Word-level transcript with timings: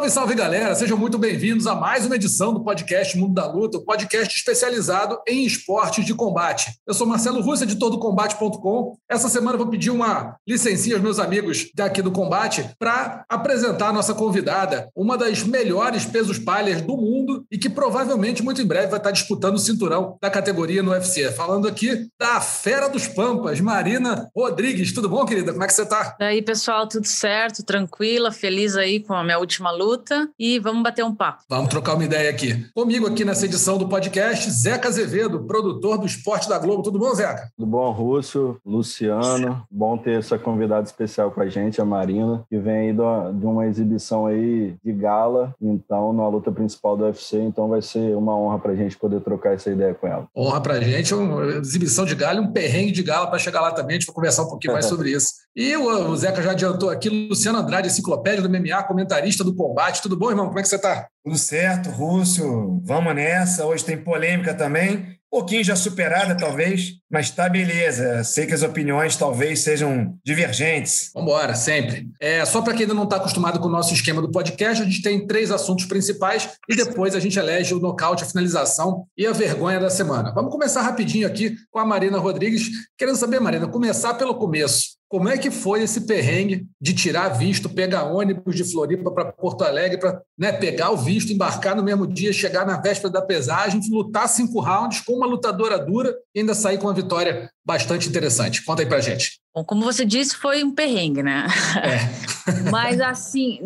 Salve, 0.00 0.10
salve 0.10 0.34
galera! 0.34 0.74
Sejam 0.74 0.96
muito 0.96 1.18
bem-vindos 1.18 1.66
a 1.66 1.74
mais 1.74 2.06
uma 2.06 2.14
edição 2.14 2.54
do 2.54 2.64
podcast 2.64 3.18
Mundo 3.18 3.34
da 3.34 3.46
Luta, 3.46 3.76
um 3.76 3.84
podcast 3.84 4.34
especializado 4.34 5.20
em 5.28 5.44
esportes 5.44 6.06
de 6.06 6.14
combate. 6.14 6.72
Eu 6.86 6.94
sou 6.94 7.06
Marcelo 7.06 7.42
Russo, 7.42 7.64
editor 7.64 7.90
do 7.90 7.98
Combate.com. 7.98 8.96
Essa 9.06 9.28
semana 9.28 9.58
vou 9.58 9.66
pedir 9.66 9.90
uma 9.90 10.36
licencinha 10.48 10.96
aos 10.96 11.02
meus 11.02 11.18
amigos 11.18 11.70
daqui 11.74 12.00
do 12.00 12.10
Combate 12.10 12.70
para 12.78 13.26
apresentar 13.28 13.88
a 13.88 13.92
nossa 13.92 14.14
convidada, 14.14 14.88
uma 14.96 15.18
das 15.18 15.42
melhores 15.42 16.06
pesos 16.06 16.38
palhas 16.38 16.80
do 16.80 16.96
mundo 16.96 17.44
e 17.50 17.58
que 17.58 17.68
provavelmente 17.68 18.42
muito 18.42 18.62
em 18.62 18.66
breve 18.66 18.86
vai 18.86 18.98
estar 18.98 19.10
disputando 19.10 19.56
o 19.56 19.58
cinturão 19.58 20.16
da 20.22 20.30
categoria 20.30 20.82
no 20.82 20.92
UFC. 20.92 21.30
Falando 21.32 21.68
aqui 21.68 22.08
da 22.18 22.40
Fera 22.40 22.88
dos 22.88 23.06
Pampas, 23.06 23.60
Marina 23.60 24.30
Rodrigues. 24.34 24.94
Tudo 24.94 25.10
bom, 25.10 25.26
querida? 25.26 25.52
Como 25.52 25.62
é 25.62 25.66
que 25.66 25.74
você 25.74 25.82
está? 25.82 26.16
E 26.18 26.24
aí, 26.24 26.40
pessoal, 26.40 26.88
tudo 26.88 27.06
certo? 27.06 27.62
Tranquila, 27.62 28.32
feliz 28.32 28.76
aí 28.76 29.00
com 29.00 29.12
a 29.12 29.22
minha 29.22 29.38
última 29.38 29.70
luta 29.70 29.89
e 30.38 30.58
vamos 30.58 30.82
bater 30.82 31.04
um 31.04 31.14
papo. 31.14 31.42
Vamos 31.48 31.68
trocar 31.68 31.94
uma 31.94 32.04
ideia 32.04 32.30
aqui. 32.30 32.66
Comigo 32.74 33.06
aqui 33.06 33.24
nessa 33.24 33.46
edição 33.46 33.76
do 33.76 33.88
podcast, 33.88 34.50
Zeca 34.50 34.88
Azevedo, 34.88 35.44
produtor 35.44 35.98
do 35.98 36.06
Esporte 36.06 36.48
da 36.48 36.58
Globo. 36.58 36.82
Tudo 36.82 36.98
bom, 36.98 37.14
Zeca? 37.14 37.50
Tudo 37.56 37.68
bom, 37.68 37.90
Rússio, 37.90 38.60
Luciano. 38.64 39.66
Bom 39.70 39.98
ter 39.98 40.18
essa 40.18 40.38
convidada 40.38 40.86
especial 40.86 41.30
com 41.30 41.40
a 41.40 41.48
gente, 41.48 41.80
a 41.80 41.84
Marina, 41.84 42.44
que 42.48 42.58
vem 42.58 42.90
aí 42.90 42.92
de 42.92 43.46
uma 43.46 43.66
exibição 43.66 44.26
aí 44.26 44.74
de 44.84 44.92
gala, 44.92 45.54
então, 45.60 46.12
na 46.12 46.28
luta 46.28 46.52
principal 46.52 46.96
do 46.96 47.04
UFC, 47.04 47.38
então 47.38 47.68
vai 47.68 47.82
ser 47.82 48.16
uma 48.16 48.36
honra 48.36 48.58
pra 48.58 48.74
gente 48.74 48.96
poder 48.96 49.20
trocar 49.20 49.54
essa 49.54 49.70
ideia 49.70 49.94
com 49.94 50.06
ela. 50.06 50.28
Honra 50.36 50.60
pra 50.60 50.80
gente, 50.80 51.14
uma 51.14 51.44
exibição 51.56 52.04
de 52.04 52.14
gala 52.14 52.38
e 52.38 52.40
um 52.40 52.52
perrengue 52.52 52.92
de 52.92 53.02
gala 53.02 53.26
para 53.26 53.38
chegar 53.38 53.60
lá 53.60 53.72
também, 53.72 53.96
a 53.96 53.98
gente 53.98 54.06
vai 54.06 54.14
conversar 54.14 54.44
um 54.44 54.48
pouquinho 54.48 54.72
mais 54.72 54.86
sobre 54.90 55.10
isso. 55.10 55.30
E 55.54 55.76
o 55.76 56.16
Zeca 56.16 56.40
já 56.42 56.52
adiantou 56.52 56.90
aqui, 56.90 57.08
Luciano 57.08 57.58
Andrade, 57.58 57.88
enciclopédia 57.88 58.40
do 58.40 58.48
MMA, 58.48 58.82
comentarista 58.84 59.42
do 59.42 59.54
combate. 59.54 59.79
Tudo 60.02 60.16
bom, 60.16 60.30
irmão? 60.30 60.46
Como 60.46 60.58
é 60.58 60.62
que 60.62 60.68
você 60.68 60.76
está? 60.76 61.08
Tudo 61.24 61.38
certo, 61.38 61.90
Rússio. 61.90 62.80
Vamos 62.84 63.14
nessa. 63.14 63.64
Hoje 63.64 63.84
tem 63.84 63.96
polêmica 63.96 64.52
também. 64.52 64.96
Um 65.32 65.38
pouquinho 65.38 65.64
já 65.64 65.74
superada, 65.74 66.36
talvez, 66.36 66.99
mas 67.10 67.30
tá 67.30 67.48
beleza. 67.48 68.22
Sei 68.22 68.46
que 68.46 68.54
as 68.54 68.62
opiniões 68.62 69.16
talvez 69.16 69.60
sejam 69.60 70.14
divergentes. 70.24 71.10
Vamos 71.12 71.30
embora, 71.30 71.54
sempre. 71.54 72.08
É, 72.20 72.44
só 72.44 72.62
para 72.62 72.72
quem 72.72 72.82
ainda 72.82 72.94
não 72.94 73.04
está 73.04 73.16
acostumado 73.16 73.58
com 73.58 73.66
o 73.66 73.70
nosso 73.70 73.92
esquema 73.92 74.22
do 74.22 74.30
podcast, 74.30 74.82
a 74.82 74.86
gente 74.86 75.02
tem 75.02 75.26
três 75.26 75.50
assuntos 75.50 75.86
principais 75.86 76.50
e 76.68 76.76
depois 76.76 77.14
a 77.14 77.20
gente 77.20 77.38
elege 77.38 77.74
o 77.74 77.80
nocaute, 77.80 78.22
a 78.22 78.26
finalização 78.26 79.06
e 79.16 79.26
a 79.26 79.32
vergonha 79.32 79.80
da 79.80 79.90
semana. 79.90 80.32
Vamos 80.32 80.52
começar 80.52 80.82
rapidinho 80.82 81.26
aqui 81.26 81.56
com 81.70 81.78
a 81.80 81.84
Marina 81.84 82.18
Rodrigues. 82.18 82.70
Querendo 82.96 83.16
saber, 83.16 83.40
Marina, 83.40 83.66
começar 83.66 84.14
pelo 84.14 84.34
começo. 84.34 85.00
Como 85.10 85.28
é 85.28 85.36
que 85.36 85.50
foi 85.50 85.82
esse 85.82 86.02
perrengue 86.02 86.68
de 86.80 86.94
tirar 86.94 87.30
visto, 87.30 87.68
pegar 87.68 88.04
ônibus 88.04 88.54
de 88.54 88.62
Floripa 88.62 89.10
para 89.10 89.32
Porto 89.32 89.64
Alegre, 89.64 89.98
para 89.98 90.22
né, 90.38 90.52
pegar 90.52 90.92
o 90.92 90.96
visto, 90.96 91.32
embarcar 91.32 91.74
no 91.74 91.82
mesmo 91.82 92.06
dia, 92.06 92.32
chegar 92.32 92.64
na 92.64 92.80
véspera 92.80 93.12
da 93.12 93.20
pesagem, 93.20 93.80
lutar 93.90 94.28
cinco 94.28 94.60
rounds 94.60 95.00
com 95.00 95.14
uma 95.14 95.26
lutadora 95.26 95.76
dura 95.80 96.14
e 96.32 96.38
ainda 96.38 96.54
sair 96.54 96.78
com 96.78 96.86
uma 96.86 96.94
vitória 97.02 97.50
bastante 97.64 98.08
interessante? 98.08 98.64
Conta 98.64 98.82
aí 98.82 98.88
para 98.88 99.00
gente. 99.00 99.40
Bom, 99.54 99.64
como 99.64 99.82
você 99.82 100.04
disse, 100.04 100.36
foi 100.36 100.62
um 100.62 100.74
perrengue, 100.74 101.22
né? 101.22 101.46
É. 101.82 102.70
Mas, 102.70 103.00
assim, 103.00 103.60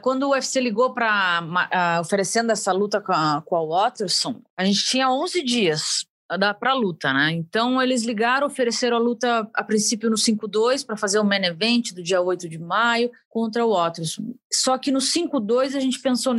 quando 0.00 0.24
o 0.24 0.30
UFC 0.30 0.60
ligou 0.60 0.94
para 0.94 1.42
uh, 1.42 2.00
oferecendo 2.00 2.50
essa 2.50 2.72
luta 2.72 3.00
com 3.00 3.12
a, 3.12 3.42
com 3.44 3.56
a 3.56 3.64
Watterson, 3.64 4.40
a 4.56 4.64
gente 4.64 4.84
tinha 4.84 5.10
11 5.10 5.42
dias 5.42 6.06
para 6.58 6.72
a 6.72 6.74
luta, 6.74 7.12
né? 7.12 7.32
Então 7.32 7.80
eles 7.80 8.04
ligaram, 8.04 8.46
ofereceram 8.46 8.96
a 8.96 9.00
luta 9.00 9.48
a 9.54 9.62
princípio 9.62 10.10
no 10.10 10.16
5-2 10.16 10.84
para 10.84 10.96
fazer 10.96 11.18
o 11.18 11.24
main 11.24 11.44
event 11.44 11.92
do 11.92 12.02
dia 12.02 12.20
8 12.20 12.48
de 12.48 12.58
maio 12.58 13.10
contra 13.28 13.64
o 13.64 13.74
Waters. 13.74 14.18
Só 14.52 14.78
que 14.78 14.90
no 14.90 14.98
5-2 14.98 15.76
a 15.76 15.80
gente 15.80 16.00
pensou, 16.00 16.34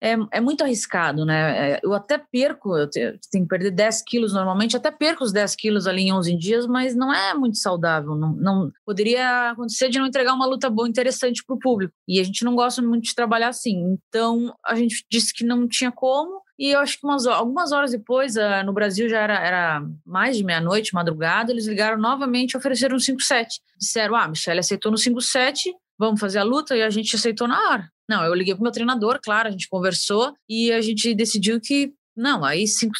é, 0.00 0.16
é 0.32 0.40
muito 0.40 0.64
arriscado, 0.64 1.24
né? 1.24 1.72
É, 1.72 1.80
eu 1.82 1.92
até 1.92 2.18
perco, 2.18 2.76
eu 2.76 2.88
tenho 2.88 3.18
que 3.44 3.48
perder 3.48 3.70
10 3.70 4.02
quilos 4.02 4.32
normalmente, 4.32 4.76
até 4.76 4.90
perco 4.90 5.22
os 5.22 5.32
10 5.32 5.54
quilos 5.54 5.86
ali 5.86 6.04
em 6.04 6.12
11 6.12 6.36
dias, 6.36 6.66
mas 6.66 6.96
não 6.96 7.12
é 7.12 7.34
muito 7.34 7.58
saudável. 7.58 8.14
Não, 8.14 8.32
não 8.32 8.72
poderia 8.84 9.50
acontecer 9.50 9.88
de 9.90 9.98
não 9.98 10.06
entregar 10.06 10.34
uma 10.34 10.46
luta 10.46 10.70
boa, 10.70 10.88
interessante 10.88 11.44
para 11.46 11.54
o 11.54 11.58
público. 11.58 11.92
E 12.08 12.18
a 12.18 12.24
gente 12.24 12.44
não 12.44 12.54
gosta 12.54 12.80
muito 12.80 13.04
de 13.04 13.14
trabalhar 13.14 13.48
assim. 13.48 13.98
Então 14.08 14.54
a 14.64 14.74
gente 14.74 15.04
disse 15.10 15.32
que 15.32 15.44
não 15.44 15.68
tinha 15.68 15.92
como 15.92 16.43
e 16.58 16.70
eu 16.70 16.80
acho 16.80 16.98
que 16.98 17.06
umas, 17.06 17.26
algumas 17.26 17.72
horas 17.72 17.90
depois, 17.90 18.36
uh, 18.36 18.64
no 18.64 18.72
Brasil 18.72 19.08
já 19.08 19.20
era, 19.20 19.38
era 19.38 19.82
mais 20.06 20.36
de 20.36 20.44
meia-noite, 20.44 20.94
madrugada, 20.94 21.50
eles 21.50 21.66
ligaram 21.66 21.98
novamente 21.98 22.52
e 22.52 22.56
ofereceram 22.56 22.96
um 22.96 23.00
5-7. 23.00 23.46
Disseram: 23.78 24.14
Ah, 24.14 24.28
Michelle 24.28 24.60
aceitou 24.60 24.92
no 24.92 24.98
5-7, 24.98 25.72
vamos 25.98 26.20
fazer 26.20 26.38
a 26.38 26.44
luta? 26.44 26.76
E 26.76 26.82
a 26.82 26.90
gente 26.90 27.16
aceitou 27.16 27.48
na 27.48 27.70
hora. 27.70 27.90
Não, 28.08 28.22
eu 28.24 28.34
liguei 28.34 28.54
pro 28.54 28.62
meu 28.62 28.72
treinador, 28.72 29.18
claro, 29.22 29.48
a 29.48 29.50
gente 29.50 29.68
conversou 29.68 30.34
e 30.48 30.72
a 30.72 30.80
gente 30.80 31.14
decidiu 31.14 31.60
que. 31.60 31.92
Não, 32.16 32.44
aí 32.44 32.68
cinco, 32.68 32.94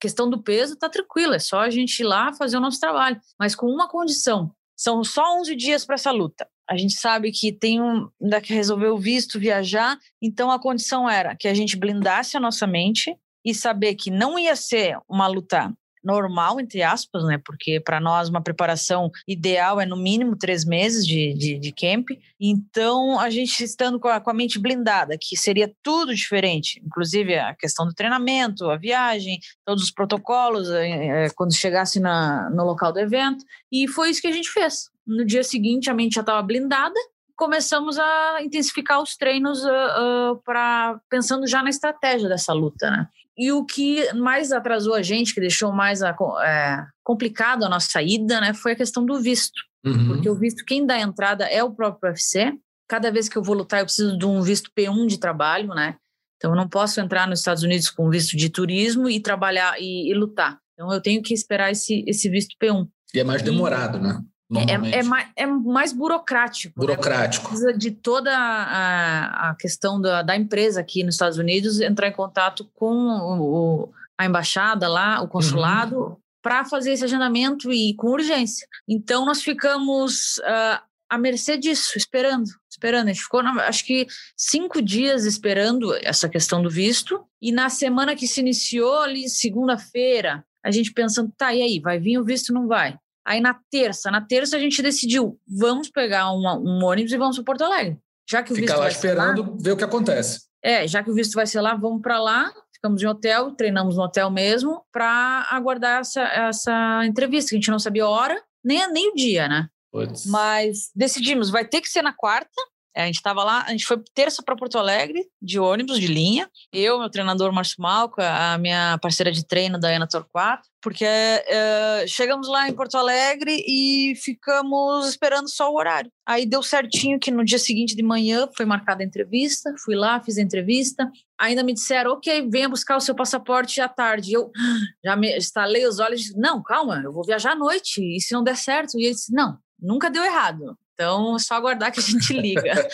questão 0.00 0.28
do 0.28 0.42
peso 0.42 0.76
tá 0.76 0.88
tranquila, 0.88 1.36
é 1.36 1.38
só 1.38 1.60
a 1.60 1.70
gente 1.70 2.00
ir 2.00 2.04
lá 2.04 2.32
fazer 2.32 2.56
o 2.56 2.60
nosso 2.60 2.80
trabalho. 2.80 3.20
Mas 3.38 3.54
com 3.54 3.66
uma 3.66 3.88
condição: 3.88 4.50
são 4.76 5.04
só 5.04 5.38
11 5.38 5.54
dias 5.54 5.84
para 5.84 5.94
essa 5.94 6.10
luta. 6.10 6.48
A 6.70 6.76
gente 6.76 6.94
sabe 6.94 7.32
que 7.32 7.52
tem 7.52 7.82
um, 7.82 8.08
ainda 8.22 8.40
que 8.40 8.54
resolver 8.54 8.88
o 8.88 8.98
visto, 8.98 9.40
viajar, 9.40 9.98
então 10.22 10.50
a 10.50 10.60
condição 10.60 11.10
era 11.10 11.34
que 11.34 11.48
a 11.48 11.54
gente 11.54 11.76
blindasse 11.76 12.36
a 12.36 12.40
nossa 12.40 12.66
mente 12.66 13.16
e 13.44 13.52
saber 13.54 13.94
que 13.94 14.10
não 14.10 14.38
ia 14.38 14.54
ser 14.54 14.96
uma 15.08 15.26
luta 15.26 15.74
normal, 16.02 16.60
entre 16.60 16.82
aspas, 16.82 17.24
né? 17.24 17.38
Porque 17.44 17.80
para 17.80 18.00
nós 18.00 18.28
uma 18.28 18.42
preparação 18.42 19.10
ideal 19.26 19.80
é 19.80 19.86
no 19.86 19.96
mínimo 19.96 20.36
três 20.36 20.64
meses 20.64 21.06
de, 21.06 21.34
de, 21.34 21.58
de 21.58 21.72
camp. 21.72 22.08
Então, 22.40 23.18
a 23.20 23.28
gente 23.28 23.62
estando 23.62 24.00
com 24.00 24.08
a, 24.08 24.20
com 24.20 24.30
a, 24.30 24.34
mente 24.34 24.58
blindada, 24.58 25.16
que 25.20 25.36
seria 25.36 25.72
tudo 25.82 26.14
diferente, 26.14 26.80
inclusive 26.84 27.38
a 27.38 27.54
questão 27.54 27.86
do 27.86 27.94
treinamento, 27.94 28.70
a 28.70 28.76
viagem, 28.76 29.38
todos 29.64 29.84
os 29.84 29.90
protocolos, 29.90 30.70
é, 30.70 31.28
quando 31.34 31.54
chegasse 31.54 32.00
na, 32.00 32.48
no 32.50 32.64
local 32.64 32.92
do 32.92 33.00
evento. 33.00 33.44
E 33.70 33.86
foi 33.86 34.10
isso 34.10 34.22
que 34.22 34.28
a 34.28 34.32
gente 34.32 34.50
fez. 34.50 34.88
No 35.10 35.24
dia 35.24 35.42
seguinte, 35.42 35.90
a 35.90 35.94
mente 35.94 36.14
já 36.14 36.20
estava 36.20 36.40
blindada. 36.42 36.94
Começamos 37.36 37.98
a 37.98 38.42
intensificar 38.42 39.02
os 39.02 39.16
treinos 39.16 39.64
uh, 39.64 39.68
uh, 39.68 40.42
para 40.44 41.00
pensando 41.10 41.46
já 41.46 41.62
na 41.62 41.70
estratégia 41.70 42.28
dessa 42.28 42.52
luta, 42.52 42.90
né? 42.90 43.08
E 43.36 43.50
o 43.50 43.64
que 43.64 44.12
mais 44.12 44.52
atrasou 44.52 44.94
a 44.94 45.02
gente, 45.02 45.34
que 45.34 45.40
deixou 45.40 45.72
mais 45.72 46.02
a, 46.02 46.14
é, 46.44 46.84
complicado 47.02 47.64
a 47.64 47.70
nossa 47.70 48.02
ida, 48.02 48.38
né, 48.38 48.52
foi 48.52 48.72
a 48.72 48.76
questão 48.76 49.02
do 49.02 49.18
visto. 49.18 49.58
Uhum. 49.82 50.08
Porque 50.08 50.28
o 50.28 50.34
visto, 50.34 50.62
quem 50.62 50.84
dá 50.84 50.96
a 50.96 51.00
entrada 51.00 51.46
é 51.46 51.64
o 51.64 51.70
próprio 51.70 52.10
UFC. 52.10 52.52
Cada 52.86 53.10
vez 53.10 53.30
que 53.30 53.38
eu 53.38 53.42
vou 53.42 53.56
lutar, 53.56 53.80
eu 53.80 53.86
preciso 53.86 54.18
de 54.18 54.26
um 54.26 54.42
visto 54.42 54.70
P1 54.76 55.06
de 55.06 55.18
trabalho, 55.18 55.68
né? 55.68 55.96
Então, 56.36 56.50
eu 56.50 56.56
não 56.56 56.68
posso 56.68 57.00
entrar 57.00 57.26
nos 57.26 57.38
Estados 57.38 57.62
Unidos 57.62 57.88
com 57.88 58.10
visto 58.10 58.36
de 58.36 58.50
turismo 58.50 59.08
e 59.08 59.20
trabalhar 59.20 59.80
e, 59.80 60.10
e 60.10 60.14
lutar. 60.14 60.58
Então, 60.74 60.92
eu 60.92 61.00
tenho 61.00 61.22
que 61.22 61.32
esperar 61.32 61.70
esse, 61.70 62.04
esse 62.06 62.28
visto 62.28 62.56
P1. 62.62 62.86
E 63.14 63.20
é 63.20 63.24
mais 63.24 63.42
demorado, 63.42 63.98
e, 63.98 64.02
né? 64.02 64.20
É, 64.56 64.98
é, 64.98 65.02
mais, 65.04 65.28
é 65.36 65.46
mais 65.46 65.92
burocrático. 65.92 66.80
Né? 66.80 66.86
Burocrático. 66.86 67.44
Né? 67.44 67.50
Precisa 67.50 67.72
de 67.72 67.92
toda 67.92 68.36
a, 68.36 69.50
a 69.50 69.54
questão 69.54 70.00
da, 70.00 70.22
da 70.22 70.36
empresa 70.36 70.80
aqui 70.80 71.04
nos 71.04 71.14
Estados 71.14 71.38
Unidos 71.38 71.80
entrar 71.80 72.08
em 72.08 72.12
contato 72.12 72.68
com 72.74 72.92
o, 72.92 73.92
a 74.18 74.26
embaixada 74.26 74.88
lá, 74.88 75.22
o 75.22 75.28
consulado, 75.28 75.98
uhum. 75.98 76.16
para 76.42 76.64
fazer 76.64 76.92
esse 76.92 77.04
agendamento 77.04 77.72
e 77.72 77.94
com 77.94 78.08
urgência. 78.08 78.66
Então, 78.88 79.24
nós 79.24 79.40
ficamos 79.40 80.38
uh, 80.38 80.82
à 81.08 81.16
mercê 81.16 81.56
disso, 81.56 81.96
esperando, 81.96 82.48
esperando. 82.68 83.06
A 83.08 83.12
gente 83.12 83.22
ficou, 83.22 83.40
acho 83.40 83.84
que, 83.84 84.08
cinco 84.36 84.82
dias 84.82 85.26
esperando 85.26 85.94
essa 86.02 86.28
questão 86.28 86.60
do 86.60 86.68
visto. 86.68 87.24
E 87.40 87.52
na 87.52 87.68
semana 87.68 88.16
que 88.16 88.26
se 88.26 88.40
iniciou, 88.40 89.02
ali, 89.02 89.28
segunda-feira, 89.28 90.44
a 90.62 90.72
gente 90.72 90.92
pensando, 90.92 91.32
tá, 91.38 91.54
e 91.54 91.62
aí, 91.62 91.78
vai 91.78 92.00
vir 92.00 92.18
o 92.18 92.24
visto 92.24 92.52
não 92.52 92.66
vai? 92.66 92.98
Aí 93.30 93.40
na 93.40 93.54
terça, 93.70 94.10
na 94.10 94.20
terça 94.20 94.56
a 94.56 94.58
gente 94.58 94.82
decidiu, 94.82 95.38
vamos 95.46 95.88
pegar 95.88 96.32
uma, 96.32 96.58
um 96.58 96.84
ônibus 96.84 97.12
e 97.12 97.16
vamos 97.16 97.36
para 97.36 97.44
Porto 97.44 97.62
Alegre. 97.62 97.96
Já 98.28 98.42
que 98.42 98.52
o 98.52 98.56
Ficar 98.56 98.76
lá 98.76 98.88
esperando 98.88 99.42
lá, 99.42 99.56
ver 99.56 99.70
o 99.70 99.76
que 99.76 99.84
acontece. 99.84 100.40
É, 100.60 100.84
já 100.88 101.00
que 101.00 101.12
o 101.12 101.14
visto 101.14 101.34
vai 101.34 101.46
ser 101.46 101.60
lá, 101.60 101.76
vamos 101.76 102.02
para 102.02 102.20
lá, 102.20 102.52
ficamos 102.74 103.00
em 103.00 103.06
hotel, 103.06 103.52
treinamos 103.52 103.96
no 103.96 104.02
hotel 104.02 104.32
mesmo, 104.32 104.84
para 104.92 105.46
aguardar 105.48 106.00
essa, 106.00 106.22
essa 106.22 107.06
entrevista, 107.06 107.50
que 107.50 107.54
a 107.54 107.58
gente 107.58 107.70
não 107.70 107.78
sabia 107.78 108.02
a 108.02 108.08
hora, 108.08 108.42
nem, 108.64 108.92
nem 108.92 109.12
o 109.12 109.14
dia, 109.14 109.46
né? 109.46 109.68
Puts. 109.92 110.26
Mas 110.26 110.90
decidimos, 110.92 111.50
vai 111.50 111.64
ter 111.64 111.80
que 111.80 111.88
ser 111.88 112.02
na 112.02 112.12
quarta, 112.12 112.50
É, 112.94 113.02
a 113.02 113.06
gente 113.06 113.16
estava 113.16 113.44
lá, 113.44 113.62
a 113.66 113.70
gente 113.70 113.86
foi 113.86 114.02
terça 114.14 114.42
para 114.42 114.56
Porto 114.56 114.76
Alegre, 114.76 115.24
de 115.40 115.60
ônibus, 115.60 115.98
de 116.00 116.08
linha. 116.08 116.50
Eu, 116.72 116.98
meu 116.98 117.08
treinador 117.08 117.52
Márcio 117.52 117.76
Malco, 117.78 118.20
a 118.20 118.58
minha 118.58 118.98
parceira 119.00 119.30
de 119.30 119.46
treino, 119.46 119.78
Dayana 119.78 120.08
Torquato, 120.08 120.68
porque 120.82 121.04
é, 121.04 122.04
chegamos 122.08 122.48
lá 122.48 122.68
em 122.68 122.72
Porto 122.72 122.96
Alegre 122.96 123.62
e 123.66 124.14
ficamos 124.16 125.08
esperando 125.08 125.48
só 125.48 125.70
o 125.70 125.76
horário. 125.76 126.10
Aí 126.26 126.44
deu 126.44 126.62
certinho 126.62 127.18
que 127.20 127.30
no 127.30 127.44
dia 127.44 127.58
seguinte 127.58 127.94
de 127.94 128.02
manhã 128.02 128.48
foi 128.56 128.66
marcada 128.66 129.02
a 129.02 129.06
entrevista, 129.06 129.72
fui 129.84 129.94
lá, 129.94 130.20
fiz 130.20 130.38
a 130.38 130.42
entrevista. 130.42 131.10
Ainda 131.38 131.62
me 131.62 131.72
disseram, 131.72 132.12
ok, 132.12 132.48
venha 132.50 132.68
buscar 132.68 132.96
o 132.96 133.00
seu 133.00 133.14
passaporte 133.14 133.80
à 133.80 133.88
tarde. 133.88 134.32
Eu 134.32 134.50
já 135.04 135.14
me 135.14 135.36
estalei 135.36 135.86
os 135.86 136.00
olhos 136.00 136.20
e 136.20 136.24
disse, 136.24 136.38
não, 136.38 136.62
calma, 136.62 137.00
eu 137.04 137.12
vou 137.12 137.24
viajar 137.24 137.52
à 137.52 137.56
noite, 137.56 138.00
e 138.00 138.20
se 138.20 138.32
não 138.32 138.42
der 138.42 138.56
certo? 138.56 138.98
E 138.98 139.04
ele 139.04 139.14
disse, 139.14 139.32
não, 139.32 139.58
nunca 139.80 140.10
deu 140.10 140.24
errado. 140.24 140.76
Então, 141.00 141.34
é 141.34 141.38
só 141.38 141.54
aguardar 141.54 141.90
que 141.90 141.98
a 141.98 142.02
gente 142.02 142.30
liga. 142.38 142.86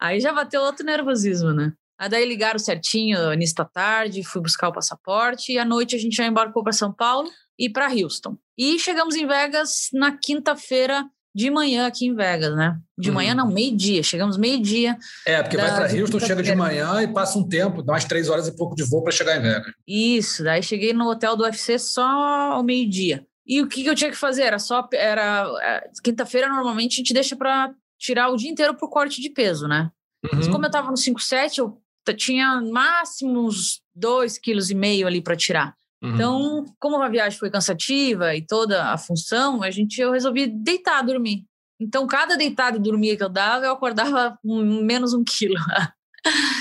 Aí 0.00 0.18
já 0.18 0.32
bateu 0.32 0.62
outro 0.62 0.84
nervosismo, 0.84 1.52
né? 1.52 1.74
Aí 1.98 2.08
daí 2.08 2.26
ligaram 2.26 2.58
certinho, 2.58 3.32
início 3.34 3.54
da 3.56 3.66
tarde, 3.66 4.24
fui 4.24 4.40
buscar 4.40 4.68
o 4.68 4.72
passaporte 4.72 5.52
e 5.52 5.58
à 5.58 5.64
noite 5.64 5.94
a 5.94 5.98
gente 5.98 6.16
já 6.16 6.26
embarcou 6.26 6.64
para 6.64 6.72
São 6.72 6.90
Paulo 6.90 7.30
e 7.58 7.68
para 7.68 7.92
Houston. 7.92 8.36
E 8.56 8.78
chegamos 8.78 9.14
em 9.14 9.26
Vegas 9.26 9.90
na 9.92 10.16
quinta-feira 10.16 11.04
de 11.34 11.50
manhã 11.50 11.86
aqui 11.86 12.06
em 12.06 12.14
Vegas, 12.14 12.56
né? 12.56 12.78
De 12.96 13.10
uhum. 13.10 13.14
manhã 13.16 13.34
não, 13.34 13.46
meio-dia. 13.46 14.02
Chegamos 14.02 14.38
meio-dia. 14.38 14.96
É, 15.26 15.42
porque 15.42 15.56
vai 15.56 15.68
para 15.68 16.00
Houston, 16.00 16.20
chega 16.20 16.42
de 16.42 16.54
manhã 16.54 17.02
e 17.02 17.08
passa 17.08 17.38
um 17.38 17.46
tempo, 17.46 17.82
dá 17.82 17.92
umas 17.92 18.06
três 18.06 18.30
horas 18.30 18.48
e 18.48 18.56
pouco 18.56 18.74
de 18.74 18.84
voo 18.84 19.02
para 19.02 19.12
chegar 19.12 19.36
em 19.36 19.42
Vegas. 19.42 19.72
Isso, 19.86 20.42
daí 20.42 20.62
cheguei 20.62 20.94
no 20.94 21.08
hotel 21.10 21.36
do 21.36 21.44
UFC 21.44 21.78
só 21.78 22.06
ao 22.06 22.62
meio-dia. 22.62 23.26
E 23.46 23.60
o 23.60 23.68
que, 23.68 23.82
que 23.82 23.88
eu 23.88 23.94
tinha 23.94 24.10
que 24.10 24.16
fazer? 24.16 24.42
Era 24.42 24.58
só. 24.58 24.88
Era, 24.92 25.46
é, 25.62 25.90
Quinta-feira, 26.02 26.48
normalmente, 26.48 26.94
a 26.94 26.96
gente 26.96 27.12
deixa 27.12 27.36
para 27.36 27.74
tirar 27.98 28.28
o 28.28 28.36
dia 28.36 28.50
inteiro 28.50 28.74
pro 28.74 28.88
corte 28.88 29.20
de 29.20 29.30
peso, 29.30 29.68
né? 29.68 29.90
Uhum. 30.24 30.30
Mas 30.34 30.48
como 30.48 30.64
eu 30.64 30.70
tava 30.70 30.88
no 30.88 30.96
5,7, 30.96 31.58
eu 31.58 32.16
tinha 32.16 32.60
máximo 32.60 33.46
uns 33.46 33.82
2,5 33.98 34.40
kg 34.40 35.06
ali 35.06 35.20
para 35.20 35.36
tirar. 35.36 35.74
Uhum. 36.02 36.14
Então, 36.14 36.64
como 36.78 37.00
a 37.00 37.08
viagem 37.08 37.38
foi 37.38 37.50
cansativa 37.50 38.34
e 38.34 38.42
toda 38.42 38.90
a 38.90 38.98
função, 38.98 39.62
a 39.62 39.70
gente 39.70 40.00
eu 40.00 40.12
resolvi 40.12 40.46
deitar, 40.46 41.02
dormir. 41.02 41.44
Então, 41.80 42.06
cada 42.06 42.36
deitado 42.36 42.76
e 42.76 42.80
dormir 42.80 43.16
que 43.16 43.24
eu 43.24 43.28
dava, 43.28 43.66
eu 43.66 43.72
acordava 43.72 44.38
menos 44.44 45.12
um 45.12 45.24
quilo. 45.24 45.56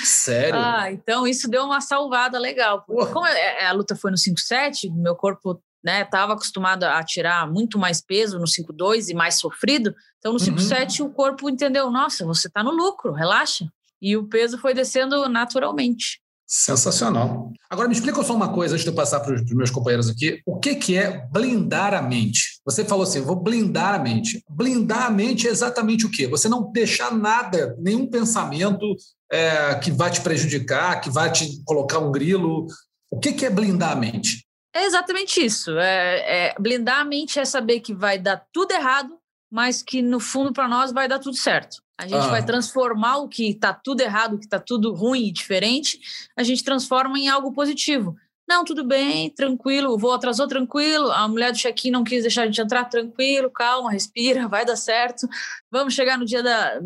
Sério? 0.03 0.59
Ah, 0.59 0.91
então 0.91 1.25
isso 1.25 1.49
deu 1.49 1.63
uma 1.63 1.79
salvada 1.79 2.37
legal. 2.37 2.83
Como 2.85 3.25
é, 3.25 3.65
a 3.65 3.71
luta 3.71 3.95
foi 3.95 4.11
no 4.11 4.17
5,7, 4.17 4.91
meu 4.93 5.15
corpo 5.15 5.61
né, 5.83 6.01
estava 6.01 6.33
acostumado 6.33 6.83
a 6.83 7.03
tirar 7.03 7.51
muito 7.51 7.77
mais 7.77 8.01
peso 8.01 8.39
no 8.39 8.45
5,2 8.45 9.09
e 9.09 9.13
mais 9.13 9.35
sofrido. 9.35 9.93
Então, 10.19 10.33
no 10.33 10.39
5,7, 10.39 11.01
uhum. 11.01 11.07
o 11.07 11.09
corpo 11.11 11.49
entendeu: 11.49 11.91
nossa, 11.91 12.25
você 12.25 12.47
está 12.47 12.63
no 12.63 12.71
lucro, 12.71 13.11
relaxa. 13.11 13.65
E 14.01 14.17
o 14.17 14.27
peso 14.27 14.57
foi 14.57 14.73
descendo 14.73 15.29
naturalmente. 15.29 16.21
Sensacional. 16.45 17.51
Agora 17.69 17.87
me 17.87 17.95
explica 17.95 18.21
só 18.21 18.35
uma 18.35 18.53
coisa 18.53 18.75
antes 18.75 18.83
de 18.83 18.89
eu 18.91 18.95
passar 18.95 19.21
para 19.21 19.33
os 19.33 19.51
meus 19.53 19.71
companheiros 19.71 20.09
aqui. 20.09 20.41
O 20.45 20.59
que, 20.59 20.75
que 20.75 20.95
é 20.97 21.25
blindar 21.31 21.93
a 21.93 22.01
mente? 22.01 22.59
Você 22.65 22.83
falou 22.83 23.03
assim: 23.03 23.21
vou 23.21 23.35
blindar 23.35 23.95
a 23.95 23.99
mente. 23.99 24.43
Blindar 24.49 25.05
a 25.05 25.09
mente 25.09 25.47
é 25.47 25.51
exatamente 25.51 26.05
o 26.05 26.11
quê? 26.11 26.27
Você 26.27 26.49
não 26.49 26.71
deixar 26.71 27.11
nada, 27.11 27.75
nenhum 27.79 28.05
pensamento 28.07 28.95
é, 29.31 29.73
que 29.75 29.89
vai 29.89 30.11
te 30.11 30.21
prejudicar, 30.21 30.99
que 31.01 31.09
vai 31.09 31.31
te 31.31 31.63
colocar 31.63 31.99
um 31.99 32.11
grilo. 32.11 32.67
O 33.09 33.19
que, 33.19 33.31
que 33.33 33.45
é 33.45 33.49
blindar 33.49 33.93
a 33.93 33.95
mente? 33.95 34.45
É 34.73 34.85
exatamente 34.85 35.43
isso. 35.43 35.77
É, 35.77 36.47
é, 36.47 36.55
blindar 36.59 37.01
a 37.01 37.05
mente 37.05 37.39
é 37.39 37.45
saber 37.45 37.79
que 37.79 37.93
vai 37.93 38.17
dar 38.17 38.43
tudo 38.51 38.71
errado, 38.71 39.17
mas 39.51 39.83
que 39.83 40.01
no 40.01 40.19
fundo 40.19 40.51
para 40.51 40.67
nós 40.67 40.91
vai 40.91 41.07
dar 41.07 41.19
tudo 41.19 41.35
certo. 41.37 41.83
A 41.97 42.07
gente 42.07 42.25
ah. 42.25 42.29
vai 42.29 42.43
transformar 42.43 43.17
o 43.17 43.29
que 43.29 43.51
está 43.51 43.71
tudo 43.71 44.01
errado, 44.01 44.33
o 44.33 44.39
que 44.39 44.45
está 44.45 44.59
tudo 44.59 44.93
ruim 44.93 45.27
e 45.27 45.31
diferente, 45.31 45.99
a 46.35 46.41
gente 46.41 46.63
transforma 46.63 47.19
em 47.19 47.29
algo 47.29 47.53
positivo. 47.53 48.15
Não, 48.47 48.65
tudo 48.65 48.83
bem, 48.83 49.29
tranquilo, 49.29 49.93
o 49.93 49.97
voo 49.97 50.11
atrasou 50.11 50.47
tranquilo, 50.47 51.09
a 51.11 51.27
mulher 51.27 51.51
do 51.51 51.57
check-in 51.57 51.91
não 51.91 52.03
quis 52.03 52.23
deixar 52.23 52.43
a 52.43 52.45
gente 52.45 52.59
entrar 52.59 52.83
tranquilo, 52.85 53.49
calma, 53.49 53.91
respira, 53.91 54.47
vai 54.49 54.65
dar 54.65 54.75
certo. 54.75 55.27
Vamos 55.71 55.93
chegar 55.93 56.17
no 56.17 56.25
dia 56.25 56.43
da 56.43 56.79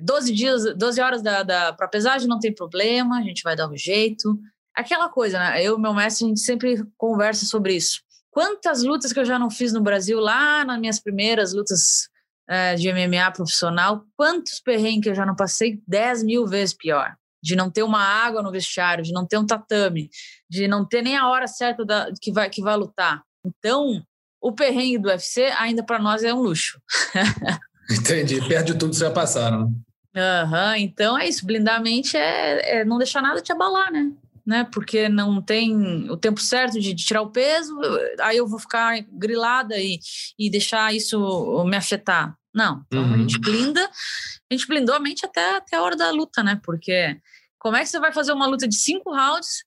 12 0.00 0.32
dias, 0.32 0.74
12 0.76 1.00
horas 1.00 1.22
da, 1.22 1.42
da 1.42 1.72
para 1.72 1.88
pesagem, 1.88 2.26
não 2.26 2.38
tem 2.38 2.54
problema, 2.54 3.18
a 3.18 3.22
gente 3.22 3.42
vai 3.42 3.54
dar 3.54 3.68
um 3.68 3.76
jeito. 3.76 4.38
Aquela 4.74 5.08
coisa, 5.08 5.38
né? 5.38 5.62
Eu 5.62 5.76
e 5.76 5.80
meu 5.80 5.92
mestre, 5.92 6.24
a 6.24 6.28
gente 6.28 6.40
sempre 6.40 6.82
conversa 6.96 7.44
sobre 7.44 7.74
isso. 7.74 8.00
Quantas 8.30 8.82
lutas 8.82 9.12
que 9.12 9.20
eu 9.20 9.24
já 9.24 9.38
não 9.38 9.50
fiz 9.50 9.72
no 9.72 9.82
Brasil, 9.82 10.18
lá 10.18 10.64
nas 10.64 10.80
minhas 10.80 10.98
primeiras 10.98 11.52
lutas 11.52 12.08
é, 12.48 12.74
de 12.74 12.90
MMA 12.90 13.30
profissional, 13.32 14.04
quantos 14.16 14.60
perrengues 14.60 15.02
que 15.04 15.10
eu 15.10 15.14
já 15.14 15.26
não 15.26 15.36
passei 15.36 15.80
10 15.86 16.22
mil 16.24 16.46
vezes 16.46 16.74
pior. 16.74 17.14
De 17.42 17.56
não 17.56 17.70
ter 17.70 17.82
uma 17.82 18.00
água 18.00 18.40
no 18.40 18.52
vestiário, 18.52 19.02
de 19.02 19.12
não 19.12 19.26
ter 19.26 19.36
um 19.36 19.46
tatame, 19.46 20.08
de 20.48 20.68
não 20.68 20.86
ter 20.86 21.02
nem 21.02 21.16
a 21.16 21.28
hora 21.28 21.46
certa 21.48 21.84
da, 21.84 22.10
que, 22.20 22.32
vai, 22.32 22.48
que 22.48 22.62
vai 22.62 22.76
lutar. 22.76 23.22
Então, 23.44 24.00
o 24.40 24.52
perrengue 24.52 24.98
do 24.98 25.08
UFC 25.08 25.46
ainda 25.58 25.82
para 25.82 25.98
nós 25.98 26.22
é 26.22 26.32
um 26.32 26.40
luxo. 26.40 26.80
Entendi. 27.90 28.46
Perde 28.48 28.74
tudo 28.74 28.92
que 28.92 28.98
já 28.98 29.10
passaram. 29.10 29.72
Uhum. 30.14 30.74
Então 30.76 31.18
é 31.18 31.28
isso. 31.28 31.44
Blindar 31.44 31.76
a 31.76 31.80
mente 31.80 32.16
é, 32.16 32.80
é 32.80 32.84
não 32.84 32.98
deixar 32.98 33.22
nada 33.22 33.40
te 33.40 33.52
abalar, 33.52 33.90
né? 33.90 34.12
Né? 34.46 34.64
Porque 34.72 35.08
não 35.08 35.40
tem 35.40 36.10
o 36.10 36.16
tempo 36.16 36.40
certo 36.40 36.80
de, 36.80 36.92
de, 36.92 37.04
tirar 37.04 37.22
o 37.22 37.30
peso, 37.30 37.78
aí 38.20 38.36
eu 38.36 38.46
vou 38.46 38.58
ficar 38.58 39.00
grilada 39.12 39.78
e, 39.78 39.98
e 40.38 40.50
deixar 40.50 40.94
isso 40.94 41.64
me 41.64 41.76
afetar. 41.76 42.36
Não, 42.54 42.84
então 42.86 43.02
uhum. 43.02 43.14
a 43.14 43.16
gente 43.18 43.38
blinda, 43.38 43.82
a 43.82 44.54
gente 44.54 44.66
blindou 44.66 44.94
a 44.94 45.00
mente 45.00 45.24
até, 45.24 45.56
até 45.56 45.76
a 45.76 45.82
hora 45.82 45.96
da 45.96 46.10
luta, 46.10 46.42
né? 46.42 46.60
Porque 46.62 47.18
como 47.58 47.76
é 47.76 47.80
que 47.80 47.88
você 47.88 47.98
vai 47.98 48.12
fazer 48.12 48.32
uma 48.32 48.46
luta 48.46 48.68
de 48.68 48.76
cinco 48.76 49.14
rounds 49.14 49.64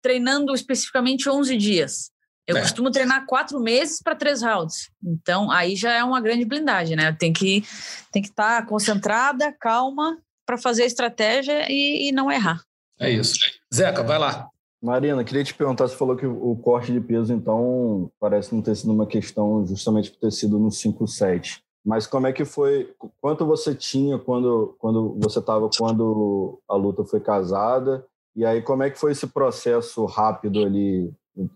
treinando 0.00 0.54
especificamente 0.54 1.28
11 1.28 1.56
dias? 1.56 2.12
Eu 2.46 2.56
é. 2.56 2.60
costumo 2.60 2.90
treinar 2.90 3.26
quatro 3.26 3.58
meses 3.60 4.00
para 4.02 4.16
três 4.16 4.42
rounds. 4.42 4.90
Então, 5.02 5.50
aí 5.50 5.74
já 5.76 5.92
é 5.92 6.04
uma 6.04 6.20
grande 6.20 6.44
blindagem, 6.44 6.96
né? 6.96 7.12
Tem 7.12 7.32
que 7.32 7.64
tem 8.10 8.20
que 8.20 8.28
estar 8.28 8.62
tá 8.62 8.66
concentrada, 8.66 9.52
calma, 9.60 10.18
para 10.44 10.58
fazer 10.58 10.82
a 10.82 10.86
estratégia 10.86 11.66
e, 11.70 12.08
e 12.08 12.12
não 12.12 12.30
errar. 12.30 12.60
É 12.98 13.10
isso. 13.10 13.34
Zeca, 13.72 14.02
vai 14.02 14.18
lá. 14.18 14.48
Marina, 14.82 15.22
queria 15.22 15.44
te 15.44 15.54
perguntar, 15.54 15.86
você 15.86 15.96
falou 15.96 16.16
que 16.16 16.26
o 16.26 16.56
corte 16.56 16.92
de 16.92 17.00
peso, 17.00 17.32
então, 17.32 18.10
parece 18.18 18.52
não 18.52 18.60
ter 18.60 18.74
sido 18.74 18.92
uma 18.92 19.06
questão 19.06 19.64
justamente 19.64 20.10
por 20.10 20.18
ter 20.18 20.32
sido 20.32 20.58
no 20.58 20.70
5-7. 20.70 21.60
Mas 21.84 22.06
como 22.06 22.26
é 22.26 22.32
que 22.32 22.44
foi? 22.44 22.92
Quanto 23.20 23.46
você 23.46 23.74
tinha 23.74 24.18
quando, 24.18 24.74
quando 24.78 25.16
você 25.20 25.38
estava 25.38 25.68
quando 25.76 26.60
a 26.68 26.74
luta 26.74 27.04
foi 27.04 27.20
casada? 27.20 28.04
E 28.34 28.44
aí, 28.44 28.62
como 28.62 28.82
é 28.82 28.90
que 28.90 28.98
foi 28.98 29.12
esse 29.12 29.26
processo 29.26 30.04
rápido 30.04 30.64
ali? 30.64 31.12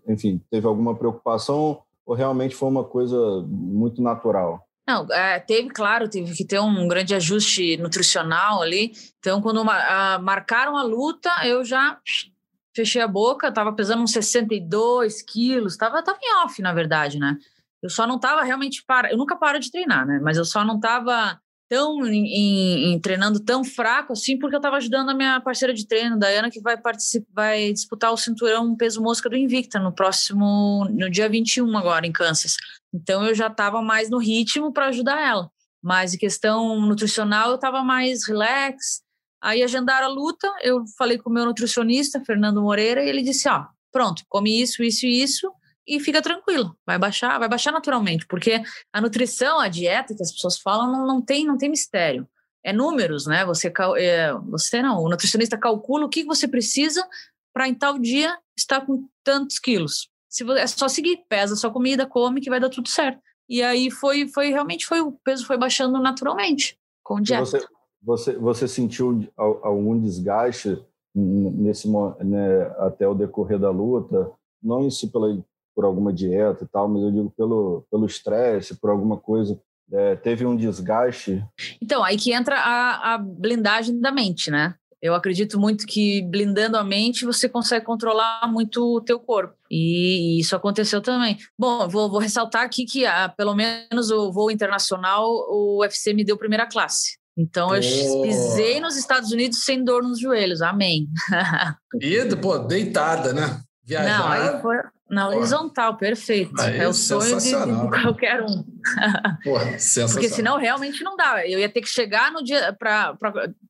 Enfim, 0.07 0.41
teve 0.49 0.67
alguma 0.67 0.95
preocupação 0.95 1.81
ou 2.05 2.15
realmente 2.15 2.55
foi 2.55 2.69
uma 2.69 2.83
coisa 2.83 3.17
muito 3.47 4.01
natural? 4.01 4.66
Não, 4.87 5.05
é, 5.11 5.37
teve, 5.39 5.69
claro, 5.69 6.09
teve 6.09 6.33
que 6.33 6.45
ter 6.45 6.59
um 6.59 6.87
grande 6.87 7.13
ajuste 7.13 7.75
nutricional 7.75 8.61
ali. 8.61 8.93
Então, 9.19 9.41
quando 9.41 9.61
a, 9.69 10.17
marcaram 10.17 10.77
a 10.77 10.83
luta, 10.83 11.29
eu 11.45 11.65
já 11.65 11.99
fechei 12.73 13.01
a 13.01 13.07
boca, 13.07 13.49
estava 13.49 13.73
pesando 13.73 14.03
uns 14.03 14.11
62 14.11 15.21
quilos, 15.23 15.73
estava 15.73 16.01
tava 16.01 16.19
em 16.21 16.45
off, 16.45 16.61
na 16.61 16.73
verdade, 16.73 17.19
né? 17.19 17.35
Eu 17.81 17.89
só 17.89 18.07
não 18.07 18.15
estava 18.15 18.43
realmente 18.43 18.83
para. 18.85 19.11
Eu 19.11 19.17
nunca 19.17 19.35
paro 19.35 19.59
de 19.59 19.69
treinar, 19.69 20.05
né? 20.05 20.19
Mas 20.23 20.37
eu 20.37 20.45
só 20.45 20.63
não 20.63 20.77
estava 20.77 21.39
tão 21.69 22.05
em, 22.05 22.93
em, 22.93 22.99
treinando 22.99 23.39
tão 23.39 23.63
fraco 23.63 24.13
assim, 24.13 24.37
porque 24.37 24.55
eu 24.55 24.59
estava 24.59 24.77
ajudando 24.77 25.09
a 25.09 25.13
minha 25.13 25.39
parceira 25.41 25.73
de 25.73 25.87
treino, 25.87 26.17
Dayana, 26.17 26.49
que 26.49 26.61
vai 26.61 26.77
participar, 26.77 27.27
vai 27.33 27.73
disputar 27.73 28.11
o 28.11 28.17
cinturão 28.17 28.75
peso 28.75 29.01
mosca 29.01 29.29
do 29.29 29.37
Invicta 29.37 29.79
no 29.79 29.93
próximo, 29.93 30.87
no 30.89 31.09
dia 31.09 31.27
21 31.27 31.77
agora, 31.77 32.07
em 32.07 32.11
Kansas. 32.11 32.55
Então 32.93 33.25
eu 33.25 33.35
já 33.35 33.47
estava 33.47 33.81
mais 33.81 34.09
no 34.09 34.17
ritmo 34.17 34.71
para 34.71 34.87
ajudar 34.87 35.21
ela. 35.21 35.49
Mas 35.81 36.13
em 36.13 36.17
questão 36.17 36.81
nutricional, 36.81 37.49
eu 37.49 37.55
estava 37.55 37.83
mais 37.83 38.27
relax. 38.27 39.01
Aí 39.41 39.61
agendaram 39.61 40.07
a 40.07 40.09
luta, 40.09 40.51
eu 40.63 40.83
falei 40.97 41.17
com 41.17 41.29
o 41.29 41.33
meu 41.33 41.45
nutricionista, 41.45 42.23
Fernando 42.25 42.61
Moreira, 42.61 43.03
e 43.03 43.09
ele 43.09 43.21
disse: 43.21 43.47
ó, 43.47 43.65
pronto, 43.91 44.23
come 44.27 44.61
isso, 44.61 44.83
isso 44.83 45.05
e 45.05 45.21
isso, 45.21 45.51
e 45.87 45.99
fica 45.99 46.21
tranquilo, 46.21 46.75
vai 46.85 46.99
baixar, 46.99 47.39
vai 47.39 47.47
baixar 47.47 47.71
naturalmente, 47.71 48.27
porque 48.27 48.61
a 48.91 48.99
nutrição, 48.99 49.59
a 49.59 49.69
dieta 49.69 50.13
que 50.13 50.21
as 50.21 50.31
pessoas 50.31 50.59
falam, 50.59 50.91
não, 50.91 51.07
não 51.07 51.21
tem, 51.21 51.45
não 51.45 51.57
tem 51.57 51.69
mistério. 51.69 52.27
É 52.63 52.73
números, 52.73 53.25
né? 53.25 53.45
Você, 53.45 53.71
é, 53.97 54.33
você 54.49 54.81
não, 54.81 55.01
o 55.01 55.09
nutricionista 55.09 55.57
calcula 55.57 56.05
o 56.05 56.09
que 56.09 56.25
você 56.25 56.47
precisa 56.47 57.07
para 57.53 57.67
em 57.67 57.73
tal 57.73 57.97
dia 57.97 58.37
estar 58.57 58.85
com 58.85 59.07
tantos 59.23 59.57
quilos. 59.57 60.09
Se 60.27 60.43
você, 60.43 60.59
é 60.59 60.67
só 60.67 60.89
seguir, 60.89 61.23
pesa 61.29 61.55
sua 61.55 61.71
comida, 61.71 62.05
come 62.05 62.41
que 62.41 62.49
vai 62.49 62.59
dar 62.59 62.69
tudo 62.69 62.89
certo. 62.89 63.21
E 63.47 63.63
aí 63.63 63.89
foi, 63.89 64.27
foi 64.27 64.49
realmente 64.49 64.85
foi 64.85 64.99
o 64.99 65.13
peso 65.23 65.45
foi 65.45 65.57
baixando 65.57 65.97
naturalmente 65.99 66.77
com 67.01 67.21
dieta. 67.21 67.45
Você, 67.45 67.65
você, 68.01 68.33
você 68.33 68.67
sentiu 68.67 69.25
algum 69.37 69.97
desgaste 69.99 70.83
nesse 71.15 71.87
né, 71.87 72.63
até 72.79 73.07
o 73.07 73.15
decorrer 73.15 73.57
da 73.57 73.69
luta? 73.69 74.29
Não 74.61 74.89
si 74.91 75.07
pela 75.07 75.41
por 75.77 75.85
alguma 75.85 76.11
dieta 76.11 76.63
e 76.63 76.67
tal, 76.67 76.87
mas 76.89 77.03
eu 77.03 77.11
digo 77.11 77.31
pelo 77.37 77.85
pelo 77.91 78.07
estresse, 78.07 78.73
por 78.81 78.89
alguma 78.89 79.15
coisa 79.15 79.59
é, 79.93 80.15
teve 80.15 80.43
um 80.43 80.55
desgaste. 80.55 81.45
Então, 81.79 82.03
aí 82.03 82.17
que 82.17 82.33
entra 82.33 82.57
a, 82.57 83.13
a 83.13 83.17
blindagem 83.19 83.99
da 84.01 84.11
mente, 84.11 84.49
né? 84.49 84.73
Eu 84.99 85.13
acredito 85.13 85.59
muito 85.59 85.85
que 85.85 86.23
blindando 86.23 86.75
a 86.75 86.83
mente 86.83 87.23
você 87.25 87.47
consegue 87.47 87.85
controlar 87.85 88.51
muito 88.51 88.83
o 88.95 88.99
teu 89.01 89.19
corpo. 89.19 89.53
E 89.69 90.39
isso 90.39 90.55
aconteceu 90.55 90.99
também. 91.01 91.37
Bom, 91.57 91.87
vou, 91.87 92.09
vou 92.09 92.19
ressaltar 92.19 92.63
aqui 92.63 92.83
que 92.83 93.05
ah, 93.05 93.29
pelo 93.37 93.53
menos 93.53 94.09
o 94.09 94.31
voo 94.31 94.49
internacional, 94.49 95.23
o 95.27 95.81
UFC 95.81 96.13
me 96.13 96.25
deu 96.25 96.35
primeira 96.35 96.65
classe. 96.65 97.17
Então 97.37 97.73
eu 97.75 97.81
Oh. 98.09 98.21
pisei 98.23 98.79
nos 98.79 98.97
Estados 98.97 99.31
Unidos 99.31 99.63
sem 99.63 99.83
dor 99.83 100.01
nos 100.01 100.19
joelhos. 100.19 100.61
Amém. 100.63 101.07
E, 102.01 102.35
pô, 102.35 102.57
deitada, 102.57 103.31
né? 103.33 103.61
Viajar. 103.85 104.19
Não, 104.19 104.27
aí 104.27 104.61
foi 104.61 104.77
na 105.09 105.29
horizontal, 105.29 105.97
perfeito. 105.97 106.59
Aí, 106.59 106.77
é 106.79 106.87
o 106.87 106.93
sonho 106.93 107.37
de, 107.37 107.49
de 107.49 108.01
qualquer 108.01 108.43
um. 108.43 108.63
Pô, 109.43 109.59
sensacional. 109.79 110.13
Porque 110.13 110.29
senão 110.29 110.57
realmente 110.57 111.03
não 111.03 111.15
dá. 111.15 111.47
Eu 111.47 111.59
ia 111.59 111.69
ter 111.69 111.81
que 111.81 111.87
chegar 111.87 112.31
no 112.31 112.43
dia 112.43 112.75
para 112.77 113.15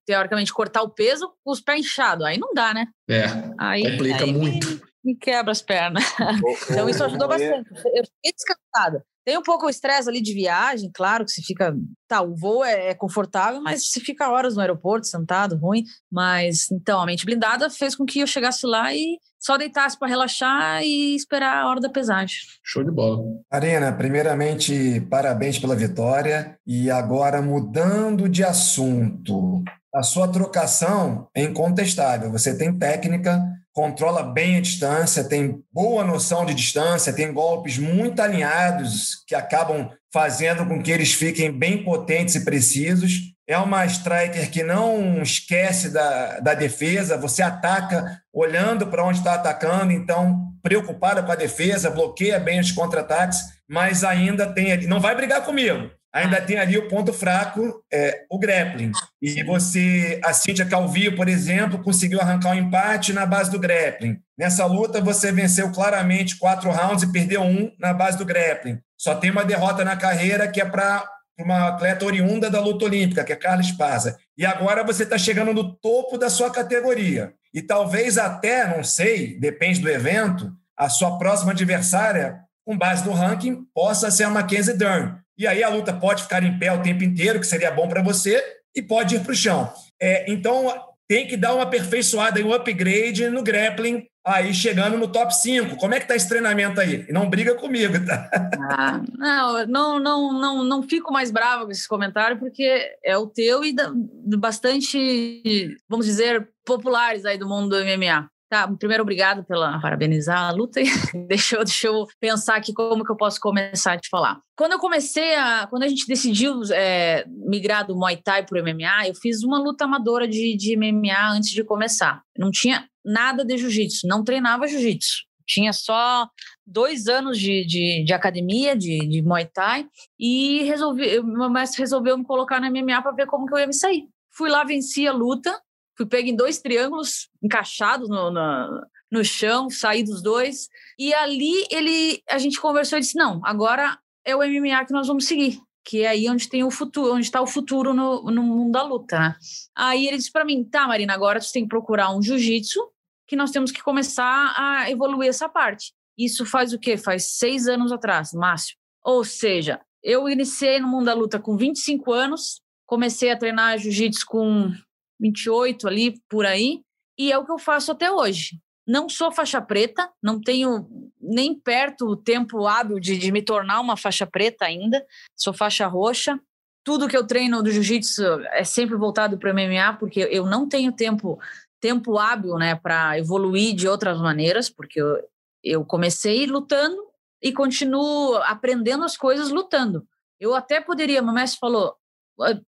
teoricamente 0.05 0.51
cortar 0.53 0.81
o 0.81 0.89
peso 0.89 1.31
com 1.43 1.51
os 1.51 1.61
pés 1.61 1.81
inchados. 1.81 2.25
Aí 2.25 2.37
não 2.37 2.53
dá, 2.53 2.73
né? 2.73 2.87
É, 3.09 3.25
Aí, 3.57 3.83
complica 3.83 4.23
aí 4.23 4.33
me- 4.33 4.39
muito. 4.39 4.81
Me, 5.03 5.15
quebra 5.15 5.51
as 5.51 5.61
pernas. 5.61 6.03
Então 6.71 6.89
isso 6.89 7.03
ajudou 7.03 7.27
bastante. 7.27 7.69
Eu 7.71 8.03
fiquei 8.05 8.33
descansada. 8.33 9.03
Tem 9.25 9.37
um 9.37 9.43
pouco 9.43 9.65
o 9.65 9.69
estresse 9.69 10.07
ali 10.07 10.21
de 10.21 10.33
viagem, 10.33 10.89
claro 10.93 11.25
que 11.25 11.31
você 11.31 11.41
fica. 11.41 11.75
Tá, 12.07 12.21
o 12.21 12.33
voo 12.33 12.63
é, 12.63 12.91
é 12.91 12.93
confortável, 12.95 13.61
mas 13.61 13.89
você 13.91 13.99
fica 13.99 14.29
horas 14.29 14.55
no 14.55 14.61
aeroporto, 14.61 15.05
sentado, 15.05 15.57
ruim. 15.57 15.83
Mas 16.09 16.71
então, 16.71 17.01
a 17.01 17.05
mente 17.05 17.25
blindada 17.25 17.69
fez 17.69 17.93
com 17.95 18.05
que 18.05 18.21
eu 18.21 18.27
chegasse 18.27 18.65
lá 18.65 18.93
e 18.95 19.17
só 19.39 19.57
deitasse 19.57 19.97
para 19.97 20.07
relaxar 20.07 20.81
e 20.83 21.15
esperar 21.15 21.57
a 21.57 21.69
hora 21.69 21.79
da 21.79 21.89
pesagem. 21.89 22.37
Show 22.63 22.83
de 22.83 22.91
bola. 22.91 23.19
Marina, 23.51 23.91
primeiramente, 23.91 25.01
parabéns 25.09 25.59
pela 25.59 25.75
vitória. 25.75 26.57
E 26.65 26.89
agora, 26.89 27.41
mudando 27.41 28.27
de 28.27 28.43
assunto, 28.43 29.63
a 29.93 30.03
sua 30.03 30.27
trocação 30.27 31.27
é 31.35 31.43
incontestável. 31.43 32.31
Você 32.31 32.57
tem 32.57 32.77
técnica, 32.77 33.41
controla 33.71 34.23
bem 34.23 34.57
a 34.57 34.61
distância, 34.61 35.23
tem 35.23 35.63
boa 35.71 36.03
noção 36.03 36.45
de 36.45 36.53
distância, 36.53 37.13
tem 37.13 37.31
golpes 37.31 37.77
muito 37.77 38.21
alinhados 38.21 39.23
que 39.27 39.35
acabam 39.35 39.89
fazendo 40.11 40.65
com 40.65 40.81
que 40.81 40.91
eles 40.91 41.13
fiquem 41.13 41.51
bem 41.51 41.83
potentes 41.83 42.35
e 42.35 42.43
precisos. 42.43 43.36
É 43.47 43.57
uma 43.57 43.85
striker 43.85 44.51
que 44.51 44.61
não 44.61 45.21
esquece 45.21 45.89
da, 45.89 46.39
da 46.41 46.53
defesa, 46.53 47.17
você 47.17 47.41
ataca 47.41 48.21
olhando 48.33 48.87
para 48.87 49.05
onde 49.05 49.19
está 49.19 49.35
atacando, 49.35 49.93
então 49.93 50.51
preocupada 50.61 51.23
com 51.23 51.31
a 51.31 51.35
defesa, 51.35 51.89
bloqueia 51.89 52.39
bem 52.39 52.59
os 52.59 52.71
contra-ataques, 52.71 53.39
mas 53.69 54.03
ainda 54.03 54.45
tem 54.45 54.73
ali. 54.73 54.85
Não 54.85 54.99
vai 54.99 55.15
brigar 55.15 55.45
comigo. 55.45 55.89
Ainda 56.13 56.41
tem 56.41 56.57
ali 56.57 56.77
o 56.77 56.87
ponto 56.87 57.13
fraco, 57.13 57.83
é, 57.93 58.25
o 58.29 58.39
grappling. 58.39 58.91
E 59.21 59.43
você, 59.43 60.19
a 60.23 60.33
Cíntia 60.33 60.65
Calvillo, 60.65 61.15
por 61.15 61.27
exemplo, 61.27 61.83
conseguiu 61.83 62.19
arrancar 62.19 62.51
um 62.51 62.55
empate 62.55 63.13
na 63.13 63.25
base 63.25 63.51
do 63.51 63.59
grappling. 63.59 64.17
Nessa 64.37 64.65
luta, 64.65 64.99
você 64.99 65.31
venceu 65.31 65.71
claramente 65.71 66.37
quatro 66.37 66.71
rounds 66.71 67.03
e 67.03 67.11
perdeu 67.11 67.43
um 67.43 67.71
na 67.79 67.93
base 67.93 68.17
do 68.17 68.25
grappling. 68.25 68.79
Só 68.97 69.15
tem 69.15 69.29
uma 69.29 69.45
derrota 69.45 69.85
na 69.85 69.95
carreira 69.95 70.47
que 70.47 70.59
é 70.59 70.65
para 70.65 71.07
uma 71.39 71.67
atleta 71.67 72.05
oriunda 72.05 72.49
da 72.49 72.59
luta 72.59 72.85
olímpica, 72.85 73.23
que 73.23 73.31
é 73.31 73.35
Carla 73.35 73.61
Esparza. 73.61 74.17
E 74.37 74.45
agora 74.45 74.83
você 74.83 75.03
está 75.03 75.17
chegando 75.17 75.53
no 75.53 75.73
topo 75.75 76.17
da 76.17 76.29
sua 76.29 76.49
categoria. 76.49 77.33
E 77.53 77.61
talvez 77.61 78.17
até, 78.17 78.67
não 78.75 78.83
sei, 78.83 79.39
depende 79.39 79.79
do 79.79 79.89
evento, 79.89 80.51
a 80.75 80.89
sua 80.89 81.17
próxima 81.17 81.51
adversária, 81.51 82.39
com 82.65 82.77
base 82.77 83.05
no 83.05 83.13
ranking, 83.13 83.63
possa 83.73 84.11
ser 84.11 84.25
a 84.25 84.29
Mackenzie 84.29 84.77
Dern. 84.77 85.15
E 85.37 85.45
aí 85.47 85.63
a 85.63 85.69
luta 85.69 85.93
pode 85.93 86.23
ficar 86.23 86.43
em 86.43 86.57
pé 86.57 86.71
o 86.71 86.81
tempo 86.81 87.03
inteiro, 87.03 87.39
que 87.39 87.47
seria 87.47 87.71
bom 87.71 87.87
para 87.87 88.01
você, 88.01 88.43
e 88.75 88.81
pode 88.81 89.15
ir 89.15 89.19
para 89.21 89.31
o 89.31 89.35
chão. 89.35 89.71
É, 89.99 90.31
então 90.31 90.71
tem 91.07 91.25
que 91.25 91.37
dar 91.37 91.53
uma 91.53 91.63
aperfeiçoada 91.63 92.39
e 92.39 92.43
um 92.43 92.53
upgrade 92.53 93.29
no 93.29 93.41
grappling, 93.41 94.05
aí 94.27 94.53
chegando 94.53 94.97
no 94.97 95.07
top 95.07 95.33
5. 95.33 95.77
Como 95.77 95.93
é 95.93 95.99
que 95.99 96.07
tá 96.07 96.15
esse 96.15 96.27
treinamento 96.27 96.79
aí? 96.79 97.05
Não 97.09 97.29
briga 97.29 97.55
comigo, 97.55 97.93
tá? 98.05 98.29
Ah, 98.69 99.01
não, 99.17 99.65
não, 99.65 99.99
não, 99.99 100.33
não, 100.33 100.63
não 100.63 100.83
fico 100.83 101.11
mais 101.11 101.31
brava 101.31 101.65
com 101.65 101.71
esse 101.71 101.87
comentário, 101.87 102.37
porque 102.37 102.97
é 103.03 103.17
o 103.17 103.27
teu 103.27 103.63
e 103.63 103.73
da, 103.73 103.91
bastante, 104.37 105.77
vamos 105.89 106.05
dizer, 106.05 106.49
populares 106.65 107.25
aí 107.25 107.37
do 107.37 107.47
mundo 107.47 107.69
do 107.69 107.83
MMA. 107.83 108.29
Tá, 108.49 108.65
primeiro, 108.65 109.03
obrigado 109.03 109.43
pela 109.43 109.79
parabenizar 109.81 110.39
a 110.39 110.51
luta. 110.51 110.79
deixa, 111.27 111.57
eu, 111.57 111.65
deixa 111.65 111.87
eu 111.87 112.07
pensar 112.19 112.55
aqui 112.55 112.73
como 112.73 113.03
que 113.03 113.11
eu 113.11 113.17
posso 113.17 113.41
começar 113.41 113.93
a 113.93 113.97
te 113.97 114.07
falar. 114.09 114.39
Quando 114.57 114.71
eu 114.71 114.79
comecei 114.79 115.35
a. 115.35 115.67
Quando 115.67 115.83
a 115.83 115.87
gente 115.87 116.07
decidiu 116.07 116.61
é, 116.71 117.25
migrar 117.27 117.85
do 117.85 117.95
Muay 117.95 118.15
Thai 118.17 118.45
para 118.45 118.57
o 118.57 118.63
MMA, 118.63 119.07
eu 119.07 119.15
fiz 119.15 119.43
uma 119.43 119.59
luta 119.59 119.83
amadora 119.83 120.25
de, 120.25 120.55
de 120.55 120.77
MMA 120.77 121.31
antes 121.31 121.49
de 121.49 121.63
começar. 121.63 122.21
Não 122.37 122.49
tinha 122.49 122.87
nada 123.07 123.45
de 123.45 123.57
jiu-jitsu, 123.57 124.07
não 124.07 124.23
treinava 124.23 124.67
jiu-jitsu. 124.67 125.25
Tinha 125.47 125.71
só 125.71 126.29
dois 126.65 127.07
anos 127.07 127.39
de, 127.39 127.65
de, 127.65 128.03
de 128.03 128.13
academia, 128.13 128.75
de, 128.75 128.99
de 129.07 129.21
Muay 129.21 129.45
Thai, 129.45 129.87
e 130.19 130.63
resolvi, 130.63 131.21
meu 131.21 131.49
mestre 131.49 131.79
resolveu 131.79 132.17
me 132.17 132.25
colocar 132.25 132.59
no 132.59 132.69
MMA 132.69 133.01
para 133.01 133.13
ver 133.13 133.27
como 133.27 133.47
que 133.47 133.53
eu 133.53 133.59
ia 133.59 133.67
me 133.67 133.73
sair. 133.73 134.03
Fui 134.29 134.49
lá, 134.49 134.65
venci 134.65 135.07
a 135.07 135.13
luta, 135.13 135.57
fui 135.95 136.05
pego 136.05 136.27
em 136.27 136.35
dois 136.35 136.59
triângulos 136.59 137.29
encaixados 137.41 138.09
no, 138.09 138.29
no, 138.29 138.85
no 139.09 139.23
chão, 139.23 139.69
saí 139.69 140.03
dos 140.03 140.21
dois, 140.21 140.67
e 140.99 141.13
ali 141.13 141.65
ele, 141.71 142.21
a 142.29 142.37
gente 142.37 142.59
conversou 142.59 142.97
e 142.97 143.01
disse, 143.01 143.17
não, 143.17 143.39
agora 143.45 143.97
é 144.25 144.35
o 144.35 144.39
MMA 144.39 144.85
que 144.85 144.91
nós 144.91 145.07
vamos 145.07 145.25
seguir, 145.25 145.61
que 145.85 146.01
é 146.01 146.09
aí 146.09 146.29
onde 146.29 146.49
tem 146.49 146.63
o 146.63 146.69
futuro, 146.69 147.13
onde 147.13 147.25
está 147.25 147.41
o 147.41 147.47
futuro 147.47 147.93
no, 147.93 148.23
no 148.23 148.43
mundo 148.43 148.73
da 148.73 148.83
luta, 148.83 149.17
né? 149.17 149.35
Aí 149.73 150.05
ele 150.05 150.17
disse 150.17 150.31
para 150.31 150.43
mim, 150.43 150.65
tá, 150.65 150.85
Marina, 150.85 151.13
agora 151.13 151.39
tu 151.39 151.49
tem 151.53 151.63
que 151.63 151.69
procurar 151.69 152.13
um 152.13 152.21
jiu-jitsu, 152.21 152.79
que 153.27 153.35
nós 153.35 153.51
temos 153.51 153.71
que 153.71 153.83
começar 153.83 154.53
a 154.57 154.89
evoluir 154.89 155.29
essa 155.29 155.49
parte. 155.49 155.93
Isso 156.17 156.45
faz 156.45 156.73
o 156.73 156.79
quê? 156.79 156.97
Faz 156.97 157.37
seis 157.37 157.67
anos 157.67 157.91
atrás, 157.91 158.31
máximo. 158.33 158.79
Ou 159.03 159.23
seja, 159.23 159.79
eu 160.03 160.27
iniciei 160.27 160.79
no 160.79 160.87
mundo 160.87 161.05
da 161.05 161.13
luta 161.13 161.39
com 161.39 161.55
25 161.55 162.11
anos, 162.11 162.61
comecei 162.85 163.29
a 163.29 163.37
treinar 163.37 163.77
jiu-jitsu 163.77 164.25
com 164.25 164.71
28 165.19 165.87
ali, 165.87 166.21
por 166.29 166.45
aí, 166.45 166.81
e 167.17 167.31
é 167.31 167.37
o 167.37 167.45
que 167.45 167.51
eu 167.51 167.59
faço 167.59 167.91
até 167.91 168.11
hoje. 168.11 168.59
Não 168.87 169.09
sou 169.09 169.31
faixa 169.31 169.61
preta, 169.61 170.09
não 170.23 170.39
tenho 170.39 170.87
nem 171.19 171.53
perto 171.53 172.05
o 172.05 172.15
tempo 172.15 172.65
hábil 172.65 172.99
de, 172.99 173.17
de 173.17 173.31
me 173.31 173.41
tornar 173.41 173.81
uma 173.81 173.97
faixa 173.97 174.25
preta 174.25 174.65
ainda, 174.65 175.05
sou 175.35 175.53
faixa 175.53 175.85
roxa. 175.87 176.39
Tudo 176.85 177.07
que 177.07 177.17
eu 177.17 177.27
treino 177.27 177.61
do 177.61 177.69
jiu-jitsu 177.69 178.23
é 178.53 178.63
sempre 178.63 178.95
voltado 178.95 179.37
para 179.37 179.51
o 179.51 179.53
MMA, 179.53 179.97
porque 179.99 180.21
eu 180.31 180.45
não 180.45 180.69
tenho 180.69 180.93
tempo 180.93 181.37
tempo 181.79 182.17
hábil 182.17 182.55
né, 182.55 182.75
para 182.75 183.17
evoluir 183.17 183.75
de 183.75 183.87
outras 183.87 184.19
maneiras, 184.19 184.69
porque 184.69 185.01
eu, 185.01 185.17
eu 185.63 185.85
comecei 185.85 186.45
lutando 186.45 186.97
e 187.41 187.51
continuo 187.51 188.35
aprendendo 188.43 189.03
as 189.03 189.15
coisas 189.15 189.49
lutando. 189.49 190.07
Eu 190.39 190.55
até 190.55 190.81
poderia, 190.81 191.21
meu 191.21 191.33
mestre 191.33 191.59
falou, 191.59 191.95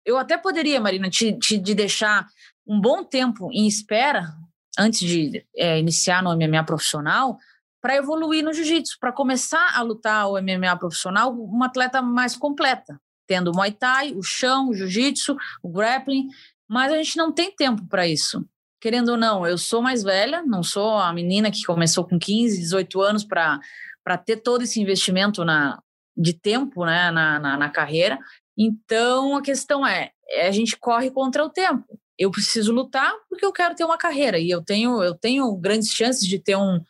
eu 0.06 0.18
até 0.18 0.38
poderia, 0.38 0.80
Marina, 0.80 1.10
te, 1.10 1.38
te 1.38 1.58
de 1.58 1.76
deixar 1.76 2.28
um 2.66 2.80
bom 2.80 3.04
tempo 3.04 3.50
em 3.52 3.68
espera 3.68 4.34
antes 4.78 5.00
de 5.00 5.46
é, 5.56 5.80
iniciar 5.80 6.22
no 6.22 6.36
MMA 6.36 6.64
profissional 6.64 7.38
para 7.82 7.96
evoluir 7.96 8.44
no 8.44 8.54
jiu-jitsu, 8.54 8.98
para 9.00 9.12
começar 9.12 9.76
a 9.76 9.82
lutar 9.82 10.30
o 10.30 10.42
MMA 10.42 10.78
profissional, 10.78 11.32
uma 11.32 11.68
atleta 11.68 12.02
mais 12.02 12.36
completa, 12.36 13.00
tendo 13.26 13.52
o 13.52 13.56
Muay 13.56 13.72
Thai, 13.72 14.14
o 14.14 14.24
chão, 14.24 14.70
o 14.70 14.74
jiu-jitsu, 14.74 15.38
o 15.62 15.70
grappling, 15.70 16.28
mas 16.68 16.92
a 16.92 16.98
gente 16.98 17.18
não 17.18 17.32
tem 17.32 17.54
tempo 17.56 17.86
para 17.88 18.08
isso 18.08 18.46
querendo 18.80 19.10
ou 19.10 19.18
não, 19.18 19.46
eu 19.46 19.58
sou 19.58 19.82
mais 19.82 20.04
velha, 20.04 20.44
não 20.44 20.62
sou 20.62 20.98
a 20.98 21.12
menina 21.12 21.52
que 21.52 21.64
começou 21.64 22.06
com 22.06 22.20
15, 22.20 22.60
18 22.60 23.02
anos 23.02 23.24
para 23.24 24.18
ter 24.26 24.38
todo 24.38 24.64
esse 24.64 24.80
investimento 24.80 25.44
na, 25.44 25.82
de 26.16 26.34
tempo 26.34 26.86
né, 26.86 27.12
na, 27.12 27.40
na, 27.40 27.58
na, 27.58 27.70
carreira. 27.70 28.20
Então, 28.58 29.36
a 29.36 29.42
questão 29.42 29.86
é, 29.86 30.12
a 30.46 30.52
gente 30.52 30.78
corre 30.78 31.12
contra 31.12 31.44
o 31.44 31.50
tempo. 31.50 31.86
Eu 32.18 32.32
preciso 32.32 32.72
lutar 32.72 33.14
porque 33.30 33.46
eu 33.46 33.52
quero 33.52 33.76
ter 33.76 33.84
uma 33.84 33.98
carreira 33.98 34.40
e 34.40 34.50
eu 34.50 34.64
tenho, 34.64 35.04
eu 35.04 35.14
tenho 35.14 35.56
grandes 35.56 35.90
chances 35.90 36.28
de 36.28 36.40
ter 36.40 36.56
um, 36.56 36.82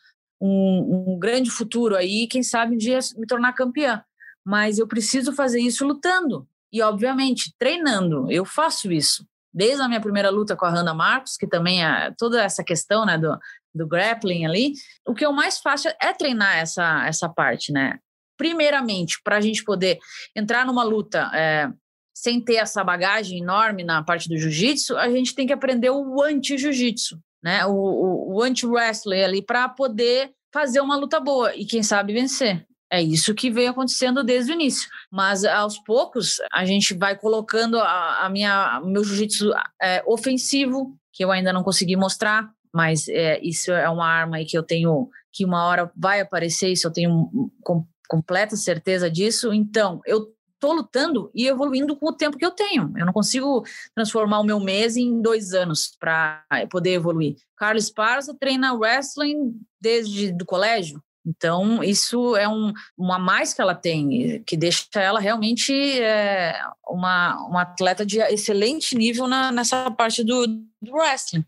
um, 0.41 1.13
um 1.13 1.19
grande 1.19 1.49
futuro 1.49 1.95
aí, 1.95 2.27
quem 2.27 2.43
sabe 2.43 2.75
um 2.75 2.77
dia 2.77 2.99
me 3.17 3.25
tornar 3.25 3.53
campeã. 3.53 4.01
Mas 4.45 4.79
eu 4.79 4.87
preciso 4.87 5.33
fazer 5.33 5.59
isso 5.59 5.85
lutando 5.85 6.47
e, 6.71 6.81
obviamente, 6.81 7.53
treinando. 7.59 8.31
Eu 8.31 8.45
faço 8.45 8.91
isso 8.91 9.25
desde 9.57 9.81
a 9.81 9.87
minha 9.87 9.99
primeira 9.99 10.29
luta 10.29 10.55
com 10.55 10.65
a 10.65 10.69
Randa 10.69 10.93
Marcos, 10.93 11.35
que 11.35 11.47
também 11.47 11.83
é 11.83 12.13
toda 12.15 12.43
essa 12.43 12.63
questão 12.63 13.07
né, 13.07 13.17
do, 13.17 13.35
do 13.73 13.87
grappling 13.87 14.45
ali, 14.45 14.73
o 15.03 15.15
que 15.15 15.25
eu 15.25 15.33
mais 15.33 15.57
faço 15.57 15.87
é 15.99 16.13
treinar 16.13 16.57
essa, 16.57 17.07
essa 17.07 17.27
parte, 17.27 17.71
né? 17.71 17.97
Primeiramente, 18.37 19.19
para 19.23 19.37
a 19.37 19.41
gente 19.41 19.63
poder 19.63 19.97
entrar 20.35 20.63
numa 20.63 20.83
luta 20.83 21.31
é, 21.33 21.67
sem 22.15 22.39
ter 22.39 22.57
essa 22.57 22.83
bagagem 22.83 23.39
enorme 23.39 23.83
na 23.83 24.03
parte 24.03 24.29
do 24.29 24.37
jiu-jitsu, 24.37 24.95
a 24.95 25.09
gente 25.09 25.33
tem 25.33 25.47
que 25.47 25.53
aprender 25.53 25.89
o 25.89 26.21
anti-jiu-jitsu, 26.21 27.19
né? 27.43 27.65
O, 27.65 27.73
o, 27.73 28.35
o 28.35 28.43
anti-wrestling 28.43 29.23
ali 29.23 29.41
para 29.41 29.67
poder 29.67 30.31
fazer 30.53 30.81
uma 30.81 30.95
luta 30.95 31.19
boa 31.19 31.55
e, 31.55 31.65
quem 31.65 31.81
sabe, 31.81 32.13
vencer. 32.13 32.63
É 32.89 33.01
isso 33.01 33.35
que 33.35 33.51
veio 33.51 33.71
acontecendo 33.71 34.23
desde 34.23 34.51
o 34.51 34.55
início. 34.55 34.89
Mas 35.11 35.43
aos 35.43 35.77
poucos 35.79 36.37
a 36.51 36.65
gente 36.65 36.93
vai 36.93 37.17
colocando 37.17 37.77
a, 37.79 38.25
a 38.25 38.29
minha 38.29 38.81
meu 38.85 39.03
jiu-jitsu 39.03 39.51
é, 39.81 40.03
ofensivo, 40.05 40.97
que 41.11 41.23
eu 41.23 41.31
ainda 41.31 41.51
não 41.51 41.63
consegui 41.63 41.95
mostrar, 41.95 42.49
mas 42.73 43.07
é, 43.07 43.39
isso 43.41 43.71
é 43.71 43.89
uma 43.89 44.07
arma 44.07 44.37
aí 44.37 44.45
que 44.45 44.57
eu 44.57 44.63
tenho 44.63 45.09
que 45.31 45.45
uma 45.45 45.65
hora 45.65 45.91
vai 45.95 46.19
aparecer, 46.19 46.71
isso 46.71 46.87
eu 46.87 46.91
tenho 46.91 47.51
com, 47.61 47.85
completa 48.07 48.55
certeza 48.55 49.09
disso. 49.09 49.53
Então, 49.53 50.01
eu 50.05 50.33
tô 50.59 50.73
lutando 50.73 51.29
e 51.33 51.47
evoluindo 51.47 51.95
com 51.95 52.07
o 52.07 52.13
tempo 52.13 52.37
que 52.37 52.45
eu 52.45 52.51
tenho. 52.51 52.91
Eu 52.97 53.05
não 53.05 53.13
consigo 53.13 53.63
transformar 53.93 54.39
o 54.39 54.43
meu 54.43 54.59
mês 54.59 54.97
em 54.97 55.21
dois 55.21 55.53
anos 55.53 55.95
para 55.99 56.43
poder 56.71 56.93
evoluir. 56.93 57.35
Carlos 57.55 57.89
Parza 57.89 58.35
treina 58.39 58.73
wrestling 58.73 59.59
desde 59.79 60.31
do 60.31 60.45
colégio. 60.45 61.01
Então, 61.27 61.83
isso 61.83 62.37
é 62.37 62.47
um, 62.47 62.71
uma 62.97 63.19
mais 63.19 63.53
que 63.53 63.61
ela 63.61 63.75
tem, 63.75 64.41
que 64.45 64.55
deixa 64.55 64.85
ela 64.95 65.19
realmente 65.19 65.73
é, 65.73 66.57
uma, 66.87 67.35
uma 67.47 67.61
atleta 67.63 68.05
de 68.05 68.19
excelente 68.19 68.95
nível 68.95 69.27
na, 69.27 69.51
nessa 69.51 69.91
parte 69.91 70.23
do, 70.23 70.47
do 70.47 70.93
wrestling. 70.93 71.43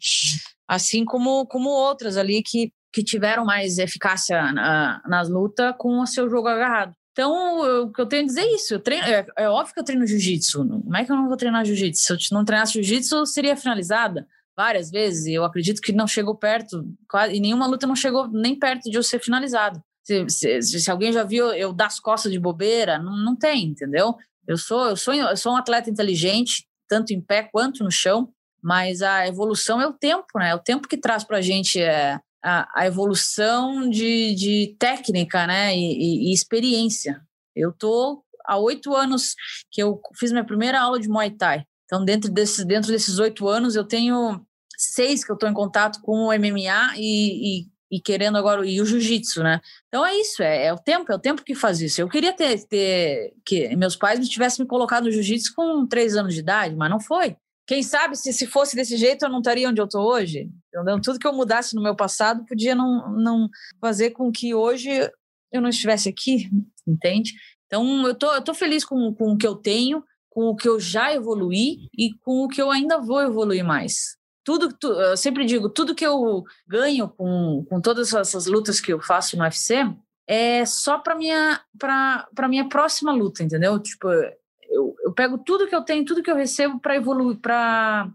Assim 0.67 1.05
como, 1.05 1.45
como 1.45 1.69
outras 1.69 2.17
ali 2.17 2.43
que, 2.43 2.73
que 2.91 3.01
tiveram 3.01 3.45
mais 3.45 3.77
eficácia 3.77 4.51
na, 4.51 5.01
nas 5.07 5.29
lutas 5.29 5.73
com 5.77 6.01
o 6.01 6.05
seu 6.07 6.29
jogo 6.29 6.49
agarrado. 6.49 6.93
Então, 7.13 7.83
o 7.83 7.91
que 7.91 8.01
eu 8.01 8.05
tenho 8.05 8.23
a 8.23 8.25
dizer 8.25 8.41
é 8.41 8.55
isso. 8.55 8.73
Eu 8.73 8.79
treino, 8.79 9.05
é, 9.05 9.25
é 9.37 9.49
óbvio 9.49 9.73
que 9.73 9.79
eu 9.79 9.83
treino 9.83 10.05
jiu-jitsu. 10.05 10.65
Como 10.67 10.97
é 10.97 11.05
que 11.05 11.11
eu 11.11 11.15
não 11.15 11.27
vou 11.27 11.37
treinar 11.37 11.65
jiu-jitsu? 11.65 12.19
Se 12.19 12.33
eu 12.33 12.37
não 12.37 12.45
treinasse 12.45 12.73
jiu-jitsu, 12.73 13.25
seria 13.25 13.55
finalizada 13.55 14.27
várias 14.59 14.91
vezes. 14.91 15.25
E 15.25 15.33
eu 15.33 15.45
acredito 15.45 15.81
que 15.81 15.93
não 15.93 16.05
chegou 16.05 16.35
perto, 16.35 16.83
quase, 17.07 17.33
e 17.33 17.39
nenhuma 17.39 17.65
luta 17.65 17.87
não 17.87 17.95
chegou 17.95 18.27
nem 18.27 18.59
perto 18.59 18.91
de 18.91 18.97
eu 18.97 19.03
ser 19.03 19.19
finalizado. 19.19 19.81
Se, 20.03 20.27
se, 20.27 20.61
se 20.61 20.91
alguém 20.91 21.13
já 21.13 21.23
viu 21.23 21.53
eu 21.53 21.71
dar 21.71 21.85
as 21.85 21.97
costas 21.97 22.29
de 22.29 22.37
bobeira, 22.37 22.99
não, 22.99 23.15
não 23.15 23.35
tem, 23.37 23.67
entendeu? 23.67 24.17
Eu 24.45 24.57
sou, 24.57 24.89
eu 24.89 24.97
sou, 24.97 25.13
eu 25.13 25.37
sou 25.37 25.53
um 25.53 25.55
atleta 25.55 25.89
inteligente, 25.89 26.67
tanto 26.89 27.13
em 27.13 27.21
pé 27.21 27.43
quanto 27.43 27.85
no 27.85 27.91
chão, 27.91 28.33
mas 28.61 29.01
a 29.01 29.25
evolução 29.25 29.79
é 29.79 29.87
o 29.87 29.93
tempo, 29.93 30.27
né? 30.35 30.49
É 30.49 30.55
o 30.55 30.59
tempo 30.59 30.89
que 30.89 30.97
traz 30.97 31.23
para 31.23 31.37
a 31.37 31.41
gente 31.41 31.81
é, 31.81 32.19
a, 32.43 32.85
evolução 32.85 33.89
de, 33.89 34.35
de 34.35 34.75
técnica, 34.77 35.47
né? 35.47 35.73
E, 35.73 35.79
e, 35.79 36.29
e 36.29 36.33
experiência. 36.33 37.21
Eu 37.55 37.71
tô 37.71 38.21
há 38.45 38.57
oito 38.57 38.93
anos 38.93 39.35
que 39.71 39.81
eu 39.81 40.01
fiz 40.17 40.33
minha 40.33 40.45
primeira 40.45 40.81
aula 40.81 40.99
de 40.99 41.07
Muay 41.07 41.31
Thai. 41.31 41.63
Então, 41.85 42.03
dentro 42.03 42.29
desses, 42.29 42.65
dentro 42.65 42.91
desses 42.91 43.19
oito 43.19 43.47
anos, 43.47 43.75
eu 43.75 43.83
tenho 43.83 44.45
seis 44.79 45.23
que 45.23 45.31
eu 45.31 45.35
estou 45.35 45.49
em 45.49 45.53
contato 45.53 46.01
com 46.01 46.27
o 46.27 46.33
MMA 46.33 46.95
e, 46.97 47.61
e, 47.61 47.67
e 47.91 47.99
querendo 47.99 48.37
agora 48.37 48.65
e 48.65 48.79
o 48.79 48.85
jiu-jitsu, 48.85 49.43
né? 49.43 49.59
Então 49.87 50.05
é 50.05 50.15
isso, 50.15 50.41
é, 50.41 50.67
é, 50.67 50.73
o 50.73 50.77
tempo, 50.77 51.11
é 51.11 51.15
o 51.15 51.19
tempo 51.19 51.43
que 51.43 51.53
faz 51.53 51.81
isso. 51.81 51.99
Eu 52.01 52.07
queria 52.07 52.31
ter, 52.31 52.65
ter 52.65 53.33
que 53.45 53.75
meus 53.75 53.95
pais 53.95 54.19
me 54.19 54.27
tivessem 54.27 54.63
me 54.63 54.69
colocado 54.69 55.03
no 55.03 55.11
jiu-jitsu 55.11 55.53
com 55.53 55.85
três 55.85 56.15
anos 56.15 56.33
de 56.33 56.39
idade, 56.39 56.75
mas 56.75 56.89
não 56.89 56.99
foi. 56.99 57.35
Quem 57.67 57.83
sabe 57.83 58.15
se, 58.15 58.31
se 58.33 58.47
fosse 58.47 58.75
desse 58.75 58.97
jeito 58.97 59.25
eu 59.25 59.29
não 59.29 59.39
estaria 59.39 59.69
onde 59.69 59.81
eu 59.81 59.85
estou 59.85 60.03
hoje? 60.03 60.49
Entendeu? 60.73 61.01
Tudo 61.01 61.19
que 61.19 61.27
eu 61.27 61.33
mudasse 61.33 61.75
no 61.75 61.83
meu 61.83 61.95
passado 61.95 62.45
podia 62.45 62.73
não, 62.73 63.11
não 63.11 63.49
fazer 63.81 64.11
com 64.11 64.31
que 64.31 64.55
hoje 64.55 64.89
eu 65.51 65.61
não 65.61 65.69
estivesse 65.69 66.07
aqui, 66.07 66.49
entende? 66.87 67.33
Então 67.67 68.07
eu 68.07 68.15
tô, 68.15 68.33
eu 68.33 68.41
tô 68.41 68.53
feliz 68.53 68.85
com, 68.85 69.13
com 69.13 69.33
o 69.33 69.37
que 69.37 69.45
eu 69.45 69.55
tenho, 69.55 70.03
com 70.29 70.45
o 70.45 70.55
que 70.55 70.67
eu 70.67 70.79
já 70.79 71.13
evoluí 71.13 71.89
e 71.95 72.13
com 72.23 72.45
o 72.45 72.47
que 72.47 72.61
eu 72.61 72.71
ainda 72.71 72.97
vou 72.97 73.21
evoluir 73.21 73.63
mais. 73.63 74.18
Tudo, 74.49 74.75
eu 74.83 75.15
sempre 75.15 75.45
digo, 75.45 75.69
tudo 75.69 75.93
que 75.93 76.03
eu 76.03 76.43
ganho 76.67 77.07
com, 77.07 77.63
com 77.69 77.79
todas 77.79 78.11
essas 78.15 78.47
lutas 78.47 78.81
que 78.81 78.91
eu 78.91 78.99
faço 78.99 79.37
no 79.37 79.43
UFC 79.43 79.87
é 80.27 80.65
só 80.65 80.97
para 80.97 81.13
minha 81.13 81.61
para 81.77 82.47
minha 82.47 82.67
próxima 82.67 83.11
luta, 83.13 83.43
entendeu? 83.43 83.79
Tipo, 83.79 84.07
eu, 84.09 84.95
eu 85.03 85.13
pego 85.13 85.37
tudo 85.37 85.67
que 85.67 85.75
eu 85.75 85.83
tenho, 85.83 86.03
tudo 86.03 86.23
que 86.23 86.31
eu 86.31 86.35
recebo 86.35 86.79
para 86.79 86.95
evoluir, 86.95 87.37
para 87.39 88.11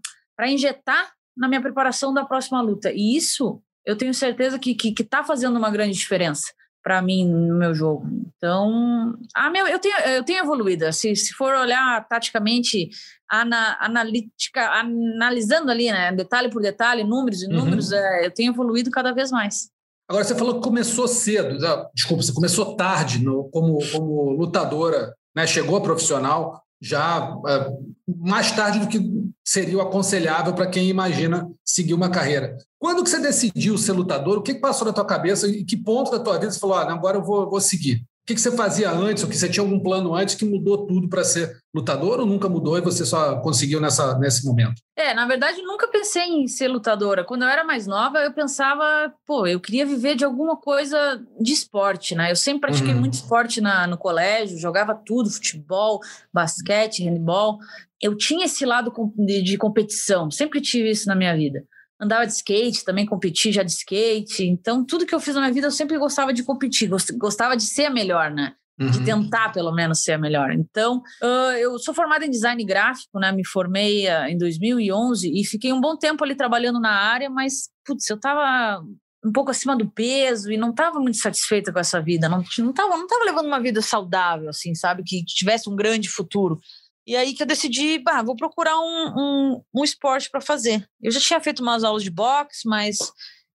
injetar 0.48 1.12
na 1.36 1.46
minha 1.46 1.62
preparação 1.62 2.12
da 2.12 2.24
próxima 2.24 2.60
luta. 2.60 2.90
E 2.92 3.16
isso 3.16 3.62
eu 3.86 3.96
tenho 3.96 4.12
certeza 4.12 4.58
que 4.58 4.72
está 4.72 4.82
que, 4.82 4.92
que 4.92 5.04
tá 5.04 5.22
fazendo 5.22 5.56
uma 5.56 5.70
grande 5.70 5.96
diferença 5.96 6.52
para 6.84 7.00
mim 7.00 7.26
no 7.26 7.56
meu 7.56 7.74
jogo. 7.74 8.06
Então, 8.36 9.14
a 9.34 9.48
meu, 9.48 9.66
eu, 9.66 9.78
tenho, 9.78 9.96
eu 10.00 10.22
tenho 10.22 10.44
evoluído. 10.44 10.92
Se, 10.92 11.16
se 11.16 11.32
for 11.32 11.54
olhar 11.54 12.06
taticamente, 12.06 12.90
ana, 13.32 13.78
analítica, 13.80 14.70
analisando 14.70 15.70
ali, 15.70 15.90
né, 15.90 16.12
detalhe 16.12 16.50
por 16.50 16.60
detalhe, 16.60 17.02
números 17.02 17.42
e 17.42 17.46
uhum. 17.46 17.56
números, 17.56 17.90
uhum. 17.90 17.96
é, 17.96 18.26
eu 18.26 18.30
tenho 18.30 18.52
evoluído 18.52 18.90
cada 18.90 19.12
vez 19.12 19.30
mais. 19.30 19.70
Agora, 20.06 20.22
você 20.22 20.34
falou 20.34 20.56
que 20.56 20.68
começou 20.68 21.08
cedo, 21.08 21.56
desculpa, 21.94 22.22
você 22.22 22.32
começou 22.34 22.76
tarde 22.76 23.24
no, 23.24 23.48
como, 23.50 23.78
como 23.90 24.32
lutadora 24.32 25.14
né, 25.34 25.46
chegou 25.46 25.76
a 25.76 25.80
profissional 25.80 26.62
já 26.84 27.34
é, 27.48 27.70
mais 28.06 28.52
tarde 28.52 28.78
do 28.78 28.86
que 28.86 29.00
seria 29.42 29.78
o 29.78 29.80
aconselhável 29.80 30.52
para 30.52 30.66
quem 30.66 30.86
imagina 30.86 31.50
seguir 31.64 31.94
uma 31.94 32.10
carreira. 32.10 32.58
Quando 32.78 33.02
que 33.02 33.08
você 33.08 33.18
decidiu 33.18 33.78
ser 33.78 33.92
lutador? 33.92 34.36
O 34.36 34.42
que 34.42 34.54
passou 34.54 34.86
na 34.86 34.92
tua 34.92 35.06
cabeça 35.06 35.48
e 35.48 35.64
que 35.64 35.78
ponto 35.78 36.10
da 36.10 36.18
tua 36.18 36.38
vida 36.38 36.52
você 36.52 36.60
falou, 36.60 36.76
ah, 36.76 36.92
agora 36.92 37.16
eu 37.16 37.24
vou, 37.24 37.48
vou 37.48 37.60
seguir? 37.60 38.04
O 38.24 38.26
que, 38.26 38.34
que 38.34 38.40
você 38.40 38.56
fazia 38.56 38.90
antes, 38.90 39.22
ou 39.22 39.28
que 39.28 39.36
você 39.36 39.50
tinha 39.50 39.62
algum 39.62 39.78
plano 39.78 40.14
antes 40.14 40.34
que 40.34 40.46
mudou 40.46 40.86
tudo 40.86 41.10
para 41.10 41.22
ser 41.22 41.58
lutador 41.74 42.20
ou 42.20 42.26
nunca 42.26 42.48
mudou 42.48 42.78
e 42.78 42.80
você 42.80 43.04
só 43.04 43.38
conseguiu 43.40 43.82
nessa, 43.82 44.18
nesse 44.18 44.46
momento? 44.46 44.80
É, 44.96 45.12
na 45.12 45.26
verdade, 45.26 45.60
nunca 45.60 45.86
pensei 45.88 46.22
em 46.22 46.48
ser 46.48 46.68
lutadora. 46.68 47.22
Quando 47.22 47.42
eu 47.42 47.48
era 47.48 47.62
mais 47.64 47.86
nova, 47.86 48.20
eu 48.20 48.32
pensava, 48.32 49.12
pô, 49.26 49.46
eu 49.46 49.60
queria 49.60 49.84
viver 49.84 50.14
de 50.14 50.24
alguma 50.24 50.56
coisa 50.56 51.22
de 51.38 51.52
esporte, 51.52 52.14
né? 52.14 52.30
Eu 52.30 52.36
sempre 52.36 52.62
pratiquei 52.62 52.94
uhum. 52.94 53.00
muito 53.00 53.12
esporte 53.12 53.60
na, 53.60 53.86
no 53.86 53.98
colégio, 53.98 54.56
jogava 54.56 54.94
tudo, 54.94 55.28
futebol, 55.28 56.00
basquete, 56.32 57.04
handball. 57.04 57.58
Eu 58.00 58.16
tinha 58.16 58.46
esse 58.46 58.64
lado 58.64 58.90
de 59.18 59.58
competição, 59.58 60.30
sempre 60.30 60.62
tive 60.62 60.90
isso 60.90 61.06
na 61.06 61.14
minha 61.14 61.36
vida 61.36 61.62
andava 62.00 62.26
de 62.26 62.32
skate, 62.32 62.84
também 62.84 63.06
competi 63.06 63.52
já 63.52 63.62
de 63.62 63.70
skate. 63.70 64.44
Então, 64.44 64.84
tudo 64.84 65.06
que 65.06 65.14
eu 65.14 65.20
fiz 65.20 65.34
na 65.34 65.42
minha 65.42 65.52
vida, 65.52 65.66
eu 65.66 65.70
sempre 65.70 65.98
gostava 65.98 66.32
de 66.32 66.42
competir, 66.42 66.90
gostava 67.16 67.56
de 67.56 67.64
ser 67.64 67.86
a 67.86 67.90
melhor, 67.90 68.30
né? 68.30 68.54
Uhum. 68.78 68.90
De 68.90 69.04
tentar, 69.04 69.52
pelo 69.52 69.72
menos, 69.72 70.02
ser 70.02 70.12
a 70.12 70.18
melhor. 70.18 70.50
Então, 70.50 71.00
uh, 71.22 71.52
eu 71.58 71.78
sou 71.78 71.94
formada 71.94 72.26
em 72.26 72.30
design 72.30 72.64
gráfico, 72.64 73.20
né? 73.20 73.30
Me 73.30 73.46
formei 73.46 74.06
uh, 74.08 74.26
em 74.26 74.36
2011 74.36 75.30
e 75.32 75.44
fiquei 75.44 75.72
um 75.72 75.80
bom 75.80 75.96
tempo 75.96 76.24
ali 76.24 76.34
trabalhando 76.34 76.80
na 76.80 76.90
área, 76.90 77.30
mas, 77.30 77.68
putz, 77.86 78.10
eu 78.10 78.18
tava 78.18 78.82
um 79.24 79.32
pouco 79.32 79.50
acima 79.50 79.74
do 79.74 79.90
peso 79.90 80.52
e 80.52 80.56
não 80.56 80.70
estava 80.70 81.00
muito 81.00 81.16
satisfeita 81.16 81.72
com 81.72 81.78
essa 81.78 82.00
vida, 82.00 82.28
não 82.28 82.44
não 82.58 82.72
tava, 82.74 82.96
não 82.96 83.06
tava 83.06 83.24
levando 83.24 83.46
uma 83.46 83.60
vida 83.60 83.80
saudável 83.80 84.50
assim, 84.50 84.74
sabe, 84.74 85.02
que 85.02 85.24
tivesse 85.24 85.70
um 85.70 85.74
grande 85.74 86.10
futuro. 86.10 86.58
E 87.06 87.14
aí 87.16 87.34
que 87.34 87.42
eu 87.42 87.46
decidi, 87.46 87.98
bah, 87.98 88.22
vou 88.22 88.34
procurar 88.34 88.78
um, 88.78 89.12
um, 89.16 89.62
um 89.74 89.84
esporte 89.84 90.30
para 90.30 90.40
fazer. 90.40 90.88
Eu 91.02 91.10
já 91.10 91.20
tinha 91.20 91.40
feito 91.40 91.62
umas 91.62 91.84
aulas 91.84 92.02
de 92.02 92.10
boxe, 92.10 92.66
mas 92.66 92.98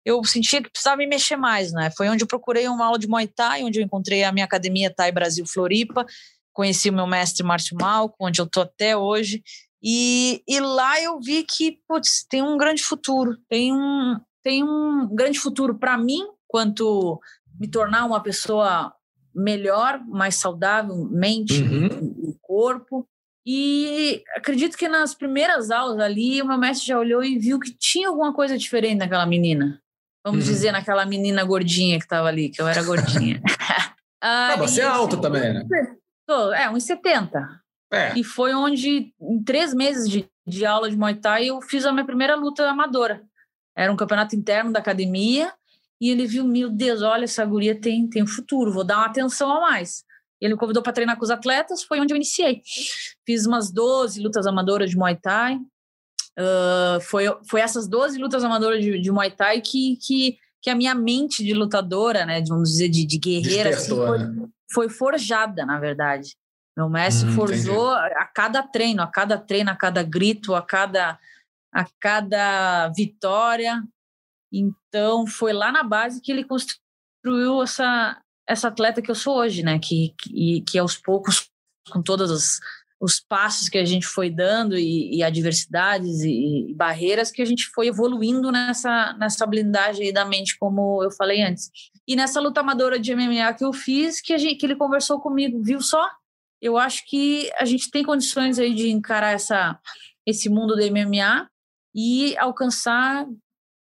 eu 0.06 0.24
sentia 0.24 0.62
que 0.62 0.70
precisava 0.70 0.98
me 0.98 1.08
mexer 1.08 1.36
mais, 1.36 1.72
né? 1.72 1.92
Foi 1.96 2.08
onde 2.10 2.24
eu 2.24 2.28
procurei 2.28 2.68
uma 2.68 2.86
aula 2.86 3.00
de 3.00 3.08
Muay 3.08 3.28
Thai, 3.28 3.64
onde 3.64 3.80
eu 3.80 3.84
encontrei 3.84 4.24
a 4.24 4.32
minha 4.32 4.46
academia 4.46 4.94
Thai 4.94 5.12
Brasil 5.12 5.46
Floripa, 5.46 6.06
conheci 6.54 6.90
o 6.90 6.94
meu 6.94 7.08
mestre 7.08 7.44
Márcio 7.44 7.76
Malco, 7.80 8.16
onde 8.20 8.40
eu 8.40 8.48
tô 8.48 8.62
até 8.62 8.96
hoje. 8.96 9.42
E, 9.82 10.44
e 10.48 10.60
lá 10.60 11.02
eu 11.02 11.20
vi 11.20 11.44
que, 11.44 11.80
putz, 11.88 12.26
tem 12.30 12.42
um 12.42 12.58
grande 12.58 12.84
futuro, 12.84 13.38
tem 13.48 13.74
um, 13.74 14.20
tem 14.44 14.64
um 14.64 15.08
grande 15.12 15.40
futuro 15.40 15.78
para 15.78 15.98
mim, 15.98 16.22
quanto 16.48 17.20
me 17.60 17.68
tornar 17.68 18.06
uma 18.06 18.22
pessoa 18.22 18.94
melhor, 19.34 20.02
mais 20.06 20.36
saudável, 20.36 20.96
mente 21.10 21.62
uhum. 21.62 22.36
corpo, 22.42 23.08
e 23.46 24.22
acredito 24.36 24.78
que 24.78 24.88
nas 24.88 25.14
primeiras 25.14 25.72
aulas 25.72 26.00
ali, 26.00 26.42
o 26.42 26.46
meu 26.46 26.58
mestre 26.58 26.88
já 26.88 27.00
olhou 27.00 27.24
e 27.24 27.38
viu 27.38 27.60
que 27.60 27.72
tinha 27.72 28.10
alguma 28.10 28.34
coisa 28.34 28.58
diferente 28.58 29.00
naquela 29.00 29.26
menina. 29.26 29.82
Vamos 30.26 30.46
uhum. 30.46 30.52
dizer, 30.52 30.72
naquela 30.72 31.06
menina 31.06 31.44
gordinha 31.44 31.98
que 31.98 32.06
estava 32.06 32.28
ali, 32.28 32.50
que 32.50 32.62
eu 32.62 32.68
era 32.68 32.84
gordinha. 32.84 33.42
ah, 34.22 34.56
você 34.58 34.82
é 34.82 34.86
alta 34.86 35.18
também, 35.18 35.54
né? 35.54 35.66
É, 36.56 36.70
uns 36.70 36.84
70. 36.84 37.62
É. 37.92 38.14
E 38.20 38.24
foi 38.24 38.54
onde, 38.54 39.14
em 39.20 39.44
três 39.44 39.74
meses 39.74 40.08
de, 40.08 40.30
de 40.46 40.66
aula 40.66 40.90
de 40.90 40.96
Muay 40.96 41.16
Thai, 41.16 41.48
eu 41.48 41.60
fiz 41.62 41.86
a 41.86 41.92
minha 41.92 42.06
primeira 42.06 42.36
luta 42.36 42.70
amadora. 42.70 43.24
Era 43.76 43.92
um 43.92 43.96
campeonato 43.96 44.36
interno 44.36 44.72
da 44.72 44.80
academia. 44.80 45.52
E 46.00 46.10
ele 46.10 46.28
viu, 46.28 46.46
meu 46.46 46.70
Deus, 46.70 47.02
olha, 47.02 47.24
essa 47.24 47.44
guria 47.46 47.80
tem, 47.80 48.08
tem 48.08 48.26
futuro, 48.26 48.72
vou 48.72 48.86
dar 48.86 48.98
uma 48.98 49.08
atenção 49.08 49.52
a 49.52 49.62
mais. 49.62 50.06
Ele 50.42 50.54
me 50.54 50.60
convidou 50.60 50.82
para 50.82 50.94
treinar 50.94 51.18
com 51.18 51.24
os 51.24 51.30
atletas, 51.30 51.84
foi 51.84 52.00
onde 52.00 52.14
eu 52.14 52.16
iniciei. 52.16 52.62
Fiz 53.26 53.46
umas 53.46 53.72
12 53.72 54.22
lutas 54.22 54.48
amadoras 54.48 54.90
de 54.90 54.98
Muay 54.98 55.16
Thai. 55.16 55.58
Uh, 56.38 57.02
foi, 57.02 57.26
foi 57.50 57.60
essas 57.60 57.88
12 57.88 58.18
lutas 58.18 58.44
amadoras 58.44 58.82
de, 58.82 59.00
de 59.00 59.12
Muay 59.12 59.32
Thai 59.32 59.60
que, 59.60 59.98
que, 59.98 60.38
que 60.62 60.70
a 60.70 60.76
minha 60.76 60.96
mente 60.96 61.44
de 61.44 61.54
lutadora, 61.54 62.26
né, 62.26 62.42
vamos 62.48 62.70
dizer, 62.70 62.88
de, 62.88 63.06
de 63.06 63.18
guerreira, 63.18 63.72
assim, 63.72 63.90
foi, 63.90 64.18
né? 64.20 64.48
foi, 64.72 64.90
forjada, 64.90 65.66
na 65.66 65.78
verdade. 65.78 66.38
Meu 66.78 66.88
mestre 66.88 67.30
hum, 67.30 67.34
forjou 67.34 67.92
entendi. 67.92 68.14
a 68.16 68.26
cada 68.26 68.64
treino, 68.64 69.02
a 69.02 69.08
cada 69.08 69.38
treino, 69.38 69.70
a 69.70 69.76
cada 69.76 70.02
grito, 70.02 70.56
a 70.56 70.62
cada, 70.62 71.20
a 71.74 71.86
cada 72.00 72.88
vitória. 72.96 73.84
Então, 74.50 75.28
foi 75.28 75.52
lá 75.52 75.74
na 75.74 75.84
base 75.84 76.22
que 76.22 76.32
ele 76.32 76.46
construiu 76.46 77.62
essa, 77.62 78.18
essa 78.50 78.68
atleta 78.68 79.02
que 79.02 79.12
eu 79.12 79.16
sou 79.16 79.38
hoje, 79.38 79.62
né? 79.62 79.78
Que, 79.78 80.14
que, 80.18 80.62
que 80.62 80.80
aos 80.80 80.98
poucos, 80.98 81.48
com 81.92 82.02
todos 82.02 82.32
os, 82.32 82.60
os 83.00 83.20
passos 83.20 83.70
que 83.70 83.78
a 83.78 83.86
gente 83.86 84.08
foi 84.08 84.30
dando 84.32 84.76
e, 84.76 85.16
e 85.16 85.24
adversidades 85.24 86.22
e, 86.22 86.72
e, 86.72 86.74
barreiras 86.74 87.32
que 87.32 87.44
a 87.44 87.46
gente 87.46 87.68
foi 87.68 87.88
evoluindo 87.88 88.52
nessa, 88.52 89.14
nessa 89.14 89.46
blindagem 89.46 90.12
da 90.12 90.26
mente, 90.26 90.58
como 90.58 91.04
eu 91.04 91.12
falei 91.12 91.44
antes. 91.44 91.70
E 92.08 92.16
nessa 92.16 92.42
luta 92.42 92.62
amadora 92.62 93.00
de 93.00 93.16
MMA 93.16 93.54
que 93.54 93.64
eu 93.64 93.72
fiz, 93.72 94.20
que, 94.20 94.34
a 94.34 94.38
gente, 94.38 94.56
que 94.56 94.66
ele 94.66 94.76
conversou 94.76 95.22
comigo, 95.22 95.62
viu 95.62 95.80
só? 95.80 96.10
Eu 96.60 96.76
acho 96.76 97.06
que 97.08 97.50
a 97.58 97.66
gente 97.66 97.92
tem 97.92 98.04
condições 98.04 98.58
aí 98.58 98.74
de 98.74 98.90
encarar 98.90 99.32
essa, 99.32 99.80
esse 100.26 100.50
mundo 100.50 100.76
do 100.76 100.92
MMA 100.92 101.48
e 101.96 102.36
alcançar 102.38 103.28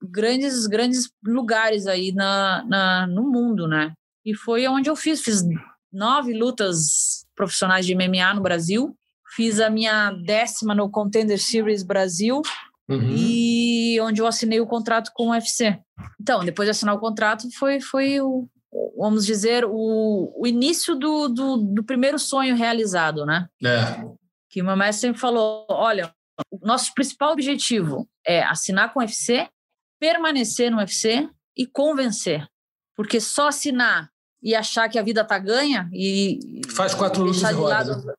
grandes 0.03 0.67
grandes 0.67 1.09
lugares 1.25 1.87
aí 1.87 2.11
na, 2.11 2.63
na, 2.65 3.07
no 3.07 3.23
mundo, 3.23 3.67
né? 3.67 3.93
E 4.27 4.35
foi 4.35 4.67
onde 4.67 4.89
eu 4.89 4.95
fiz, 4.97 5.21
fiz 5.21 5.41
nove 5.89 6.33
lutas 6.33 7.25
profissionais 7.33 7.85
de 7.85 7.95
MMA 7.95 8.33
no 8.33 8.41
Brasil, 8.41 8.93
fiz 9.33 9.61
a 9.61 9.69
minha 9.69 10.11
décima 10.11 10.75
no 10.75 10.91
Contender 10.91 11.41
Series 11.41 11.81
Brasil 11.81 12.41
uhum. 12.89 13.15
e 13.15 13.97
onde 14.01 14.21
eu 14.21 14.27
assinei 14.27 14.59
o 14.59 14.67
contrato 14.67 15.11
com 15.15 15.27
o 15.27 15.31
UFC. 15.31 15.79
Então, 16.19 16.43
depois 16.43 16.67
de 16.67 16.71
assinar 16.71 16.93
o 16.93 16.99
contrato, 16.99 17.47
foi, 17.57 17.79
foi 17.79 18.19
o, 18.19 18.49
vamos 18.97 19.25
dizer, 19.25 19.63
o, 19.63 20.33
o 20.37 20.45
início 20.45 20.93
do, 20.93 21.29
do, 21.29 21.55
do 21.55 21.83
primeiro 21.85 22.19
sonho 22.19 22.53
realizado, 22.53 23.25
né? 23.25 23.47
É. 23.63 24.03
Que 24.49 24.61
o 24.61 24.65
meu 24.65 24.75
mestre 24.75 25.07
sempre 25.07 25.21
falou, 25.21 25.65
olha, 25.69 26.13
o 26.51 26.67
nosso 26.67 26.93
principal 26.93 27.31
objetivo 27.31 28.05
é 28.25 28.43
assinar 28.43 28.91
com 28.91 28.99
o 28.99 29.03
UFC, 29.03 29.47
permanecer 29.97 30.69
no 30.69 30.79
UFC 30.79 31.29
e 31.55 31.65
convencer. 31.65 32.45
Porque 32.93 33.21
só 33.21 33.47
assinar 33.47 34.11
e 34.41 34.55
achar 34.55 34.87
que 34.89 34.99
a 34.99 35.03
vida 35.03 35.23
tá 35.23 35.37
ganha 35.39 35.89
e 35.93 36.61
faz 36.75 36.93
quatro 36.93 37.23
lutas 37.23 37.47
de 37.47 37.53
lado, 37.55 38.05
né? 38.05 38.13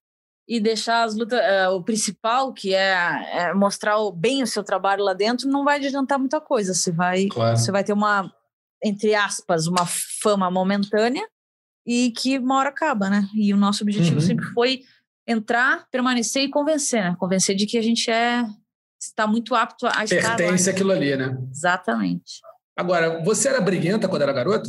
e 0.49 0.59
deixar 0.59 1.05
as 1.05 1.15
lutas 1.15 1.39
uh, 1.39 1.75
o 1.75 1.85
principal 1.85 2.55
que 2.55 2.75
é, 2.75 2.95
é, 3.33 3.55
mostrar 3.55 3.97
bem 4.13 4.43
o 4.43 4.47
seu 4.47 4.65
trabalho 4.65 5.05
lá 5.05 5.13
dentro 5.13 5.47
não 5.47 5.63
vai 5.63 5.77
adiantar 5.77 6.19
muita 6.19 6.41
coisa. 6.41 6.73
Você 6.73 6.91
vai 6.91 7.27
claro. 7.27 7.57
você 7.57 7.71
vai 7.71 7.85
ter 7.85 7.93
uma 7.93 8.33
entre 8.83 9.15
aspas 9.15 9.67
uma 9.67 9.85
fama 10.23 10.51
momentânea 10.51 11.27
e 11.87 12.13
que 12.13 12.39
uma 12.39 12.57
hora 12.57 12.71
acaba 12.71 13.11
né? 13.11 13.29
E 13.35 13.53
o 13.53 13.59
nosso 13.59 13.83
objetivo 13.83 14.17
uhum. 14.17 14.27
sempre 14.27 14.47
foi 14.47 14.81
entrar 15.27 15.87
permanecer 15.91 16.45
e 16.45 16.49
convencer 16.49 17.03
né? 17.03 17.17
Convencer 17.19 17.55
de 17.55 17.67
que 17.67 17.77
a 17.77 17.83
gente 17.83 18.11
é 18.11 18.43
está 18.99 19.27
muito 19.27 19.55
apto 19.55 19.87
a 19.87 20.03
estar 20.03 20.35
pertence 20.35 20.71
aquilo 20.71 20.93
ali 20.93 21.15
né? 21.15 21.37
Exatamente. 21.51 22.41
Agora 22.75 23.23
você 23.23 23.49
era 23.49 23.61
briguenta 23.61 24.09
quando 24.09 24.23
era 24.23 24.33
garota 24.33 24.69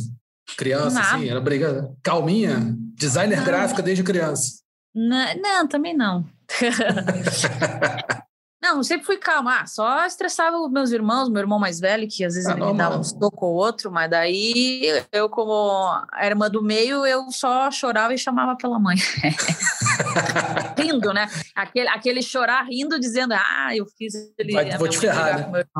Criança, 0.56 1.00
Nada. 1.00 1.16
assim, 1.16 1.28
era 1.28 1.40
briga 1.40 1.90
calminha, 2.02 2.74
designer 2.94 3.38
não. 3.38 3.44
gráfica 3.44 3.82
desde 3.82 4.02
criança. 4.02 4.60
Não, 4.94 5.26
não 5.40 5.68
também 5.68 5.96
não. 5.96 6.24
não, 8.62 8.82
sempre 8.82 9.06
fui 9.06 9.16
calma. 9.16 9.60
Ah, 9.60 9.66
só 9.66 10.04
estressava 10.04 10.58
os 10.58 10.70
meus 10.70 10.90
irmãos, 10.90 11.28
meu 11.28 11.40
irmão 11.40 11.58
mais 11.58 11.78
velho, 11.78 12.08
que 12.08 12.24
às 12.24 12.34
vezes 12.34 12.48
ah, 12.48 12.52
ele 12.52 12.72
me 12.72 12.78
dava 12.78 12.98
um 12.98 13.02
toco 13.02 13.46
ou 13.46 13.54
outro, 13.54 13.90
mas 13.90 14.10
daí 14.10 14.82
eu, 15.12 15.28
como 15.28 15.86
a 16.12 16.26
irmã 16.26 16.50
do 16.50 16.62
meio, 16.62 17.06
eu 17.06 17.30
só 17.30 17.70
chorava 17.70 18.14
e 18.14 18.18
chamava 18.18 18.56
pela 18.56 18.78
mãe. 18.78 18.96
rindo, 20.76 21.12
né? 21.12 21.26
Aquele, 21.54 21.88
aquele 21.88 22.22
chorar 22.22 22.62
rindo, 22.64 22.98
dizendo, 22.98 23.34
ah, 23.34 23.70
eu 23.74 23.86
fiz 23.96 24.14
ele. 24.38 24.52
Vai, 24.52 24.76
vou 24.78 24.88
te 24.88 24.98
ferrar, 24.98 25.50
né? 25.50 25.64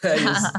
É 0.00 0.14
isso. 0.14 0.52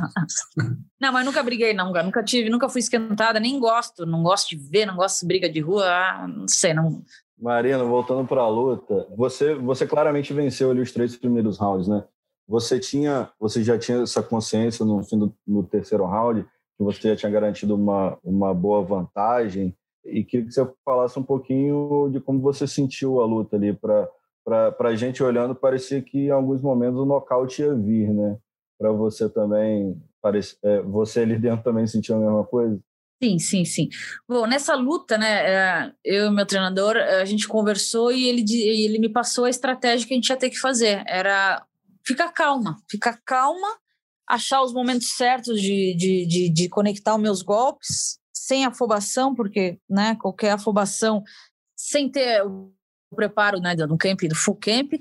não, 1.00 1.14
mas 1.14 1.26
nunca 1.26 1.42
briguei, 1.42 1.74
não, 1.74 1.94
nunca 1.94 2.22
tive, 2.22 2.50
nunca 2.50 2.68
fui 2.68 2.80
esquentada, 2.80 3.40
nem 3.40 3.58
gosto, 3.58 4.06
não 4.06 4.22
gosto 4.22 4.50
de 4.50 4.58
ver, 4.58 4.86
não 4.86 4.98
gosto 4.98 5.22
de 5.22 5.28
briga 5.28 5.50
de 5.50 5.62
rua, 5.62 5.86
ah, 5.86 6.28
não 6.28 6.46
sei, 6.46 6.74
não. 6.74 7.02
Marina, 7.40 7.82
voltando 7.86 8.28
para 8.28 8.42
a 8.42 8.50
luta, 8.50 9.08
você, 9.16 9.56
você 9.56 9.88
claramente 9.88 10.34
venceu 10.34 10.72
ali 10.72 10.82
os 10.82 10.92
três 10.92 11.16
primeiros 11.16 11.58
rounds, 11.58 11.88
né? 11.88 12.04
Você 12.50 12.80
tinha, 12.80 13.30
você 13.40 13.64
já 13.64 13.78
tinha 13.80 14.02
essa 14.02 14.22
consciência 14.22 14.84
no 14.84 15.02
fim 15.04 15.18
do 15.18 15.34
no 15.48 15.64
terceiro 15.64 16.06
round 16.06 16.46
que 16.80 16.84
você 16.84 17.10
já 17.10 17.16
tinha 17.16 17.32
garantido 17.32 17.76
uma, 17.76 18.18
uma 18.24 18.54
boa 18.54 18.84
vantagem 18.84 19.76
e 20.12 20.24
queria 20.24 20.46
que 20.46 20.52
você 20.52 20.68
falasse 20.84 21.18
um 21.18 21.24
pouquinho 21.24 22.10
de 22.12 22.20
como 22.20 22.40
você 22.40 22.68
sentiu 22.68 23.22
a 23.22 23.26
luta 23.26 23.56
ali 23.56 23.74
para 23.74 24.10
a 24.80 24.96
gente 24.96 25.24
olhando 25.24 25.56
parecia 25.56 26.02
que 26.02 26.26
em 26.26 26.32
alguns 26.32 26.62
momentos 26.62 27.00
o 27.00 27.06
nocaute 27.06 27.62
ia 27.62 27.74
vir, 27.74 28.14
né? 28.14 28.38
Para 28.78 28.92
você 28.92 29.30
também, 29.30 30.02
parece, 30.22 30.58
é, 30.64 30.82
você 30.82 31.22
ali 31.22 31.38
dentro 31.38 31.64
também 31.64 31.86
sentiu 31.86 32.16
a 32.16 32.20
mesma 32.20 32.46
coisa? 32.46 32.80
Sim, 33.22 33.38
sim, 33.38 33.66
sim. 33.66 33.90
Bom, 34.28 34.48
nessa 34.48 34.76
luta, 34.76 35.18
né, 35.18 35.28
é, 35.28 35.92
eu 36.06 36.28
e 36.28 36.32
meu 36.32 36.46
treinador, 36.46 36.96
a 36.96 37.26
gente 37.26 37.48
conversou 37.48 38.14
e 38.14 38.30
ele, 38.30 38.46
ele 38.50 38.98
me 38.98 39.10
passou 39.10 39.44
a 39.44 39.50
estratégia 39.50 40.08
que 40.08 40.14
a 40.14 40.16
gente 40.16 40.30
ia 40.30 40.38
ter 40.38 40.50
que 40.50 40.58
fazer. 40.58 41.04
Era 41.06 41.62
ficar 42.06 42.32
calma, 42.32 42.78
ficar 42.90 43.20
calma, 43.26 43.68
achar 44.26 44.62
os 44.62 44.72
momentos 44.72 45.10
certos 45.18 45.62
de, 45.62 45.96
de, 45.96 46.26
de, 46.26 46.50
de 46.50 46.70
conectar 46.70 47.16
os 47.16 47.22
meus 47.22 47.42
golpes, 47.42 48.19
sem 48.50 48.66
afobação, 48.66 49.36
porque 49.36 49.78
né, 49.88 50.16
qualquer 50.20 50.54
afobação, 50.54 51.24
sem 51.78 52.10
ter 52.10 52.44
o 52.44 52.74
preparo 53.16 53.60
né, 53.60 53.76
do 53.76 53.96
camp, 53.96 54.22
do 54.24 54.34
full 54.34 54.56
camp, 54.56 54.94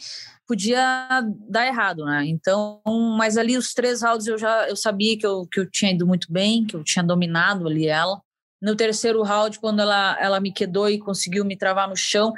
podia 0.47 1.23
dar 1.49 1.67
errado, 1.67 2.05
né? 2.05 2.27
Então, 2.27 2.83
mas 3.17 3.39
ali 3.39 3.57
os 3.57 3.73
três 3.73 4.03
rounds 4.03 4.27
eu 4.27 4.37
já 4.37 4.69
eu 4.69 4.77
sabia 4.77 5.17
que 5.19 5.27
eu, 5.27 5.47
que 5.47 5.61
eu 5.61 5.71
tinha 5.71 5.93
ido 5.93 6.07
muito 6.07 6.31
bem, 6.31 6.67
que 6.67 6.77
eu 6.77 6.85
tinha 6.85 7.03
dominado 7.03 7.67
ali 7.67 7.87
ela. 7.87 8.21
No 8.61 8.77
terceiro 8.77 9.23
round, 9.23 9.59
quando 9.59 9.81
ela, 9.81 10.19
ela 10.21 10.41
me 10.41 10.53
quedou 10.53 10.91
e 10.91 10.99
conseguiu 10.99 11.43
me 11.43 11.57
travar 11.57 11.89
no 11.89 11.97
chão, 11.97 12.35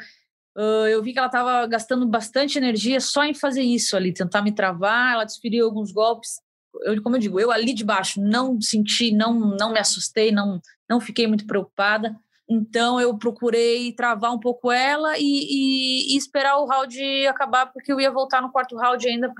eu 0.56 1.02
vi 1.02 1.12
que 1.12 1.18
ela 1.18 1.26
estava 1.26 1.66
gastando 1.66 2.06
bastante 2.06 2.58
energia 2.58 3.00
só 3.00 3.24
em 3.24 3.34
fazer 3.34 3.62
isso 3.62 3.96
ali, 3.96 4.12
tentar 4.12 4.42
me 4.42 4.52
travar. 4.52 5.14
Ela 5.14 5.24
desferiu 5.24 5.64
alguns 5.64 5.90
golpes. 5.90 6.40
Eu, 6.82 7.02
como 7.02 7.16
eu 7.16 7.20
digo, 7.20 7.40
eu 7.40 7.50
ali 7.50 7.72
de 7.72 7.84
baixo 7.84 8.20
não 8.20 8.60
senti, 8.60 9.12
não, 9.12 9.34
não 9.56 9.72
me 9.72 9.78
assustei, 9.78 10.30
não, 10.30 10.60
não 10.88 11.00
fiquei 11.00 11.26
muito 11.26 11.46
preocupada. 11.46 12.16
Então 12.48 13.00
eu 13.00 13.16
procurei 13.16 13.92
travar 13.92 14.32
um 14.32 14.40
pouco 14.40 14.72
ela 14.72 15.16
e, 15.16 15.22
e, 15.22 16.14
e, 16.14 16.16
esperar 16.16 16.58
o 16.58 16.66
round 16.66 17.26
acabar, 17.28 17.66
porque 17.66 17.92
eu 17.92 18.00
ia 18.00 18.10
voltar 18.10 18.42
no 18.42 18.50
quarto 18.50 18.76
round 18.76 19.06
ainda 19.06 19.32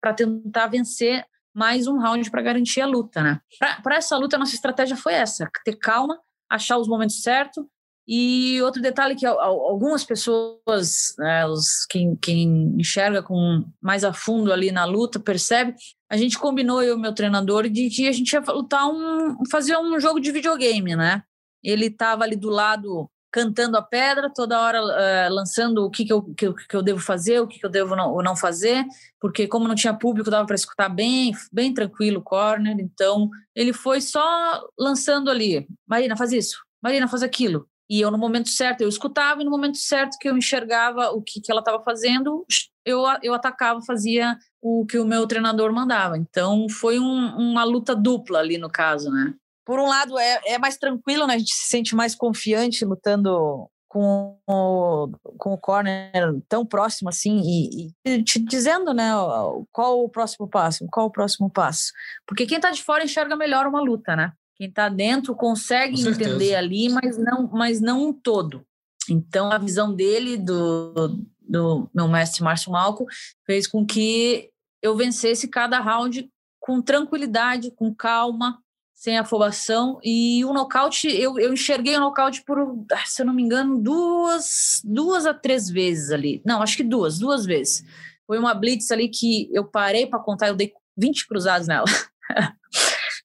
para 0.00 0.14
tentar 0.14 0.68
vencer 0.68 1.26
mais 1.52 1.88
um 1.88 1.98
round 1.98 2.30
para 2.30 2.40
garantir 2.40 2.80
a 2.80 2.86
luta, 2.86 3.20
né? 3.20 3.40
Para 3.82 3.96
essa 3.96 4.16
luta, 4.16 4.36
a 4.36 4.38
nossa 4.38 4.54
estratégia 4.54 4.96
foi 4.96 5.14
essa: 5.14 5.50
ter 5.64 5.76
calma, 5.76 6.18
achar 6.48 6.78
os 6.78 6.88
momentos 6.88 7.20
certos. 7.20 7.64
E 8.06 8.60
outro 8.62 8.82
detalhe 8.82 9.14
que 9.14 9.24
algumas 9.24 10.04
pessoas, 10.04 11.14
né, 11.18 11.46
os, 11.46 11.86
quem, 11.88 12.16
quem 12.16 12.74
enxerga 12.76 13.22
com 13.22 13.64
mais 13.80 14.02
a 14.02 14.12
fundo 14.12 14.52
ali 14.52 14.72
na 14.72 14.84
luta, 14.84 15.20
percebe, 15.20 15.74
a 16.12 16.16
gente 16.18 16.38
combinou, 16.38 16.82
eu 16.82 16.98
e 16.98 17.00
meu 17.00 17.14
treinador, 17.14 17.70
de 17.70 17.88
que 17.88 18.06
a 18.06 18.12
gente 18.12 18.32
ia 18.34 18.40
lutar 18.40 18.86
um, 18.86 19.46
fazer 19.50 19.78
um 19.78 19.98
jogo 19.98 20.20
de 20.20 20.30
videogame, 20.30 20.94
né? 20.94 21.22
ele 21.62 21.86
estava 21.86 22.24
ali 22.24 22.36
do 22.36 22.50
lado 22.50 23.08
cantando 23.30 23.78
a 23.78 23.82
pedra, 23.82 24.28
toda 24.28 24.60
hora 24.60 24.82
uh, 24.82 25.32
lançando 25.32 25.86
o 25.86 25.90
que, 25.90 26.04
que, 26.04 26.12
eu, 26.12 26.22
que, 26.22 26.52
que, 26.52 26.76
eu 26.76 26.82
devo 26.82 27.00
fazer, 27.00 27.40
o 27.40 27.46
que, 27.46 27.58
que 27.58 27.64
eu 27.64 27.70
devo 27.70 27.96
não, 27.96 28.14
não 28.18 28.36
fazer, 28.36 28.84
porque 29.18 29.46
como 29.46 29.66
não 29.66 29.74
tinha 29.74 29.94
público, 29.94 30.30
dava 30.30 30.44
para 30.44 30.54
escutar 30.54 30.90
bem, 30.90 31.32
bem 31.50 31.72
tranquilo 31.72 32.20
o 32.20 32.22
corner, 32.22 32.76
então 32.78 33.30
ele 33.54 33.72
foi 33.72 34.02
só 34.02 34.62
lançando 34.78 35.30
ali, 35.30 35.66
Marina, 35.86 36.14
faz 36.14 36.30
isso, 36.30 36.58
Marina, 36.82 37.08
faz 37.08 37.22
aquilo, 37.22 37.66
e 37.88 38.00
eu 38.00 38.10
no 38.10 38.18
momento 38.18 38.48
certo, 38.48 38.80
eu 38.80 38.88
escutava, 38.88 39.42
e 39.42 39.44
no 39.44 39.50
momento 39.50 39.78
certo 39.78 40.16
que 40.18 40.28
eu 40.28 40.36
enxergava 40.36 41.10
o 41.10 41.22
que, 41.22 41.40
que 41.40 41.50
ela 41.50 41.60
estava 41.60 41.82
fazendo, 41.82 42.44
eu, 42.84 43.02
eu 43.22 43.34
atacava, 43.34 43.80
fazia 43.86 44.36
o 44.60 44.86
que 44.86 44.98
o 44.98 45.04
meu 45.04 45.26
treinador 45.26 45.72
mandava, 45.72 46.16
então 46.16 46.68
foi 46.68 46.98
um, 46.98 47.36
uma 47.36 47.64
luta 47.64 47.94
dupla 47.94 48.38
ali 48.38 48.58
no 48.58 48.70
caso, 48.70 49.10
né? 49.10 49.34
por 49.64 49.78
um 49.78 49.86
lado, 49.86 50.18
é, 50.18 50.40
é 50.46 50.58
mais 50.58 50.76
tranquilo, 50.76 51.26
né? 51.26 51.34
A 51.34 51.38
gente 51.38 51.54
se 51.54 51.68
sente 51.68 51.94
mais 51.94 52.14
confiante 52.14 52.84
lutando 52.84 53.68
com 53.88 54.38
o, 54.48 55.10
com 55.36 55.52
o 55.52 55.58
corner 55.58 56.10
tão 56.48 56.64
próximo 56.64 57.10
assim 57.10 57.42
e, 57.44 57.92
e, 58.06 58.22
te 58.22 58.38
dizendo, 58.38 58.94
né, 58.94 59.10
qual 59.70 60.02
o 60.02 60.08
próximo 60.08 60.48
passo, 60.48 60.86
qual 60.90 61.06
o 61.06 61.10
próximo 61.10 61.50
passo. 61.50 61.92
Porque 62.26 62.46
quem 62.46 62.56
está 62.56 62.70
de 62.70 62.82
fora 62.82 63.04
enxerga 63.04 63.36
melhor 63.36 63.66
uma 63.66 63.82
luta, 63.82 64.16
né? 64.16 64.32
Quem 64.62 64.68
está 64.68 64.88
dentro 64.88 65.34
consegue 65.34 66.06
entender 66.06 66.54
ali, 66.54 66.88
mas 66.88 67.18
não, 67.18 67.50
mas 67.52 67.80
não 67.80 68.10
um 68.10 68.12
todo. 68.12 68.64
Então, 69.10 69.50
a 69.50 69.58
visão 69.58 69.92
dele, 69.92 70.36
do, 70.36 71.18
do 71.40 71.90
meu 71.92 72.06
mestre 72.06 72.44
Márcio 72.44 72.70
Malco, 72.70 73.04
fez 73.44 73.66
com 73.66 73.84
que 73.84 74.50
eu 74.80 74.96
vencesse 74.96 75.48
cada 75.48 75.80
round 75.80 76.30
com 76.60 76.80
tranquilidade, 76.80 77.72
com 77.72 77.92
calma, 77.92 78.62
sem 78.94 79.18
afobação. 79.18 79.98
E 80.00 80.44
o 80.44 80.52
nocaute, 80.52 81.08
eu, 81.08 81.40
eu 81.40 81.52
enxerguei 81.52 81.96
o 81.96 82.00
nocaute 82.00 82.44
por, 82.44 82.60
ah, 82.92 83.04
se 83.04 83.20
eu 83.20 83.26
não 83.26 83.34
me 83.34 83.42
engano, 83.42 83.82
duas, 83.82 84.80
duas 84.84 85.26
a 85.26 85.34
três 85.34 85.68
vezes 85.68 86.12
ali. 86.12 86.40
Não, 86.46 86.62
acho 86.62 86.76
que 86.76 86.84
duas, 86.84 87.18
duas 87.18 87.44
vezes. 87.44 87.84
Foi 88.28 88.38
uma 88.38 88.54
blitz 88.54 88.92
ali 88.92 89.08
que 89.08 89.50
eu 89.52 89.64
parei 89.64 90.06
para 90.06 90.20
contar, 90.20 90.46
eu 90.46 90.54
dei 90.54 90.72
20 90.96 91.26
cruzados 91.26 91.66
nela. 91.66 91.86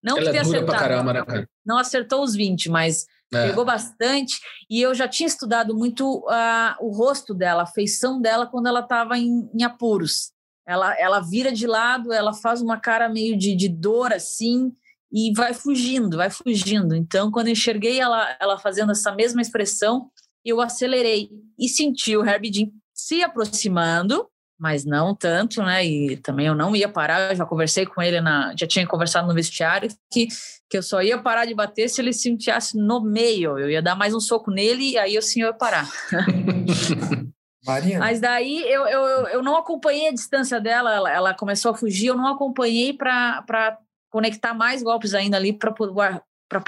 não 0.04 0.18
Ela 0.18 0.30
é 0.30 0.32
dura 0.32 0.42
acertado, 0.42 0.80
caramba, 0.80 1.14
né? 1.14 1.46
Não 1.66 1.78
acertou 1.78 2.24
os 2.24 2.36
20, 2.36 2.70
mas 2.70 3.06
É. 3.34 3.48
Pegou 3.48 3.66
bastante. 3.66 4.40
E 4.70 4.82
eu 4.82 4.96
já 4.96 5.08
tinha 5.08 5.28
estudado 5.28 5.76
muito 5.76 6.20
uh, 6.20 6.76
o 6.80 6.92
rosto 6.92 7.34
dela, 7.34 7.64
a 7.64 7.68
feição 7.68 8.22
dela 8.22 8.48
quando 8.48 8.68
ela 8.68 8.80
estava 8.80 9.18
em, 9.18 9.50
em, 9.54 9.64
apuros. 9.64 10.32
Ela, 10.66 10.98
ela 11.00 11.20
vira 11.20 11.52
de 11.52 11.68
lado, 11.68 12.14
ela 12.14 12.34
faz 12.34 12.62
uma 12.62 12.80
cara 12.80 13.10
meio 13.10 13.38
de, 13.38 13.56
de 13.56 13.70
dor 13.70 14.14
assim 14.14 14.72
e 15.12 15.34
vai 15.34 15.54
fugindo, 15.54 16.18
vai 16.18 16.30
fugindo. 16.30 16.96
Então, 16.96 17.32
quando 17.32 17.48
eu 17.48 17.54
enxerguei 17.54 18.00
ela, 18.00 18.36
ela 18.40 18.58
fazendo 18.58 18.92
essa 18.92 19.14
mesma 19.14 19.42
expressão, 19.42 20.10
eu 20.44 20.62
acelerei 20.62 21.30
e 21.58 21.68
senti 21.68 22.16
o 22.16 22.26
Herbie 22.26 22.54
Jean 22.54 22.70
se 22.94 23.24
aproximando 23.24 24.28
mas 24.60 24.86
não 24.86 25.16
tanto, 25.16 25.62
né? 25.62 25.86
E 25.86 26.18
também 26.18 26.48
eu 26.48 26.56
não 26.56 26.76
ia 26.76 26.90
parar, 26.90 27.32
eu 27.32 27.36
já 27.36 27.46
conversei 27.46 27.86
com 27.86 28.02
ele, 28.02 28.20
na, 28.20 28.54
já 28.58 28.66
tinha 28.66 28.88
conversado 28.88 29.28
no 29.28 29.34
vestiário, 29.34 29.90
que, 30.12 30.28
que 30.70 30.78
eu 30.78 30.84
só 30.84 31.02
ia 31.02 31.18
parar 31.18 31.46
de 31.46 31.54
bater 31.54 31.88
se 31.90 32.02
ele 32.02 32.12
se 32.12 32.30
enfiasse 32.30 32.78
no 32.78 33.02
meio. 33.02 33.58
Eu 33.60 33.70
ia 33.70 33.82
dar 33.82 33.96
mais 33.96 34.14
um 34.14 34.20
soco 34.20 34.50
nele 34.50 34.92
e 34.92 34.98
aí 34.98 35.16
eu 35.16 35.22
sim 35.22 35.42
ia 35.42 35.54
parar. 35.54 35.88
Marina. 37.68 38.00
Mas 38.00 38.22
daí 38.22 38.62
eu, 38.72 38.88
eu, 38.88 39.02
eu 39.28 39.44
não 39.44 39.58
acompanhei 39.58 40.08
a 40.08 40.14
distância 40.14 40.60
dela, 40.60 40.94
ela, 40.94 41.12
ela 41.12 41.34
começou 41.34 41.72
a 41.72 41.76
fugir, 41.76 42.08
eu 42.08 42.16
não 42.16 42.28
acompanhei 42.28 42.94
para 42.94 43.78
conectar 44.10 44.54
mais 44.54 44.82
golpes 44.82 45.14
ainda 45.14 45.36
ali 45.36 45.52
para 45.52 45.74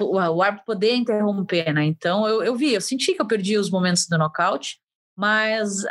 o 0.01 0.41
árbitro 0.41 0.65
poder 0.65 0.95
interromper, 0.95 1.73
né? 1.73 1.85
Então 1.85 2.27
eu, 2.27 2.43
eu 2.43 2.55
vi, 2.55 2.73
eu 2.73 2.81
senti 2.81 3.13
que 3.13 3.21
eu 3.21 3.27
perdi 3.27 3.57
os 3.57 3.71
momentos 3.71 4.07
do 4.07 4.17
nocaute, 4.17 4.77
mas 5.17 5.85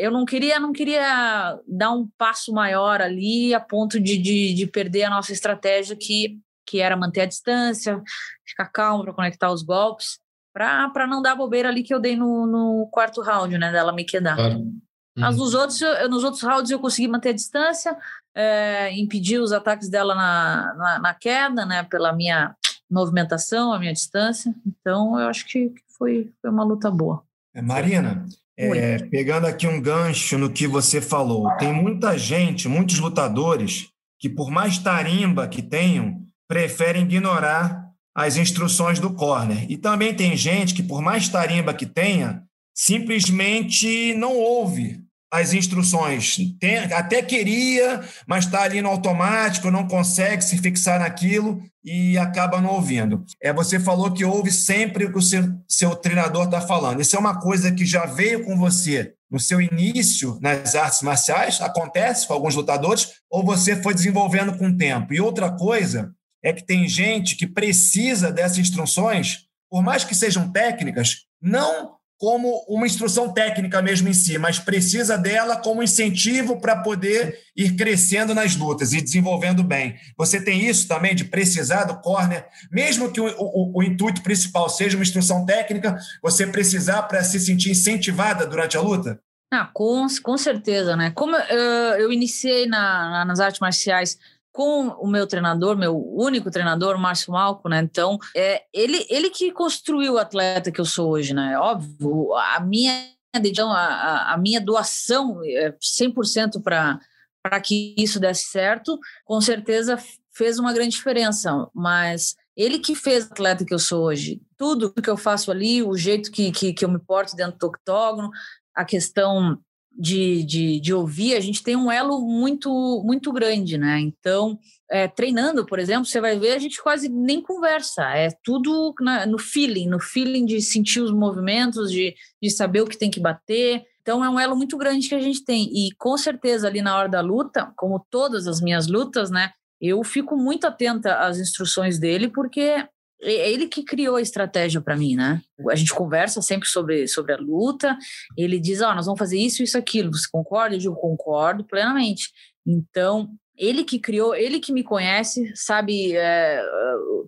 eu 0.00 0.10
não 0.10 0.24
queria, 0.24 0.58
não 0.58 0.72
queria 0.72 1.58
dar 1.66 1.90
um 1.92 2.08
passo 2.16 2.52
maior 2.52 3.00
ali 3.00 3.54
a 3.54 3.60
ponto 3.60 4.00
de, 4.00 4.16
de, 4.16 4.54
de 4.54 4.66
perder 4.66 5.04
a 5.04 5.10
nossa 5.10 5.32
estratégia 5.32 5.94
que, 5.94 6.38
que 6.66 6.80
era 6.80 6.96
manter 6.96 7.22
a 7.22 7.26
distância, 7.26 8.02
ficar 8.46 8.66
calmo 8.66 9.04
para 9.04 9.12
conectar 9.12 9.50
os 9.50 9.62
golpes, 9.62 10.18
para 10.52 11.06
não 11.06 11.22
dar 11.22 11.36
bobeira 11.36 11.68
ali 11.68 11.82
que 11.82 11.94
eu 11.94 12.00
dei 12.00 12.16
no, 12.16 12.46
no 12.46 12.88
quarto 12.90 13.22
round, 13.22 13.56
né, 13.58 13.70
dela 13.70 13.92
me 13.92 14.04
quedar. 14.04 14.36
Claro. 14.36 14.56
Uhum. 14.56 14.80
Mas 15.16 15.36
nos 15.36 15.54
outros, 15.54 15.80
eu, 15.80 16.08
nos 16.08 16.24
outros 16.24 16.42
rounds 16.42 16.70
eu 16.70 16.78
consegui 16.78 17.08
manter 17.08 17.30
a 17.30 17.34
distância, 17.34 17.96
é, 18.34 18.92
impedir 18.98 19.38
os 19.38 19.52
ataques 19.52 19.88
dela 19.88 20.14
na, 20.14 20.74
na, 20.74 20.98
na, 20.98 21.14
queda, 21.14 21.66
né, 21.66 21.82
pela 21.84 22.12
minha 22.12 22.54
movimentação, 22.90 23.72
a 23.72 23.78
minha 23.78 23.92
distância. 23.92 24.54
Então, 24.66 25.18
eu 25.18 25.28
acho 25.28 25.46
que 25.46 25.72
foi, 25.98 26.32
foi 26.40 26.50
uma 26.50 26.64
luta 26.64 26.90
boa. 26.90 27.22
É, 27.54 27.60
Marina, 27.60 28.24
é, 28.60 28.98
pegando 29.08 29.46
aqui 29.46 29.66
um 29.66 29.80
gancho 29.80 30.36
no 30.36 30.50
que 30.50 30.66
você 30.66 31.00
falou, 31.00 31.50
tem 31.56 31.72
muita 31.72 32.18
gente, 32.18 32.68
muitos 32.68 32.98
lutadores, 32.98 33.88
que 34.18 34.28
por 34.28 34.50
mais 34.50 34.78
tarimba 34.78 35.48
que 35.48 35.62
tenham, 35.62 36.20
preferem 36.46 37.04
ignorar 37.04 37.88
as 38.14 38.36
instruções 38.36 38.98
do 38.98 39.14
corner. 39.14 39.64
E 39.70 39.76
também 39.76 40.14
tem 40.14 40.36
gente 40.36 40.74
que, 40.74 40.82
por 40.82 41.00
mais 41.00 41.28
tarimba 41.28 41.72
que 41.72 41.86
tenha, 41.86 42.42
simplesmente 42.74 44.14
não 44.14 44.36
ouve 44.36 44.99
as 45.30 45.52
instruções. 45.54 46.36
Tem, 46.58 46.78
até 46.92 47.22
queria, 47.22 48.00
mas 48.26 48.44
está 48.44 48.62
ali 48.62 48.82
no 48.82 48.88
automático, 48.88 49.70
não 49.70 49.86
consegue 49.86 50.42
se 50.42 50.58
fixar 50.58 50.98
naquilo 50.98 51.62
e 51.84 52.18
acaba 52.18 52.60
não 52.60 52.70
ouvindo. 52.70 53.24
É, 53.40 53.52
você 53.52 53.78
falou 53.78 54.12
que 54.12 54.24
ouve 54.24 54.50
sempre 54.50 55.04
o 55.04 55.12
que 55.12 55.18
o 55.18 55.22
seu, 55.22 55.44
seu 55.68 55.94
treinador 55.94 56.46
está 56.46 56.60
falando. 56.60 57.00
Isso 57.00 57.14
é 57.14 57.18
uma 57.18 57.40
coisa 57.40 57.70
que 57.70 57.86
já 57.86 58.04
veio 58.06 58.44
com 58.44 58.56
você 58.56 59.14
no 59.30 59.38
seu 59.38 59.60
início 59.60 60.38
nas 60.42 60.74
artes 60.74 61.02
marciais, 61.02 61.60
acontece 61.60 62.26
com 62.26 62.34
alguns 62.34 62.56
lutadores, 62.56 63.12
ou 63.30 63.44
você 63.44 63.80
foi 63.80 63.94
desenvolvendo 63.94 64.58
com 64.58 64.66
o 64.66 64.76
tempo. 64.76 65.14
E 65.14 65.20
outra 65.20 65.52
coisa 65.52 66.12
é 66.42 66.52
que 66.52 66.66
tem 66.66 66.88
gente 66.88 67.36
que 67.36 67.46
precisa 67.46 68.32
dessas 68.32 68.58
instruções, 68.58 69.46
por 69.70 69.82
mais 69.82 70.02
que 70.02 70.16
sejam 70.16 70.50
técnicas, 70.50 71.26
não 71.40 71.99
como 72.20 72.62
uma 72.68 72.86
instrução 72.86 73.32
técnica 73.32 73.80
mesmo 73.80 74.06
em 74.06 74.12
si, 74.12 74.36
mas 74.36 74.58
precisa 74.58 75.16
dela 75.16 75.56
como 75.56 75.82
incentivo 75.82 76.60
para 76.60 76.76
poder 76.76 77.38
ir 77.56 77.74
crescendo 77.76 78.34
nas 78.34 78.54
lutas 78.54 78.92
e 78.92 79.00
desenvolvendo 79.00 79.64
bem. 79.64 79.96
Você 80.18 80.38
tem 80.38 80.66
isso 80.66 80.86
também 80.86 81.14
de 81.14 81.24
precisar 81.24 81.84
do 81.84 81.98
corner, 82.02 82.46
mesmo 82.70 83.10
que 83.10 83.22
o, 83.22 83.26
o, 83.26 83.78
o 83.78 83.82
intuito 83.82 84.22
principal 84.22 84.68
seja 84.68 84.98
uma 84.98 85.02
instrução 85.02 85.46
técnica, 85.46 85.96
você 86.22 86.46
precisar 86.46 87.04
para 87.04 87.24
se 87.24 87.40
sentir 87.40 87.70
incentivada 87.70 88.46
durante 88.46 88.76
a 88.76 88.82
luta? 88.82 89.18
Ah, 89.50 89.70
com, 89.72 90.06
com 90.22 90.36
certeza, 90.36 90.94
né? 90.94 91.10
Como 91.12 91.34
uh, 91.34 91.96
eu 91.98 92.12
iniciei 92.12 92.66
na, 92.66 93.24
nas 93.24 93.40
artes 93.40 93.60
marciais 93.60 94.18
com 94.52 94.88
o 94.88 95.06
meu 95.06 95.26
treinador, 95.26 95.76
meu 95.76 95.96
único 95.96 96.50
treinador, 96.50 96.98
Márcio 96.98 97.32
Malco, 97.32 97.68
né? 97.68 97.80
Então, 97.80 98.18
é 98.36 98.62
ele, 98.72 99.06
ele 99.08 99.30
que 99.30 99.52
construiu 99.52 100.14
o 100.14 100.18
atleta 100.18 100.72
que 100.72 100.80
eu 100.80 100.84
sou 100.84 101.10
hoje, 101.10 101.32
né? 101.32 101.58
Óbvio, 101.58 102.34
a 102.34 102.60
minha 102.60 102.92
dedicação, 103.40 103.72
a, 103.72 104.32
a 104.32 104.38
minha 104.38 104.60
doação 104.60 105.40
é 105.44 105.72
100% 105.72 106.62
para 106.62 106.98
para 107.42 107.58
que 107.58 107.94
isso 107.96 108.20
desse 108.20 108.44
certo, 108.50 108.98
com 109.24 109.40
certeza 109.40 109.98
fez 110.30 110.58
uma 110.58 110.74
grande 110.74 110.90
diferença, 110.90 111.68
mas 111.74 112.36
ele 112.56 112.78
que 112.78 112.94
fez 112.94 113.24
o 113.24 113.32
atleta 113.32 113.64
que 113.64 113.72
eu 113.72 113.78
sou 113.78 114.04
hoje. 114.04 114.42
Tudo 114.56 114.92
que 114.92 115.08
eu 115.08 115.16
faço 115.16 115.50
ali, 115.50 115.82
o 115.82 115.96
jeito 115.96 116.30
que, 116.30 116.52
que, 116.52 116.74
que 116.74 116.84
eu 116.84 116.88
me 116.88 116.98
porto 116.98 117.34
dentro 117.34 117.58
do 117.58 117.66
octógono, 117.66 118.30
a 118.74 118.84
questão 118.84 119.58
de, 120.00 120.42
de, 120.44 120.80
de 120.80 120.94
ouvir, 120.94 121.34
a 121.34 121.40
gente 121.40 121.62
tem 121.62 121.76
um 121.76 121.92
elo 121.92 122.22
muito 122.22 123.02
muito 123.04 123.30
grande, 123.30 123.76
né? 123.76 124.00
Então, 124.00 124.58
é, 124.90 125.06
treinando, 125.06 125.66
por 125.66 125.78
exemplo, 125.78 126.06
você 126.06 126.20
vai 126.20 126.38
ver, 126.38 126.52
a 126.52 126.58
gente 126.58 126.82
quase 126.82 127.08
nem 127.08 127.42
conversa, 127.42 128.02
é 128.16 128.30
tudo 128.42 128.94
na, 128.98 129.26
no 129.26 129.38
feeling, 129.38 129.86
no 129.88 130.00
feeling 130.00 130.46
de 130.46 130.62
sentir 130.62 131.00
os 131.00 131.12
movimentos, 131.12 131.90
de, 131.92 132.14
de 132.42 132.50
saber 132.50 132.80
o 132.80 132.86
que 132.86 132.96
tem 132.96 133.10
que 133.10 133.20
bater. 133.20 133.84
Então, 134.00 134.24
é 134.24 134.30
um 134.30 134.40
elo 134.40 134.56
muito 134.56 134.78
grande 134.78 135.06
que 135.06 135.14
a 135.14 135.20
gente 135.20 135.44
tem. 135.44 135.68
E 135.70 135.90
com 135.98 136.16
certeza, 136.16 136.66
ali 136.66 136.80
na 136.80 136.96
hora 136.96 137.08
da 137.08 137.20
luta, 137.20 137.70
como 137.76 138.04
todas 138.10 138.46
as 138.46 138.62
minhas 138.62 138.86
lutas, 138.86 139.30
né? 139.30 139.50
Eu 139.78 140.02
fico 140.02 140.34
muito 140.34 140.66
atenta 140.66 141.16
às 141.18 141.38
instruções 141.38 141.98
dele, 141.98 142.28
porque 142.28 142.86
é 143.22 143.50
ele 143.50 143.66
que 143.66 143.82
criou 143.82 144.16
a 144.16 144.22
estratégia 144.22 144.80
para 144.80 144.96
mim, 144.96 145.14
né? 145.14 145.42
A 145.70 145.74
gente 145.74 145.94
conversa 145.94 146.40
sempre 146.40 146.68
sobre, 146.68 147.06
sobre 147.06 147.34
a 147.34 147.36
luta. 147.36 147.96
Ele 148.36 148.58
diz: 148.58 148.80
Ó, 148.80 148.90
oh, 148.90 148.94
nós 148.94 149.06
vamos 149.06 149.18
fazer 149.18 149.38
isso, 149.38 149.62
isso, 149.62 149.76
aquilo. 149.76 150.12
Você 150.12 150.26
concorda? 150.30 150.74
Eu 150.74 150.78
digo: 150.78 150.94
concordo 150.96 151.64
plenamente. 151.64 152.30
Então, 152.66 153.30
ele 153.60 153.84
que 153.84 153.98
criou, 153.98 154.34
ele 154.34 154.58
que 154.58 154.72
me 154.72 154.82
conhece, 154.82 155.52
sabe 155.54 156.16
é, 156.16 156.62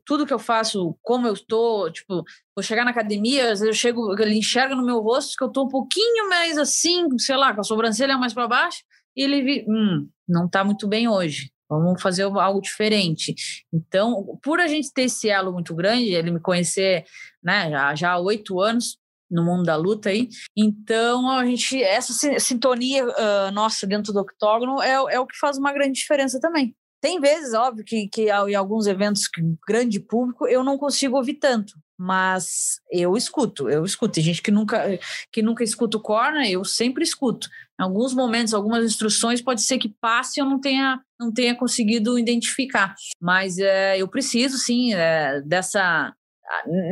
tudo 0.07 0.25
que 0.25 0.33
eu 0.33 0.39
faço, 0.39 0.97
como 1.03 1.27
eu 1.27 1.35
estou. 1.35 1.93
Tipo, 1.93 2.25
vou 2.57 2.63
chegar 2.63 2.87
na 2.87 2.91
academia, 2.91 3.53
às 3.53 3.61
vezes 3.61 3.67
eu 3.67 3.75
chego, 3.75 4.19
ele 4.19 4.39
enxerga 4.39 4.75
no 4.75 4.85
meu 4.85 5.01
rosto 5.01 5.37
que 5.37 5.45
eu 5.45 5.49
estou 5.49 5.67
um 5.67 5.69
pouquinho 5.69 6.31
mais 6.31 6.57
assim, 6.57 7.07
sei 7.19 7.37
lá, 7.37 7.53
com 7.53 7.61
a 7.61 7.65
sobrancelha 7.65 8.17
mais 8.17 8.33
para 8.33 8.49
baixo, 8.49 8.79
e 9.15 9.23
ele, 9.23 9.67
hum, 9.69 10.09
não 10.27 10.47
está 10.47 10.65
muito 10.65 10.89
bem 10.89 11.07
hoje. 11.07 11.52
Vamos 11.81 12.03
fazer 12.03 12.23
algo 12.25 12.61
diferente. 12.61 13.35
Então, 13.73 14.39
por 14.43 14.61
a 14.61 14.67
gente 14.67 14.93
ter 14.93 15.03
esse 15.03 15.29
elo 15.29 15.53
muito 15.53 15.75
grande, 15.75 16.13
ele 16.13 16.31
me 16.31 16.41
conhecer 16.41 17.05
né, 17.43 17.71
já, 17.97 18.13
há 18.13 18.19
oito 18.19 18.61
anos 18.61 18.99
no 19.31 19.43
mundo 19.43 19.65
da 19.65 19.77
luta 19.77 20.11
aí, 20.11 20.29
então 20.55 21.31
a 21.31 21.47
gente 21.47 21.83
essa 21.83 22.13
sintonia 22.39 23.07
uh, 23.07 23.51
nossa 23.51 23.87
dentro 23.87 24.13
do 24.13 24.21
octógono 24.21 24.83
é, 24.83 24.93
é 25.15 25.19
o 25.19 25.27
que 25.27 25.39
faz 25.39 25.57
uma 25.57 25.73
grande 25.73 25.95
diferença 25.95 26.39
também. 26.39 26.77
Tem 27.03 27.19
vezes, 27.19 27.53
óbvio, 27.53 27.85
que, 27.85 28.09
que 28.09 28.29
em 28.29 28.55
alguns 28.55 28.87
eventos 28.87 29.27
que 29.27 29.43
grande 29.67 29.99
público 29.99 30.47
eu 30.47 30.63
não 30.63 30.79
consigo 30.79 31.17
ouvir 31.17 31.35
tanto, 31.35 31.73
mas 31.99 32.81
eu 32.93 33.17
escuto, 33.17 33.69
eu 33.69 33.85
escuto. 33.85 34.15
Tem 34.15 34.23
gente 34.23 34.41
que 34.41 34.53
nunca, 34.53 34.99
que 35.33 35.43
nunca 35.43 35.65
escuta 35.65 35.97
o 35.97 36.01
corner, 36.01 36.49
eu 36.49 36.65
sempre 36.65 37.03
escuto. 37.03 37.49
Em 37.83 37.85
alguns 37.85 38.15
momentos, 38.15 38.55
algumas 38.55 38.85
instruções 38.85 39.43
pode 39.43 39.61
ser 39.63 39.77
que 39.77 39.89
passe 39.89 40.39
e 40.39 40.41
eu 40.41 40.47
não 40.47 40.61
tenha, 40.61 41.01
não 41.19 41.33
tenha 41.33 41.53
conseguido 41.53 42.17
identificar, 42.17 42.95
mas 43.21 43.59
é, 43.59 43.99
eu 44.01 44.07
preciso 44.07 44.57
sim 44.57 44.95
é, 44.95 45.41
dessa 45.41 46.15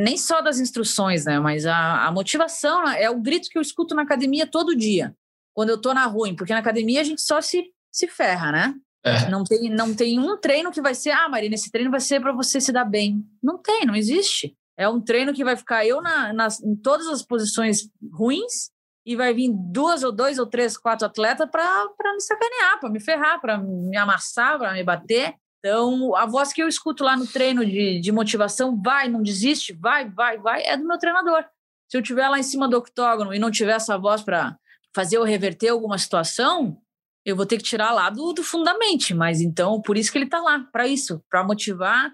nem 0.02 0.16
só 0.16 0.40
das 0.40 0.58
instruções, 0.58 1.26
né? 1.26 1.38
Mas 1.38 1.64
a, 1.64 2.06
a 2.06 2.10
motivação 2.10 2.88
é 2.88 3.08
o 3.08 3.20
grito 3.20 3.48
que 3.48 3.56
eu 3.56 3.62
escuto 3.62 3.94
na 3.94 4.02
academia 4.02 4.48
todo 4.48 4.74
dia, 4.74 5.14
quando 5.54 5.68
eu 5.68 5.80
tô 5.80 5.94
na 5.94 6.06
rua, 6.06 6.34
porque 6.34 6.52
na 6.52 6.58
academia 6.58 7.00
a 7.00 7.04
gente 7.04 7.22
só 7.22 7.40
se, 7.40 7.66
se 7.92 8.08
ferra, 8.08 8.50
né? 8.50 8.74
É. 9.04 9.30
Não, 9.30 9.44
tem, 9.44 9.70
não 9.70 9.94
tem 9.94 10.18
um 10.18 10.36
treino 10.36 10.72
que 10.72 10.82
vai 10.82 10.94
ser, 10.94 11.10
ah, 11.10 11.28
Marina, 11.28 11.54
esse 11.54 11.70
treino 11.70 11.90
vai 11.90 12.00
ser 12.00 12.20
para 12.20 12.32
você 12.32 12.60
se 12.60 12.72
dar 12.72 12.84
bem. 12.84 13.24
Não 13.40 13.58
tem, 13.58 13.86
não 13.86 13.94
existe. 13.94 14.56
É 14.76 14.88
um 14.88 15.00
treino 15.00 15.32
que 15.32 15.44
vai 15.44 15.56
ficar 15.56 15.86
eu 15.86 16.02
na, 16.02 16.32
nas, 16.32 16.60
em 16.60 16.74
todas 16.74 17.06
as 17.06 17.22
posições 17.22 17.88
ruins 18.12 18.70
e 19.10 19.16
vai 19.16 19.34
vir 19.34 19.50
duas 19.52 20.04
ou 20.04 20.12
dois 20.12 20.38
ou 20.38 20.46
três, 20.46 20.78
quatro 20.78 21.04
atletas 21.04 21.50
para 21.50 22.12
me 22.14 22.20
sacanear, 22.20 22.78
para 22.78 22.88
me 22.88 23.00
ferrar, 23.00 23.40
para 23.40 23.58
me 23.58 23.96
amassar, 23.96 24.56
para 24.56 24.72
me 24.72 24.84
bater. 24.84 25.34
Então, 25.58 26.14
a 26.14 26.26
voz 26.26 26.52
que 26.52 26.62
eu 26.62 26.68
escuto 26.68 27.02
lá 27.02 27.16
no 27.16 27.26
treino 27.26 27.66
de, 27.66 28.00
de 28.00 28.12
motivação, 28.12 28.80
vai, 28.80 29.08
não 29.08 29.20
desiste, 29.20 29.72
vai, 29.72 30.08
vai, 30.08 30.38
vai, 30.38 30.62
é 30.62 30.76
do 30.76 30.86
meu 30.86 30.96
treinador. 30.96 31.44
Se 31.88 31.96
eu 31.96 32.02
estiver 32.02 32.28
lá 32.28 32.38
em 32.38 32.44
cima 32.44 32.68
do 32.68 32.78
octógono 32.78 33.34
e 33.34 33.38
não 33.40 33.50
tiver 33.50 33.72
essa 33.72 33.98
voz 33.98 34.22
para 34.22 34.56
fazer 34.94 35.16
eu 35.16 35.24
reverter 35.24 35.70
alguma 35.70 35.98
situação, 35.98 36.80
eu 37.24 37.34
vou 37.34 37.44
ter 37.44 37.56
que 37.56 37.64
tirar 37.64 37.90
lá 37.90 38.10
do, 38.10 38.32
do 38.32 38.44
fundamento, 38.44 39.12
mas 39.16 39.40
então 39.40 39.82
por 39.82 39.98
isso 39.98 40.12
que 40.12 40.18
ele 40.18 40.26
está 40.26 40.40
lá, 40.40 40.64
para 40.70 40.86
isso, 40.86 41.20
para 41.28 41.42
motivar 41.42 42.12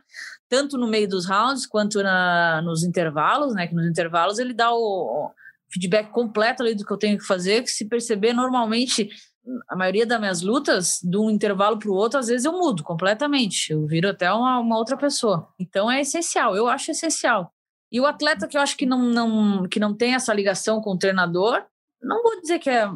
tanto 0.49 0.79
no 0.79 0.87
meio 0.87 1.07
dos 1.07 1.27
rounds 1.29 1.67
quanto 1.67 2.03
na, 2.03 2.63
nos 2.63 2.83
intervalos, 2.83 3.55
né? 3.55 3.67
Que 3.67 3.75
nos 3.75 3.87
intervalos 3.87 4.39
ele 4.39 4.55
dá 4.55 4.73
o 4.73 5.31
feedback 5.77 6.11
completo 6.11 6.63
ali 6.63 6.75
do 6.75 6.85
que 6.85 6.93
eu 6.93 6.97
tenho 6.97 7.19
que 7.19 7.25
fazer, 7.27 7.63
que 7.63 7.71
se 7.71 7.87
perceber 7.87 8.33
normalmente 8.33 9.11
a 9.69 9.77
maioria 9.77 10.07
das 10.07 10.19
minhas 10.19 10.43
lutas, 10.43 10.99
de 11.03 11.17
um 11.17 11.31
intervalo 11.31 11.79
para 11.79 11.91
o 11.91 11.95
outro, 11.95 12.19
às 12.19 12.27
vezes 12.27 12.45
eu 12.45 12.53
mudo 12.53 12.83
completamente, 12.83 13.73
eu 13.73 13.87
viro 13.87 14.09
até 14.09 14.33
uma, 14.33 14.59
uma 14.59 14.77
outra 14.77 14.97
pessoa. 14.97 15.49
Então 15.59 15.91
é 15.91 16.01
essencial, 16.01 16.57
eu 16.57 16.67
acho 16.67 16.91
essencial. 16.91 17.53
E 17.93 18.01
o 18.01 18.07
atleta 18.07 18.49
que 18.49 18.57
eu 18.57 18.61
acho 18.61 18.77
que 18.77 18.87
não, 18.87 19.03
não, 19.03 19.69
que 19.69 19.79
não 19.79 19.95
tem 19.95 20.15
essa 20.15 20.35
ligação 20.35 20.81
com 20.81 20.93
o 20.93 20.99
treinador, 20.99 21.65
não 22.03 22.23
vou 22.23 22.41
dizer 22.41 22.59
que 22.59 22.69
é 22.69 22.89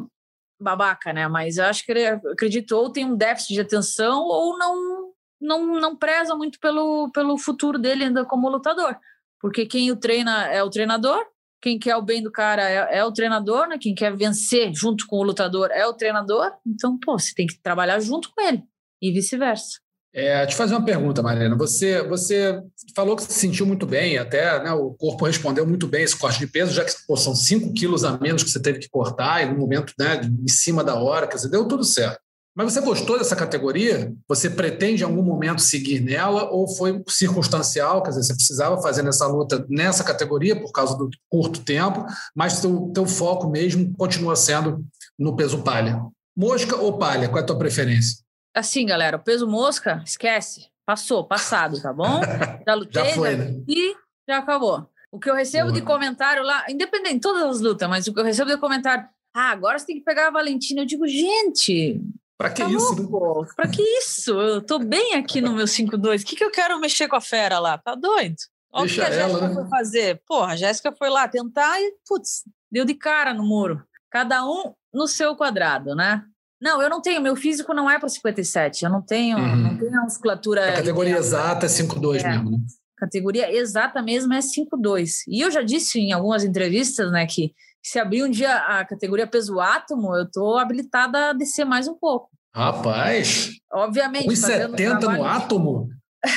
babaca, 0.59 1.13
né? 1.13 1.27
Mas 1.27 1.57
eu 1.57 1.65
acho 1.65 1.85
que 1.85 1.91
ele 1.91 2.05
acredito 2.05 2.73
ou 2.73 2.91
tem 2.91 3.05
um 3.05 3.15
déficit 3.15 3.53
de 3.53 3.61
atenção 3.61 4.23
ou 4.23 4.57
não 4.57 5.11
não, 5.41 5.79
não 5.79 5.95
preza 5.95 6.35
muito 6.35 6.59
pelo, 6.59 7.09
pelo 7.11 7.35
futuro 7.35 7.79
dele 7.79 8.03
ainda 8.03 8.23
como 8.23 8.47
lutador. 8.47 8.95
Porque 9.39 9.65
quem 9.65 9.89
o 9.89 9.95
treina 9.95 10.45
é 10.47 10.63
o 10.63 10.69
treinador, 10.69 11.25
quem 11.61 11.77
quer 11.77 11.95
o 11.95 12.01
bem 12.01 12.23
do 12.23 12.31
cara 12.31 12.67
é, 12.67 12.99
é, 12.99 13.05
o 13.05 13.11
treinador, 13.11 13.67
né? 13.67 13.77
Quem 13.79 13.93
quer 13.93 14.15
vencer 14.15 14.71
junto 14.73 15.05
com 15.05 15.17
o 15.17 15.23
lutador 15.23 15.69
é 15.71 15.85
o 15.85 15.93
treinador. 15.93 16.51
Então, 16.65 16.97
pô, 16.97 17.17
você 17.17 17.33
tem 17.35 17.45
que 17.45 17.61
trabalhar 17.61 17.99
junto 17.99 18.31
com 18.33 18.41
ele 18.41 18.63
e 19.01 19.11
vice-versa. 19.11 19.79
É, 20.13 20.45
te 20.45 20.55
fazer 20.55 20.73
uma 20.73 20.83
pergunta, 20.83 21.21
Mariana. 21.21 21.55
Você, 21.55 22.03
você 22.03 22.61
falou 22.93 23.15
que 23.15 23.23
se 23.23 23.33
sentiu 23.33 23.65
muito 23.65 23.85
bem, 23.85 24.17
até 24.17 24.61
né, 24.61 24.73
o 24.73 24.91
corpo 24.93 25.25
respondeu 25.25 25.65
muito 25.65 25.87
bem 25.87 26.03
esse 26.03 26.17
corte 26.17 26.39
de 26.39 26.47
peso, 26.47 26.73
já 26.73 26.83
que 26.83 26.91
pô, 27.07 27.15
são 27.15 27.33
5 27.33 27.73
quilos 27.73 28.03
a 28.03 28.17
menos 28.17 28.43
que 28.43 28.49
você 28.49 28.61
teve 28.61 28.79
que 28.79 28.89
cortar, 28.89 29.41
e 29.41 29.49
no 29.49 29.57
momento 29.57 29.93
né, 29.97 30.19
em 30.21 30.49
cima 30.49 30.83
da 30.83 30.95
hora, 30.95 31.27
quer 31.27 31.35
dizer, 31.35 31.49
deu 31.49 31.65
tudo 31.65 31.85
certo. 31.85 32.19
Mas 32.55 32.73
você 32.73 32.81
gostou 32.81 33.17
dessa 33.17 33.35
categoria? 33.35 34.13
Você 34.27 34.49
pretende 34.49 35.03
em 35.03 35.05
algum 35.05 35.23
momento 35.23 35.61
seguir 35.61 36.01
nela 36.01 36.49
ou 36.49 36.67
foi 36.67 37.01
circunstancial? 37.07 38.03
Quer 38.03 38.09
dizer, 38.09 38.23
você 38.23 38.35
precisava 38.35 38.81
fazer 38.81 39.03
nessa 39.03 39.25
luta 39.25 39.65
nessa 39.69 40.03
categoria 40.03 40.59
por 40.59 40.71
causa 40.71 40.97
do 40.97 41.09
curto 41.29 41.63
tempo, 41.63 42.05
mas 42.35 42.59
teu, 42.59 42.91
teu 42.93 43.05
foco 43.05 43.49
mesmo 43.49 43.93
continua 43.97 44.35
sendo 44.35 44.85
no 45.17 45.35
peso 45.35 45.63
palha. 45.63 46.01
Mosca 46.35 46.75
ou 46.75 46.97
palha? 46.97 47.29
Qual 47.29 47.39
é 47.39 47.41
a 47.41 47.45
tua 47.45 47.57
preferência? 47.57 48.17
Assim, 48.53 48.85
galera, 48.85 49.15
o 49.15 49.23
peso 49.23 49.47
mosca, 49.47 50.01
esquece. 50.05 50.67
Passou, 50.85 51.23
passado, 51.25 51.81
tá 51.81 51.93
bom? 51.93 52.19
Já 52.67 52.73
lutei, 52.73 53.05
já 53.05 53.13
foi, 53.13 53.31
já 53.31 53.37
né? 53.37 53.61
e 53.67 53.95
já 54.27 54.39
acabou. 54.39 54.89
O 55.11 55.19
que 55.19 55.29
eu 55.29 55.35
recebo 55.35 55.69
Boa. 55.69 55.79
de 55.79 55.85
comentário 55.85 56.43
lá, 56.43 56.65
independente, 56.69 57.21
todas 57.21 57.43
as 57.43 57.61
lutas, 57.61 57.87
mas 57.87 58.07
o 58.07 58.13
que 58.13 58.19
eu 58.19 58.23
recebo 58.23 58.49
de 58.49 58.57
comentário, 58.57 59.05
ah, 59.33 59.51
agora 59.51 59.77
você 59.77 59.85
tem 59.85 59.97
que 59.97 60.03
pegar 60.03 60.27
a 60.27 60.31
Valentina. 60.31 60.81
Eu 60.81 60.85
digo, 60.85 61.07
gente, 61.07 62.01
Pra 62.41 62.49
que 62.49 62.63
tá 62.63 62.69
isso? 62.69 62.95
Né? 62.95 63.47
Pra 63.55 63.67
que 63.67 63.81
isso? 63.81 64.31
Eu 64.31 64.61
tô 64.63 64.79
bem 64.79 65.13
aqui 65.13 65.39
no 65.41 65.53
meu 65.53 65.65
5-2. 65.65 66.21
O 66.21 66.25
que, 66.25 66.35
que 66.35 66.43
eu 66.43 66.49
quero 66.49 66.79
mexer 66.79 67.07
com 67.07 67.15
a 67.15 67.21
fera 67.21 67.59
lá? 67.59 67.77
Tá 67.77 67.93
doido? 67.93 68.35
Olha 68.73 68.87
o 68.87 68.89
que 68.89 68.99
a 68.99 69.11
Jéssica 69.11 69.47
né? 69.47 69.53
foi 69.53 69.67
fazer. 69.67 70.21
Porra, 70.27 70.53
a 70.53 70.55
Jéssica 70.55 70.91
foi 70.97 71.09
lá 71.09 71.27
tentar 71.27 71.79
e, 71.79 71.93
putz, 72.07 72.43
deu 72.71 72.83
de 72.83 72.95
cara 72.95 73.31
no 73.31 73.43
muro. 73.43 73.83
Cada 74.09 74.43
um 74.43 74.73
no 74.91 75.07
seu 75.07 75.35
quadrado, 75.35 75.93
né? 75.93 76.23
Não, 76.59 76.81
eu 76.81 76.89
não 76.89 76.99
tenho, 76.99 77.21
meu 77.21 77.35
físico 77.35 77.75
não 77.75 77.89
é 77.89 77.99
para 77.99 78.09
57. 78.09 78.85
Eu 78.85 78.91
não 78.91 79.03
tenho, 79.03 79.37
uhum. 79.37 79.55
não 79.55 79.77
tenho 79.77 79.99
a 79.99 80.03
musculatura. 80.03 80.69
A 80.69 80.77
categoria 80.77 81.11
ideal. 81.11 81.23
exata 81.23 81.65
é 81.67 81.69
5,2 81.69 82.23
é. 82.23 82.29
mesmo, 82.29 82.51
né? 82.51 82.57
Categoria 82.97 83.55
exata 83.55 84.01
mesmo 84.01 84.33
é 84.33 84.39
5,2. 84.39 85.23
E 85.27 85.41
eu 85.41 85.51
já 85.51 85.61
disse 85.61 85.99
em 85.99 86.11
algumas 86.11 86.43
entrevistas, 86.43 87.11
né, 87.11 87.25
que 87.25 87.53
se 87.83 87.99
abrir 87.99 88.23
um 88.23 88.29
dia 88.29 88.55
a 88.55 88.85
categoria 88.85 89.27
peso 89.27 89.59
átomo, 89.59 90.15
eu 90.15 90.23
estou 90.23 90.57
habilitada 90.57 91.29
a 91.29 91.33
descer 91.33 91.65
mais 91.65 91.87
um 91.87 91.95
pouco. 91.95 92.29
Rapaz! 92.53 93.51
Obviamente. 93.71 94.27
1,70 94.27 95.07
um 95.07 95.17
no 95.17 95.25
átomo? 95.25 95.89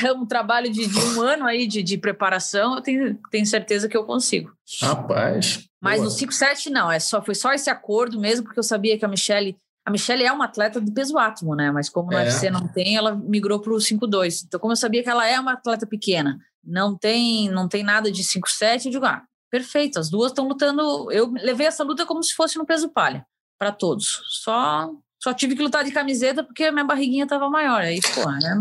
É 0.02 0.12
um 0.12 0.24
trabalho 0.24 0.72
de, 0.72 0.86
de, 0.86 0.98
um 0.98 1.20
ano 1.20 1.46
aí 1.46 1.66
de, 1.66 1.82
de 1.82 1.98
preparação, 1.98 2.76
eu 2.76 2.80
tenho, 2.80 3.18
tenho 3.30 3.44
certeza 3.44 3.88
que 3.88 3.96
eu 3.96 4.04
consigo. 4.04 4.50
Rapaz! 4.80 5.66
Mas 5.82 6.00
boa. 6.00 6.10
no 6.10 6.16
5,7 6.16 6.70
não, 6.70 6.90
é 6.90 6.98
só, 6.98 7.22
foi 7.22 7.34
só 7.34 7.52
esse 7.52 7.68
acordo 7.68 8.18
mesmo, 8.18 8.44
porque 8.44 8.58
eu 8.58 8.64
sabia 8.64 8.98
que 8.98 9.04
a 9.04 9.08
Michelle. 9.08 9.56
A 9.86 9.90
Michelle 9.90 10.24
é 10.24 10.32
uma 10.32 10.46
atleta 10.46 10.80
de 10.80 10.90
peso 10.90 11.18
átomo, 11.18 11.54
né? 11.54 11.70
Mas 11.70 11.90
como 11.90 12.10
no 12.10 12.16
é. 12.16 12.24
UFC 12.24 12.48
não 12.48 12.66
tem, 12.66 12.96
ela 12.96 13.14
migrou 13.14 13.60
para 13.60 13.74
o 13.74 13.76
5,2. 13.76 14.44
Então, 14.46 14.58
como 14.58 14.72
eu 14.72 14.76
sabia 14.76 15.02
que 15.02 15.10
ela 15.10 15.28
é 15.28 15.38
uma 15.38 15.52
atleta 15.52 15.86
pequena, 15.86 16.38
não 16.64 16.96
tem, 16.96 17.50
não 17.50 17.68
tem 17.68 17.82
nada 17.84 18.10
de 18.10 18.22
5,7, 18.22 18.86
eu 18.86 18.92
digo, 18.92 19.04
ah, 19.04 19.22
perfeito, 19.54 20.00
as 20.00 20.10
duas 20.10 20.32
estão 20.32 20.48
lutando. 20.48 21.12
Eu 21.12 21.30
levei 21.30 21.68
essa 21.68 21.84
luta 21.84 22.04
como 22.04 22.20
se 22.24 22.34
fosse 22.34 22.58
no 22.58 22.66
peso 22.66 22.88
palha, 22.88 23.24
para 23.56 23.70
todos. 23.70 24.20
Só 24.42 24.90
só 25.22 25.32
tive 25.32 25.54
que 25.54 25.62
lutar 25.62 25.84
de 25.84 25.92
camiseta 25.92 26.42
porque 26.42 26.64
a 26.64 26.72
minha 26.72 26.84
barriguinha 26.84 27.22
estava 27.22 27.48
maior. 27.48 27.80
Aí, 27.80 28.00
pô, 28.14 28.28
né? 28.28 28.60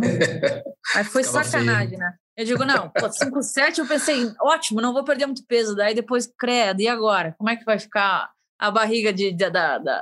Aí 0.96 1.04
foi 1.04 1.24
sacanagem, 1.24 1.90
feio. 1.90 2.00
né? 2.00 2.14
Eu 2.38 2.46
digo, 2.46 2.64
não, 2.64 2.90
pô, 2.90 3.08
5,7 3.08 3.80
eu 3.80 3.88
pensei, 3.88 4.32
ótimo, 4.40 4.82
não 4.82 4.94
vou 4.94 5.04
perder 5.04 5.26
muito 5.26 5.44
peso. 5.48 5.76
Daí 5.76 5.96
depois, 5.96 6.32
credo, 6.38 6.80
e 6.80 6.88
agora? 6.88 7.34
Como 7.40 7.50
é 7.50 7.56
que 7.56 7.66
vai 7.66 7.80
ficar 7.80 8.30
a 8.60 8.70
barriga 8.70 9.12
de, 9.12 9.32
de, 9.32 9.46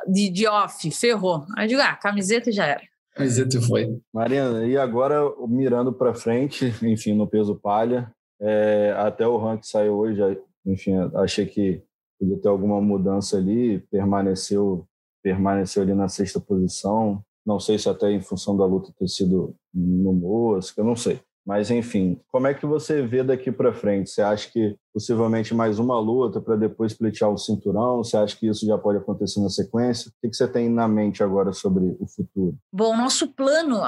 de, 0.08 0.30
de 0.30 0.48
off? 0.48 0.92
Ferrou. 0.92 1.46
Aí 1.58 1.66
eu 1.66 1.70
digo, 1.70 1.82
ah, 1.82 1.96
camiseta 1.96 2.52
já 2.52 2.66
era. 2.66 2.82
Camiseta 3.16 3.62
foi. 3.62 3.98
Mariana, 4.14 4.66
e 4.66 4.78
agora 4.78 5.22
mirando 5.48 5.94
para 5.94 6.14
frente, 6.14 6.66
enfim, 6.84 7.14
no 7.14 7.28
peso 7.28 7.56
palha, 7.56 8.14
é, 8.42 8.94
até 8.98 9.26
o 9.26 9.38
ranking 9.38 9.68
saiu 9.68 9.94
hoje, 9.94 10.22
enfim, 10.66 10.94
achei 11.16 11.46
que 11.46 11.84
podia 12.20 12.38
ter 12.40 12.48
alguma 12.48 12.80
mudança 12.82 13.38
ali, 13.38 13.80
permaneceu, 13.90 14.88
permaneceu 15.24 15.84
ali 15.84 15.94
na 15.94 16.08
sexta 16.08 16.40
posição. 16.40 17.24
Não 17.46 17.60
sei 17.60 17.80
se 17.80 17.90
até 17.90 18.12
em 18.12 18.22
função 18.22 18.56
da 18.56 18.66
luta 18.66 18.94
ter 18.98 19.08
sido 19.08 19.56
no 19.74 20.14
Mosca, 20.14 20.84
não 20.84 20.96
sei. 20.96 21.20
Mas, 21.46 21.72
enfim, 21.72 22.20
como 22.32 22.48
é 22.48 22.54
que 22.54 22.66
você 22.66 23.02
vê 23.02 23.24
daqui 23.24 23.52
para 23.52 23.74
frente? 23.74 24.10
Você 24.10 24.22
acha 24.22 24.50
que 24.50 24.76
possivelmente 24.94 25.54
mais 25.54 25.80
uma 25.80 26.00
luta 26.00 26.40
para 26.40 26.56
depois 26.56 26.94
pleitear 26.94 27.32
o 27.32 27.38
cinturão? 27.38 28.04
Você 28.04 28.16
acha 28.16 28.36
que 28.36 28.48
isso 28.48 28.66
já 28.66 28.78
pode 28.78 29.00
acontecer 29.00 29.42
na 29.42 29.50
sequência? 29.50 30.10
O 30.10 30.30
que 30.30 30.36
você 30.36 30.48
tem 30.48 30.70
na 30.70 30.88
mente 30.88 31.24
agora 31.24 31.52
sobre 31.52 31.96
o 32.00 32.08
futuro? 32.08 32.56
Bom, 32.72 32.96
nosso 32.96 33.28
plano 33.28 33.80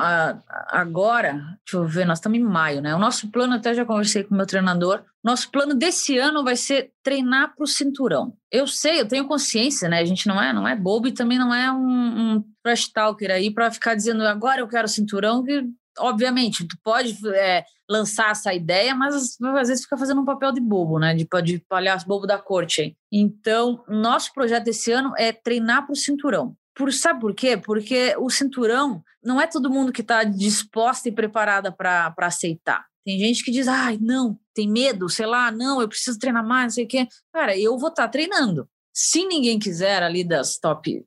agora, 0.70 1.34
deixa 1.66 1.78
eu 1.78 1.86
ver, 1.86 2.06
nós 2.06 2.18
estamos 2.18 2.40
em 2.40 2.44
maio, 2.44 2.82
né? 2.82 2.96
O 2.96 3.00
nosso 3.00 3.30
plano, 3.30 3.54
até 3.54 3.74
já 3.74 3.86
conversei 3.86 4.24
com 4.24 4.34
o 4.34 4.38
meu 4.38 4.48
treinador, 4.48 5.04
nosso 5.24 5.52
plano 5.52 5.76
desse 5.76 6.18
ano 6.18 6.44
vai 6.44 6.56
ser 6.56 6.92
treinar 7.04 7.56
para 7.56 7.64
o 7.64 7.68
cinturão. 7.68 8.34
Eu 8.52 8.66
sei, 8.68 9.00
eu 9.00 9.08
tenho 9.08 9.28
consciência, 9.28 9.88
né? 9.88 10.00
A 10.00 10.06
gente 10.06 10.28
não 10.28 10.42
é, 10.42 10.52
não 10.52 10.68
é 10.68 10.76
bobo 10.76 11.08
e 11.08 11.14
também 11.14 11.38
não 11.38 11.54
é 11.54 11.72
um, 11.72 12.36
um 12.36 12.44
trash 12.64 12.88
talker 12.88 13.30
aí 13.30 13.52
para 13.52 13.72
ficar 13.72 13.96
dizendo 13.96 14.24
agora 14.24 14.62
eu 14.62 14.68
quero 14.68 14.88
cinturão, 14.88 15.44
que 15.44 15.64
obviamente, 16.00 16.68
tu 16.68 16.78
pode 16.84 17.18
é, 17.36 17.64
lançar 17.90 18.32
essa 18.32 18.54
ideia, 18.54 18.96
mas 18.96 19.38
às 19.42 19.68
vezes 19.68 19.84
fica 19.84 19.98
fazendo 19.98 20.22
um 20.22 20.26
papel 20.26 20.52
de 20.52 20.62
bobo, 20.62 21.00
né? 21.00 21.14
De, 21.14 21.28
de 21.44 21.60
palhaço 21.60 22.08
bobo 22.08 22.26
da 22.26 22.38
corte. 22.38 22.98
Então, 23.12 23.84
nosso 23.88 24.34
projeto 24.34 24.68
esse 24.68 24.92
ano 24.92 25.14
é 25.18 25.32
treinar 25.32 25.86
para 25.86 25.94
o 25.94 25.98
cinturão. 25.98 26.56
Por, 26.76 26.92
sabe 26.92 27.20
por 27.20 27.36
quê? 27.36 27.56
Porque 27.56 28.16
o 28.18 28.30
cinturão 28.30 29.04
não 29.24 29.40
é 29.40 29.48
todo 29.48 29.70
mundo 29.70 29.94
que 29.94 30.02
está 30.02 30.24
disposta 30.24 31.08
e 31.08 31.12
preparada 31.12 31.72
para 31.72 32.14
aceitar. 32.20 32.86
Tem 33.06 33.20
gente 33.20 33.44
que 33.44 33.52
diz, 33.52 33.68
ai, 33.68 33.98
não, 34.02 34.40
tem 34.54 34.70
medo, 34.70 35.10
sei 35.10 35.26
lá, 35.26 35.52
não, 35.52 35.82
eu 35.82 35.90
preciso 35.90 36.18
treinar 36.18 36.46
mais, 36.46 36.64
não 36.64 36.70
sei 36.72 36.86
o 36.86 36.88
quê. 36.88 37.08
Cara, 37.34 37.58
eu 37.58 37.78
vou 37.78 37.90
estar 37.90 38.04
tá 38.04 38.10
treinando. 38.10 38.68
Se 38.94 39.26
ninguém 39.26 39.60
quiser 39.60 40.02
ali 40.02 40.24
das 40.24 40.58
top 40.58 41.06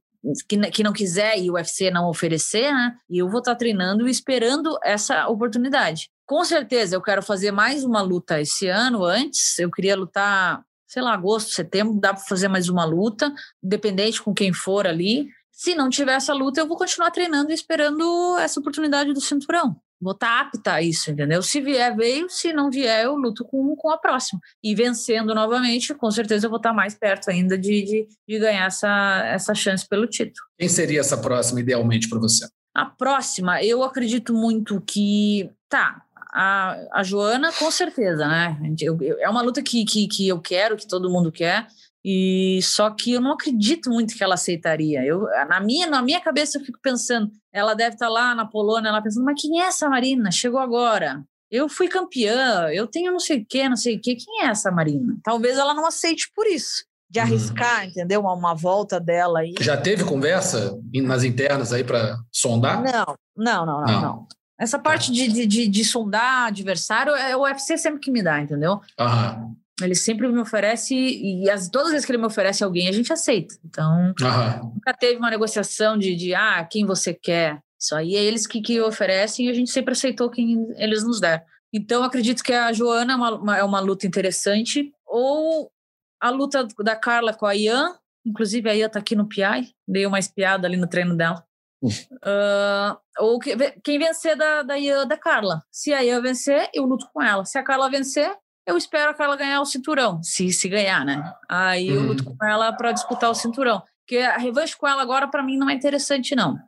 que, 0.49 0.59
que 0.71 0.83
não 0.83 0.93
quiser 0.93 1.39
e 1.39 1.51
o 1.51 1.55
UFC 1.55 1.91
não 1.91 2.09
oferecer, 2.09 2.73
né? 2.73 2.97
E 3.09 3.19
eu 3.19 3.29
vou 3.29 3.39
estar 3.39 3.53
tá 3.53 3.59
treinando 3.59 4.07
e 4.07 4.11
esperando 4.11 4.79
essa 4.83 5.29
oportunidade. 5.29 6.09
Com 6.25 6.45
certeza 6.45 6.97
eu 6.97 7.03
quero 7.03 7.23
fazer 7.23 7.51
mais 7.51 7.85
uma 7.85 8.03
luta 8.03 8.41
esse 8.41 8.69
ano 8.69 9.05
antes. 9.05 9.59
Eu 9.59 9.71
queria 9.71 9.97
lutar, 9.97 10.63
sei 10.87 11.03
lá, 11.03 11.15
agosto, 11.15 11.53
setembro, 11.53 12.01
dá 12.01 12.13
para 12.15 12.25
fazer 12.25 12.49
mais 12.49 12.69
uma 12.69 12.85
luta, 12.85 13.33
independente 13.63 14.23
com 14.23 14.35
quem 14.35 14.53
for 14.53 14.87
ali. 14.87 15.29
Se 15.53 15.75
não 15.75 15.89
tiver 15.89 16.15
essa 16.15 16.35
luta, 16.35 16.61
eu 16.61 16.67
vou 16.67 16.77
continuar 16.77 17.11
treinando 17.11 17.51
e 17.51 17.55
esperando 17.55 18.37
essa 18.39 18.61
oportunidade 18.61 19.13
do 19.13 19.21
cinturão 19.21 19.81
vou 20.01 20.13
estar 20.13 20.41
apta 20.41 20.75
a 20.75 20.83
isso, 20.83 21.11
entendeu? 21.11 21.43
Se 21.43 21.61
vier, 21.61 21.95
veio, 21.97 22.29
se 22.29 22.53
não 22.53 22.71
vier, 22.71 23.05
eu 23.05 23.17
luto 23.17 23.45
com, 23.45 23.75
com 23.77 23.91
a 23.91 23.99
próxima. 23.99 24.41
E 24.63 24.75
vencendo 24.75 25.35
novamente, 25.35 25.95
com 25.95 26.11
certeza 26.11 26.47
eu 26.47 26.51
vou 26.51 26.59
estar 26.59 26.73
mais 26.73 26.95
perto 26.95 27.31
ainda 27.31 27.57
de, 27.57 27.83
de, 27.83 28.09
de 28.29 28.39
ganhar 28.39 28.67
essa, 28.67 29.23
essa 29.27 29.55
chance 29.55 29.87
pelo 29.89 30.07
título. 30.07 30.47
Quem 30.59 30.69
seria 30.69 31.01
essa 31.01 31.17
próxima, 31.17 31.61
idealmente, 31.61 32.09
para 32.09 32.19
você? 32.19 32.47
A 32.75 32.85
próxima, 32.85 33.63
eu 33.63 33.83
acredito 33.83 34.35
muito 34.35 34.81
que. 34.81 35.51
Tá, 35.69 36.07
a, 36.37 36.77
a 36.93 37.03
Joana, 37.03 37.51
com 37.51 37.71
certeza, 37.71 38.29
né? 38.29 38.59
Eu, 38.79 39.01
eu, 39.01 39.19
é 39.19 39.29
uma 39.29 39.41
luta 39.41 39.63
que, 39.63 39.87
que, 39.87 40.07
que 40.07 40.29
eu 40.29 40.39
quero, 40.39 40.77
que 40.77 40.87
todo 40.87 41.11
mundo 41.11 41.33
quer. 41.33 41.67
E 42.09 42.61
só 42.63 42.89
que 42.91 43.15
eu 43.15 43.21
não 43.21 43.33
acredito 43.33 43.91
muito 43.91 44.15
que 44.15 44.23
ela 44.23 44.35
aceitaria. 44.35 45.05
Eu, 45.05 45.23
na 45.49 45.59
minha, 45.59 45.89
na 45.89 46.01
minha 46.01 46.21
cabeça 46.21 46.57
eu 46.57 46.65
fico 46.65 46.79
pensando, 46.81 47.33
ela 47.53 47.75
deve 47.75 47.97
estar 47.97 48.09
lá 48.09 48.33
na 48.33 48.47
Polônia, 48.47 48.91
ela 48.91 49.03
pensando, 49.03 49.25
mas 49.25 49.43
quem 49.43 49.61
é 49.61 49.65
essa 49.65 49.89
Marina? 49.89 50.31
Chegou 50.31 50.61
agora. 50.61 51.25
Eu 51.51 51.69
fui 51.69 51.89
campeã, 51.89 52.69
eu 52.71 52.87
tenho 52.87 53.11
não 53.11 53.19
sei 53.19 53.41
o 53.41 53.45
que, 53.45 53.69
não 53.69 53.77
sei 53.77 53.97
o 53.97 54.01
que. 54.01 54.15
Quem 54.15 54.45
é 54.45 54.47
essa 54.47 54.71
Marina? 54.71 55.17
Talvez 55.25 55.59
ela 55.59 55.75
não 55.75 55.85
aceite 55.85 56.31
por 56.33 56.47
isso. 56.47 56.85
de 57.11 57.19
uhum. 57.19 57.25
arriscar, 57.25 57.83
uhum. 57.83 57.89
entendeu? 57.89 58.21
Uma, 58.21 58.35
uma, 58.35 58.55
volta 58.55 59.01
dela 59.01 59.41
aí. 59.41 59.55
Já 59.59 59.77
teve 59.77 60.05
conversa 60.05 60.79
nas 61.03 61.25
internas 61.25 61.73
aí 61.73 61.83
para 61.83 62.17
sondar? 62.31 62.85
Não, 62.85 63.17
não, 63.37 63.67
não, 63.67 63.85
não, 63.85 64.01
não. 64.01 64.27
Essa 64.61 64.79
parte 64.79 65.11
de, 65.11 65.27
de, 65.27 65.45
de, 65.45 65.67
de, 65.67 65.85
sondar 65.85 66.47
adversário 66.47 67.17
é 67.17 67.37
o 67.37 67.43
UFC 67.43 67.77
sempre 67.77 67.99
que 67.99 68.13
me 68.13 68.23
dá, 68.23 68.41
entendeu? 68.41 68.81
Aham. 68.97 69.57
Ele 69.81 69.95
sempre 69.95 70.27
me 70.29 70.41
oferece, 70.41 70.95
e 70.95 71.51
as, 71.51 71.69
todas 71.69 71.89
as 71.89 71.93
vezes 71.93 72.07
que 72.07 72.13
ele 72.13 72.19
me 72.19 72.27
oferece 72.27 72.65
alguém, 72.65 72.89
a 72.89 72.93
gente 72.93 73.13
aceita. 73.13 73.55
Então, 73.65 74.15
Aham. 74.23 74.73
nunca 74.75 74.95
teve 74.95 75.19
uma 75.19 75.31
negociação 75.31 75.99
de, 75.99 76.17
de, 76.17 76.35
ah, 76.35 76.65
quem 76.65 76.87
você 76.87 77.13
quer. 77.13 77.61
Isso 77.79 77.95
aí 77.95 78.17
é 78.17 78.25
eles 78.25 78.47
que, 78.47 78.63
que 78.63 78.81
oferecem 78.81 79.47
e 79.47 79.51
a 79.51 79.53
gente 79.53 79.71
sempre 79.71 79.93
aceitou 79.93 80.31
quem 80.31 80.67
eles 80.77 81.05
nos 81.05 81.21
deram. 81.21 81.45
Então, 81.73 82.03
acredito 82.03 82.43
que 82.43 82.55
a 82.55 82.73
Joana 82.73 83.13
é 83.13 83.17
uma, 83.17 83.35
uma, 83.35 83.59
é 83.59 83.63
uma 83.63 83.81
luta 83.81 84.07
interessante. 84.07 84.91
Ou 85.07 85.71
a 86.19 86.31
luta 86.31 86.67
da 86.83 86.97
Carla 86.97 87.35
com 87.35 87.45
a 87.45 87.55
Ian, 87.55 87.95
inclusive 88.25 88.71
a 88.71 88.75
Ian 88.75 88.89
tá 88.89 88.99
aqui 88.99 89.15
no 89.15 89.29
PI, 89.29 89.75
dei 89.87 90.07
uma 90.07 90.19
espiada 90.19 90.67
ali 90.67 90.79
no 90.79 90.89
treino 90.89 91.15
dela. 91.15 91.45
Uh, 91.83 92.97
ou 93.19 93.39
que, 93.39 93.55
quem 93.85 93.99
vencer 93.99 94.37
da, 94.37 94.63
da 94.63 94.79
Ian 94.79 95.07
da 95.07 95.17
Carla. 95.17 95.63
Se 95.71 95.93
a 95.93 96.03
Ian 96.03 96.23
vencer, 96.23 96.71
eu 96.73 96.85
luto 96.85 97.07
com 97.13 97.23
ela. 97.23 97.45
Se 97.45 97.59
a 97.59 97.63
Carla 97.63 97.91
vencer, 97.91 98.35
eu 98.67 98.77
espero 98.77 99.11
a 99.11 99.15
Carla 99.15 99.37
ganhar 99.37 99.61
o 99.61 99.65
cinturão, 99.65 100.23
se, 100.23 100.53
se 100.53 100.69
ganhar, 100.69 101.05
né? 101.05 101.33
Aí 101.49 101.89
eu 101.89 102.03
luto 102.03 102.29
uhum. 102.29 102.37
com 102.37 102.45
ela 102.45 102.73
para 102.73 102.93
disputar 102.93 103.31
o 103.31 103.35
cinturão. 103.35 103.83
Porque 104.01 104.19
a 104.19 104.37
revanche 104.37 104.77
com 104.77 104.87
ela 104.87 105.03
agora, 105.03 105.29
para 105.29 105.43
mim, 105.43 105.57
não 105.57 105.71
é 105.71 105.75
interessante, 105.75 106.35
não. 106.35 106.59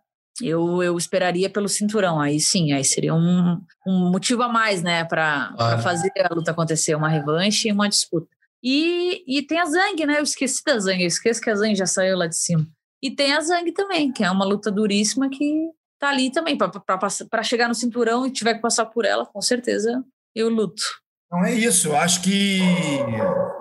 Eu, 0.40 0.82
eu 0.82 0.96
esperaria 0.96 1.50
pelo 1.50 1.68
cinturão. 1.68 2.20
Aí 2.20 2.38
sim, 2.38 2.72
aí 2.72 2.84
seria 2.84 3.14
um, 3.14 3.60
um 3.86 4.10
motivo 4.10 4.42
a 4.42 4.48
mais, 4.48 4.82
né, 4.82 5.04
para 5.04 5.52
claro. 5.56 5.82
fazer 5.82 6.12
a 6.18 6.34
luta 6.34 6.52
acontecer 6.52 6.94
uma 6.94 7.08
revanche 7.08 7.68
e 7.68 7.72
uma 7.72 7.88
disputa. 7.88 8.28
E, 8.62 9.24
e 9.26 9.42
tem 9.42 9.58
a 9.58 9.64
Zang, 9.64 10.06
né? 10.06 10.18
Eu 10.18 10.24
esqueci 10.24 10.62
da 10.64 10.78
Zang, 10.78 11.00
eu 11.00 11.06
esqueço 11.06 11.40
que 11.40 11.50
a 11.50 11.54
Zang 11.54 11.74
já 11.74 11.86
saiu 11.86 12.16
lá 12.16 12.26
de 12.26 12.36
cima. 12.36 12.66
E 13.02 13.10
tem 13.10 13.32
a 13.32 13.40
Zang 13.40 13.70
também, 13.72 14.12
que 14.12 14.24
é 14.24 14.30
uma 14.30 14.44
luta 14.44 14.70
duríssima 14.70 15.28
que 15.28 15.70
tá 15.98 16.10
ali 16.10 16.30
também. 16.30 16.56
Para 16.56 17.42
chegar 17.42 17.68
no 17.68 17.74
cinturão 17.74 18.26
e 18.26 18.32
tiver 18.32 18.54
que 18.54 18.60
passar 18.60 18.86
por 18.86 19.04
ela, 19.04 19.26
com 19.26 19.40
certeza 19.40 20.04
eu 20.34 20.48
luto. 20.48 20.82
Não 21.30 21.44
é 21.44 21.52
isso, 21.52 21.88
eu 21.88 21.96
acho 21.96 22.22
que, 22.22 22.60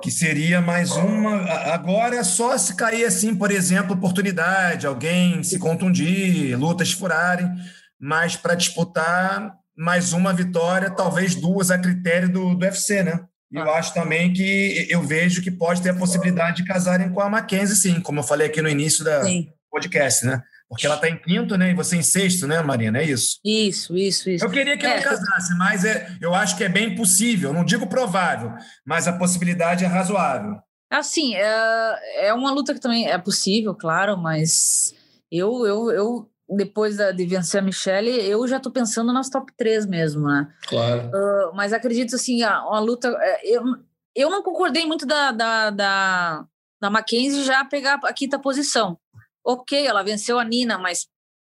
que 0.02 0.10
seria 0.10 0.62
mais 0.62 0.92
uma. 0.92 1.44
Agora 1.74 2.16
é 2.16 2.24
só 2.24 2.58
se 2.58 2.76
cair 2.76 3.04
assim, 3.04 3.36
por 3.36 3.52
exemplo, 3.52 3.94
oportunidade, 3.94 4.88
alguém 4.88 5.44
se 5.44 5.60
contundir, 5.60 6.58
lutas 6.58 6.94
furarem, 6.94 7.50
mas 8.00 8.38
para 8.38 8.56
disputar 8.56 9.54
mais 9.78 10.14
uma 10.14 10.34
vitória, 10.34 10.90
talvez 10.90 11.36
duas 11.36 11.70
a 11.70 11.78
critério 11.78 12.32
do, 12.32 12.56
do 12.56 12.66
UFC, 12.66 13.04
né? 13.04 13.20
E 13.52 13.58
eu 13.58 13.74
acho 13.74 13.94
também 13.94 14.34
que 14.34 14.88
eu 14.90 15.02
vejo 15.02 15.42
que 15.42 15.52
pode 15.52 15.82
ter 15.82 15.90
a 15.90 15.96
possibilidade 15.96 16.58
de 16.58 16.66
casarem 16.66 17.10
com 17.10 17.20
a 17.20 17.30
Mackenzie, 17.30 17.76
sim, 17.76 18.00
como 18.00 18.20
eu 18.20 18.24
falei 18.24 18.48
aqui 18.48 18.62
no 18.62 18.70
início 18.70 19.04
da 19.04 19.24
sim. 19.24 19.50
podcast, 19.70 20.26
né? 20.26 20.42
Porque 20.70 20.86
ela 20.86 20.96
está 20.96 21.10
em 21.10 21.18
quinto, 21.18 21.58
né? 21.58 21.72
E 21.72 21.74
você 21.74 21.96
em 21.96 22.04
sexto, 22.04 22.46
né, 22.46 22.62
Marina? 22.62 23.00
É 23.00 23.06
isso? 23.06 23.40
Isso, 23.44 23.98
isso, 23.98 24.30
isso. 24.30 24.44
Eu 24.44 24.52
queria 24.52 24.78
que 24.78 24.86
é, 24.86 24.94
ela 24.94 25.02
casasse, 25.02 25.58
mas 25.58 25.86
é, 25.86 26.18
eu 26.20 26.34
acho 26.36 26.58
que 26.58 26.64
é 26.64 26.70
bem 26.70 26.96
possível. 26.96 27.54
Não 27.54 27.64
digo 27.64 27.88
provável, 27.88 28.52
mas 28.86 29.08
a 29.08 29.18
possibilidade 29.18 29.86
é 29.86 29.88
razoável. 29.88 30.58
Assim, 30.90 31.36
é, 31.36 32.28
é 32.28 32.34
uma 32.34 32.52
luta 32.52 32.74
que 32.74 32.80
também 32.80 33.10
é 33.10 33.18
possível, 33.18 33.74
claro, 33.76 34.18
mas 34.18 34.94
eu, 35.32 35.66
eu, 35.66 35.92
eu 35.92 36.32
depois 36.50 36.98
de 36.98 37.26
vencer 37.26 37.60
a 37.60 37.64
Michelle, 37.64 38.10
eu 38.10 38.48
já 38.48 38.58
estou 38.58 38.72
pensando 38.72 39.12
nas 39.12 39.30
top 39.30 39.52
3 39.58 39.86
mesmo, 39.86 40.28
né? 40.28 40.48
Claro. 40.68 41.10
Uh, 41.10 41.56
mas 41.56 41.74
acredito, 41.74 42.16
assim, 42.16 42.44
a, 42.44 42.56
a 42.56 42.80
luta... 42.80 43.10
É, 43.22 43.56
eu, 43.56 43.64
eu 44.16 44.30
não 44.30 44.42
concordei 44.42 44.86
muito 44.86 45.06
da, 45.06 45.32
da, 45.32 45.70
da, 45.70 46.46
da 46.82 46.90
Mackenzie 46.90 47.44
já 47.44 47.64
pegar 47.66 48.00
a 48.04 48.14
quinta 48.14 48.40
posição. 48.40 48.98
Ok, 49.48 49.86
ela 49.86 50.04
venceu 50.04 50.38
a 50.38 50.44
Nina, 50.44 50.78
mas 50.78 51.08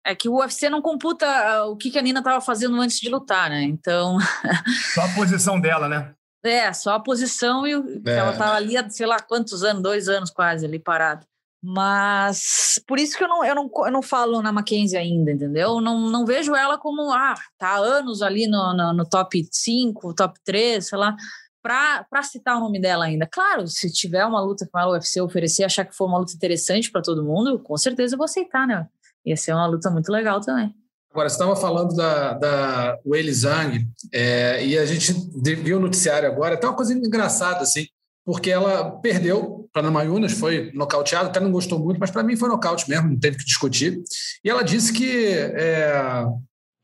é 0.04 0.14
que 0.14 0.28
o 0.28 0.38
UFC 0.40 0.68
não 0.68 0.82
computa 0.82 1.26
ah, 1.26 1.66
o 1.66 1.76
que, 1.76 1.90
que 1.90 1.98
a 1.98 2.02
Nina 2.02 2.18
estava 2.18 2.40
fazendo 2.40 2.80
antes 2.80 2.98
de 2.98 3.08
lutar, 3.08 3.48
né? 3.48 3.62
Então... 3.62 4.18
Só 4.94 5.02
a 5.02 5.14
posição 5.14 5.60
dela, 5.60 5.88
né? 5.88 6.14
É, 6.44 6.70
só 6.74 6.92
a 6.92 7.00
posição 7.00 7.66
e 7.66 7.72
é. 7.72 8.16
ela 8.16 8.32
estava 8.32 8.52
ali 8.52 8.76
há 8.76 8.86
sei 8.90 9.06
lá 9.06 9.18
quantos 9.18 9.64
anos, 9.64 9.82
dois 9.82 10.10
anos 10.10 10.30
quase 10.30 10.66
ali 10.66 10.78
parada. 10.78 11.26
Mas 11.62 12.78
por 12.86 12.98
isso 12.98 13.16
que 13.16 13.24
eu 13.24 13.28
não, 13.28 13.42
eu 13.42 13.54
não, 13.54 13.70
eu 13.86 13.90
não 13.90 14.02
falo 14.02 14.42
na 14.42 14.52
Mackenzie 14.52 14.98
ainda, 14.98 15.32
entendeu? 15.32 15.80
Não, 15.80 16.10
não 16.10 16.26
vejo 16.26 16.54
ela 16.54 16.76
como, 16.76 17.10
ah, 17.10 17.34
tá 17.56 17.68
há 17.68 17.78
anos 17.78 18.20
ali 18.20 18.46
no, 18.46 18.76
no, 18.76 18.92
no 18.92 19.08
top 19.08 19.42
5, 19.50 20.12
top 20.12 20.38
3, 20.44 20.86
sei 20.86 20.98
lá, 20.98 21.16
para 21.64 22.22
citar 22.22 22.58
o 22.58 22.60
nome 22.60 22.78
dela 22.78 23.06
ainda. 23.06 23.26
Claro, 23.26 23.66
se 23.66 23.90
tiver 23.90 24.24
uma 24.26 24.38
luta 24.38 24.68
com 24.70 24.78
ela, 24.78 24.90
o 24.90 24.92
UFC 24.92 25.18
oferecer, 25.22 25.64
achar 25.64 25.86
que 25.86 25.96
for 25.96 26.04
uma 26.04 26.18
luta 26.18 26.34
interessante 26.34 26.90
para 26.90 27.00
todo 27.00 27.24
mundo, 27.24 27.58
com 27.58 27.74
certeza 27.78 28.14
eu 28.14 28.18
vou 28.18 28.26
aceitar, 28.26 28.66
né? 28.66 28.86
Ia 29.24 29.34
ser 29.34 29.54
uma 29.54 29.66
luta 29.66 29.90
muito 29.90 30.12
legal 30.12 30.42
também. 30.42 30.74
Agora, 31.10 31.28
você 31.28 31.36
estava 31.36 31.56
falando 31.56 31.96
da, 31.96 32.34
da 32.34 32.98
Weili 33.06 33.32
Zhang, 33.32 33.88
é, 34.12 34.66
e 34.66 34.76
a 34.76 34.84
gente 34.84 35.14
viu 35.62 35.78
o 35.78 35.80
noticiário 35.80 36.28
agora, 36.28 36.54
até 36.54 36.66
uma 36.66 36.76
coisa 36.76 36.92
engraçada, 36.92 37.60
assim, 37.60 37.86
porque 38.26 38.50
ela 38.50 38.90
perdeu 39.00 39.66
para 39.72 39.80
a 39.80 39.84
Namayunas, 39.84 40.32
foi 40.32 40.70
nocauteada, 40.74 41.28
até 41.28 41.40
não 41.40 41.50
gostou 41.50 41.78
muito, 41.78 41.98
mas 41.98 42.10
para 42.10 42.22
mim 42.22 42.36
foi 42.36 42.48
nocaute 42.48 42.90
mesmo, 42.90 43.08
não 43.08 43.18
teve 43.18 43.38
que 43.38 43.44
discutir. 43.44 44.02
E 44.44 44.50
ela 44.50 44.62
disse 44.62 44.92
que 44.92 45.28
é, 45.28 46.26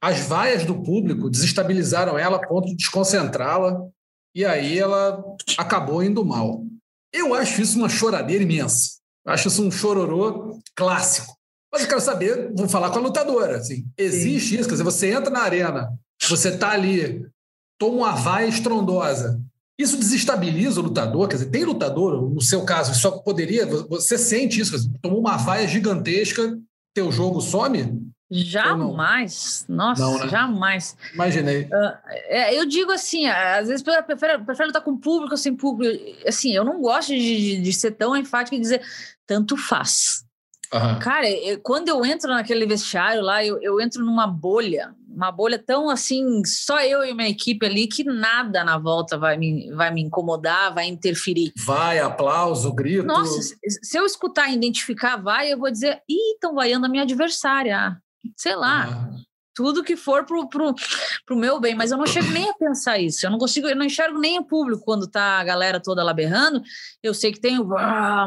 as 0.01 0.21
vaias 0.21 0.65
do 0.65 0.81
público 0.81 1.29
desestabilizaram 1.29 2.19
ela 2.19 2.37
a 2.37 2.47
ponto 2.47 2.69
de 2.69 2.77
desconcentrá-la, 2.77 3.79
e 4.35 4.45
aí 4.45 4.79
ela 4.79 5.23
acabou 5.59 6.03
indo 6.03 6.25
mal. 6.25 6.65
Eu 7.13 7.35
acho 7.35 7.61
isso 7.61 7.79
uma 7.79 7.89
choradeira 7.89 8.45
imensa. 8.45 8.99
Eu 9.25 9.33
acho 9.33 9.49
isso 9.49 9.63
um 9.63 9.71
chororô 9.71 10.59
clássico. 10.75 11.37
Mas 11.73 11.83
eu 11.83 11.89
quero 11.89 12.01
saber, 12.01 12.53
vou 12.55 12.69
falar 12.69 12.91
com 12.91 12.99
a 12.99 13.03
lutadora. 13.03 13.59
Assim, 13.59 13.85
existe 13.97 14.51
Sim. 14.51 14.55
isso? 14.57 14.69
Quer 14.69 14.75
dizer, 14.75 14.85
você 14.85 15.13
entra 15.13 15.31
na 15.31 15.41
arena, 15.41 15.89
você 16.29 16.49
está 16.49 16.71
ali, 16.71 17.25
toma 17.79 17.97
uma 17.97 18.13
vaia 18.13 18.49
estrondosa, 18.49 19.41
isso 19.79 19.97
desestabiliza 19.97 20.81
o 20.81 20.83
lutador, 20.83 21.27
quer 21.27 21.37
dizer, 21.37 21.51
tem 21.51 21.65
lutador, 21.65 22.31
no 22.31 22.41
seu 22.43 22.65
caso, 22.65 22.95
só 22.95 23.13
poderia, 23.13 23.65
você 23.67 24.19
sente 24.19 24.61
isso, 24.61 24.93
tomou 25.01 25.21
uma 25.21 25.39
vaia 25.39 25.67
gigantesca, 25.67 26.59
teu 26.95 27.11
jogo 27.11 27.41
some? 27.41 28.03
Jamais, 28.31 29.65
nossa, 29.69 30.03
não, 30.03 30.19
né? 30.19 30.29
jamais. 30.29 30.97
Imaginei. 31.13 31.63
Uh, 31.63 31.99
é, 32.29 32.57
eu 32.57 32.65
digo 32.65 32.93
assim, 32.93 33.27
às 33.27 33.67
vezes 33.67 33.85
eu 33.85 34.03
prefiro, 34.05 34.45
prefiro 34.45 34.69
lutar 34.69 34.83
com 34.83 34.97
público 34.97 35.33
ou 35.33 35.37
sem 35.37 35.57
público. 35.57 36.01
Assim, 36.27 36.55
eu 36.55 36.65
não 36.65 36.81
gosto 36.81 37.09
de, 37.09 37.19
de, 37.19 37.61
de 37.61 37.73
ser 37.73 37.91
tão 37.93 38.17
enfático 38.17 38.55
e 38.55 38.61
dizer 38.61 38.83
tanto 39.27 39.57
faz. 39.57 40.25
Uhum. 40.73 41.01
Cara, 41.01 41.29
eu, 41.29 41.61
quando 41.61 41.89
eu 41.89 42.05
entro 42.05 42.31
naquele 42.31 42.65
vestiário 42.65 43.21
lá, 43.21 43.45
eu, 43.45 43.61
eu 43.61 43.81
entro 43.81 44.05
numa 44.05 44.29
bolha, 44.29 44.95
uma 45.09 45.33
bolha 45.33 45.59
tão 45.59 45.91
assim, 45.91 46.45
só 46.45 46.81
eu 46.81 47.05
e 47.05 47.13
minha 47.13 47.29
equipe 47.29 47.67
ali, 47.67 47.89
que 47.89 48.05
nada 48.05 48.63
na 48.63 48.79
volta 48.79 49.19
vai 49.19 49.37
me, 49.37 49.73
vai 49.73 49.93
me 49.93 50.01
incomodar, 50.01 50.73
vai 50.73 50.87
interferir. 50.87 51.53
Vai, 51.57 51.99
aplauso, 51.99 52.73
grito. 52.73 53.05
Nossa, 53.05 53.57
se 53.83 53.99
eu 53.99 54.07
escutar 54.07 54.49
e 54.49 54.55
identificar 54.55 55.17
vai, 55.17 55.53
eu 55.53 55.59
vou 55.59 55.73
dizer, 55.73 56.01
ih, 56.09 56.35
estão 56.35 56.55
vaiando 56.55 56.87
a 56.87 56.89
minha 56.89 57.03
adversária. 57.03 58.01
Sei 58.41 58.57
lá. 58.57 58.89
Uhum. 58.89 59.23
Tudo 59.55 59.85
que 59.85 59.97
for 59.97 60.25
pro, 60.25 60.49
pro, 60.49 60.75
pro 61.27 61.37
meu 61.37 61.61
bem, 61.61 61.75
mas 61.75 61.91
eu 61.91 61.99
não 61.99 62.07
chego 62.07 62.31
nem 62.31 62.49
a 62.49 62.55
pensar 62.55 62.99
isso. 62.99 63.27
Eu 63.27 63.31
não 63.31 63.39
consigo, 63.39 63.69
eu 63.69 63.77
não 63.77 63.85
enxergo 63.85 64.19
nem 64.19 64.39
o 64.39 64.45
público 64.45 64.83
quando 64.83 65.07
tá 65.07 65.39
a 65.39 65.45
galera 65.45 65.79
toda 65.79 66.03
lá 66.03 66.15
berrando. 66.15 66.63
Eu 67.03 67.13
sei 67.13 67.33
que 67.33 67.41
tem 67.41 67.59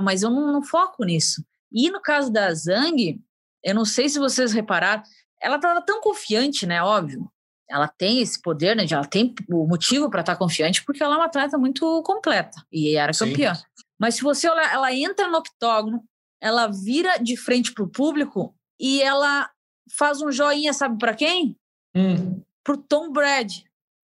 mas 0.03 0.22
eu 0.22 0.30
não, 0.30 0.51
não 0.51 0.61
foco 0.61 1.03
nisso. 1.03 1.43
E 1.72 1.89
no 1.89 1.99
caso 1.99 2.32
da 2.32 2.53
Zhang, 2.53 3.20
eu 3.64 3.74
não 3.74 3.86
sei 3.86 4.07
se 4.07 4.20
vocês 4.20 4.53
repararam, 4.53 5.01
ela 5.41 5.55
estava 5.55 5.82
tão 5.82 5.99
confiante, 5.99 6.68
né? 6.68 6.84
Óbvio. 6.84 7.28
Ela 7.68 7.88
tem 7.88 8.22
esse 8.22 8.39
poder, 8.39 8.76
né? 8.76 8.86
Ela 8.88 9.05
tem 9.05 9.34
o 9.49 9.66
motivo 9.66 10.11
para 10.11 10.20
estar 10.20 10.34
tá 10.34 10.39
confiante, 10.39 10.86
porque 10.86 11.01
ela 11.01 11.16
é 11.16 11.18
uma 11.18 11.26
atleta 11.26 11.57
muito 11.57 12.03
completa 12.03 12.64
e 12.72 12.95
era 12.95 13.11
Sim. 13.14 13.30
campeã. 13.30 13.53
Mas 13.99 14.16
se 14.16 14.22
você 14.22 14.47
olhar, 14.47 14.72
ela 14.72 14.93
entra 14.93 15.28
no 15.28 15.38
octógono, 15.39 16.03
ela 16.39 16.68
vira 16.68 17.18
de 17.18 17.36
frente 17.36 17.74
para 17.74 17.84
o 17.84 17.89
público 17.89 18.53
e 18.80 19.01
ela 19.01 19.49
faz 19.97 20.21
um 20.21 20.31
joinha, 20.31 20.73
sabe 20.73 20.97
para 20.97 21.13
quem? 21.13 21.57
Hum. 21.95 22.41
Pro 22.63 22.77
Tom 22.77 23.11
Brady, 23.11 23.65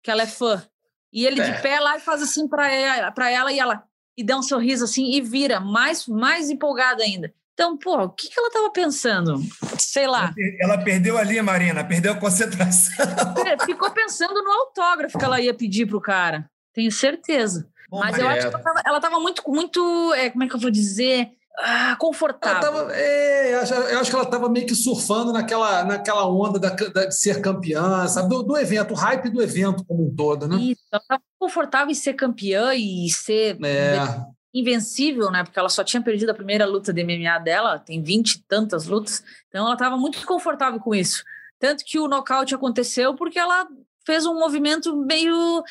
que 0.03 0.11
ela 0.11 0.23
é 0.23 0.27
fã. 0.27 0.65
E 1.11 1.25
ele 1.25 1.41
é. 1.41 1.51
de 1.51 1.61
pé 1.61 1.79
lá 1.79 1.97
e 1.97 1.99
faz 1.99 2.21
assim 2.21 2.47
para 2.47 2.71
ela, 2.71 3.13
ela 3.29 3.51
e 3.51 3.59
ela 3.59 3.83
e 4.17 4.23
dá 4.23 4.37
um 4.37 4.43
sorriso 4.43 4.83
assim 4.83 5.11
e 5.11 5.21
vira 5.21 5.59
mais 5.59 6.07
mais 6.07 6.49
empolgada 6.49 7.03
ainda. 7.03 7.33
Então, 7.53 7.75
pô, 7.75 8.03
o 8.03 8.09
que, 8.09 8.29
que 8.29 8.39
ela 8.39 8.49
estava 8.49 8.69
pensando? 8.69 9.41
Sei 9.79 10.05
lá. 10.05 10.31
Ela 10.61 10.77
perdeu 10.77 11.17
ali, 11.17 11.41
Marina, 11.41 11.83
perdeu 11.83 12.11
a 12.11 12.15
concentração. 12.15 12.93
É, 13.47 13.65
ficou 13.65 13.89
pensando 13.91 14.43
no 14.43 14.51
autógrafo 14.51 15.17
que 15.17 15.25
ela 15.25 15.39
ia 15.41 15.53
pedir 15.53 15.87
pro 15.87 16.01
cara. 16.01 16.49
Tenho 16.73 16.91
certeza. 16.91 17.67
Bom, 17.89 17.99
Mas 17.99 18.17
eu 18.19 18.27
acho 18.27 18.49
que 18.49 18.55
ela 18.85 18.97
estava 18.97 19.19
muito, 19.19 19.41
muito, 19.47 20.13
é, 20.13 20.29
como 20.29 20.43
é 20.43 20.47
que 20.47 20.55
eu 20.55 20.59
vou 20.59 20.69
dizer? 20.69 21.31
Ah, 21.59 21.95
confortável. 21.99 22.61
Tava, 22.61 22.95
é, 22.95 23.55
eu, 23.55 23.99
acho, 23.99 24.09
que 24.09 24.15
ela 24.15 24.25
estava 24.25 24.47
meio 24.47 24.67
que 24.67 24.75
surfando 24.75 25.33
naquela, 25.33 25.83
naquela 25.83 26.27
onda 26.27 26.59
da, 26.59 26.69
da, 26.69 27.05
de 27.05 27.15
ser 27.15 27.41
campeã, 27.41 28.07
sabe? 28.07 28.29
Do, 28.29 28.43
do, 28.43 28.57
evento, 28.57 28.93
o 28.93 28.97
hype 28.97 29.29
do 29.29 29.41
evento 29.41 29.83
como 29.85 30.07
um 30.07 30.15
todo, 30.15 30.47
né? 30.47 30.55
Isso, 30.57 30.81
ela 30.91 31.01
estava 31.01 31.21
confortável 31.39 31.89
em 31.89 31.95
ser 31.95 32.13
campeã 32.13 32.75
e 32.75 33.09
ser. 33.09 33.57
É 33.63 34.37
invencível, 34.53 35.29
né? 35.29 35.43
Porque 35.43 35.59
ela 35.59 35.69
só 35.69 35.83
tinha 35.83 36.01
perdido 36.01 36.29
a 36.31 36.33
primeira 36.33 36.65
luta 36.65 36.91
de 36.91 37.03
MMA 37.03 37.39
dela, 37.39 37.77
tem 37.77 38.01
20 38.01 38.31
e 38.31 38.43
tantas 38.47 38.87
lutas. 38.87 39.23
Então 39.47 39.65
ela 39.65 39.73
estava 39.73 39.97
muito 39.97 40.25
confortável 40.25 40.79
com 40.79 40.95
isso. 40.95 41.23
Tanto 41.59 41.83
que 41.83 41.99
o 41.99 42.07
nocaute 42.07 42.55
aconteceu 42.55 43.15
porque 43.15 43.37
ela 43.37 43.67
fez 44.07 44.25
um 44.25 44.33
movimento 44.33 44.95
meio 45.05 45.61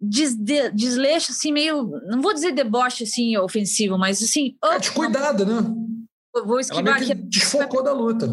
des, 0.00 0.34
de, 0.34 0.70
desleixo, 0.70 1.30
assim, 1.30 1.52
meio. 1.52 1.90
Não 2.06 2.22
vou 2.22 2.32
dizer 2.32 2.52
deboche 2.52 3.04
assim, 3.04 3.36
ofensivo, 3.36 3.98
mas 3.98 4.22
assim. 4.22 4.56
É 4.64 4.78
de 4.78 4.90
cuidado, 4.90 5.44
né? 5.44 5.62
Vou 6.44 6.58
esquivar 6.58 6.96
ela 6.96 7.12
aqui. 7.12 7.14
Desfocou 7.14 7.84
da 7.84 7.92
luta. 7.92 8.26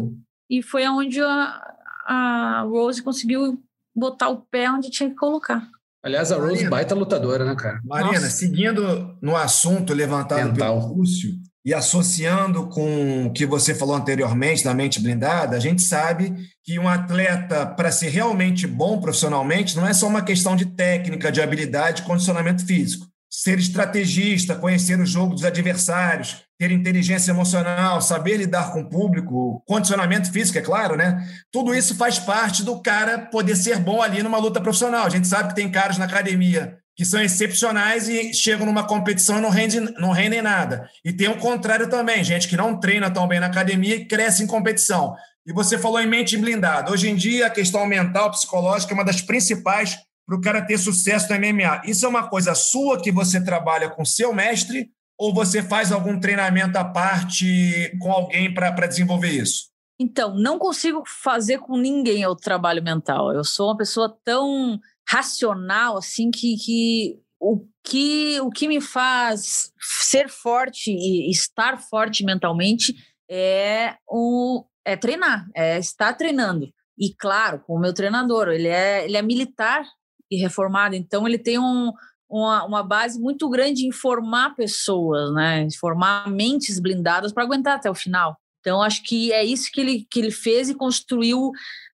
E 0.48 0.62
foi 0.62 0.88
onde 0.88 1.20
a, 1.20 1.62
a 2.06 2.62
Rose 2.62 3.02
conseguiu 3.02 3.62
botar 3.94 4.30
o 4.30 4.40
pé 4.40 4.70
onde 4.70 4.90
tinha 4.90 5.10
que 5.10 5.16
colocar. 5.16 5.68
Aliás, 6.02 6.32
a 6.32 6.36
Rose 6.36 6.52
Marina, 6.52 6.70
baita 6.70 6.94
lutadora, 6.94 7.44
né, 7.44 7.54
cara? 7.54 7.78
Marina, 7.84 8.14
Nossa. 8.14 8.30
seguindo 8.30 9.14
no 9.20 9.36
assunto 9.36 9.92
levantado 9.92 10.52
Mental. 10.52 10.80
pelo 10.80 10.94
Lúcio 10.94 11.30
e 11.64 11.74
associando 11.74 12.68
com 12.68 13.26
o 13.26 13.32
que 13.32 13.44
você 13.44 13.74
falou 13.74 13.94
anteriormente 13.94 14.64
da 14.64 14.72
mente 14.72 15.00
blindada, 15.00 15.56
a 15.56 15.60
gente 15.60 15.82
sabe 15.82 16.34
que 16.64 16.78
um 16.78 16.88
atleta, 16.88 17.66
para 17.66 17.92
ser 17.92 18.08
realmente 18.08 18.66
bom 18.66 19.00
profissionalmente, 19.00 19.76
não 19.76 19.86
é 19.86 19.92
só 19.92 20.06
uma 20.06 20.22
questão 20.22 20.56
de 20.56 20.66
técnica, 20.66 21.30
de 21.30 21.42
habilidade, 21.42 22.02
de 22.02 22.06
condicionamento 22.06 22.64
físico 22.64 23.10
ser 23.30 23.60
estrategista, 23.60 24.56
conhecer 24.56 24.98
o 24.98 25.06
jogo 25.06 25.34
dos 25.34 25.44
adversários, 25.44 26.42
ter 26.58 26.72
inteligência 26.72 27.30
emocional, 27.30 28.02
saber 28.02 28.36
lidar 28.36 28.72
com 28.72 28.80
o 28.80 28.88
público, 28.88 29.62
condicionamento 29.66 30.32
físico, 30.32 30.58
é 30.58 30.62
claro, 30.62 30.96
né? 30.96 31.24
Tudo 31.52 31.72
isso 31.72 31.94
faz 31.94 32.18
parte 32.18 32.64
do 32.64 32.82
cara 32.82 33.18
poder 33.18 33.54
ser 33.54 33.78
bom 33.78 34.02
ali 34.02 34.20
numa 34.22 34.36
luta 34.36 34.60
profissional. 34.60 35.06
A 35.06 35.10
gente 35.10 35.28
sabe 35.28 35.50
que 35.50 35.54
tem 35.54 35.70
caras 35.70 35.96
na 35.96 36.06
academia 36.06 36.79
que 37.00 37.04
são 37.06 37.22
excepcionais 37.22 38.10
e 38.10 38.34
chegam 38.34 38.66
numa 38.66 38.86
competição 38.86 39.38
e 39.38 39.40
não, 39.40 39.48
rende, 39.48 39.80
não 39.80 40.10
rendem 40.10 40.42
nada. 40.42 40.86
E 41.02 41.10
tem 41.10 41.28
o 41.28 41.38
contrário 41.38 41.88
também, 41.88 42.22
gente 42.22 42.46
que 42.46 42.58
não 42.58 42.78
treina 42.78 43.10
tão 43.10 43.26
bem 43.26 43.40
na 43.40 43.46
academia 43.46 43.96
e 43.96 44.04
cresce 44.04 44.42
em 44.42 44.46
competição. 44.46 45.16
E 45.46 45.50
você 45.50 45.78
falou 45.78 45.98
em 45.98 46.06
mente 46.06 46.36
blindada. 46.36 46.92
Hoje 46.92 47.08
em 47.08 47.16
dia, 47.16 47.46
a 47.46 47.50
questão 47.50 47.86
mental, 47.86 48.30
psicológica 48.30 48.92
é 48.92 48.94
uma 48.94 49.02
das 49.02 49.22
principais 49.22 49.96
para 50.26 50.36
o 50.36 50.42
cara 50.42 50.60
ter 50.60 50.76
sucesso 50.76 51.32
no 51.32 51.38
MMA. 51.38 51.80
Isso 51.86 52.04
é 52.04 52.08
uma 52.10 52.28
coisa 52.28 52.54
sua 52.54 53.00
que 53.00 53.10
você 53.10 53.42
trabalha 53.42 53.88
com 53.88 54.04
seu 54.04 54.34
mestre 54.34 54.90
ou 55.18 55.32
você 55.32 55.62
faz 55.62 55.92
algum 55.92 56.20
treinamento 56.20 56.76
à 56.76 56.84
parte 56.84 57.96
com 57.98 58.12
alguém 58.12 58.52
para 58.52 58.86
desenvolver 58.86 59.30
isso? 59.30 59.70
Então, 59.98 60.34
não 60.34 60.58
consigo 60.58 61.02
fazer 61.06 61.60
com 61.60 61.78
ninguém 61.78 62.26
o 62.26 62.36
trabalho 62.36 62.82
mental. 62.82 63.32
Eu 63.32 63.42
sou 63.42 63.68
uma 63.68 63.76
pessoa 63.78 64.14
tão 64.22 64.78
racional 65.10 65.98
assim 65.98 66.30
que, 66.30 66.56
que 66.56 67.20
o 67.40 67.66
que 67.82 68.40
o 68.40 68.50
que 68.50 68.68
me 68.68 68.80
faz 68.80 69.72
ser 69.80 70.28
forte 70.28 70.92
e 70.92 71.30
estar 71.30 71.78
forte 71.78 72.24
mentalmente 72.24 72.94
é 73.28 73.96
o 74.08 74.64
é 74.84 74.96
treinar, 74.96 75.46
é 75.54 75.78
estar 75.78 76.14
treinando. 76.14 76.72
E 76.98 77.14
claro, 77.14 77.60
com 77.60 77.74
o 77.74 77.80
meu 77.80 77.92
treinador, 77.92 78.48
ele 78.48 78.68
é 78.68 79.04
ele 79.04 79.16
é 79.16 79.22
militar 79.22 79.84
e 80.30 80.36
reformado, 80.36 80.94
então 80.94 81.26
ele 81.26 81.38
tem 81.38 81.58
um, 81.58 81.92
uma, 82.28 82.64
uma 82.64 82.82
base 82.82 83.18
muito 83.18 83.48
grande 83.48 83.86
em 83.86 83.90
formar 83.90 84.54
pessoas, 84.54 85.32
né? 85.34 85.66
Formar 85.80 86.30
mentes 86.30 86.78
blindadas 86.78 87.32
para 87.32 87.42
aguentar 87.42 87.76
até 87.76 87.90
o 87.90 87.94
final. 87.94 88.36
Então, 88.60 88.82
acho 88.82 89.02
que 89.02 89.32
é 89.32 89.42
isso 89.42 89.70
que 89.72 89.80
ele, 89.80 90.06
que 90.10 90.20
ele 90.20 90.30
fez 90.30 90.68
e 90.68 90.74
construiu 90.74 91.50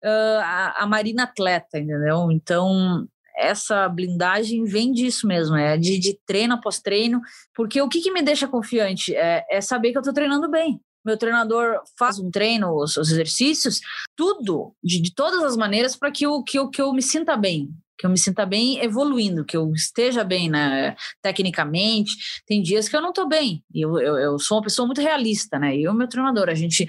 uh, 0.05 0.41
a, 0.41 0.83
a 0.85 0.87
Marina 0.87 1.25
Atleta, 1.25 1.79
entendeu? 1.79 2.31
Então, 2.31 3.07
essa 3.37 3.89
blindagem 3.89 4.65
vem 4.65 4.93
disso 4.93 5.27
mesmo, 5.27 5.57
é 5.57 5.77
de, 5.77 5.99
de 5.99 6.19
treino 6.27 6.55
após 6.55 6.81
treino, 6.81 7.21
porque 7.55 7.81
o 7.81 7.89
que, 7.89 8.01
que 8.01 8.13
me 8.13 8.23
deixa 8.23 8.47
confiante 8.47 9.15
é, 9.15 9.45
é 9.51 9.61
saber 9.61 9.91
que 9.91 9.99
eu 9.99 10.03
estou 10.03 10.15
treinando 10.15 10.51
bem. 10.51 10.81
Meu 11.05 11.19
treinador 11.19 11.81
faz 11.99 12.19
um 12.19 12.31
treino, 12.31 12.75
os, 12.75 12.97
os 12.97 13.11
exercícios, 13.11 13.81
tudo, 14.17 14.75
de, 14.83 15.03
de 15.03 15.15
todas 15.15 15.43
as 15.43 15.57
maneiras, 15.57 15.97
para 15.97 16.11
que 16.11 16.25
eu, 16.25 16.43
que, 16.43 16.59
eu, 16.59 16.71
que 16.71 16.81
eu 16.81 16.93
me 16.95 17.03
sinta 17.03 17.37
bem, 17.37 17.69
que 17.99 18.07
eu 18.07 18.11
me 18.11 18.19
sinta 18.19 18.47
bem 18.47 18.83
evoluindo, 18.83 19.45
que 19.45 19.57
eu 19.57 19.71
esteja 19.73 20.25
bem 20.25 20.49
né, 20.49 20.97
tecnicamente. 21.21 22.17
Tem 22.47 22.63
dias 22.63 22.89
que 22.89 22.97
eu 22.97 23.03
não 23.03 23.11
estou 23.11 23.29
bem. 23.29 23.63
Eu, 23.75 23.99
eu, 24.01 24.17
eu, 24.17 24.39
sou 24.39 24.57
uma 24.57 24.65
pessoa 24.65 24.87
muito 24.87 25.01
realista, 25.01 25.59
né? 25.59 25.77
Eu 25.77 25.93
e 25.93 25.97
meu 25.97 26.09
treinador, 26.09 26.49
a 26.49 26.55
gente 26.55 26.87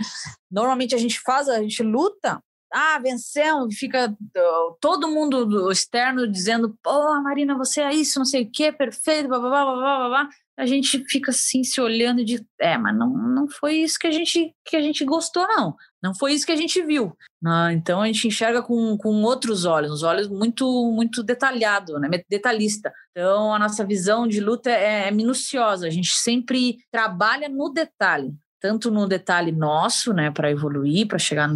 normalmente 0.50 0.96
a 0.96 0.98
gente 0.98 1.20
faz, 1.20 1.50
a 1.50 1.62
gente 1.62 1.84
luta. 1.84 2.42
Ah, 2.74 3.00
vencemos, 3.00 3.76
fica 3.76 4.10
uh, 4.10 4.78
todo 4.82 5.08
mundo 5.08 5.72
externo 5.72 6.28
dizendo, 6.28 6.78
pô, 6.84 7.22
Marina, 7.22 7.58
você 7.58 7.82
é 7.82 7.94
isso, 7.94 8.20
não 8.20 8.26
sei 8.26 8.44
o 8.44 8.52
quê, 8.52 8.72
perfeito, 8.72 9.30
blá, 9.30 9.40
blá, 9.40 9.50
blá, 9.50 9.66
blá, 9.66 9.98
blá, 9.98 10.10
blá 10.10 10.30
a 10.58 10.66
gente 10.66 11.04
fica 11.10 11.32
assim 11.32 11.64
se 11.64 11.82
olhando 11.82 12.24
de, 12.24 12.46
é, 12.60 12.78
mas 12.78 12.98
não, 12.98 13.10
não 13.10 13.48
foi 13.48 13.76
isso 13.76 14.00
que 14.00 14.08
a 14.08 14.12
gente 14.12 14.54
que 14.66 14.76
a 14.76 14.82
gente 14.82 15.04
gostou 15.04 15.46
não, 15.48 15.76
não 16.02 16.16
foi 16.16 16.34
isso 16.34 16.46
que 16.46 16.52
a 16.52 16.56
gente 16.56 16.82
viu. 16.82 17.16
Ah, 17.46 17.74
então 17.74 18.02
a 18.02 18.08
gente 18.08 18.28
enxerga 18.28 18.62
com, 18.62 18.98
com 18.98 19.22
outros 19.24 19.66
olhos, 19.66 19.92
uns 19.92 20.04
olhos 20.04 20.28
muito 20.30 20.66
muito 20.94 21.22
detalhado, 21.22 22.00
né, 22.00 22.10
detalhista. 22.30 22.92
Então 23.12 23.54
a 23.54 23.60
nossa 23.60 23.86
visão 23.86 24.28
de 24.28 24.40
luta 24.40 24.70
é, 24.70 25.08
é 25.08 25.12
minuciosa, 25.12 25.88
a 25.88 25.90
gente 25.90 26.12
sempre 26.12 26.78
trabalha 26.92 27.50
no 27.50 27.70
detalhe 27.70 28.34
tanto 28.66 28.90
no 28.90 29.08
detalhe 29.08 29.52
nosso, 29.52 30.12
né, 30.12 30.32
para 30.32 30.50
evoluir, 30.50 31.08
para 31.08 31.20
chegar 31.20 31.48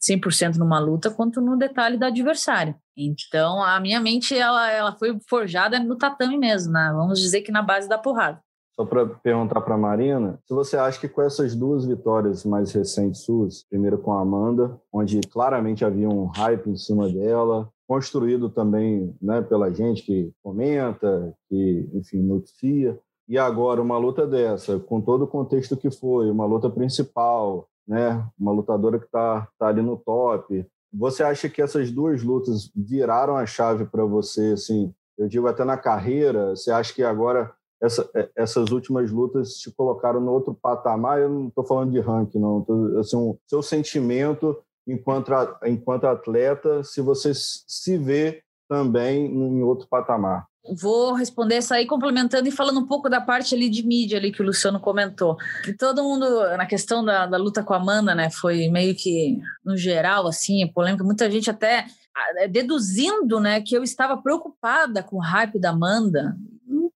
100% 0.00 0.56
numa 0.56 0.78
luta, 0.78 1.10
quanto 1.10 1.42
no 1.42 1.58
detalhe 1.58 1.98
do 1.98 2.06
adversário. 2.06 2.74
Então, 2.96 3.62
a 3.62 3.78
minha 3.78 4.00
mente 4.00 4.34
ela, 4.34 4.70
ela 4.70 4.92
foi 4.92 5.18
forjada 5.28 5.78
no 5.78 5.94
tatame 5.94 6.38
mesmo, 6.38 6.72
né? 6.72 6.90
Vamos 6.96 7.20
dizer 7.20 7.42
que 7.42 7.52
na 7.52 7.60
base 7.60 7.86
da 7.86 7.98
porrada. 7.98 8.40
Só 8.74 8.86
para 8.86 9.04
perguntar 9.04 9.60
para 9.60 9.76
Marina, 9.76 10.38
se 10.46 10.54
você 10.54 10.78
acha 10.78 10.98
que 10.98 11.06
com 11.06 11.20
essas 11.20 11.54
duas 11.54 11.84
vitórias 11.84 12.46
mais 12.46 12.72
recentes 12.72 13.20
suas, 13.20 13.62
primeiro 13.68 13.98
com 13.98 14.14
a 14.14 14.22
Amanda, 14.22 14.80
onde 14.90 15.20
claramente 15.20 15.84
havia 15.84 16.08
um 16.08 16.24
hype 16.24 16.70
em 16.70 16.76
cima 16.76 17.10
dela, 17.10 17.68
construído 17.86 18.48
também 18.48 19.14
né, 19.20 19.42
pela 19.42 19.70
gente 19.70 20.02
que 20.02 20.32
comenta, 20.42 21.34
que, 21.50 21.90
enfim, 21.92 22.22
noticia, 22.22 22.98
e 23.28 23.38
agora 23.38 23.80
uma 23.80 23.98
luta 23.98 24.26
dessa, 24.26 24.78
com 24.78 25.00
todo 25.00 25.22
o 25.22 25.28
contexto 25.28 25.76
que 25.76 25.90
foi, 25.90 26.30
uma 26.30 26.44
luta 26.44 26.68
principal, 26.68 27.68
né, 27.86 28.26
uma 28.38 28.52
lutadora 28.52 28.98
que 28.98 29.06
está 29.06 29.48
tá 29.58 29.68
ali 29.68 29.82
no 29.82 29.96
top, 29.96 30.66
você 30.92 31.22
acha 31.22 31.48
que 31.48 31.60
essas 31.60 31.90
duas 31.90 32.22
lutas 32.22 32.70
viraram 32.74 33.36
a 33.36 33.46
chave 33.46 33.84
para 33.84 34.04
você, 34.04 34.52
assim, 34.52 34.94
eu 35.18 35.28
digo 35.28 35.46
até 35.46 35.64
na 35.64 35.76
carreira, 35.76 36.50
você 36.50 36.70
acha 36.70 36.92
que 36.92 37.02
agora 37.02 37.52
essa, 37.84 38.08
é, 38.14 38.28
essas 38.36 38.70
últimas 38.70 39.10
lutas 39.10 39.54
te 39.54 39.70
colocaram 39.70 40.20
no 40.20 40.32
outro 40.32 40.54
patamar. 40.54 41.20
Eu 41.20 41.28
não 41.28 41.48
estou 41.48 41.64
falando 41.64 41.92
de 41.92 42.00
ranking, 42.00 42.38
não. 42.38 42.62
Tô, 42.62 42.98
assim, 42.98 43.16
um, 43.16 43.36
seu 43.46 43.62
sentimento 43.62 44.56
enquanto, 44.86 45.32
enquanto 45.64 46.06
atleta, 46.06 46.82
se 46.82 47.00
você 47.00 47.32
se 47.34 47.96
vê 47.98 48.42
também 48.68 49.26
em 49.26 49.62
outro 49.62 49.86
patamar. 49.88 50.46
Vou 50.80 51.12
responder 51.12 51.58
isso 51.58 51.74
aí 51.74 51.86
complementando 51.86 52.48
e 52.48 52.52
falando 52.52 52.80
um 52.80 52.86
pouco 52.86 53.08
da 53.08 53.20
parte 53.20 53.54
ali 53.54 53.68
de 53.68 53.86
mídia 53.86 54.18
ali 54.18 54.32
que 54.32 54.42
o 54.42 54.46
Luciano 54.46 54.80
comentou. 54.80 55.36
Que 55.62 55.76
todo 55.76 56.02
mundo, 56.02 56.26
na 56.56 56.66
questão 56.66 57.04
da, 57.04 57.26
da 57.26 57.36
luta 57.36 57.62
com 57.62 57.74
a 57.74 57.76
Amanda, 57.76 58.14
né, 58.14 58.30
foi 58.30 58.68
meio 58.68 58.94
que, 58.94 59.38
no 59.64 59.76
geral, 59.76 60.26
assim, 60.26 60.66
polêmica. 60.68 61.04
Muita 61.04 61.30
gente 61.30 61.50
até 61.50 61.86
ah, 62.14 62.46
deduzindo, 62.46 63.38
né, 63.40 63.60
que 63.60 63.76
eu 63.76 63.82
estava 63.82 64.16
preocupada 64.16 65.02
com 65.02 65.16
o 65.16 65.22
hype 65.22 65.58
da 65.58 65.70
Amanda 65.70 66.34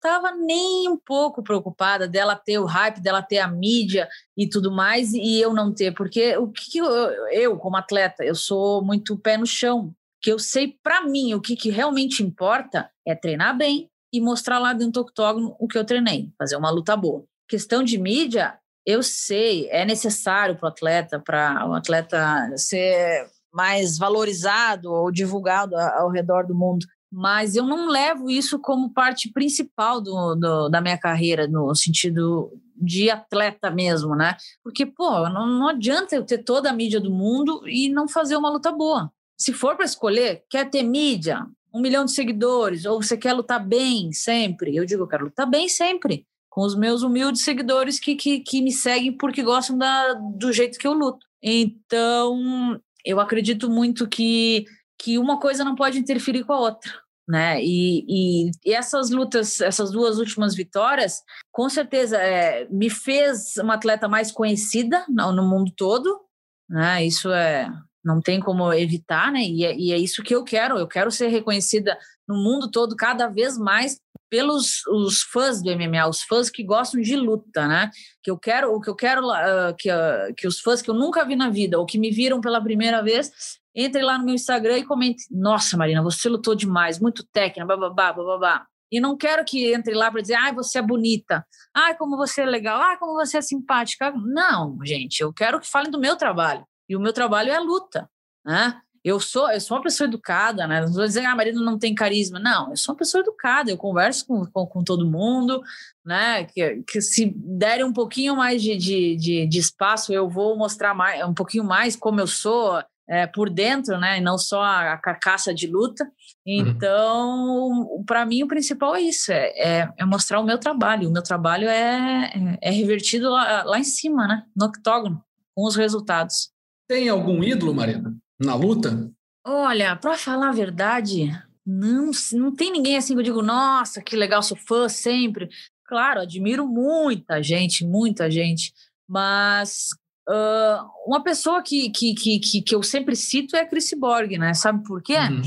estava 0.06 0.32
nem 0.32 0.88
um 0.88 0.98
pouco 0.98 1.42
preocupada 1.42 2.08
dela 2.08 2.36
ter 2.36 2.60
o 2.60 2.66
hype, 2.66 3.02
dela 3.02 3.24
ter 3.24 3.40
a 3.40 3.48
mídia 3.48 4.08
e 4.38 4.48
tudo 4.48 4.72
mais, 4.72 5.14
e 5.14 5.40
eu 5.40 5.52
não 5.54 5.74
ter, 5.74 5.94
porque 5.94 6.38
o 6.38 6.48
que, 6.48 6.78
eu, 6.78 6.86
eu, 7.32 7.58
como 7.58 7.76
atleta, 7.76 8.24
eu 8.24 8.36
sou 8.36 8.84
muito 8.84 9.18
pé 9.18 9.36
no 9.36 9.48
chão, 9.48 9.94
que 10.26 10.32
eu 10.32 10.40
sei 10.40 10.76
para 10.82 11.04
mim 11.04 11.36
o 11.36 11.40
que, 11.40 11.56
que 11.56 11.70
realmente 11.70 12.24
importa 12.24 12.90
é 13.06 13.14
treinar 13.14 13.56
bem 13.56 13.92
e 14.12 14.20
mostrar 14.20 14.58
lá 14.58 14.74
dentro 14.74 14.94
do 14.94 15.02
octógono 15.02 15.56
o 15.60 15.68
que 15.68 15.78
eu 15.78 15.86
treinei, 15.86 16.32
fazer 16.36 16.56
uma 16.56 16.72
luta 16.72 16.98
boa. 16.98 17.24
Questão 17.48 17.84
de 17.84 17.96
mídia, 17.96 18.58
eu 18.84 19.04
sei, 19.04 19.70
é 19.70 19.86
necessário 19.86 20.56
para 20.56 20.66
o 20.66 20.70
atleta, 20.70 21.20
para 21.20 21.70
o 21.70 21.74
atleta 21.76 22.58
ser 22.58 23.30
mais 23.54 24.00
valorizado 24.00 24.92
ou 24.92 25.12
divulgado 25.12 25.78
ao 25.78 26.10
redor 26.10 26.48
do 26.48 26.56
mundo 26.56 26.88
mas 27.18 27.56
eu 27.56 27.64
não 27.64 27.88
levo 27.88 28.30
isso 28.30 28.60
como 28.60 28.92
parte 28.92 29.32
principal 29.32 30.02
do, 30.02 30.36
do, 30.36 30.68
da 30.68 30.82
minha 30.82 30.98
carreira, 30.98 31.48
no 31.48 31.74
sentido 31.74 32.52
de 32.76 33.10
atleta 33.10 33.72
mesmo, 33.72 34.16
né? 34.16 34.36
Porque, 34.62 34.86
pô, 34.86 35.30
não, 35.30 35.48
não 35.48 35.70
adianta 35.70 36.14
eu 36.14 36.26
ter 36.26 36.40
toda 36.40 36.70
a 36.70 36.74
mídia 36.74 37.00
do 37.00 37.10
mundo 37.10 37.62
e 37.70 37.88
não 37.88 38.06
fazer 38.06 38.36
uma 38.36 38.50
luta 38.50 38.70
boa. 38.70 39.10
Se 39.38 39.54
for 39.54 39.76
para 39.76 39.86
escolher, 39.86 40.44
quer 40.50 40.70
ter 40.70 40.84
mídia, 40.84 41.46
um 41.74 41.82
milhão 41.82 42.06
de 42.06 42.12
seguidores, 42.12 42.86
ou 42.86 43.02
você 43.02 43.18
quer 43.18 43.34
lutar 43.34 43.66
bem 43.66 44.12
sempre? 44.12 44.76
Eu 44.76 44.86
digo, 44.86 45.04
eu 45.04 45.08
quero 45.08 45.26
lutar 45.26 45.50
bem 45.50 45.68
sempre, 45.68 46.26
com 46.50 46.62
os 46.62 46.76
meus 46.76 47.04
humildes 47.04 47.44
seguidores 47.44 48.00
que, 48.00 48.16
que, 48.16 48.40
que 48.40 48.62
me 48.62 48.72
seguem 48.72 49.16
porque 49.16 49.44
gostam 49.44 49.78
da, 49.78 50.14
do 50.14 50.54
jeito 50.54 50.80
que 50.80 50.88
eu 50.88 50.94
luto. 50.94 51.26
Então, 51.42 52.80
eu 53.04 53.20
acredito 53.20 53.70
muito 53.70 54.08
que, 54.08 54.66
que 54.98 55.18
uma 55.18 55.40
coisa 55.40 55.66
não 55.66 55.76
pode 55.76 56.00
interferir 56.00 56.44
com 56.44 56.54
a 56.54 56.60
outra 56.60 57.06
né? 57.28 57.62
E, 57.62 58.06
e, 58.08 58.52
e, 58.66 58.74
essas 58.74 59.10
lutas, 59.10 59.60
essas 59.60 59.92
duas 59.92 60.20
últimas 60.20 60.56
vitórias, 60.56 61.24
com 61.52 61.68
certeza 61.70 62.18
é, 62.18 62.68
me 62.70 62.90
fez 62.90 63.58
uma 63.58 63.76
atleta 63.76 64.08
mais 64.08 64.32
conhecida 64.32 65.04
no, 65.10 65.32
no, 65.32 65.44
mundo 65.44 65.72
todo, 65.76 66.22
né? 66.70 67.04
Isso 67.06 67.32
é 67.32 67.68
não 68.06 68.22
tem 68.22 68.40
como 68.40 68.72
evitar, 68.72 69.32
né? 69.32 69.42
E 69.42 69.66
é, 69.66 69.76
e 69.76 69.92
é, 69.92 69.98
isso 69.98 70.22
que 70.22 70.36
eu 70.36 70.44
quero. 70.44 70.78
Eu 70.78 70.88
quero 70.88 71.10
ser 71.10 71.28
reconhecida 71.28 71.98
no 72.28 72.36
mundo 72.36 72.70
todo 72.70 72.96
cada 72.96 73.28
vez 73.28 73.58
mais 73.58 74.00
pelos 74.30 74.86
os 74.88 75.24
fãs 75.24 75.62
do 75.62 75.76
MMA, 75.76 76.08
os 76.08 76.22
fãs 76.22 76.50
que 76.50 76.64
gostam 76.64 77.02
de 77.02 77.16
luta, 77.16 77.68
né? 77.68 77.90
Que 78.22 78.30
eu 78.30 78.38
quero, 78.38 78.74
o 78.74 78.80
que 78.80 78.90
eu 78.90 78.96
quero 78.96 79.28
uh, 79.28 79.76
que, 79.78 79.90
uh, 79.92 80.34
que 80.38 80.48
os 80.48 80.60
fãs 80.60 80.82
que 80.82 80.90
eu 80.90 80.94
nunca 80.94 81.26
vi 81.26 81.36
na 81.36 81.50
vida 81.50 81.80
ou 81.80 81.86
que 81.86 81.98
me 81.98 82.12
viram 82.12 82.40
pela 82.40 82.62
primeira 82.62 83.02
vez 83.02 83.32
entre 83.74 84.02
lá 84.02 84.18
no 84.18 84.26
meu 84.26 84.36
Instagram 84.36 84.78
e 84.78 84.86
comente: 84.86 85.26
Nossa, 85.32 85.76
Marina, 85.76 86.04
você 86.04 86.30
lutou 86.30 86.54
demais, 86.54 87.00
muito 87.00 87.26
técnica, 87.34 87.66
bababá, 87.66 88.14
bababá. 88.14 88.66
E 88.92 89.00
não 89.00 89.18
quero 89.18 89.44
que 89.44 89.74
entre 89.74 89.96
lá 89.96 90.12
para 90.12 90.22
dizer, 90.22 90.36
ai, 90.36 90.54
você 90.54 90.78
é 90.78 90.82
bonita, 90.82 91.46
ai, 91.74 91.98
como 91.98 92.16
você 92.16 92.42
é 92.42 92.46
legal, 92.46 92.80
ai, 92.80 92.98
como 92.98 93.14
você 93.14 93.40
é 93.40 93.42
simpática. 93.42 94.12
Não, 94.12 94.78
gente, 94.86 95.22
eu 95.22 95.34
quero 95.34 95.60
que 95.60 95.68
falem 95.68 95.92
do 95.92 96.00
meu 96.00 96.16
trabalho. 96.16 96.66
E 96.88 96.96
o 96.96 97.00
meu 97.00 97.14
trabalho 97.14 97.52
é 97.52 97.56
a 97.56 97.62
luta, 97.62 98.10
né? 98.46 98.80
Eu 99.04 99.20
sou, 99.20 99.52
eu 99.52 99.62
sou 99.62 99.78
uma 99.78 99.84
pessoa 99.84 100.08
educada, 100.08 100.66
né? 100.66 100.82
Não 100.82 100.92
vou 100.92 101.06
dizer, 101.06 101.24
ah, 101.26 101.32
a 101.32 101.36
Marina 101.36 101.62
não 101.62 101.78
tem 101.78 101.94
carisma. 101.94 102.40
Não, 102.40 102.72
eu 102.72 102.76
sou 102.76 102.94
uma 102.94 102.98
pessoa 102.98 103.22
educada, 103.22 103.70
eu 103.70 103.78
converso 103.78 104.26
com, 104.26 104.46
com, 104.48 104.66
com 104.66 104.84
todo 104.84 105.06
mundo, 105.06 105.62
né? 106.04 106.46
Que, 106.46 106.84
que 106.88 107.00
se 107.02 107.32
derem 107.36 107.86
um 107.86 107.94
pouquinho 107.94 108.36
mais 108.36 108.64
de, 108.64 108.76
de, 108.76 109.16
de, 109.16 109.46
de 109.46 109.60
espaço, 109.60 110.12
eu 110.12 110.28
vou 110.28 110.58
mostrar 110.58 110.96
mais, 110.96 111.24
um 111.24 111.36
pouquinho 111.36 111.64
mais 111.64 111.96
como 111.96 112.20
eu 112.20 112.26
sou, 112.26 112.82
é, 113.08 113.28
por 113.28 113.50
dentro, 113.50 113.98
né? 114.00 114.18
E 114.18 114.22
não 114.22 114.38
só 114.38 114.64
a, 114.64 114.98
carcaça 114.98 115.54
de 115.54 115.68
luta. 115.68 116.04
Uhum. 116.04 116.68
Então, 116.68 117.70
uhum. 117.70 118.04
para 118.06 118.26
mim, 118.26 118.44
o 118.44 118.48
principal 118.48 118.96
é 118.96 119.02
isso: 119.02 119.32
é, 119.32 119.50
é, 119.56 119.94
é, 119.98 120.06
mostrar 120.06 120.40
o 120.40 120.44
meu 120.44 120.58
trabalho. 120.58 121.10
O 121.10 121.14
meu 121.14 121.22
trabalho 121.22 121.68
é, 121.68 122.32
é, 122.62 122.70
é 122.70 122.72
revertido 122.72 123.30
lá, 123.30 123.64
lá 123.64 123.80
em 123.80 123.84
cima, 123.84 124.28
né? 124.28 124.44
No 124.56 124.66
octógono, 124.66 125.24
com 125.54 125.66
os 125.66 125.76
resultados. 125.76 126.55
Tem 126.88 127.10
algum 127.10 127.44
ídolo, 127.44 127.74
Marina, 127.74 128.16
na 128.40 128.56
luta? 128.56 129.12
Olha, 129.46 129.96
para 129.96 130.18
falar 130.18 130.50
a 130.50 130.54
verdade, 130.54 131.32
não, 131.66 132.12
não 132.34 132.56
tem 132.56 132.72
ninguém 132.72 132.98
assim 132.98 133.14
que 133.14 133.20
eu 133.20 133.24
digo, 133.24 133.42
nossa, 133.42 134.02
que 134.02 134.16
legal, 134.16 134.42
sou 134.42 134.58
fã 134.58 134.88
sempre. 134.90 135.50
Claro, 135.86 136.22
admiro 136.22 136.68
muita 136.68 137.42
gente, 137.42 137.86
muita 137.86 138.30
gente, 138.30 138.74
mas 139.08 139.90
Uh, 140.28 140.82
uma 141.06 141.22
pessoa 141.22 141.62
que, 141.62 141.92
que, 141.92 142.16
que, 142.16 142.40
que, 142.40 142.74
eu 142.74 142.82
sempre 142.82 143.16
cito 143.16 143.56
é 143.56 143.62
a 143.62 143.68
Chris 143.68 143.94
Borg, 143.96 144.40
né? 144.40 144.56
Sabe 144.56 144.84
por 144.84 145.02
quê? 145.04 145.18
Uhum. 145.18 145.42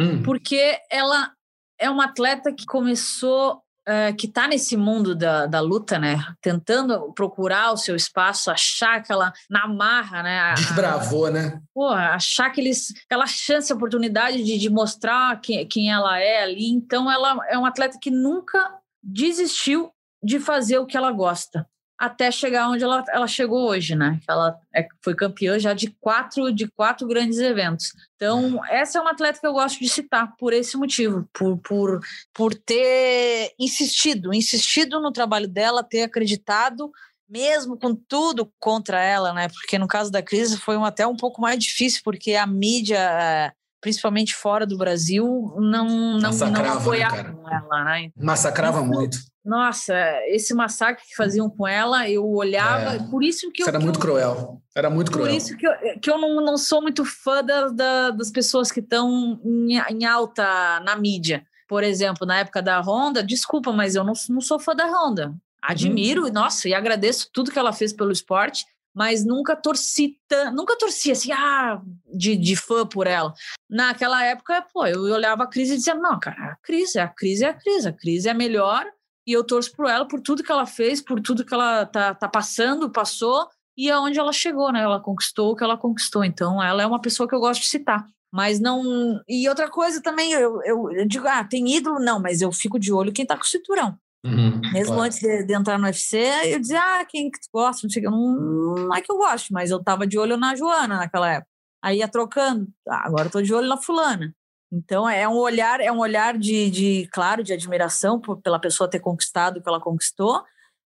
Uhum. 0.00 0.22
Porque 0.24 0.80
ela 0.90 1.32
é 1.78 1.88
uma 1.88 2.06
atleta 2.06 2.52
que 2.52 2.66
começou, 2.66 3.62
uh, 3.88 4.14
que 4.16 4.26
está 4.26 4.48
nesse 4.48 4.76
mundo 4.76 5.14
da, 5.14 5.46
da 5.46 5.60
luta, 5.60 5.98
né? 5.98 6.18
Tentando 6.40 7.12
procurar 7.12 7.72
o 7.72 7.76
seu 7.76 7.94
espaço, 7.94 8.50
achar 8.50 8.96
aquela 8.96 9.32
na 9.48 9.66
marra, 9.66 10.22
né? 10.22 10.54
Desbravou, 10.54 11.30
né? 11.30 11.60
Porra, 11.74 12.10
achar 12.10 12.46
aqueles, 12.46 12.92
aquela 13.06 13.26
chance, 13.26 13.72
oportunidade 13.72 14.42
de, 14.42 14.58
de 14.58 14.70
mostrar 14.70 15.40
quem, 15.40 15.66
quem 15.66 15.92
ela 15.92 16.18
é 16.18 16.42
ali. 16.42 16.70
Então, 16.70 17.10
ela 17.10 17.38
é 17.48 17.56
uma 17.56 17.68
atleta 17.68 17.98
que 18.00 18.10
nunca 18.10 18.78
desistiu 19.02 19.90
de 20.22 20.40
fazer 20.40 20.78
o 20.78 20.86
que 20.86 20.96
ela 20.96 21.12
gosta 21.12 21.66
até 21.98 22.30
chegar 22.30 22.68
onde 22.68 22.84
ela, 22.84 23.02
ela 23.08 23.26
chegou 23.26 23.68
hoje, 23.68 23.94
né? 23.94 24.20
Ela 24.28 24.58
é, 24.74 24.86
foi 25.02 25.14
campeã 25.14 25.58
já 25.58 25.72
de 25.72 25.90
quatro, 26.00 26.52
de 26.52 26.68
quatro 26.68 27.06
grandes 27.06 27.38
eventos. 27.38 27.92
Então, 28.16 28.64
essa 28.70 28.98
é 28.98 29.00
uma 29.00 29.10
atleta 29.10 29.38
que 29.38 29.46
eu 29.46 29.52
gosto 29.52 29.78
de 29.78 29.88
citar 29.88 30.34
por 30.38 30.54
esse 30.54 30.76
motivo, 30.76 31.28
por, 31.34 31.58
por, 31.58 32.00
por 32.32 32.54
ter 32.54 33.52
insistido, 33.58 34.32
insistido 34.32 35.00
no 35.00 35.12
trabalho 35.12 35.46
dela, 35.46 35.84
ter 35.84 36.02
acreditado, 36.02 36.90
mesmo 37.28 37.78
com 37.78 37.94
tudo 37.94 38.50
contra 38.58 39.02
ela, 39.02 39.34
né? 39.34 39.48
Porque 39.48 39.78
no 39.78 39.86
caso 39.86 40.10
da 40.10 40.22
crise 40.22 40.56
foi 40.56 40.78
um, 40.78 40.84
até 40.84 41.06
um 41.06 41.16
pouco 41.16 41.42
mais 41.42 41.58
difícil, 41.58 42.00
porque 42.02 42.34
a 42.34 42.46
mídia 42.46 43.52
principalmente 43.78 44.34
fora 44.34 44.66
do 44.66 44.76
Brasil, 44.76 45.54
não, 45.58 46.18
não, 46.18 46.32
não 46.32 46.72
apoiava 46.72 47.22
né, 47.22 47.34
ela, 47.52 47.84
né? 47.84 48.10
Massacrava 48.16 48.80
então, 48.80 48.88
muito. 48.88 49.18
Nossa, 49.46 49.94
esse 50.26 50.52
massacre 50.52 51.06
que 51.06 51.14
faziam 51.14 51.48
com 51.48 51.68
ela, 51.68 52.10
eu 52.10 52.28
olhava, 52.28 52.96
é. 52.96 52.98
por 53.08 53.22
isso 53.22 53.52
que 53.52 53.62
isso 53.62 53.70
eu... 53.70 53.74
Era 53.74 53.78
muito 53.78 53.98
eu, 53.98 54.00
cruel, 54.00 54.60
era 54.74 54.90
muito 54.90 55.12
cruel. 55.12 55.28
Por 55.28 55.36
isso 55.36 55.56
que 55.56 55.64
eu, 55.64 55.72
que 56.02 56.10
eu 56.10 56.18
não, 56.18 56.44
não 56.44 56.58
sou 56.58 56.82
muito 56.82 57.04
fã 57.04 57.44
da, 57.44 57.68
da 57.68 58.10
das 58.10 58.32
pessoas 58.32 58.72
que 58.72 58.80
estão 58.80 59.40
em, 59.44 59.78
em, 59.78 60.04
alta 60.04 60.80
na 60.80 60.96
mídia. 60.96 61.46
Por 61.68 61.84
exemplo, 61.84 62.26
na 62.26 62.40
época 62.40 62.60
da 62.60 62.80
Honda, 62.80 63.22
desculpa, 63.22 63.72
mas 63.72 63.94
eu 63.94 64.02
não, 64.02 64.14
não 64.28 64.40
sou 64.40 64.58
fã 64.58 64.74
da 64.74 64.86
Honda. 64.86 65.32
Admiro, 65.62 66.24
uhum. 66.24 66.32
nossa, 66.32 66.68
e 66.68 66.74
agradeço 66.74 67.30
tudo 67.32 67.52
que 67.52 67.58
ela 67.58 67.72
fez 67.72 67.92
pelo 67.92 68.10
esporte, 68.10 68.64
mas 68.92 69.24
nunca 69.24 69.54
torci, 69.54 70.18
nunca 70.52 70.76
torci 70.76 71.12
assim, 71.12 71.30
ah, 71.30 71.80
de, 72.12 72.36
de 72.36 72.56
fã 72.56 72.84
por 72.84 73.06
ela. 73.06 73.32
Naquela 73.70 74.24
época, 74.24 74.66
pô, 74.72 74.86
eu 74.88 75.02
olhava 75.02 75.44
a 75.44 75.46
crise 75.46 75.74
e 75.74 75.76
dizia, 75.76 75.94
não, 75.94 76.18
cara, 76.18 76.52
a 76.52 76.56
crise, 76.56 76.98
a 76.98 77.06
crise 77.06 77.44
é 77.44 77.48
a 77.48 77.54
crise, 77.54 77.88
a 77.88 77.92
crise 77.92 78.28
é 78.28 78.34
melhor 78.34 78.84
e 79.26 79.32
eu 79.32 79.44
torço 79.44 79.72
por 79.72 79.86
ela, 79.88 80.06
por 80.06 80.20
tudo 80.20 80.42
que 80.42 80.52
ela 80.52 80.66
fez, 80.66 81.00
por 81.00 81.20
tudo 81.20 81.44
que 81.44 81.52
ela 81.52 81.84
tá, 81.86 82.14
tá 82.14 82.28
passando, 82.28 82.90
passou 82.90 83.48
e 83.76 83.90
aonde 83.90 84.18
ela 84.18 84.32
chegou, 84.32 84.72
né? 84.72 84.80
Ela 84.80 85.00
conquistou 85.00 85.52
o 85.52 85.56
que 85.56 85.64
ela 85.64 85.76
conquistou. 85.76 86.24
Então, 86.24 86.62
ela 86.62 86.82
é 86.82 86.86
uma 86.86 87.00
pessoa 87.00 87.28
que 87.28 87.34
eu 87.34 87.40
gosto 87.40 87.60
de 87.60 87.68
citar. 87.68 88.06
Mas 88.32 88.58
não. 88.58 89.20
E 89.28 89.48
outra 89.48 89.68
coisa 89.68 90.02
também, 90.02 90.32
eu, 90.32 90.62
eu, 90.62 90.90
eu 90.92 91.06
digo, 91.06 91.26
ah, 91.26 91.44
tem 91.44 91.76
ídolo? 91.76 91.98
Não, 91.98 92.20
mas 92.20 92.40
eu 92.40 92.50
fico 92.52 92.78
de 92.78 92.92
olho 92.92 93.12
quem 93.12 93.26
tá 93.26 93.36
com 93.36 93.42
o 93.42 93.46
cinturão. 93.46 93.98
Uhum, 94.24 94.60
Mesmo 94.72 94.94
claro. 94.94 95.02
antes 95.02 95.20
de, 95.20 95.44
de, 95.44 95.54
entrar 95.54 95.78
no 95.78 95.84
UFC, 95.84 96.18
eu 96.46 96.58
dizia, 96.58 96.80
ah, 96.80 97.04
quem 97.04 97.30
que 97.30 97.38
tu 97.38 97.48
gosta? 97.52 97.86
Não, 97.86 97.90
sei, 97.90 98.02
não, 98.02 98.74
não 98.74 98.94
é 98.94 99.00
que 99.00 99.12
eu 99.12 99.16
gosto, 99.16 99.52
mas 99.52 99.70
eu 99.70 99.82
tava 99.82 100.06
de 100.06 100.18
olho 100.18 100.36
na 100.36 100.56
Joana 100.56 100.96
naquela 100.96 101.30
época. 101.30 101.50
Aí 101.82 101.98
ia 101.98 102.08
trocando, 102.08 102.66
ah, 102.88 103.06
agora 103.06 103.28
eu 103.28 103.30
tô 103.30 103.40
de 103.40 103.54
olho 103.54 103.68
na 103.68 103.76
fulana. 103.76 104.34
Então 104.72 105.08
é 105.08 105.28
um 105.28 105.36
olhar, 105.36 105.80
é 105.80 105.90
um 105.92 105.98
olhar 105.98 106.36
de, 106.36 106.70
de 106.70 107.08
claro, 107.12 107.42
de 107.42 107.52
admiração 107.52 108.20
por, 108.20 108.40
pela 108.40 108.58
pessoa 108.58 108.90
ter 108.90 109.00
conquistado 109.00 109.58
o 109.58 109.62
que 109.62 109.68
ela 109.68 109.80
conquistou, 109.80 110.42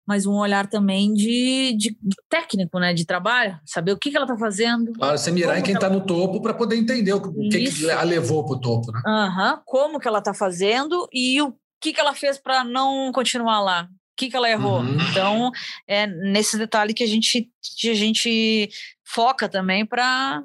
mas 0.07 0.25
um 0.25 0.35
olhar 0.35 0.67
também 0.67 1.13
de, 1.13 1.75
de, 1.77 1.95
técnico, 2.29 2.79
né, 2.79 2.93
de 2.93 3.05
trabalho, 3.05 3.59
saber 3.65 3.91
o 3.91 3.97
que, 3.97 4.09
que 4.09 4.15
ela 4.15 4.25
está 4.25 4.37
fazendo. 4.37 4.93
Claro, 4.93 5.17
você 5.17 5.31
mirar 5.31 5.59
em 5.59 5.63
quem 5.63 5.75
está 5.75 5.87
ela... 5.87 5.95
no 5.95 6.05
topo 6.05 6.41
para 6.41 6.53
poder 6.53 6.77
entender 6.77 7.13
o, 7.13 7.21
que, 7.21 7.69
que 7.69 7.91
a 7.91 8.03
levou 8.03 8.45
para 8.45 8.55
o 8.55 8.61
topo, 8.61 8.91
né? 8.91 9.01
Uhum, 9.05 9.61
como 9.65 9.99
que 9.99 10.07
ela 10.07 10.19
está 10.19 10.33
fazendo 10.33 11.07
e 11.11 11.41
o 11.41 11.53
que, 11.81 11.91
que 11.93 11.99
ela 11.99 12.15
fez 12.15 12.37
para 12.37 12.63
não 12.63 13.11
continuar 13.11 13.59
lá? 13.59 13.83
O 13.83 14.15
que, 14.15 14.29
que 14.29 14.35
ela 14.35 14.49
errou? 14.49 14.79
Uhum. 14.79 14.97
Então, 15.11 15.51
é 15.85 16.07
nesse 16.07 16.57
detalhe 16.57 16.93
que 16.93 17.03
a 17.03 17.07
gente, 17.07 17.51
que 17.77 17.89
a 17.91 17.93
gente 17.93 18.69
foca 19.03 19.47
também 19.47 19.85
para 19.85 20.41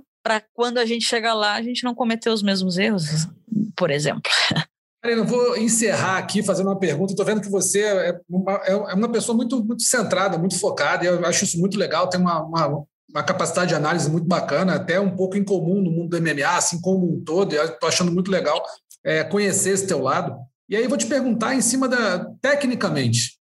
quando 0.54 0.78
a 0.78 0.86
gente 0.86 1.04
chegar 1.04 1.34
lá, 1.34 1.54
a 1.54 1.62
gente 1.62 1.84
não 1.84 1.94
cometer 1.94 2.30
os 2.30 2.42
mesmos 2.42 2.78
erros, 2.78 3.04
por 3.76 3.90
exemplo. 3.90 4.30
Marina, 5.04 5.22
eu 5.22 5.26
vou 5.26 5.56
encerrar 5.56 6.18
aqui 6.18 6.44
fazendo 6.44 6.68
uma 6.68 6.78
pergunta. 6.78 7.12
Estou 7.12 7.26
vendo 7.26 7.40
que 7.40 7.50
você 7.50 7.80
é 7.80 8.20
uma, 8.28 8.52
é 8.64 8.94
uma 8.94 9.10
pessoa 9.10 9.36
muito, 9.36 9.62
muito 9.64 9.82
centrada, 9.82 10.38
muito 10.38 10.58
focada, 10.58 11.04
e 11.04 11.08
eu 11.08 11.26
acho 11.26 11.44
isso 11.44 11.58
muito 11.58 11.76
legal. 11.76 12.08
Tem 12.08 12.20
uma, 12.20 12.40
uma, 12.40 12.84
uma 13.10 13.22
capacidade 13.24 13.70
de 13.70 13.74
análise 13.74 14.08
muito 14.08 14.28
bacana, 14.28 14.76
até 14.76 15.00
um 15.00 15.16
pouco 15.16 15.36
incomum 15.36 15.82
no 15.82 15.90
mundo 15.90 16.10
do 16.10 16.22
MMA, 16.22 16.56
assim 16.56 16.80
como 16.80 17.12
um 17.12 17.20
todo. 17.24 17.52
Estou 17.52 17.88
achando 17.88 18.12
muito 18.12 18.30
legal 18.30 18.64
é, 19.04 19.24
conhecer 19.24 19.70
esse 19.70 19.88
teu 19.88 20.00
lado. 20.00 20.36
E 20.68 20.76
aí 20.76 20.86
vou 20.86 20.96
te 20.96 21.06
perguntar 21.06 21.54
em 21.54 21.60
cima 21.60 21.88
da 21.88 22.24
tecnicamente, 22.40 23.36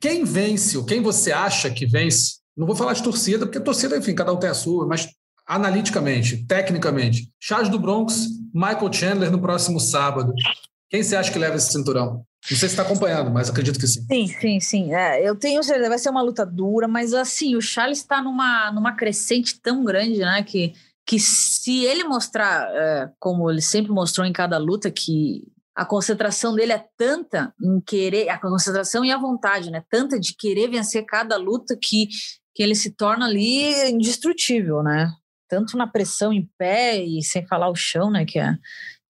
quem 0.00 0.24
vence, 0.24 0.78
ou 0.78 0.84
quem 0.84 1.02
você 1.02 1.32
acha 1.32 1.70
que 1.70 1.86
vence? 1.86 2.36
Não 2.56 2.66
vou 2.66 2.76
falar 2.76 2.92
de 2.92 3.02
torcida, 3.02 3.44
porque 3.44 3.58
torcida, 3.58 3.96
enfim, 3.96 4.14
cada 4.14 4.32
um 4.32 4.38
tem 4.38 4.48
a 4.48 4.54
sua, 4.54 4.86
mas 4.86 5.08
analiticamente, 5.46 6.46
tecnicamente, 6.46 7.30
Charles 7.40 7.68
do 7.68 7.78
Bronx, 7.78 8.28
Michael 8.52 8.92
Chandler 8.92 9.30
no 9.30 9.40
próximo 9.40 9.78
sábado. 9.80 10.32
Quem 10.90 11.02
você 11.02 11.16
acha 11.16 11.32
que 11.32 11.38
leva 11.38 11.56
esse 11.56 11.72
cinturão? 11.72 12.24
Não 12.50 12.58
sei 12.58 12.68
se 12.68 12.74
está 12.74 12.82
acompanhando, 12.82 13.30
mas 13.30 13.48
acredito 13.48 13.78
que 13.78 13.86
sim. 13.86 14.02
Sim, 14.02 14.26
sim, 14.26 14.60
sim. 14.60 14.94
É, 14.94 15.26
eu 15.26 15.34
tenho 15.34 15.62
certeza, 15.62 15.88
vai 15.88 15.98
ser 15.98 16.10
uma 16.10 16.22
luta 16.22 16.44
dura, 16.44 16.86
mas 16.86 17.14
assim, 17.14 17.56
o 17.56 17.60
Charles 17.60 17.98
está 17.98 18.22
numa, 18.22 18.70
numa 18.70 18.92
crescente 18.92 19.58
tão 19.60 19.82
grande, 19.82 20.18
né? 20.18 20.42
Que, 20.42 20.74
que 21.06 21.18
se 21.18 21.84
ele 21.84 22.04
mostrar, 22.04 22.68
é, 22.70 23.10
como 23.18 23.50
ele 23.50 23.62
sempre 23.62 23.90
mostrou 23.92 24.26
em 24.26 24.32
cada 24.32 24.58
luta, 24.58 24.90
que 24.90 25.42
a 25.74 25.86
concentração 25.86 26.54
dele 26.54 26.72
é 26.72 26.84
tanta 26.96 27.52
em 27.60 27.80
querer, 27.80 28.28
a 28.28 28.38
concentração 28.38 29.04
e 29.04 29.10
a 29.10 29.18
vontade, 29.18 29.70
né? 29.70 29.82
Tanta 29.90 30.20
de 30.20 30.34
querer 30.36 30.68
vencer 30.68 31.04
cada 31.06 31.36
luta 31.36 31.76
que, 31.80 32.08
que 32.54 32.62
ele 32.62 32.74
se 32.74 32.90
torna 32.90 33.24
ali 33.26 33.90
indestrutível, 33.90 34.82
né? 34.82 35.10
Tanto 35.54 35.76
na 35.76 35.86
pressão 35.86 36.32
em 36.32 36.50
pé 36.58 37.00
e 37.00 37.22
sem 37.22 37.46
falar 37.46 37.68
o 37.70 37.76
chão, 37.76 38.10
né? 38.10 38.24
Que 38.24 38.40
é, 38.40 38.58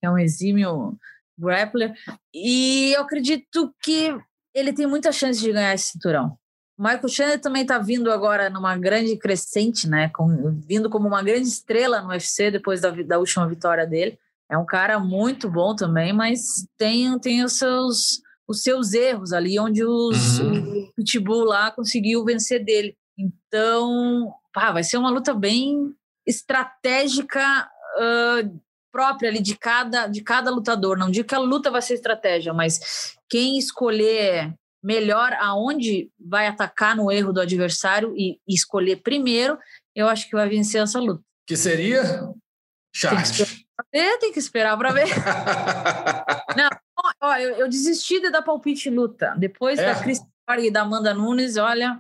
é 0.02 0.10
um 0.10 0.18
exímio 0.18 0.94
grappler. 1.38 1.94
E 2.34 2.92
eu 2.94 3.00
acredito 3.00 3.74
que 3.82 4.14
ele 4.54 4.74
tem 4.74 4.86
muita 4.86 5.10
chance 5.10 5.40
de 5.40 5.50
ganhar 5.50 5.72
esse 5.72 5.92
cinturão. 5.92 6.36
O 6.76 6.82
Michael 6.82 7.08
Chandler 7.08 7.40
também 7.40 7.62
está 7.62 7.78
vindo 7.78 8.12
agora 8.12 8.50
numa 8.50 8.76
grande 8.76 9.16
crescente, 9.16 9.88
né? 9.88 10.10
Com, 10.10 10.60
vindo 10.66 10.90
como 10.90 11.08
uma 11.08 11.22
grande 11.22 11.48
estrela 11.48 12.02
no 12.02 12.10
UFC 12.10 12.50
depois 12.50 12.82
da, 12.82 12.90
da 12.90 13.18
última 13.18 13.48
vitória 13.48 13.86
dele. 13.86 14.18
É 14.50 14.58
um 14.58 14.66
cara 14.66 14.98
muito 14.98 15.48
bom 15.48 15.74
também, 15.74 16.12
mas 16.12 16.68
tem, 16.76 17.18
tem 17.18 17.42
os 17.42 17.54
seus 17.54 18.22
os 18.46 18.62
seus 18.62 18.92
erros 18.92 19.32
ali, 19.32 19.58
onde 19.58 19.82
os, 19.82 20.38
uhum. 20.38 20.84
o 20.90 20.92
Pitbull 20.96 21.44
lá 21.44 21.70
conseguiu 21.70 22.22
vencer 22.26 22.62
dele. 22.62 22.94
Então, 23.18 24.34
pá, 24.52 24.70
vai 24.70 24.84
ser 24.84 24.98
uma 24.98 25.10
luta 25.10 25.32
bem 25.32 25.94
estratégica 26.26 27.68
uh, 27.98 28.60
própria 28.92 29.28
ali 29.28 29.40
de 29.40 29.56
cada, 29.56 30.06
de 30.06 30.22
cada 30.22 30.50
lutador. 30.50 30.96
Não 30.96 31.10
digo 31.10 31.26
que 31.26 31.34
a 31.34 31.38
luta 31.38 31.70
vai 31.70 31.82
ser 31.82 31.94
estratégia, 31.94 32.52
mas 32.52 33.16
quem 33.28 33.58
escolher 33.58 34.54
melhor 34.82 35.32
aonde 35.40 36.10
vai 36.18 36.46
atacar 36.46 36.94
no 36.94 37.10
erro 37.10 37.32
do 37.32 37.40
adversário 37.40 38.14
e, 38.16 38.38
e 38.46 38.54
escolher 38.54 38.96
primeiro, 38.96 39.58
eu 39.94 40.06
acho 40.06 40.28
que 40.28 40.36
vai 40.36 40.48
vencer 40.48 40.82
essa 40.82 41.00
luta. 41.00 41.24
Que 41.46 41.56
seria 41.56 42.02
Charles. 42.94 43.64
Tem 43.90 44.32
que 44.32 44.38
esperar 44.38 44.76
para 44.76 44.92
ver. 44.92 45.08
Não, 46.56 46.68
ó, 47.20 47.36
eu, 47.36 47.56
eu, 47.56 47.68
desisti 47.68 48.20
de 48.20 48.30
dar 48.30 48.42
palpite 48.42 48.88
luta. 48.88 49.34
Depois 49.36 49.78
é. 49.78 49.92
da 49.92 50.00
Cris 50.00 50.20
e 50.58 50.70
da 50.70 50.82
Amanda 50.82 51.12
Nunes, 51.12 51.56
olha, 51.56 51.98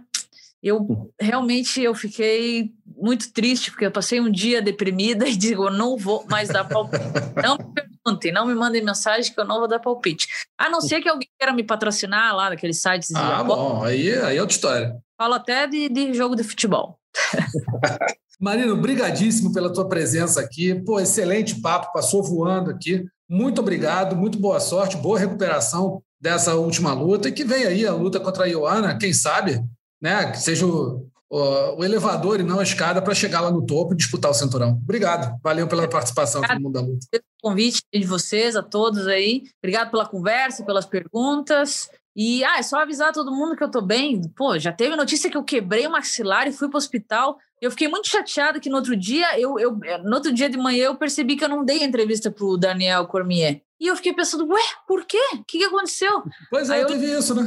eu 0.62 1.12
realmente 1.20 1.82
eu 1.82 1.94
fiquei 1.94 2.72
muito 3.04 3.30
triste, 3.30 3.70
porque 3.70 3.84
eu 3.84 3.92
passei 3.92 4.18
um 4.18 4.32
dia 4.32 4.62
deprimida 4.62 5.28
e 5.28 5.36
digo, 5.36 5.68
não 5.68 5.98
vou 5.98 6.24
mais 6.26 6.48
dar 6.48 6.64
palpite. 6.64 7.04
não 7.42 7.58
me 7.58 7.64
perguntem, 7.74 8.32
não 8.32 8.46
me 8.46 8.54
mandem 8.54 8.82
mensagem 8.82 9.32
que 9.32 9.38
eu 9.38 9.44
não 9.44 9.58
vou 9.58 9.68
dar 9.68 9.78
palpite. 9.78 10.26
A 10.56 10.70
não 10.70 10.80
ser 10.80 11.02
que 11.02 11.08
alguém 11.08 11.28
queira 11.38 11.52
me 11.52 11.62
patrocinar 11.62 12.34
lá 12.34 12.48
naqueles 12.48 12.80
sites. 12.80 13.14
Ah, 13.14 13.44
bom, 13.44 13.84
aí, 13.84 14.10
aí 14.18 14.38
é 14.38 14.40
outra 14.40 14.54
história. 14.54 14.96
Falo 15.18 15.34
até 15.34 15.66
de, 15.66 15.88
de 15.90 16.14
jogo 16.14 16.34
de 16.34 16.42
futebol. 16.42 16.98
Marino, 18.40 18.76
brigadíssimo 18.76 19.52
pela 19.52 19.72
tua 19.72 19.88
presença 19.88 20.40
aqui. 20.40 20.74
Pô, 20.74 20.98
excelente 20.98 21.60
papo, 21.60 21.92
passou 21.92 22.22
voando 22.22 22.70
aqui. 22.70 23.04
Muito 23.28 23.60
obrigado, 23.60 24.16
muito 24.16 24.38
boa 24.38 24.60
sorte, 24.60 24.96
boa 24.96 25.18
recuperação 25.18 26.02
dessa 26.20 26.54
última 26.54 26.92
luta 26.92 27.28
e 27.28 27.32
que 27.32 27.44
vem 27.44 27.64
aí 27.64 27.86
a 27.86 27.92
luta 27.92 28.18
contra 28.18 28.44
a 28.44 28.46
Ioana, 28.46 28.98
quem 28.98 29.12
sabe, 29.12 29.62
né, 30.00 30.30
que 30.30 30.38
seja 30.38 30.66
o, 30.66 31.06
o, 31.34 31.80
o 31.80 31.84
elevador 31.84 32.38
e 32.38 32.44
não 32.44 32.60
a 32.60 32.62
escada 32.62 33.02
para 33.02 33.12
chegar 33.12 33.40
lá 33.40 33.50
no 33.50 33.66
topo 33.66 33.92
e 33.92 33.96
disputar 33.96 34.30
o 34.30 34.34
cinturão. 34.34 34.78
Obrigado, 34.82 35.36
valeu 35.42 35.66
pela 35.66 35.88
participação 35.88 36.44
aqui 36.44 36.54
no 36.54 36.60
Mundo 36.60 36.74
da 36.74 36.80
Luta. 36.80 37.06
Convite 37.42 37.82
de 37.92 38.06
vocês, 38.06 38.54
a 38.54 38.62
todos 38.62 39.08
aí. 39.08 39.42
Obrigado 39.58 39.90
pela 39.90 40.06
conversa, 40.06 40.64
pelas 40.64 40.86
perguntas. 40.86 41.90
E 42.16 42.44
ah, 42.44 42.58
é 42.58 42.62
só 42.62 42.80
avisar 42.80 43.12
todo 43.12 43.34
mundo 43.34 43.56
que 43.56 43.64
eu 43.64 43.70
tô 43.70 43.82
bem. 43.82 44.22
Pô, 44.36 44.56
já 44.56 44.72
teve 44.72 44.94
notícia 44.94 45.28
que 45.28 45.36
eu 45.36 45.42
quebrei 45.42 45.84
o 45.84 45.90
maxilar 45.90 46.46
e 46.46 46.52
fui 46.52 46.68
pro 46.68 46.78
hospital. 46.78 47.36
Eu 47.60 47.72
fiquei 47.72 47.88
muito 47.88 48.06
chateada 48.06 48.60
que 48.60 48.70
no 48.70 48.76
outro 48.76 48.96
dia, 48.96 49.38
eu, 49.40 49.58
eu, 49.58 49.76
no 50.04 50.14
outro 50.14 50.32
dia 50.32 50.48
de 50.48 50.56
manhã, 50.56 50.84
eu 50.84 50.94
percebi 50.94 51.34
que 51.34 51.42
eu 51.42 51.48
não 51.48 51.64
dei 51.64 51.82
entrevista 51.82 52.30
pro 52.30 52.56
Daniel 52.56 53.06
Cormier. 53.08 53.60
E 53.80 53.88
eu 53.88 53.96
fiquei 53.96 54.12
pensando, 54.12 54.46
ué, 54.46 54.62
por 54.86 55.04
quê? 55.04 55.18
O 55.34 55.44
que, 55.44 55.58
que 55.58 55.64
aconteceu? 55.64 56.22
Pois 56.48 56.70
é, 56.70 56.74
Aí 56.74 56.82
eu, 56.82 56.86
teve 56.86 57.06
isso, 57.06 57.34
né? 57.34 57.44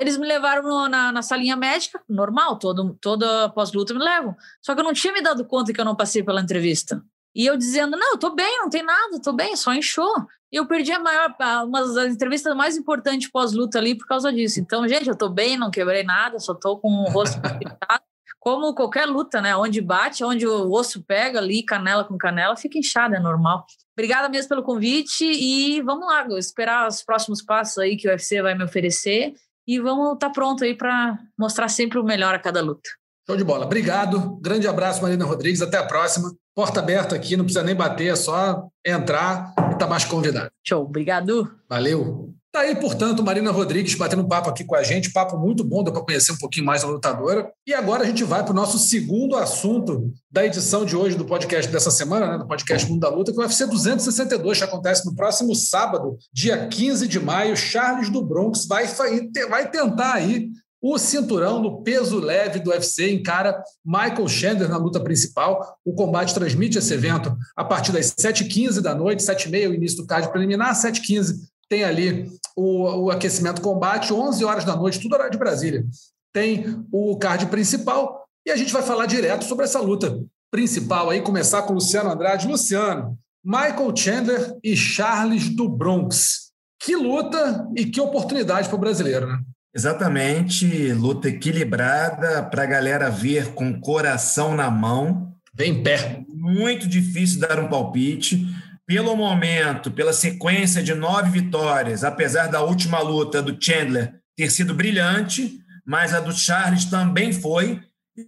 Eles 0.00 0.16
me 0.16 0.26
levaram 0.26 0.62
no, 0.62 0.88
na, 0.88 1.12
na 1.12 1.22
salinha 1.22 1.56
médica, 1.56 2.02
normal, 2.08 2.58
todo, 2.58 2.96
toda 3.00 3.48
pós-luta 3.50 3.94
me 3.94 4.00
levam. 4.00 4.34
Só 4.60 4.74
que 4.74 4.80
eu 4.80 4.84
não 4.84 4.92
tinha 4.92 5.12
me 5.12 5.22
dado 5.22 5.44
conta 5.44 5.72
que 5.72 5.80
eu 5.80 5.84
não 5.84 5.94
passei 5.94 6.22
pela 6.22 6.40
entrevista. 6.40 7.02
E 7.34 7.46
eu 7.46 7.56
dizendo, 7.56 7.96
não, 7.96 8.12
eu 8.12 8.18
tô 8.18 8.30
bem, 8.30 8.58
não 8.58 8.70
tem 8.70 8.82
nada, 8.82 9.20
tô 9.20 9.32
bem, 9.32 9.56
só 9.56 9.74
inchou. 9.74 10.14
E 10.52 10.56
eu 10.56 10.66
perdi 10.66 10.92
a 10.92 11.00
maior, 11.00 11.34
uma 11.66 11.80
das 11.80 12.14
entrevistas 12.14 12.54
mais 12.54 12.76
importantes 12.76 13.28
pós-luta 13.28 13.78
ali 13.78 13.96
por 13.96 14.06
causa 14.06 14.32
disso. 14.32 14.60
Então, 14.60 14.86
gente, 14.86 15.08
eu 15.08 15.18
tô 15.18 15.28
bem, 15.28 15.56
não 15.56 15.70
quebrei 15.70 16.04
nada, 16.04 16.38
só 16.38 16.54
tô 16.54 16.78
com 16.78 16.88
o 16.88 17.10
rosto 17.10 17.40
Como 18.38 18.74
qualquer 18.74 19.06
luta, 19.06 19.40
né? 19.40 19.56
Onde 19.56 19.80
bate, 19.80 20.22
onde 20.22 20.46
o 20.46 20.70
osso 20.70 21.02
pega 21.02 21.38
ali, 21.38 21.64
canela 21.64 22.04
com 22.04 22.18
canela, 22.18 22.54
fica 22.56 22.78
inchado, 22.78 23.14
é 23.14 23.18
normal. 23.18 23.64
Obrigada 23.96 24.28
mesmo 24.28 24.50
pelo 24.50 24.62
convite 24.62 25.24
e 25.24 25.80
vamos 25.80 26.06
lá, 26.06 26.26
esperar 26.38 26.86
os 26.86 27.02
próximos 27.02 27.42
passos 27.42 27.78
aí 27.78 27.96
que 27.96 28.06
o 28.06 28.10
UFC 28.10 28.42
vai 28.42 28.54
me 28.54 28.62
oferecer 28.62 29.34
e 29.66 29.78
vamos 29.78 30.14
estar 30.14 30.28
tá 30.28 30.32
pronto 30.32 30.64
aí 30.64 30.74
para 30.76 31.18
mostrar 31.38 31.68
sempre 31.68 31.98
o 31.98 32.04
melhor 32.04 32.34
a 32.34 32.38
cada 32.38 32.60
luta. 32.60 32.88
Show 33.26 33.36
de 33.36 33.44
bola. 33.44 33.64
Obrigado. 33.64 34.38
Grande 34.40 34.68
abraço, 34.68 35.00
Marina 35.00 35.24
Rodrigues. 35.24 35.62
Até 35.62 35.78
a 35.78 35.86
próxima. 35.86 36.32
Porta 36.54 36.80
aberta 36.80 37.16
aqui, 37.16 37.36
não 37.36 37.44
precisa 37.44 37.64
nem 37.64 37.74
bater, 37.74 38.12
é 38.12 38.16
só 38.16 38.68
entrar 38.86 39.52
e 39.72 39.74
tá 39.76 39.88
mais 39.88 40.04
convidado. 40.04 40.50
Show, 40.62 40.84
obrigado. 40.84 41.52
Valeu. 41.68 42.32
Tá 42.54 42.60
aí, 42.60 42.76
portanto, 42.76 43.20
Marina 43.20 43.50
Rodrigues 43.50 43.96
batendo 43.96 44.22
um 44.22 44.28
papo 44.28 44.48
aqui 44.48 44.62
com 44.62 44.76
a 44.76 44.82
gente, 44.84 45.10
papo 45.10 45.36
muito 45.36 45.64
bom, 45.64 45.82
deu 45.82 45.92
para 45.92 46.04
conhecer 46.04 46.30
um 46.30 46.36
pouquinho 46.36 46.64
mais 46.64 46.84
a 46.84 46.86
lutadora. 46.86 47.50
E 47.66 47.74
agora 47.74 48.04
a 48.04 48.06
gente 48.06 48.22
vai 48.22 48.44
para 48.44 48.52
o 48.52 48.54
nosso 48.54 48.78
segundo 48.78 49.34
assunto 49.34 50.12
da 50.30 50.46
edição 50.46 50.84
de 50.84 50.94
hoje 50.94 51.16
do 51.16 51.24
podcast 51.24 51.68
dessa 51.68 51.90
semana, 51.90 52.28
né, 52.28 52.38
do 52.38 52.46
podcast 52.46 52.88
Mundo 52.88 53.00
da 53.00 53.08
Luta, 53.08 53.32
que 53.32 53.38
é 53.38 53.40
o 53.40 53.44
UFC 53.44 53.66
262, 53.66 54.58
que 54.58 54.62
acontece 54.62 55.04
no 55.04 55.16
próximo 55.16 55.52
sábado, 55.52 56.16
dia 56.32 56.68
15 56.68 57.08
de 57.08 57.18
maio. 57.18 57.56
Charles 57.56 58.08
do 58.08 58.24
Bronx 58.24 58.66
vai, 58.66 58.86
vai 58.86 59.68
tentar 59.68 60.12
aí 60.12 60.48
o 60.80 60.96
cinturão 60.96 61.60
no 61.60 61.82
peso 61.82 62.20
leve 62.20 62.60
do 62.60 62.70
UFC 62.70 63.10
encara 63.10 63.60
Michael 63.84 64.28
Chandler 64.28 64.68
na 64.68 64.76
luta 64.76 65.00
principal. 65.00 65.76
O 65.84 65.92
combate 65.92 66.34
transmite 66.34 66.78
esse 66.78 66.94
evento 66.94 67.34
a 67.56 67.64
partir 67.64 67.90
das 67.90 68.14
7h15 68.14 68.80
da 68.80 68.94
noite, 68.94 69.24
7h30 69.24 69.70
o 69.70 69.74
início 69.74 69.96
do 69.96 70.06
card 70.06 70.30
preliminar, 70.30 70.72
7h15 70.72 71.52
tem 71.68 71.84
ali 71.84 72.28
o, 72.56 73.04
o 73.04 73.10
aquecimento 73.10 73.60
combate, 73.60 74.12
11 74.12 74.44
horas 74.44 74.64
da 74.64 74.76
noite, 74.76 75.00
tudo 75.00 75.14
horário 75.14 75.32
de 75.32 75.38
Brasília. 75.38 75.84
Tem 76.32 76.84
o 76.92 77.16
card 77.18 77.46
principal 77.46 78.24
e 78.46 78.50
a 78.50 78.56
gente 78.56 78.72
vai 78.72 78.82
falar 78.82 79.06
direto 79.06 79.44
sobre 79.44 79.64
essa 79.64 79.80
luta 79.80 80.18
principal 80.50 81.10
aí, 81.10 81.20
começar 81.20 81.62
com 81.62 81.74
Luciano 81.74 82.10
Andrade. 82.10 82.46
Luciano, 82.46 83.18
Michael 83.44 83.96
Chandler 83.96 84.56
e 84.62 84.76
Charles 84.76 85.48
do 85.48 85.68
Bronx. 85.68 86.52
Que 86.80 86.94
luta 86.94 87.66
e 87.76 87.86
que 87.86 88.00
oportunidade 88.00 88.68
para 88.68 88.76
o 88.76 88.80
brasileiro, 88.80 89.26
né? 89.26 89.38
Exatamente, 89.74 90.92
luta 90.92 91.28
equilibrada 91.28 92.42
para 92.44 92.62
a 92.62 92.66
galera 92.66 93.10
ver 93.10 93.54
com 93.54 93.80
coração 93.80 94.54
na 94.54 94.70
mão. 94.70 95.34
Bem 95.52 95.82
perto. 95.82 96.24
Muito 96.32 96.86
difícil 96.86 97.40
dar 97.40 97.58
um 97.58 97.68
palpite. 97.68 98.46
Pelo 98.86 99.16
momento, 99.16 99.90
pela 99.90 100.12
sequência 100.12 100.82
de 100.82 100.94
nove 100.94 101.30
vitórias, 101.30 102.04
apesar 102.04 102.48
da 102.48 102.62
última 102.62 103.00
luta 103.00 103.42
do 103.42 103.56
Chandler 103.60 104.14
ter 104.36 104.50
sido 104.50 104.74
brilhante, 104.74 105.58
mas 105.86 106.12
a 106.12 106.20
do 106.20 106.32
Charles 106.32 106.84
também 106.84 107.32
foi. 107.32 107.80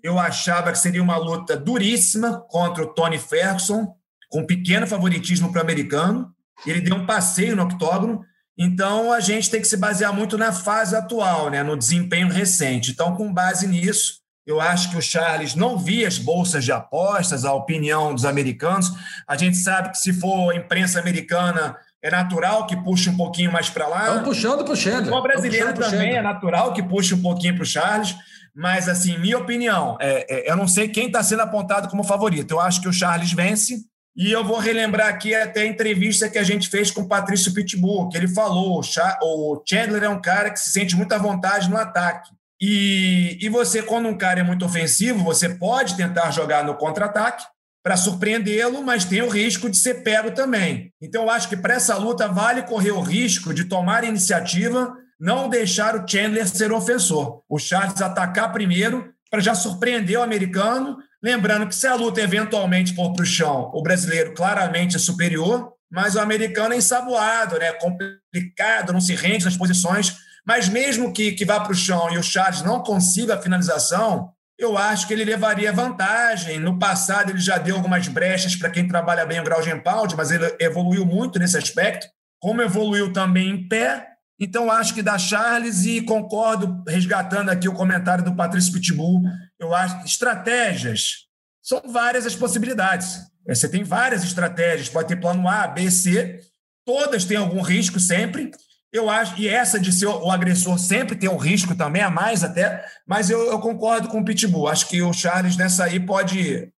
Eu 0.02 0.18
achava 0.18 0.72
que 0.72 0.78
seria 0.78 1.02
uma 1.02 1.16
luta 1.16 1.56
duríssima 1.56 2.40
contra 2.48 2.82
o 2.82 2.94
Tony 2.94 3.18
Ferguson, 3.18 3.94
com 4.30 4.46
pequeno 4.46 4.86
favoritismo 4.86 5.52
para 5.52 5.60
o 5.60 5.62
americano. 5.62 6.32
Ele 6.66 6.80
deu 6.80 6.96
um 6.96 7.06
passeio 7.06 7.54
no 7.54 7.64
octógono 7.64 8.24
então, 8.58 9.12
a 9.12 9.20
gente 9.20 9.50
tem 9.50 9.60
que 9.60 9.68
se 9.68 9.76
basear 9.76 10.14
muito 10.14 10.38
na 10.38 10.50
fase 10.50 10.96
atual, 10.96 11.50
né, 11.50 11.62
no 11.62 11.76
desempenho 11.76 12.28
recente. 12.28 12.90
Então, 12.90 13.14
com 13.14 13.32
base 13.32 13.66
nisso, 13.66 14.20
eu 14.46 14.60
acho 14.60 14.90
que 14.90 14.96
o 14.96 15.02
Charles 15.02 15.56
não 15.56 15.76
via 15.76 16.06
as 16.06 16.18
bolsas 16.18 16.64
de 16.64 16.70
apostas, 16.70 17.44
a 17.44 17.52
opinião 17.52 18.14
dos 18.14 18.24
americanos. 18.24 18.92
A 19.26 19.36
gente 19.36 19.56
sabe 19.56 19.90
que 19.90 19.98
se 19.98 20.12
for 20.12 20.54
imprensa 20.54 21.00
americana, 21.00 21.76
é 22.00 22.10
natural 22.10 22.66
que 22.66 22.76
puxe 22.76 23.10
um 23.10 23.16
pouquinho 23.16 23.50
mais 23.50 23.68
para 23.68 23.88
lá. 23.88 24.06
Estão 24.06 24.22
puxando 24.22 24.64
para 24.64 24.72
o 24.72 24.76
Chandler. 24.76 25.12
O 25.12 25.22
brasileiro 25.22 25.74
também 25.74 26.14
é 26.14 26.22
natural 26.22 26.72
que 26.72 26.82
puxe 26.82 27.14
um 27.14 27.20
pouquinho 27.20 27.54
para 27.54 27.64
o 27.64 27.66
Charles. 27.66 28.14
Mas, 28.54 28.88
assim, 28.88 29.18
minha 29.18 29.36
opinião, 29.36 29.98
é, 30.00 30.24
é, 30.30 30.50
eu 30.50 30.56
não 30.56 30.68
sei 30.68 30.88
quem 30.88 31.08
está 31.08 31.22
sendo 31.22 31.42
apontado 31.42 31.88
como 31.88 32.04
favorito. 32.04 32.52
Eu 32.52 32.60
acho 32.60 32.80
que 32.80 32.88
o 32.88 32.92
Charles 32.92 33.32
vence. 33.32 33.84
E 34.16 34.32
eu 34.32 34.44
vou 34.44 34.58
relembrar 34.58 35.08
aqui 35.08 35.34
até 35.34 35.62
a 35.62 35.66
entrevista 35.66 36.30
que 36.30 36.38
a 36.38 36.42
gente 36.42 36.70
fez 36.70 36.90
com 36.90 37.02
o 37.02 37.08
Patrício 37.08 37.52
Pitbull, 37.52 38.08
que 38.08 38.16
ele 38.16 38.28
falou: 38.28 38.80
o 38.80 39.62
Chandler 39.68 40.04
é 40.04 40.08
um 40.08 40.22
cara 40.22 40.50
que 40.50 40.60
se 40.60 40.70
sente 40.70 40.96
muita 40.96 41.18
vontade 41.18 41.68
no 41.68 41.76
ataque. 41.76 42.30
E, 42.60 43.38
e 43.40 43.48
você, 43.48 43.82
quando 43.82 44.08
um 44.08 44.16
cara 44.16 44.40
é 44.40 44.42
muito 44.42 44.64
ofensivo, 44.64 45.22
você 45.22 45.48
pode 45.48 45.96
tentar 45.96 46.30
jogar 46.30 46.64
no 46.64 46.76
contra-ataque 46.76 47.44
para 47.84 47.96
surpreendê-lo, 47.96 48.82
mas 48.82 49.04
tem 49.04 49.22
o 49.22 49.28
risco 49.28 49.70
de 49.70 49.76
ser 49.76 50.02
pego 50.02 50.32
também. 50.32 50.92
Então, 51.00 51.24
eu 51.24 51.30
acho 51.30 51.48
que 51.48 51.56
para 51.56 51.74
essa 51.74 51.96
luta 51.96 52.26
vale 52.26 52.62
correr 52.62 52.92
o 52.92 53.00
risco 53.00 53.54
de 53.54 53.64
tomar 53.64 54.04
iniciativa, 54.04 54.96
não 55.20 55.48
deixar 55.48 55.94
o 55.94 56.08
Chandler 56.08 56.48
ser 56.48 56.72
ofensor. 56.72 57.42
O 57.48 57.58
Charles 57.58 58.00
atacar 58.02 58.52
primeiro 58.52 59.12
para 59.30 59.40
já 59.40 59.54
surpreender 59.54 60.18
o 60.18 60.22
americano 60.22 60.98
Lembrando 61.26 61.66
que 61.66 61.74
se 61.74 61.88
a 61.88 61.94
luta 61.96 62.20
eventualmente 62.20 62.94
for 62.94 63.12
para 63.12 63.24
o 63.24 63.26
chão, 63.26 63.70
o 63.74 63.82
brasileiro 63.82 64.32
claramente 64.32 64.94
é 64.94 64.98
superior, 64.98 65.72
mas 65.90 66.14
o 66.14 66.20
americano 66.20 66.72
é 66.72 66.76
ensaboado, 66.76 67.58
né? 67.58 67.72
complicado, 67.72 68.92
não 68.92 69.00
se 69.00 69.12
rende 69.12 69.44
nas 69.44 69.56
posições. 69.56 70.14
Mas 70.46 70.68
mesmo 70.68 71.12
que, 71.12 71.32
que 71.32 71.44
vá 71.44 71.60
para 71.60 71.72
o 71.72 71.74
chão 71.74 72.10
e 72.12 72.18
o 72.18 72.22
Charles 72.22 72.62
não 72.62 72.82
consiga 72.82 73.34
a 73.34 73.42
finalização, 73.42 74.30
eu 74.58 74.78
acho 74.78 75.06
que 75.06 75.12
ele 75.12 75.24
levaria 75.24 75.72
vantagem. 75.72 76.58
No 76.58 76.78
passado, 76.78 77.30
ele 77.30 77.40
já 77.40 77.58
deu 77.58 77.76
algumas 77.76 78.08
brechas 78.08 78.54
para 78.54 78.70
quem 78.70 78.86
trabalha 78.86 79.26
bem 79.26 79.40
o 79.40 79.44
grau 79.44 79.60
de 79.60 79.70
empound, 79.70 80.14
mas 80.16 80.30
ele 80.30 80.56
evoluiu 80.60 81.04
muito 81.04 81.38
nesse 81.38 81.58
aspecto. 81.58 82.06
Como 82.40 82.62
evoluiu 82.62 83.12
também 83.12 83.50
em 83.50 83.68
pé, 83.68 84.16
então, 84.38 84.70
acho 84.70 84.92
que 84.92 85.02
da 85.02 85.18
Charles 85.18 85.84
e 85.86 86.02
concordo, 86.02 86.84
resgatando 86.86 87.48
aqui 87.48 87.68
o 87.68 87.74
comentário 87.74 88.22
do 88.22 88.36
Patrício 88.36 88.72
Pitbull, 88.72 89.22
eu 89.58 89.74
acho 89.74 90.00
que 90.00 90.06
estratégias 90.06 91.26
são 91.62 91.82
várias 91.88 92.26
as 92.26 92.34
possibilidades. 92.34 93.18
É, 93.48 93.54
você 93.54 93.68
tem 93.68 93.82
várias 93.82 94.22
estratégias, 94.22 94.88
pode 94.88 95.08
ter 95.08 95.16
plano 95.16 95.48
A, 95.48 95.66
B, 95.66 95.90
C, 95.90 96.40
todas 96.84 97.24
têm 97.24 97.38
algum 97.38 97.62
risco 97.62 97.98
sempre. 97.98 98.50
Eu 98.96 99.10
acho, 99.10 99.38
e 99.38 99.46
essa 99.46 99.78
de 99.78 99.92
ser 99.92 100.06
o 100.06 100.30
agressor 100.30 100.78
sempre 100.78 101.14
tem 101.14 101.28
um 101.28 101.36
risco 101.36 101.74
também, 101.74 102.00
a 102.00 102.08
mais 102.08 102.42
até, 102.42 102.82
mas 103.06 103.28
eu, 103.28 103.50
eu 103.50 103.58
concordo 103.58 104.08
com 104.08 104.20
o 104.20 104.24
Pitbull. 104.24 104.68
Acho 104.68 104.88
que 104.88 105.02
o 105.02 105.12
Charles 105.12 105.54
nessa 105.54 105.84
aí 105.84 106.00
pode 106.00 106.72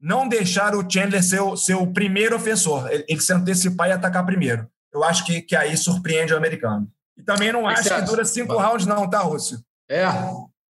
não 0.00 0.28
deixar 0.28 0.76
o 0.76 0.88
Chandler 0.88 1.24
ser 1.24 1.40
o, 1.40 1.56
ser 1.56 1.74
o 1.74 1.92
primeiro 1.92 2.36
ofensor, 2.36 2.86
ele, 2.92 3.04
ele 3.08 3.20
se 3.20 3.32
antecipar 3.32 3.88
e 3.88 3.92
atacar 3.92 4.24
primeiro. 4.24 4.68
Eu 4.92 5.02
acho 5.02 5.24
que, 5.24 5.42
que 5.42 5.56
aí 5.56 5.76
surpreende 5.76 6.32
o 6.32 6.36
americano. 6.36 6.88
E 7.16 7.24
também 7.24 7.52
não 7.52 7.66
acho 7.66 7.92
que 7.92 8.02
dura 8.02 8.24
cinco 8.24 8.56
rounds, 8.56 8.86
não, 8.86 9.10
tá, 9.10 9.18
Rússio? 9.18 9.58
É. 9.90 10.04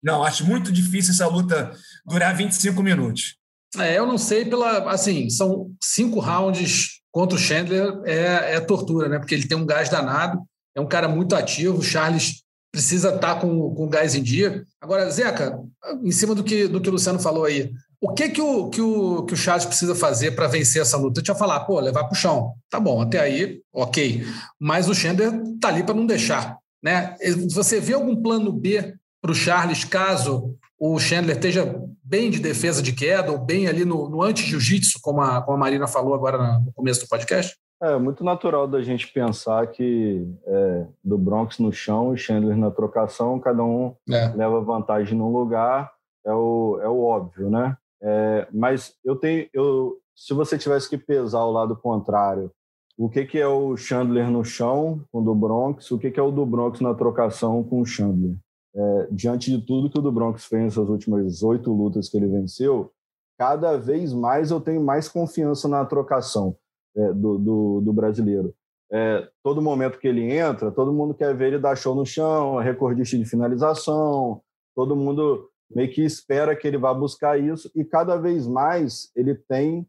Não, 0.02 0.24
acho 0.24 0.46
muito 0.46 0.72
difícil 0.72 1.14
essa 1.14 1.28
luta 1.28 1.72
durar 2.08 2.36
25 2.36 2.82
minutos. 2.82 3.38
É, 3.78 4.00
eu 4.00 4.08
não 4.08 4.18
sei 4.18 4.46
pela. 4.46 4.90
Assim, 4.90 5.30
são 5.30 5.72
cinco 5.80 6.20
rounds 6.20 7.02
contra 7.12 7.36
o 7.36 7.40
Chandler, 7.40 8.02
é, 8.06 8.56
é 8.56 8.60
tortura, 8.60 9.08
né? 9.08 9.20
Porque 9.20 9.36
ele 9.36 9.48
tem 9.48 9.58
um 9.58 9.66
gás 9.66 9.90
danado, 9.90 10.42
é 10.78 10.82
um 10.82 10.88
cara 10.88 11.08
muito 11.08 11.36
ativo. 11.36 11.80
O 11.80 11.84
Charles 11.84 12.44
precisa 12.72 13.10
estar 13.10 13.36
tá 13.36 13.42
com, 13.42 13.74
com 13.74 13.90
gás 13.90 14.14
em 14.14 14.22
dia. 14.22 14.64
Agora, 14.80 15.10
Zeca, 15.10 15.60
em 16.04 16.12
cima 16.12 16.36
do 16.36 16.44
que, 16.44 16.68
do 16.68 16.80
que 16.80 16.88
o 16.88 16.92
Luciano 16.92 17.20
falou 17.20 17.46
aí, 17.46 17.74
o 18.00 18.14
que 18.14 18.30
que 18.30 18.40
o, 18.40 18.70
que 18.70 18.80
o, 18.80 19.26
que 19.26 19.34
o 19.34 19.38
Charles 19.38 19.66
precisa 19.66 19.96
fazer 19.96 20.36
para 20.36 20.48
vencer 20.48 20.80
essa 20.80 20.96
luta? 20.96 21.20
Eu 21.20 21.24
tinha 21.24 21.36
falar, 21.36 21.62
pô, 21.62 21.80
levar 21.80 22.04
para 22.04 22.14
o 22.14 22.16
chão. 22.16 22.54
Tá 22.70 22.80
bom, 22.80 23.02
até 23.02 23.20
aí, 23.20 23.60
ok. 23.74 24.24
Mas 24.60 24.88
o 24.88 24.94
Chandler 24.94 25.32
tá 25.60 25.70
ali 25.70 25.82
para 25.82 25.96
não 25.96 26.06
deixar. 26.06 26.60
Né? 26.84 27.16
Você 27.50 27.80
vê 27.80 27.94
algum 27.94 28.16
plano 28.16 28.52
B 28.52 28.94
para 29.20 29.32
o 29.32 29.36
Charles 29.36 29.84
caso 29.84 30.56
o 30.80 31.00
Chandler 31.00 31.38
esteja 31.38 31.76
bem 32.04 32.30
de 32.30 32.38
defesa 32.38 32.84
de 32.84 32.94
queda 32.94 33.32
ou 33.32 33.40
bem 33.40 33.68
ali 33.68 33.84
no, 33.84 34.08
no 34.08 34.22
anti-jiu-jitsu, 34.22 35.00
como 35.02 35.22
a, 35.22 35.42
como 35.42 35.58
a 35.58 35.60
Marina 35.60 35.88
falou 35.88 36.14
agora 36.14 36.60
no 36.60 36.72
começo 36.72 37.02
do 37.02 37.08
podcast? 37.08 37.58
É 37.80 37.96
muito 37.98 38.24
natural 38.24 38.68
da 38.68 38.82
gente 38.82 39.12
pensar 39.14 39.68
que 39.68 40.28
é, 40.46 40.88
do 41.04 41.18
Bronx 41.18 41.60
no 41.60 41.72
chão 41.72 42.14
e 42.14 42.18
Chandler 42.18 42.58
na 42.58 42.72
trocação, 42.72 43.40
cada 43.40 43.64
um 43.64 43.96
é. 44.10 44.30
leva 44.30 44.62
vantagem 44.62 45.16
num 45.16 45.32
lugar, 45.32 45.92
é 46.26 46.34
o, 46.34 46.80
é 46.82 46.88
o 46.88 47.04
óbvio, 47.04 47.52
né? 47.52 47.78
É, 48.02 48.48
mas 48.52 48.96
eu 49.06 49.16
tenho, 49.16 49.48
eu, 49.54 49.98
se 50.16 50.34
você 50.34 50.58
tivesse 50.58 50.90
que 50.90 50.98
pesar 50.98 51.44
o 51.44 51.52
lado 51.52 51.76
contrário, 51.76 52.52
o 52.98 53.08
que, 53.08 53.26
que 53.26 53.38
é 53.38 53.48
o 53.48 53.78
Chandler 53.78 54.30
no 54.32 54.44
chão 54.44 55.04
com 55.12 55.20
o 55.20 55.24
do 55.24 55.36
Bronx, 55.36 55.92
o 55.92 56.00
que, 56.00 56.10
que 56.10 56.20
é 56.20 56.24
o 56.24 56.32
do 56.32 56.48
Bronx 56.48 56.80
na 56.82 56.96
trocação 56.96 57.64
com 57.64 57.82
o 57.82 57.86
Chandler? 57.86 58.36
É, 58.76 59.08
diante 59.12 59.52
de 59.52 59.64
tudo 59.64 59.90
que 59.90 60.00
o 60.00 60.02
do 60.02 60.12
Bronx 60.12 60.46
fez 60.46 60.64
nessas 60.64 60.90
últimas 60.90 61.44
oito 61.44 61.72
lutas 61.72 62.10
que 62.10 62.18
ele 62.18 62.28
venceu, 62.28 62.92
cada 63.38 63.78
vez 63.78 64.14
mais 64.14 64.50
eu 64.50 64.60
tenho 64.60 64.84
mais 64.84 65.08
confiança 65.08 65.68
na 65.68 65.86
trocação 65.86 66.56
é, 66.98 67.14
do, 67.14 67.38
do, 67.38 67.82
do, 67.82 67.94
brasileiro. 67.94 68.54
É, 68.92 69.28
todo 69.44 69.62
momento 69.62 70.00
que 70.00 70.08
ele 70.08 70.32
entra, 70.34 70.72
todo 70.72 70.94
mundo 70.94 71.14
quer 71.14 71.36
ver 71.36 71.48
ele 71.48 71.60
dar 71.60 71.76
show 71.76 71.94
no 71.94 72.06
chão, 72.06 72.58
recordista 72.58 73.18
de 73.18 73.26
finalização, 73.26 74.42
todo 74.76 74.96
mundo 74.96 75.50
meio 75.70 75.92
que 75.92 76.02
espera 76.02 76.56
que 76.56 76.68
ele 76.68 76.78
vá 76.78 76.94
buscar 76.94 77.40
isso 77.40 77.70
e 77.76 77.84
cada 77.84 78.18
vez 78.18 78.48
mais 78.48 79.12
ele 79.16 79.36
tem 79.36 79.86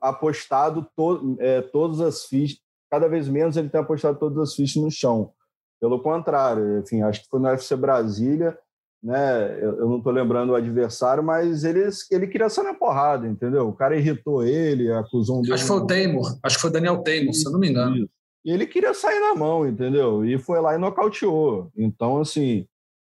apostado 0.00 0.86
to, 0.96 1.36
é, 1.38 1.62
todas 1.62 2.00
as 2.00 2.24
fichas, 2.24 2.58
cada 2.90 3.08
vez 3.08 3.28
menos 3.28 3.56
ele 3.56 3.68
tem 3.68 3.80
apostado 3.80 4.18
todas 4.18 4.38
as 4.38 4.54
fichas 4.54 4.82
no 4.82 4.90
chão. 4.90 5.32
Pelo 5.80 6.02
contrário, 6.02 6.78
enfim, 6.78 7.02
acho 7.02 7.22
que 7.22 7.28
foi 7.28 7.40
no 7.40 7.48
UFC 7.48 7.76
Brasília, 7.76 8.58
né? 9.04 9.62
Eu, 9.62 9.80
eu 9.80 9.88
não 9.88 9.98
estou 9.98 10.10
lembrando 10.10 10.50
o 10.50 10.54
adversário, 10.54 11.22
mas 11.22 11.62
ele, 11.62 11.86
ele 12.10 12.26
queria 12.26 12.48
sair 12.48 12.64
na 12.64 12.74
porrada, 12.74 13.28
entendeu? 13.28 13.68
O 13.68 13.74
cara 13.74 13.98
irritou 13.98 14.42
ele, 14.42 14.90
acusou 14.90 15.38
um. 15.38 15.52
Acho 15.52 15.62
que 15.62 15.68
foi 15.68 15.76
o 15.76 15.86
Teimur, 15.86 16.38
acho 16.42 16.56
que 16.56 16.62
foi 16.62 16.70
o 16.70 16.72
Daniel 16.72 17.02
Teimur, 17.02 17.34
se 17.34 17.46
eu 17.46 17.52
não 17.52 17.60
me 17.60 17.68
engano. 17.68 17.96
Isso. 17.96 18.08
E 18.46 18.50
ele 18.50 18.66
queria 18.66 18.94
sair 18.94 19.20
na 19.20 19.34
mão, 19.34 19.66
entendeu? 19.66 20.24
E 20.24 20.38
foi 20.38 20.60
lá 20.60 20.74
e 20.74 20.78
nocauteou. 20.78 21.70
Então, 21.76 22.20
assim, 22.20 22.66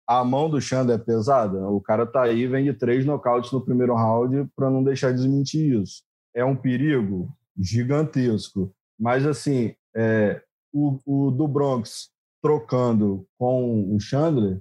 a 0.07 0.25
mão 0.25 0.49
do 0.51 0.61
Xander 0.61 0.97
é 0.97 0.99
pesada. 0.99 1.69
O 1.69 1.81
cara 1.81 2.07
tá 2.07 2.23
aí, 2.23 2.47
vem 2.47 2.65
de 2.65 2.73
três 2.73 3.05
nocautes 3.05 3.51
no 3.51 3.65
primeiro 3.65 3.95
round 3.95 4.49
para 4.55 4.71
não 4.71 4.85
deixar 4.85 5.13
desmentir 5.13 5.81
isso. 5.81 6.03
É 6.35 6.45
um 6.45 6.55
perigo 6.55 7.29
gigantesco. 7.59 8.73
Mas, 8.99 9.27
assim, 9.27 9.75
é, 9.97 10.41
o, 10.73 11.01
o, 11.05 11.31
do 11.33 11.49
Bronx 11.49 12.11
trocando 12.41 13.27
com 13.37 13.95
o 13.95 13.99
Chandler, 13.99 14.61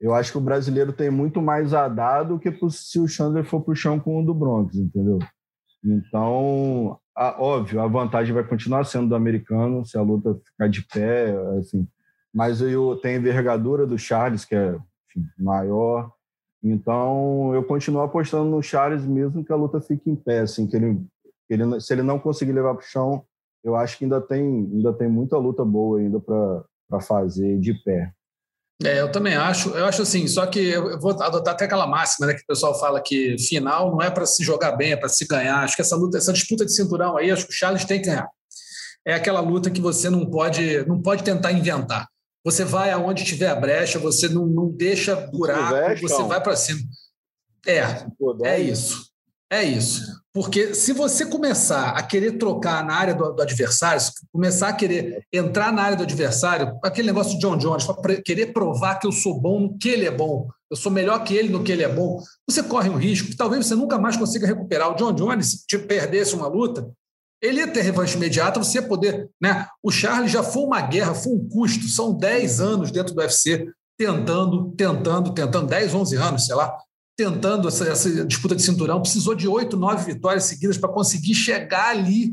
eu 0.00 0.14
acho 0.14 0.32
que 0.32 0.38
o 0.38 0.42
brasileiro 0.42 0.92
tem 0.92 1.10
muito 1.10 1.40
mais 1.40 1.72
a 1.72 1.88
dar 1.88 2.22
do 2.22 2.38
que 2.38 2.52
se 2.70 2.98
o 2.98 3.08
Chandler 3.08 3.44
for 3.44 3.60
pro 3.62 3.74
chão 3.74 3.98
com 3.98 4.20
o 4.20 4.24
do 4.24 4.34
Bronx, 4.34 4.76
entendeu? 4.76 5.18
Então, 5.84 6.98
a, 7.14 7.40
óbvio, 7.40 7.80
a 7.80 7.86
vantagem 7.86 8.34
vai 8.34 8.44
continuar 8.44 8.84
sendo 8.84 9.08
do 9.08 9.14
americano 9.14 9.84
se 9.84 9.96
a 9.96 10.02
luta 10.02 10.38
ficar 10.44 10.68
de 10.68 10.82
pé, 10.82 11.34
assim, 11.58 11.86
mas 12.34 12.60
eu 12.60 12.96
tenho 12.96 13.16
a 13.16 13.20
envergadura 13.20 13.86
do 13.86 13.98
Charles, 13.98 14.44
que 14.44 14.54
é 14.54 14.76
enfim, 15.08 15.26
maior. 15.38 16.12
Então, 16.62 17.54
eu 17.54 17.62
continuo 17.62 18.02
apostando 18.02 18.50
no 18.50 18.62
Charles 18.62 19.06
mesmo 19.06 19.44
que 19.44 19.52
a 19.52 19.56
luta 19.56 19.80
fique 19.80 20.10
em 20.10 20.16
pé, 20.16 20.40
assim, 20.40 20.66
que 20.66 20.76
ele, 20.76 21.00
ele 21.48 21.80
se 21.80 21.94
ele 21.94 22.02
não 22.02 22.18
conseguir 22.18 22.52
levar 22.52 22.74
para 22.74 22.84
o 22.84 22.86
chão, 22.86 23.24
eu 23.64 23.74
acho 23.74 23.96
que 23.96 24.04
ainda 24.04 24.20
tem, 24.20 24.42
ainda 24.42 24.92
tem 24.92 25.08
muita 25.08 25.38
luta 25.38 25.64
boa 25.64 25.98
ainda 25.98 26.20
para 26.20 27.00
fazer 27.00 27.58
de 27.58 27.72
pé. 27.82 28.12
É, 28.84 29.00
eu 29.00 29.10
também 29.10 29.34
acho. 29.34 29.70
Eu 29.70 29.86
acho 29.86 30.02
assim, 30.02 30.28
só 30.28 30.44
que 30.46 30.58
eu 30.58 31.00
vou 31.00 31.12
adotar 31.22 31.54
até 31.54 31.64
aquela 31.64 31.86
máxima 31.86 32.26
né, 32.26 32.34
que 32.34 32.42
o 32.42 32.46
pessoal 32.46 32.78
fala 32.78 33.00
que 33.00 33.36
final 33.38 33.90
não 33.90 34.02
é 34.02 34.10
para 34.10 34.26
se 34.26 34.44
jogar 34.44 34.72
bem, 34.72 34.92
é 34.92 34.96
para 34.96 35.08
se 35.08 35.26
ganhar. 35.26 35.60
Acho 35.60 35.76
que 35.76 35.82
essa 35.82 35.96
luta, 35.96 36.18
essa 36.18 36.32
disputa 36.32 36.64
de 36.64 36.74
cinturão 36.74 37.16
aí, 37.16 37.30
acho 37.30 37.46
que 37.46 37.52
o 37.52 37.56
Charles 37.56 37.84
tem 37.84 38.00
que 38.00 38.08
ganhar. 38.08 38.28
É 39.06 39.14
aquela 39.14 39.40
luta 39.40 39.70
que 39.70 39.80
você 39.80 40.10
não 40.10 40.28
pode, 40.28 40.84
não 40.86 41.00
pode 41.00 41.22
tentar 41.22 41.52
inventar. 41.52 42.06
Você 42.44 42.64
vai 42.64 42.90
aonde 42.90 43.24
tiver 43.24 43.48
a 43.48 43.56
brecha, 43.56 43.98
você 43.98 44.28
não, 44.28 44.46
não 44.46 44.68
deixa 44.68 45.16
buraco, 45.16 46.00
você 46.00 46.22
vai 46.24 46.42
para 46.42 46.54
cima. 46.56 46.80
É, 47.66 48.06
é 48.44 48.60
isso. 48.60 49.10
É 49.50 49.62
isso. 49.62 50.02
Porque 50.32 50.74
se 50.74 50.92
você 50.92 51.24
começar 51.24 51.90
a 51.90 52.02
querer 52.02 52.32
trocar 52.32 52.84
na 52.84 52.94
área 52.94 53.14
do, 53.14 53.32
do, 53.32 53.42
adversário, 53.42 54.02
começar 54.32 54.68
a 54.68 54.72
querer 54.72 55.24
entrar 55.32 55.72
na 55.72 55.82
área 55.82 55.96
do 55.96 56.02
adversário, 56.02 56.76
aquele 56.82 57.06
negócio 57.06 57.32
de 57.32 57.38
John 57.38 57.56
Jones, 57.56 57.86
querer 58.24 58.52
provar 58.52 58.96
que 58.96 59.06
eu 59.06 59.12
sou 59.12 59.40
bom 59.40 59.60
no 59.60 59.78
que 59.78 59.88
ele 59.88 60.04
é 60.04 60.10
bom, 60.10 60.48
eu 60.68 60.76
sou 60.76 60.90
melhor 60.90 61.22
que 61.22 61.34
ele 61.34 61.48
no 61.48 61.62
que 61.62 61.70
ele 61.70 61.84
é 61.84 61.88
bom, 61.88 62.20
você 62.46 62.62
corre 62.62 62.90
um 62.90 62.98
risco 62.98 63.28
que 63.28 63.36
talvez 63.36 63.64
você 63.64 63.74
nunca 63.76 63.98
mais 63.98 64.16
consiga 64.16 64.46
recuperar. 64.46 64.90
O 64.90 64.96
John 64.96 65.12
Jones, 65.12 65.50
se 65.50 65.66
te 65.66 65.78
perdesse 65.78 66.34
uma 66.34 66.48
luta, 66.48 66.90
ele 67.40 67.60
ia 67.60 67.68
ter 67.68 67.82
revanche 67.82 68.16
imediata, 68.16 68.58
você 68.58 68.78
ia 68.78 68.86
poder. 68.86 69.30
Né? 69.40 69.66
O 69.82 69.90
Charles 69.90 70.32
já 70.32 70.42
foi 70.42 70.64
uma 70.64 70.80
guerra, 70.80 71.14
foi 71.14 71.32
um 71.32 71.48
custo. 71.48 71.86
São 71.86 72.12
10 72.12 72.60
anos 72.60 72.90
dentro 72.90 73.14
do 73.14 73.20
UFC, 73.20 73.70
tentando, 73.96 74.72
tentando, 74.72 75.32
tentando, 75.32 75.66
10, 75.68 75.94
11 75.94 76.16
anos, 76.16 76.46
sei 76.46 76.54
lá, 76.54 76.76
tentando 77.16 77.68
essa, 77.68 77.88
essa 77.88 78.24
disputa 78.24 78.54
de 78.54 78.62
cinturão. 78.62 79.00
Precisou 79.00 79.34
de 79.34 79.48
8, 79.48 79.76
9 79.76 80.12
vitórias 80.12 80.44
seguidas 80.44 80.76
para 80.76 80.92
conseguir 80.92 81.34
chegar 81.34 81.90
ali. 81.90 82.32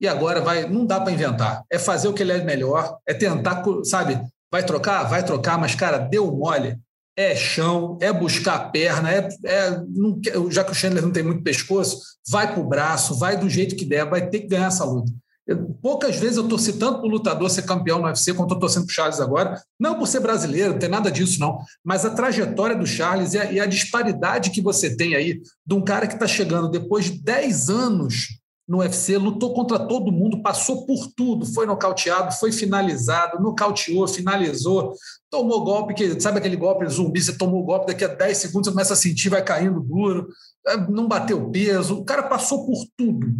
E 0.00 0.08
agora 0.08 0.40
vai, 0.40 0.68
não 0.68 0.84
dá 0.84 1.00
para 1.00 1.12
inventar. 1.12 1.64
É 1.70 1.78
fazer 1.78 2.08
o 2.08 2.12
que 2.12 2.22
ele 2.22 2.32
é 2.32 2.42
melhor, 2.42 2.98
é 3.06 3.14
tentar, 3.14 3.62
sabe? 3.84 4.20
Vai 4.50 4.64
trocar? 4.64 5.04
Vai 5.04 5.24
trocar, 5.24 5.58
mas, 5.58 5.74
cara, 5.74 5.98
deu 5.98 6.30
mole 6.32 6.78
é 7.20 7.36
chão, 7.36 7.98
é 8.00 8.12
buscar 8.12 8.54
a 8.54 8.68
perna, 8.70 9.12
é, 9.12 9.28
é 9.44 9.82
não, 9.88 10.20
já 10.50 10.64
que 10.64 10.72
o 10.72 10.74
Chandler 10.74 11.02
não 11.02 11.12
tem 11.12 11.22
muito 11.22 11.42
pescoço, 11.42 12.00
vai 12.28 12.50
para 12.50 12.60
o 12.60 12.66
braço, 12.66 13.18
vai 13.18 13.36
do 13.36 13.48
jeito 13.48 13.76
que 13.76 13.84
der, 13.84 14.08
vai 14.08 14.28
ter 14.28 14.40
que 14.40 14.48
ganhar 14.48 14.68
essa 14.68 14.84
luta. 14.84 15.12
Eu, 15.50 15.76
poucas 15.82 16.14
vezes 16.14 16.36
eu 16.36 16.46
torci 16.46 16.74
tanto 16.74 17.00
para 17.00 17.08
o 17.08 17.10
lutador 17.10 17.50
ser 17.50 17.62
campeão 17.62 17.98
no 17.98 18.04
UFC 18.04 18.32
quanto 18.32 18.54
estou 18.54 18.60
torcendo 18.60 18.86
para 18.86 18.92
o 18.92 18.94
Charles 18.94 19.20
agora, 19.20 19.60
não 19.80 19.98
por 19.98 20.06
ser 20.06 20.20
brasileiro, 20.20 20.74
não 20.74 20.78
tem 20.78 20.88
nada 20.88 21.10
disso 21.10 21.40
não, 21.40 21.58
mas 21.84 22.04
a 22.04 22.10
trajetória 22.10 22.76
do 22.76 22.86
Charles 22.86 23.34
e 23.34 23.38
a, 23.38 23.50
e 23.50 23.58
a 23.58 23.66
disparidade 23.66 24.50
que 24.50 24.62
você 24.62 24.96
tem 24.96 25.16
aí 25.16 25.42
de 25.66 25.74
um 25.74 25.82
cara 25.82 26.06
que 26.06 26.14
está 26.14 26.28
chegando 26.28 26.70
depois 26.70 27.06
de 27.06 27.20
10 27.20 27.68
anos 27.68 28.28
no 28.68 28.78
UFC, 28.78 29.18
lutou 29.18 29.52
contra 29.52 29.80
todo 29.80 30.12
mundo, 30.12 30.40
passou 30.40 30.86
por 30.86 31.08
tudo, 31.16 31.44
foi 31.44 31.66
nocauteado, 31.66 32.32
foi 32.34 32.52
finalizado, 32.52 33.42
nocauteou, 33.42 34.06
finalizou, 34.06 34.94
tomou 35.28 35.64
golpe, 35.64 35.94
que 35.94 36.20
sabe 36.20 36.38
aquele 36.38 36.54
golpe 36.54 36.86
zumbi, 36.86 37.20
você 37.20 37.36
tomou 37.36 37.62
o 37.62 37.64
golpe, 37.64 37.88
daqui 37.88 38.04
a 38.04 38.14
10 38.14 38.38
segundos 38.38 38.68
você 38.68 38.70
começa 38.70 38.92
a 38.92 38.96
sentir, 38.96 39.28
vai 39.28 39.42
caindo 39.42 39.80
duro, 39.80 40.28
é, 40.68 40.76
não 40.76 41.08
bateu 41.08 41.50
peso, 41.50 41.96
o 41.96 42.04
cara 42.04 42.22
passou 42.22 42.64
por 42.64 42.86
tudo. 42.96 43.34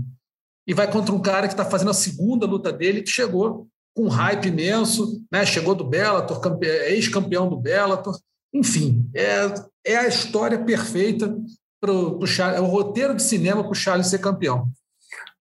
E 0.66 0.74
vai 0.74 0.90
contra 0.90 1.14
um 1.14 1.20
cara 1.20 1.46
que 1.46 1.54
está 1.54 1.64
fazendo 1.64 1.90
a 1.90 1.94
segunda 1.94 2.46
luta 2.46 2.72
dele, 2.72 3.02
que 3.02 3.10
chegou 3.10 3.66
com 3.94 4.08
hype 4.08 4.46
imenso, 4.46 5.20
né? 5.32 5.44
chegou 5.44 5.74
do 5.74 5.84
Bellator, 5.84 6.40
ex-campeão 6.86 7.48
do 7.48 7.56
Bellator, 7.56 8.16
enfim, 8.54 9.08
é, 9.14 9.52
é 9.84 9.96
a 9.96 10.08
história 10.08 10.58
perfeita 10.62 11.36
para 11.80 11.92
o 11.92 12.20
é 12.54 12.60
o 12.60 12.66
roteiro 12.66 13.14
de 13.14 13.22
cinema 13.22 13.62
para 13.62 13.72
o 13.72 13.74
Charles 13.74 14.08
ser 14.08 14.18
campeão 14.18 14.70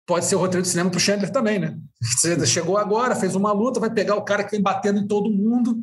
pode 0.10 0.26
ser 0.26 0.36
o 0.36 0.40
roteiro 0.40 0.64
de 0.64 0.68
cinema 0.68 0.90
para 0.90 0.98
o 0.98 1.00
Chandler 1.00 1.32
também, 1.32 1.60
né? 1.60 1.78
Você 2.02 2.44
chegou 2.48 2.80
agora, 2.80 3.16
fez 3.16 3.36
uma 3.36 3.52
luta, 3.52 3.80
vai 3.80 3.94
pegar 3.94 4.16
o 4.16 4.24
cara 4.24 4.44
que 4.44 4.50
vem 4.50 4.62
batendo 4.62 5.00
em 5.00 5.06
todo 5.08 5.30
mundo 5.30 5.80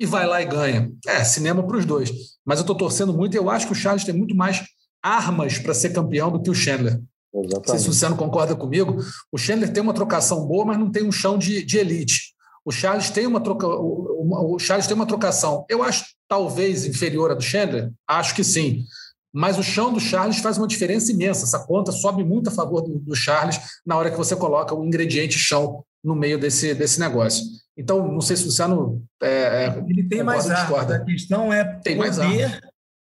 e 0.00 0.04
vai 0.04 0.26
lá 0.26 0.42
e 0.42 0.46
ganha. 0.46 0.90
É, 1.06 1.22
cinema 1.22 1.64
para 1.64 1.76
os 1.76 1.84
dois. 1.84 2.10
Mas 2.44 2.58
eu 2.58 2.62
estou 2.62 2.76
torcendo 2.76 3.14
muito 3.14 3.34
e 3.34 3.38
eu 3.38 3.48
acho 3.48 3.66
que 3.66 3.72
o 3.72 3.76
Charles 3.76 4.02
tem 4.02 4.12
muito 4.12 4.34
mais 4.34 4.64
armas 5.00 5.58
para 5.58 5.72
ser 5.72 5.90
campeão 5.90 6.28
do 6.32 6.42
que 6.42 6.50
o 6.50 6.54
Chandler. 6.54 7.00
Exatamente. 7.34 7.68
Não 7.68 7.74
sei 7.74 7.78
se 7.78 7.86
o 7.86 7.88
Luciano 7.90 8.16
concorda 8.16 8.56
comigo. 8.56 8.96
O 9.30 9.38
Chandler 9.38 9.72
tem 9.72 9.82
uma 9.82 9.94
trocação 9.94 10.46
boa, 10.46 10.64
mas 10.64 10.78
não 10.78 10.90
tem 10.90 11.04
um 11.04 11.12
chão 11.12 11.38
de, 11.38 11.62
de 11.64 11.78
elite. 11.78 12.34
O 12.64 12.70
Charles 12.70 13.10
tem 13.10 13.26
uma 13.26 13.40
troca, 13.40 13.66
o, 13.66 14.54
o 14.54 14.58
Charles 14.58 14.86
tem 14.86 14.94
uma 14.94 15.06
trocação. 15.06 15.64
Eu 15.68 15.82
acho 15.82 16.04
talvez 16.28 16.84
inferior 16.84 17.30
à 17.30 17.34
do 17.34 17.42
Chandler. 17.42 17.90
Acho 18.06 18.34
que 18.34 18.44
sim. 18.44 18.84
Mas 19.32 19.58
o 19.58 19.62
chão 19.62 19.92
do 19.92 20.00
Charles 20.00 20.38
faz 20.38 20.58
uma 20.58 20.66
diferença 20.66 21.12
imensa. 21.12 21.44
Essa 21.44 21.64
conta 21.66 21.92
sobe 21.92 22.24
muito 22.24 22.48
a 22.48 22.52
favor 22.52 22.82
do, 22.82 22.98
do 22.98 23.14
Charles 23.14 23.58
na 23.86 23.96
hora 23.96 24.10
que 24.10 24.16
você 24.16 24.34
coloca 24.34 24.74
o 24.74 24.84
ingrediente 24.84 25.38
chão 25.38 25.84
no 26.02 26.14
meio 26.14 26.38
desse, 26.38 26.74
desse 26.74 26.98
negócio. 27.00 27.44
Então, 27.76 28.06
não 28.10 28.20
sei 28.20 28.36
se 28.36 28.42
o 28.42 28.46
Luciano. 28.46 29.04
É, 29.22 29.66
é 29.66 29.84
Ele 29.88 30.02
tem 30.02 30.22
mais 30.22 30.50
armas. 30.50 30.90
A 30.90 31.04
questão 31.04 31.52
é 31.52 31.64
tem 31.80 31.96
poder 31.96 32.60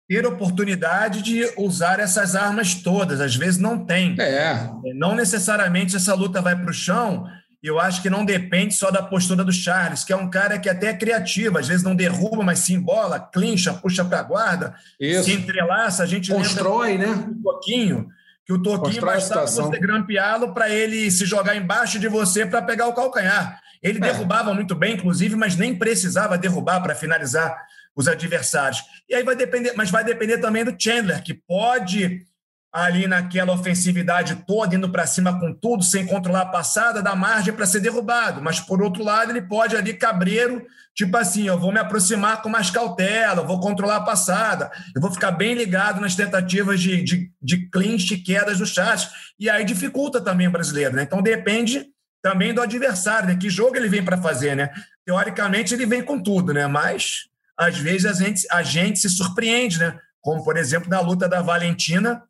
ter 0.08 0.26
oportunidade 0.26 1.22
de 1.22 1.50
usar 1.58 2.00
essas 2.00 2.36
armas 2.36 2.76
todas. 2.76 3.22
Às 3.22 3.36
vezes 3.36 3.58
não 3.58 3.86
tem. 3.86 4.16
É. 4.20 4.70
Não 4.96 5.16
necessariamente 5.16 5.96
essa 5.96 6.14
luta 6.14 6.42
vai 6.42 6.56
para 6.56 6.70
o 6.70 6.74
chão. 6.74 7.26
Eu 7.64 7.80
acho 7.80 8.02
que 8.02 8.10
não 8.10 8.26
depende 8.26 8.74
só 8.74 8.90
da 8.90 9.04
postura 9.04 9.44
do 9.44 9.52
Charles, 9.52 10.04
que 10.04 10.12
é 10.12 10.16
um 10.16 10.30
cara 10.30 10.58
que 10.58 10.68
até 10.68 10.88
é 10.88 10.98
criativo, 10.98 11.60
às 11.60 11.68
vezes 11.68 11.84
não 11.84 11.96
derruba, 11.96 12.44
mas 12.44 12.60
se 12.60 12.74
embola, 12.74 13.20
clincha, 13.20 13.72
puxa 13.72 14.04
para 14.04 14.20
a 14.20 14.24
guarda, 14.24 14.74
Isso. 15.00 15.26
se 15.26 15.34
entrelaça. 15.34 16.02
A 16.02 16.08
gente 16.08 16.32
constrói, 16.32 16.98
né? 16.98 17.08
Um 17.08 17.42
pouquinho 17.42 18.10
que 18.46 18.52
o 18.52 18.62
Toquinho 18.62 19.02
bastava 19.02 19.46
você 19.46 19.80
grampeá-lo 19.80 20.54
para 20.54 20.70
ele 20.70 21.10
se 21.12 21.26
jogar 21.26 21.56
embaixo 21.56 22.00
de 22.00 22.08
você 22.08 22.46
para 22.46 22.64
pegar 22.64 22.88
o 22.88 22.94
calcanhar. 22.94 23.62
Ele 23.82 24.00
é. 24.00 24.02
derrubava 24.02 24.54
muito 24.54 24.76
bem, 24.76 24.96
inclusive, 24.96 25.36
mas 25.36 25.56
nem 25.56 25.76
precisava 25.76 26.38
derrubar 26.38 26.82
para 26.82 26.96
finalizar 26.96 27.56
os 27.96 28.08
adversários. 28.08 28.82
E 29.10 29.16
aí 29.16 29.24
vai 29.24 29.36
depender, 29.36 29.74
mas 29.76 29.92
vai 29.92 30.04
depender 30.04 30.38
também 30.38 30.64
do 30.64 30.76
Chandler, 30.78 31.24
que 31.24 31.34
pode 31.34 32.26
ali 32.72 33.06
naquela 33.06 33.52
ofensividade 33.52 34.44
toda, 34.48 34.76
indo 34.76 34.90
para 34.90 35.06
cima 35.06 35.38
com 35.38 35.54
tudo, 35.54 35.84
sem 35.84 36.06
controlar 36.06 36.44
a 36.44 36.46
passada, 36.46 37.02
dar 37.02 37.18
margem 37.18 37.54
para 37.54 37.66
ser 37.66 37.82
derrubado. 37.82 38.42
Mas, 38.42 38.62
por 38.62 38.82
outro 38.82 39.04
lado, 39.04 39.32
ele 39.32 39.42
pode 39.42 39.76
ali, 39.76 39.94
cabreiro, 39.94 40.66
tipo 40.96 41.18
assim, 41.18 41.48
eu 41.48 41.60
vou 41.60 41.74
me 41.74 41.80
aproximar 41.80 42.42
com 42.42 42.48
mais 42.48 42.70
cautela, 42.70 43.44
vou 43.44 43.60
controlar 43.60 43.98
a 43.98 44.04
passada, 44.04 44.72
eu 44.96 45.02
vou 45.02 45.12
ficar 45.12 45.32
bem 45.32 45.54
ligado 45.54 46.00
nas 46.00 46.16
tentativas 46.16 46.80
de, 46.80 47.04
de, 47.04 47.32
de 47.42 47.70
clinch 47.70 48.14
e 48.14 48.24
quedas 48.24 48.60
do 48.60 48.66
chat. 48.66 49.10
E 49.38 49.50
aí 49.50 49.66
dificulta 49.66 50.22
também 50.22 50.48
o 50.48 50.52
brasileiro, 50.52 50.96
né? 50.96 51.04
Então 51.04 51.22
depende 51.22 51.88
também 52.22 52.54
do 52.54 52.62
adversário, 52.62 53.28
né? 53.28 53.36
Que 53.36 53.50
jogo 53.50 53.76
ele 53.76 53.90
vem 53.90 54.06
para 54.06 54.18
fazer, 54.18 54.56
né? 54.56 54.70
Teoricamente 55.06 55.74
ele 55.74 55.86
vem 55.86 56.02
com 56.02 56.22
tudo, 56.22 56.54
né? 56.54 56.68
Mas 56.68 57.31
às 57.62 57.78
vezes 57.78 58.06
a 58.08 58.14
gente, 58.14 58.48
a 58.50 58.64
gente 58.64 59.00
se 59.00 59.08
surpreende, 59.08 59.78
né? 59.78 59.96
Como, 60.20 60.44
por 60.44 60.58
exemplo, 60.58 60.90
na 60.90 61.00
luta 61.00 61.30
da 61.30 61.44
Valentina 61.44 62.24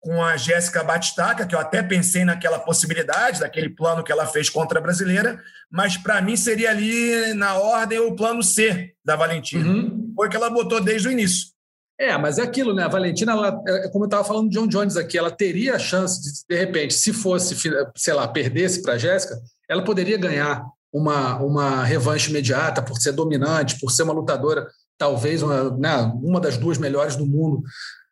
com 0.00 0.24
a 0.24 0.36
Jéssica 0.36 0.82
Batistaca, 0.82 1.46
que 1.46 1.54
eu 1.54 1.58
até 1.58 1.82
pensei 1.82 2.24
naquela 2.24 2.58
possibilidade, 2.58 3.38
daquele 3.38 3.68
plano 3.68 4.02
que 4.02 4.10
ela 4.10 4.26
fez 4.26 4.48
contra 4.48 4.78
a 4.78 4.82
brasileira, 4.82 5.40
mas 5.70 5.96
para 5.96 6.20
mim 6.20 6.36
seria 6.36 6.70
ali 6.70 7.34
na 7.34 7.54
ordem 7.54 8.00
o 8.00 8.16
plano 8.16 8.42
C 8.42 8.94
da 9.04 9.14
Valentina. 9.14 9.64
Uhum. 9.64 10.12
Foi 10.16 10.28
que 10.28 10.36
ela 10.36 10.50
botou 10.50 10.82
desde 10.82 11.06
o 11.06 11.10
início. 11.12 11.52
É, 12.00 12.16
mas 12.16 12.38
é 12.38 12.42
aquilo, 12.42 12.74
né? 12.74 12.82
A 12.82 12.88
Valentina, 12.88 13.32
ela, 13.32 13.62
é, 13.68 13.88
como 13.90 14.04
eu 14.04 14.06
estava 14.06 14.24
falando 14.24 14.48
de 14.48 14.56
John 14.58 14.66
Jones 14.66 14.96
aqui, 14.96 15.18
ela 15.18 15.30
teria 15.30 15.76
a 15.76 15.78
chance 15.78 16.20
de, 16.20 16.30
de 16.48 16.58
repente, 16.58 16.94
se 16.94 17.12
fosse, 17.12 17.54
sei 17.94 18.14
lá, 18.14 18.26
perdesse 18.26 18.82
para 18.82 18.94
a 18.94 18.98
Jéssica, 18.98 19.38
ela 19.68 19.84
poderia 19.84 20.16
ganhar 20.16 20.64
uma, 20.92 21.38
uma 21.38 21.82
revanche 21.84 22.30
imediata 22.30 22.82
por 22.82 22.98
ser 22.98 23.12
dominante, 23.12 23.78
por 23.80 23.90
ser 23.90 24.02
uma 24.02 24.12
lutadora, 24.12 24.68
talvez 24.98 25.42
uma, 25.42 25.70
né, 25.76 26.12
uma 26.22 26.40
das 26.40 26.56
duas 26.56 26.78
melhores 26.78 27.16
do 27.16 27.26
mundo. 27.26 27.62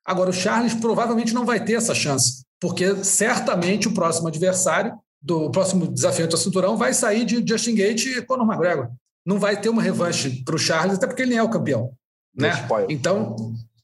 Agora, 0.05 0.31
o 0.31 0.33
Charles 0.33 0.75
provavelmente 0.75 1.35
não 1.35 1.45
vai 1.45 1.63
ter 1.63 1.75
essa 1.75 1.95
chance, 1.95 2.45
porque 2.59 3.05
certamente 3.05 3.87
o 3.87 3.95
próximo 3.95 4.29
adversário 4.29 4.99
do 5.23 5.51
próximo 5.51 5.87
desafiante 5.87 6.35
ao 6.35 6.41
cinturão 6.41 6.77
vai 6.77 6.95
sair 6.95 7.25
de 7.25 7.45
Justin 7.47 7.75
Gate 7.75 8.07
e 8.07 8.23
Conor 8.23 8.47
McGregor. 8.47 8.89
Não 9.25 9.39
vai 9.39 9.61
ter 9.61 9.69
uma 9.69 9.83
revanche 9.83 10.43
para 10.45 10.55
o 10.55 10.59
Charles, 10.59 10.97
até 10.97 11.07
porque 11.07 11.23
ele 11.23 11.31
nem 11.31 11.39
é 11.39 11.43
o 11.43 11.51
campeão. 11.51 11.93
Né? 12.35 12.51
Então, 12.89 13.37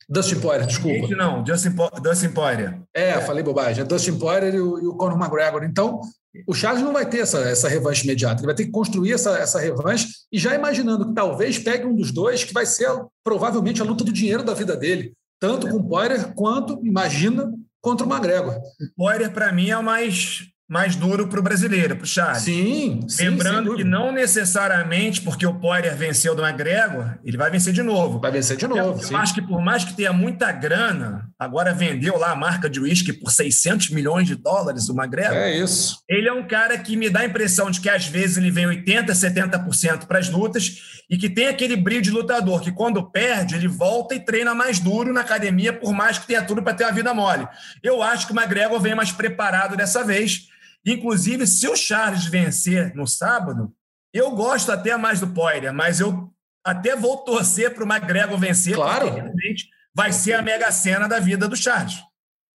Dustin 0.09 0.39
Poirier, 0.39 0.67
desculpa. 0.67 1.17
Não, 1.17 1.45
Justin, 1.45 1.73
po 1.73 1.91
Dustin 2.01 2.31
Poirier. 2.31 2.81
É, 2.95 3.21
falei 3.21 3.43
bobagem. 3.43 3.83
É 3.83 3.85
Dustin 3.85 4.19
Poirier 4.19 4.55
e 4.55 4.61
o, 4.61 4.79
e 4.79 4.87
o 4.87 4.95
Conor 4.95 5.19
McGregor. 5.19 5.65
Então, 5.65 6.01
o 6.47 6.55
Charles 6.55 6.83
não 6.83 6.93
vai 6.93 7.09
ter 7.09 7.19
essa, 7.19 7.41
essa 7.41 7.69
revanche 7.69 8.05
imediata, 8.05 8.41
ele 8.41 8.47
vai 8.47 8.55
ter 8.55 8.67
que 8.67 8.71
construir 8.71 9.13
essa, 9.13 9.37
essa 9.39 9.59
revanche 9.59 10.09
e 10.31 10.39
já 10.39 10.55
imaginando 10.55 11.09
que 11.09 11.15
talvez 11.15 11.59
pegue 11.59 11.87
um 11.87 11.95
dos 11.95 12.13
dois, 12.13 12.45
que 12.45 12.53
vai 12.53 12.67
ser 12.67 12.89
provavelmente 13.25 13.81
a 13.81 13.85
luta 13.85 14.05
do 14.05 14.13
dinheiro 14.13 14.43
da 14.43 14.55
vida 14.55 14.77
dele, 14.77 15.13
tanto 15.41 15.69
com 15.69 15.79
o 15.79 15.89
Poirier 15.89 16.35
quanto, 16.35 16.81
imagina, 16.85 17.51
contra 17.81 18.07
o 18.07 18.11
McGregor. 18.11 18.57
O 18.57 18.95
Poirier, 18.97 19.33
para 19.33 19.53
mim, 19.53 19.71
é 19.71 19.79
o 19.79 19.83
mais 19.83 20.49
mais 20.69 20.97
duro 20.97 21.29
para 21.29 21.39
o 21.39 21.43
brasileiro, 21.43 21.95
para 21.95 22.05
o 22.05 22.07
Charles. 22.07 22.43
Sim, 22.43 23.01
sim 23.09 23.29
Lembrando 23.29 23.77
que 23.77 23.85
não 23.85 24.11
necessariamente 24.11 25.21
porque 25.21 25.47
o 25.47 25.55
Poirier 25.55 25.97
venceu 25.97 26.35
do 26.35 26.45
McGregor, 26.45 27.15
ele 27.25 27.37
vai 27.37 27.51
vencer 27.51 27.73
de 27.73 27.83
novo. 27.83 28.19
Vai 28.19 28.33
vencer 28.33 28.57
de 28.57 28.67
novo. 28.67 29.01
Eu 29.09 29.17
acho 29.17 29.33
que 29.33 29.43
por 29.43 29.63
mais 29.63 29.85
que 29.85 29.95
tenha 29.95 30.13
muita 30.13 30.51
grana, 30.51 31.31
agora 31.39 31.73
vendeu 31.73 32.19
lá 32.19 32.33
a 32.33 32.37
marca 32.37 32.69
de 32.69 32.81
uísque 32.81 33.13
por 33.13 33.31
600 33.31 33.91
milhões 33.91 34.27
de 34.27 34.35
dólares 34.35 34.89
o 34.89 34.95
McGregor. 34.95 35.37
É 35.37 35.57
isso. 35.57 36.03
Ele 36.09 36.29
é 36.29 36.33
um 36.33 36.47
cara 36.47 36.77
que 36.77 36.97
me 36.97 37.09
dá 37.09 37.21
a 37.21 37.27
impressão 37.27 37.71
de 37.71 37.81
que 37.81 37.89
às 37.89 38.07
vezes 38.07 38.37
ele 38.37 38.51
vem 38.51 38.67
80%, 38.67 39.07
70% 39.07 40.07
para 40.07 40.19
as 40.19 40.29
lutas 40.29 41.05
e 41.09 41.17
que 41.17 41.31
tem 41.31 41.47
aquele 41.47 41.77
brilho 41.77 42.03
de 42.03 42.11
lutador, 42.11 42.61
que 42.61 42.73
quando 42.73 43.09
perde, 43.09 43.55
ele 43.55 43.69
volta 43.69 44.17
e 44.17 44.21
treina 44.21 44.53
mais 44.53 44.81
duro 44.81 45.13
na 45.13 45.21
academia, 45.21 45.73
por 45.73 45.93
mais 45.93 46.19
que 46.19 46.27
tenha 46.27 46.43
tudo 46.43 46.61
para 46.61 46.75
ter 46.75 46.85
a 46.85 46.91
vida 46.91 47.15
mole. 47.15 47.47
Eu 47.81 48.03
acho 48.03 48.27
que 48.27 48.33
o 48.33 48.37
McGregor 48.37 48.81
vem 48.81 48.97
mais 48.97 49.13
preparado 49.13 49.77
dessa 49.77 50.03
vez 50.03 50.49
Inclusive, 50.87 51.47
se 51.47 51.69
o 51.69 51.75
Charles 51.75 52.27
vencer 52.27 52.95
no 52.95 53.07
sábado, 53.07 53.75
eu 54.15 54.31
gosto 54.31 54.71
até 54.71 54.97
mais 54.97 55.19
do 55.19 55.27
Poirier, 55.27 55.75
mas 55.75 55.99
eu 55.99 56.33
até 56.65 56.95
vou 56.95 57.19
torcer 57.19 57.75
para 57.75 57.85
o 57.85 57.87
McGregor 57.87 58.39
vencer, 58.39 58.75
claro. 58.75 59.07
porque 59.07 59.21
realmente 59.21 59.69
vai 59.93 60.13
ser 60.13 60.35
a 60.35 60.43
mega 60.43 60.71
cena 60.71 61.09
da 61.09 61.19
vida 61.19 61.49
do 61.49 61.57
Charles. 61.57 62.03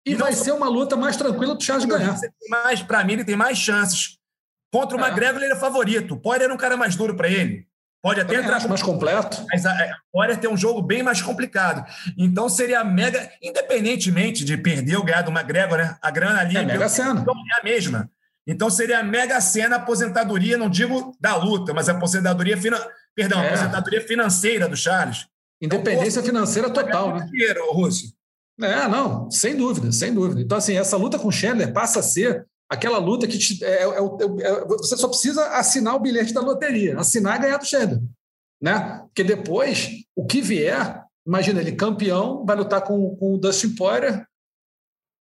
E, 0.06 0.16
vai 0.16 0.34
ser 0.34 0.52
uma 0.52 0.68
luta 0.68 0.96
mais 0.96 1.16
tranquila 1.16 1.54
do 1.54 1.64
Charles 1.64 1.86
ganhar. 1.86 2.18
Mais, 2.50 2.82
para 2.82 3.04
mim, 3.04 3.14
ele 3.14 3.26
tem 3.26 3.36
mais 3.36 3.58
chances. 3.58 4.18
Contra 4.74 4.98
o 4.98 5.00
é. 5.00 5.04
McGregor, 5.04 5.44
ele 5.44 5.54
é 5.54 5.56
favorito. 5.56 6.14
O 6.14 6.18
Poirier 6.18 6.50
é 6.50 6.54
um 6.54 6.58
cara 6.58 6.78
mais 6.78 6.96
duro 6.96 7.16
para 7.16 7.30
ele. 7.30 7.68
Pode 8.02 8.20
até 8.20 8.36
entrar 8.36 8.58
acho 8.58 8.68
mais 8.68 8.82
completo. 8.82 9.46
Mas 9.52 9.64
a, 9.66 9.72
a 9.72 9.98
Poirier 10.12 10.40
tem 10.40 10.50
um 10.50 10.58
jogo 10.58 10.82
bem 10.82 11.04
mais 11.04 11.22
complicado. 11.22 11.86
Então 12.18 12.50
seria 12.50 12.84
mega, 12.84 13.32
independentemente 13.42 14.44
de 14.44 14.58
perder 14.58 14.96
ou 14.96 15.04
ganhar 15.04 15.22
do 15.22 15.30
McGregor, 15.30 15.78
né? 15.78 15.96
A 16.02 16.10
grana 16.10 16.40
ali 16.40 16.58
é 16.58 16.64
mega 16.64 16.90
cena. 16.90 17.24
é 17.24 17.60
a 17.60 17.64
mesma. 17.64 18.10
Então 18.48 18.70
seria 18.70 19.00
a 19.00 19.04
mega 19.04 19.40
cena 19.40 19.76
aposentadoria, 19.76 20.58
não 20.58 20.70
digo 20.70 21.16
da 21.20 21.36
luta, 21.36 21.74
mas 21.74 21.88
a 21.88 21.94
aposentadoria. 21.94 22.58
Perdão, 23.16 23.42
é. 23.42 23.48
aposentadoria 23.48 24.02
financeira 24.02 24.68
do 24.68 24.76
Charles. 24.76 25.28
Independência 25.62 26.20
então, 26.20 26.30
financeira 26.30 26.70
total, 26.70 27.16
né? 27.16 27.28
Dinheiro, 27.32 27.72
Rússio. 27.72 28.10
É, 28.60 28.88
não, 28.88 29.30
sem 29.30 29.56
dúvida, 29.56 29.92
sem 29.92 30.14
dúvida. 30.14 30.42
Então, 30.42 30.58
assim, 30.58 30.76
essa 30.76 30.98
luta 30.98 31.20
com 31.20 31.28
o 31.28 31.32
Chandler 31.32 31.72
passa 31.72 32.00
a 32.00 32.04
ser 32.04 32.46
aquela 32.70 32.98
luta 32.98 33.28
que 33.28 33.38
te, 33.38 33.64
é, 33.64 33.84
é, 33.84 33.86
é, 33.86 33.88
é, 33.88 34.66
você 34.66 34.96
só 34.98 35.08
precisa 35.08 35.46
assinar 35.50 35.96
o 35.96 36.00
bilhete 36.00 36.34
da 36.34 36.42
loteria, 36.42 36.98
assinar 36.98 37.38
e 37.38 37.42
ganhar 37.42 37.58
do 37.58 37.66
Chandler. 37.66 38.02
Né? 38.62 39.00
Porque 39.06 39.24
depois, 39.24 39.90
o 40.16 40.26
que 40.26 40.42
vier, 40.42 41.04
imagina 41.26 41.60
ele 41.60 41.74
campeão, 41.74 42.46
vai 42.46 42.56
lutar 42.56 42.82
com, 42.82 43.16
com 43.16 43.36
o 43.36 43.38
Dustin 43.38 43.76
Poirier 43.76 44.26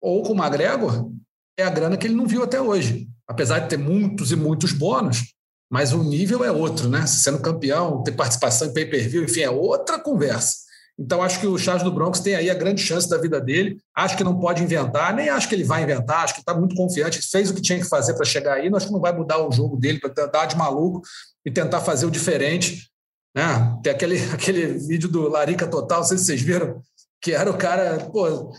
ou 0.02 0.24
com 0.24 0.34
o 0.34 0.38
McGregor, 0.38 1.12
é 1.58 1.64
a 1.64 1.70
grana 1.70 1.98
que 1.98 2.08
ele 2.08 2.16
não 2.16 2.26
viu 2.26 2.44
até 2.44 2.60
hoje. 2.60 3.08
Apesar 3.28 3.60
de 3.60 3.70
ter 3.70 3.78
muitos 3.78 4.32
e 4.32 4.36
muitos 4.36 4.72
bônus, 4.72 5.34
mas 5.72 5.94
o 5.94 6.04
nível 6.04 6.44
é 6.44 6.52
outro, 6.52 6.90
né? 6.90 7.06
Sendo 7.08 7.40
campeão, 7.40 8.04
ter 8.04 8.12
participação 8.12 8.68
em 8.68 8.74
pay-per-view, 8.74 9.24
enfim, 9.24 9.42
é 9.42 9.50
outra 9.50 10.00
conversa. 10.00 10.64
Então, 11.00 11.24
acho 11.24 11.40
que 11.40 11.48
o 11.48 11.58
Charles 11.58 11.84
do 11.84 11.92
Bronx 11.92 12.20
tem 12.20 12.36
aí 12.36 12.50
a 12.50 12.54
grande 12.54 12.82
chance 12.82 13.10
da 13.10 13.18
vida 13.18 13.42
dele. 13.42 13.78
Acho 13.96 14.16
que 14.16 14.24
não 14.24 14.40
pode 14.40 14.62
inventar, 14.62 15.14
nem 15.16 15.30
acho 15.30 15.50
que 15.50 15.56
ele 15.56 15.64
vai 15.64 15.82
inventar, 15.82 16.24
acho 16.24 16.36
que 16.36 16.42
está 16.42 16.54
muito 16.54 16.76
confiante, 16.76 17.20
fez 17.22 17.50
o 17.50 17.56
que 17.56 17.62
tinha 17.62 17.80
que 17.80 17.90
fazer 17.90 18.14
para 18.14 18.26
chegar 18.26 18.54
aí. 18.54 18.70
Acho 18.74 18.88
que 18.88 18.94
não 18.94 19.02
vai 19.02 19.12
mudar 19.12 19.40
o 19.40 19.52
jogo 19.52 19.76
dele 19.76 20.00
para 20.00 20.12
tentar 20.12 20.46
de 20.46 20.56
maluco 20.56 21.02
e 21.44 21.50
tentar 21.50 21.82
fazer 21.82 22.06
o 22.06 22.12
diferente. 22.12 22.90
Né? 23.36 23.76
Tem 23.82 23.92
aquele, 23.92 24.18
aquele 24.32 24.68
vídeo 24.78 25.10
do 25.10 25.28
Larica 25.28 25.68
Total, 25.68 26.02
não 26.02 26.06
sei 26.06 26.18
se 26.18 26.26
vocês 26.26 26.42
viram, 26.42 26.80
que 27.20 27.32
era 27.32 27.50
o 27.50 27.58
cara, 27.58 27.98
pô, 28.12 28.54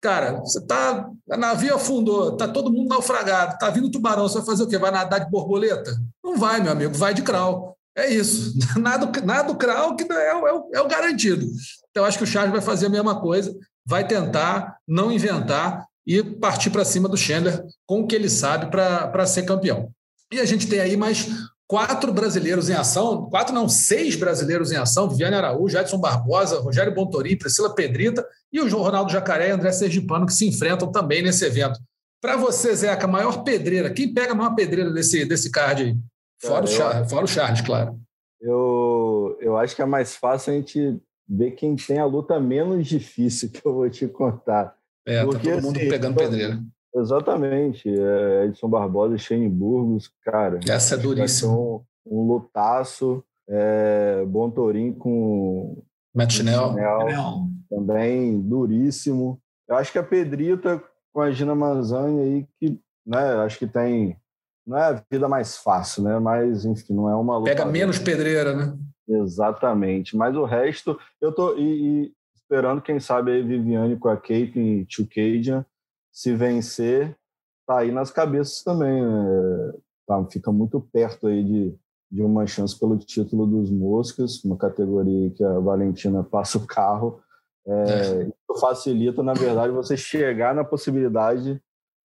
Cara, 0.00 0.40
você 0.40 0.64
tá. 0.66 1.10
A 1.30 1.36
navio 1.36 1.74
afundou, 1.74 2.36
tá 2.36 2.48
todo 2.48 2.72
mundo 2.72 2.88
naufragado, 2.88 3.58
tá 3.58 3.68
vindo 3.68 3.90
tubarão, 3.90 4.28
você 4.28 4.38
vai 4.38 4.46
fazer 4.46 4.62
o 4.62 4.68
quê? 4.68 4.78
Vai 4.78 4.90
nadar 4.90 5.20
de 5.20 5.30
borboleta? 5.30 5.94
Não 6.24 6.38
vai, 6.38 6.60
meu 6.60 6.72
amigo, 6.72 6.94
vai 6.94 7.12
de 7.12 7.22
crawl. 7.22 7.76
É 7.94 8.08
isso. 8.08 8.54
Nada, 8.78 9.10
nada 9.22 9.52
do 9.52 9.58
crawl 9.58 9.94
que 9.96 10.10
é, 10.10 10.30
é, 10.30 10.32
é 10.74 10.80
o 10.80 10.88
garantido. 10.88 11.46
Então, 11.90 12.04
acho 12.04 12.16
que 12.16 12.24
o 12.24 12.26
Charles 12.26 12.52
vai 12.52 12.62
fazer 12.62 12.86
a 12.86 12.90
mesma 12.90 13.20
coisa, 13.20 13.54
vai 13.84 14.06
tentar 14.06 14.76
não 14.86 15.12
inventar 15.12 15.84
e 16.06 16.22
partir 16.22 16.70
para 16.70 16.84
cima 16.84 17.08
do 17.08 17.16
Chandler 17.16 17.62
com 17.84 18.00
o 18.00 18.06
que 18.06 18.14
ele 18.14 18.30
sabe 18.30 18.70
para 18.70 19.26
ser 19.26 19.42
campeão. 19.42 19.90
E 20.32 20.40
a 20.40 20.44
gente 20.44 20.68
tem 20.68 20.80
aí 20.80 20.96
mais 20.96 21.28
quatro 21.70 22.12
brasileiros 22.12 22.68
em 22.68 22.74
ação, 22.74 23.30
quatro 23.30 23.54
não, 23.54 23.68
seis 23.68 24.16
brasileiros 24.16 24.72
em 24.72 24.76
ação, 24.76 25.08
Viviane 25.08 25.36
Araújo, 25.36 25.78
Edson 25.78 25.98
Barbosa, 25.98 26.58
Rogério 26.58 26.92
Bontorim, 26.92 27.38
Priscila 27.38 27.72
Pedrita 27.72 28.26
e 28.52 28.60
o 28.60 28.68
Ronaldo 28.76 29.12
Jacaré 29.12 29.50
e 29.50 29.52
André 29.52 29.70
Sergipano, 29.70 30.26
que 30.26 30.32
se 30.32 30.48
enfrentam 30.48 30.90
também 30.90 31.22
nesse 31.22 31.44
evento. 31.44 31.78
Para 32.20 32.36
você, 32.36 32.74
Zeca, 32.74 33.04
a 33.04 33.08
maior 33.08 33.44
pedreira, 33.44 33.88
quem 33.88 34.12
pega 34.12 34.32
a 34.32 34.34
maior 34.34 34.56
pedreira 34.56 34.90
desse, 34.90 35.24
desse 35.24 35.48
card 35.48 35.84
aí? 35.84 35.96
Fora, 36.42 36.54
Cara, 36.54 36.64
o, 36.64 36.68
Charles, 36.68 37.10
fora 37.10 37.24
o 37.24 37.28
Charles, 37.28 37.60
claro. 37.60 38.00
Eu, 38.40 39.38
eu 39.40 39.56
acho 39.56 39.76
que 39.76 39.82
é 39.82 39.86
mais 39.86 40.16
fácil 40.16 40.52
a 40.52 40.56
gente 40.56 41.00
ver 41.28 41.52
quem 41.52 41.76
tem 41.76 42.00
a 42.00 42.04
luta 42.04 42.40
menos 42.40 42.84
difícil, 42.84 43.48
que 43.48 43.64
eu 43.64 43.72
vou 43.72 43.88
te 43.88 44.08
contar. 44.08 44.74
É, 45.06 45.24
Porque, 45.24 45.48
tá 45.48 45.54
todo 45.54 45.62
mundo 45.62 45.76
assim, 45.76 45.88
pegando 45.88 46.16
pedreira. 46.16 46.60
Exatamente. 46.94 47.88
É 47.88 48.46
Edson 48.46 48.68
Barbosa 48.68 49.16
e 49.16 49.18
Shane 49.18 49.48
Burgos, 49.48 50.10
cara. 50.24 50.60
Essa 50.68 50.94
é 50.94 50.98
duríssima. 50.98 51.52
Um, 51.52 51.84
um 52.06 52.26
lutaço. 52.26 53.24
É, 53.48 54.24
Bontorim 54.26 54.92
com. 54.92 55.82
Matt 56.14 56.32
Chanel. 56.32 56.74
Também 57.68 58.40
duríssimo. 58.40 59.40
Eu 59.68 59.76
acho 59.76 59.92
que 59.92 59.98
a 59.98 60.02
Pedrita 60.02 60.82
com 61.12 61.20
a 61.20 61.30
Gina 61.30 61.54
Manzani 61.54 62.20
aí, 62.20 62.46
que 62.58 62.80
né, 63.06 63.34
acho 63.44 63.58
que 63.58 63.66
tem. 63.66 64.16
Não 64.66 64.76
é 64.76 64.84
a 64.84 65.04
vida 65.10 65.28
mais 65.28 65.56
fácil, 65.56 66.04
né? 66.04 66.18
Mas, 66.18 66.64
enfim, 66.64 66.94
não 66.94 67.08
é 67.08 67.16
uma 67.16 67.38
luta. 67.38 67.50
Pega 67.50 67.66
menos 67.66 67.98
pedreira, 67.98 68.54
né? 68.54 68.76
Exatamente. 69.08 70.16
Mas 70.16 70.36
o 70.36 70.44
resto, 70.44 70.98
eu 71.20 71.32
tô 71.32 71.56
e, 71.56 72.04
e 72.04 72.12
esperando, 72.36 72.82
quem 72.82 73.00
sabe, 73.00 73.32
aí 73.32 73.42
Viviane 73.42 73.96
com 73.96 74.08
a 74.08 74.16
Kate 74.16 74.52
em 74.56 74.86
Chukajan, 74.88 75.64
se 76.12 76.34
vencer, 76.34 77.16
tá 77.66 77.78
aí 77.78 77.92
nas 77.92 78.10
cabeças 78.10 78.62
também. 78.62 79.02
Né? 79.02 79.72
Tá, 80.06 80.24
fica 80.30 80.50
muito 80.50 80.80
perto 80.80 81.26
aí 81.26 81.44
de, 81.44 81.74
de 82.10 82.22
uma 82.22 82.46
chance 82.46 82.78
pelo 82.78 82.98
título 82.98 83.46
dos 83.46 83.70
Moscas, 83.70 84.44
uma 84.44 84.56
categoria 84.56 85.30
que 85.30 85.44
a 85.44 85.58
Valentina 85.58 86.22
passa 86.24 86.58
o 86.58 86.66
carro. 86.66 87.20
É, 87.66 87.72
é. 87.72 88.22
Isso 88.24 88.60
facilita, 88.60 89.22
na 89.22 89.34
verdade, 89.34 89.72
você 89.72 89.96
chegar 89.96 90.54
na 90.54 90.64
possibilidade 90.64 91.60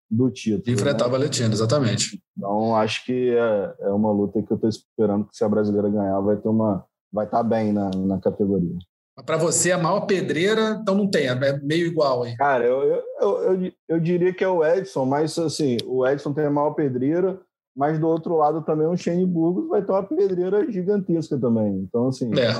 do 0.09 0.29
título. 0.29 0.73
Enfrentar 0.73 1.05
né? 1.05 1.09
a 1.09 1.11
Valentina, 1.11 1.53
exatamente. 1.53 2.21
Então, 2.37 2.75
acho 2.75 3.03
que 3.05 3.29
é, 3.29 3.75
é 3.79 3.89
uma 3.89 4.11
luta 4.11 4.41
que 4.41 4.51
eu 4.51 4.55
estou 4.55 4.69
esperando 4.69 5.25
que 5.25 5.35
se 5.35 5.43
a 5.43 5.49
brasileira 5.49 5.89
ganhar, 5.89 6.19
vai 6.21 6.37
ter 6.37 6.47
uma 6.47 6.85
vai 7.11 7.25
estar 7.25 7.37
tá 7.37 7.43
bem 7.43 7.71
na, 7.71 7.89
na 7.91 8.19
categoria. 8.19 8.77
Para 9.23 9.37
você, 9.37 9.71
a 9.71 9.77
maior 9.77 10.01
pedreira, 10.01 10.77
então 10.81 10.93
não 10.93 11.07
tem, 11.07 11.27
é 11.27 11.59
meio 11.59 11.87
igual 11.87 12.23
aí. 12.23 12.35
Cara, 12.35 12.65
eu, 12.65 12.83
eu, 12.83 13.03
eu, 13.21 13.71
eu, 13.87 13.99
diria 13.99 14.33
que 14.33 14.43
é 14.43 14.47
o 14.47 14.63
Edson, 14.65 15.05
mas 15.05 15.37
assim, 15.39 15.77
o 15.85 16.05
Edson 16.05 16.33
tem 16.33 16.45
a 16.45 16.51
maior 16.51 16.71
pedreira, 16.71 17.39
mas 17.75 17.97
do 17.97 18.07
outro 18.07 18.35
lado 18.35 18.61
também 18.63 18.87
o 18.87 18.97
Shane 18.97 19.25
Burgos 19.25 19.69
vai 19.69 19.81
ter 19.81 19.91
uma 19.91 20.03
pedreira 20.03 20.69
gigantesca 20.69 21.37
também. 21.39 21.77
Então, 21.87 22.09
assim, 22.09 22.29
é. 22.37 22.53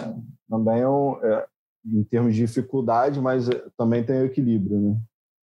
também 0.50 0.80
é, 0.80 0.88
um, 0.88 1.18
é, 1.22 1.46
em 1.94 2.04
termos 2.06 2.34
de 2.34 2.46
dificuldade, 2.46 3.20
mas 3.20 3.50
é, 3.50 3.62
também 3.78 4.04
tem 4.04 4.22
o 4.22 4.26
equilíbrio, 4.26 4.80
né? 4.80 4.98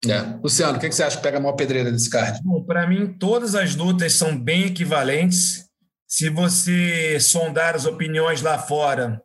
É. 0.08 0.40
Luciano, 0.42 0.78
o 0.78 0.80
que 0.80 0.92
você 0.92 1.04
acha 1.04 1.18
que 1.18 1.24
pega 1.24 1.38
a 1.38 1.42
maior 1.42 1.56
pedreira 1.56 1.92
desse 1.92 2.10
card? 2.10 2.40
Para 2.66 2.88
mim, 2.88 3.14
todas 3.20 3.54
as 3.54 3.76
lutas 3.76 4.14
são 4.14 4.38
bem 4.38 4.66
equivalentes. 4.66 5.68
Se 6.08 6.30
você 6.30 7.20
sondar 7.20 7.76
as 7.76 7.86
opiniões 7.86 8.42
lá 8.42 8.58
fora, 8.58 9.22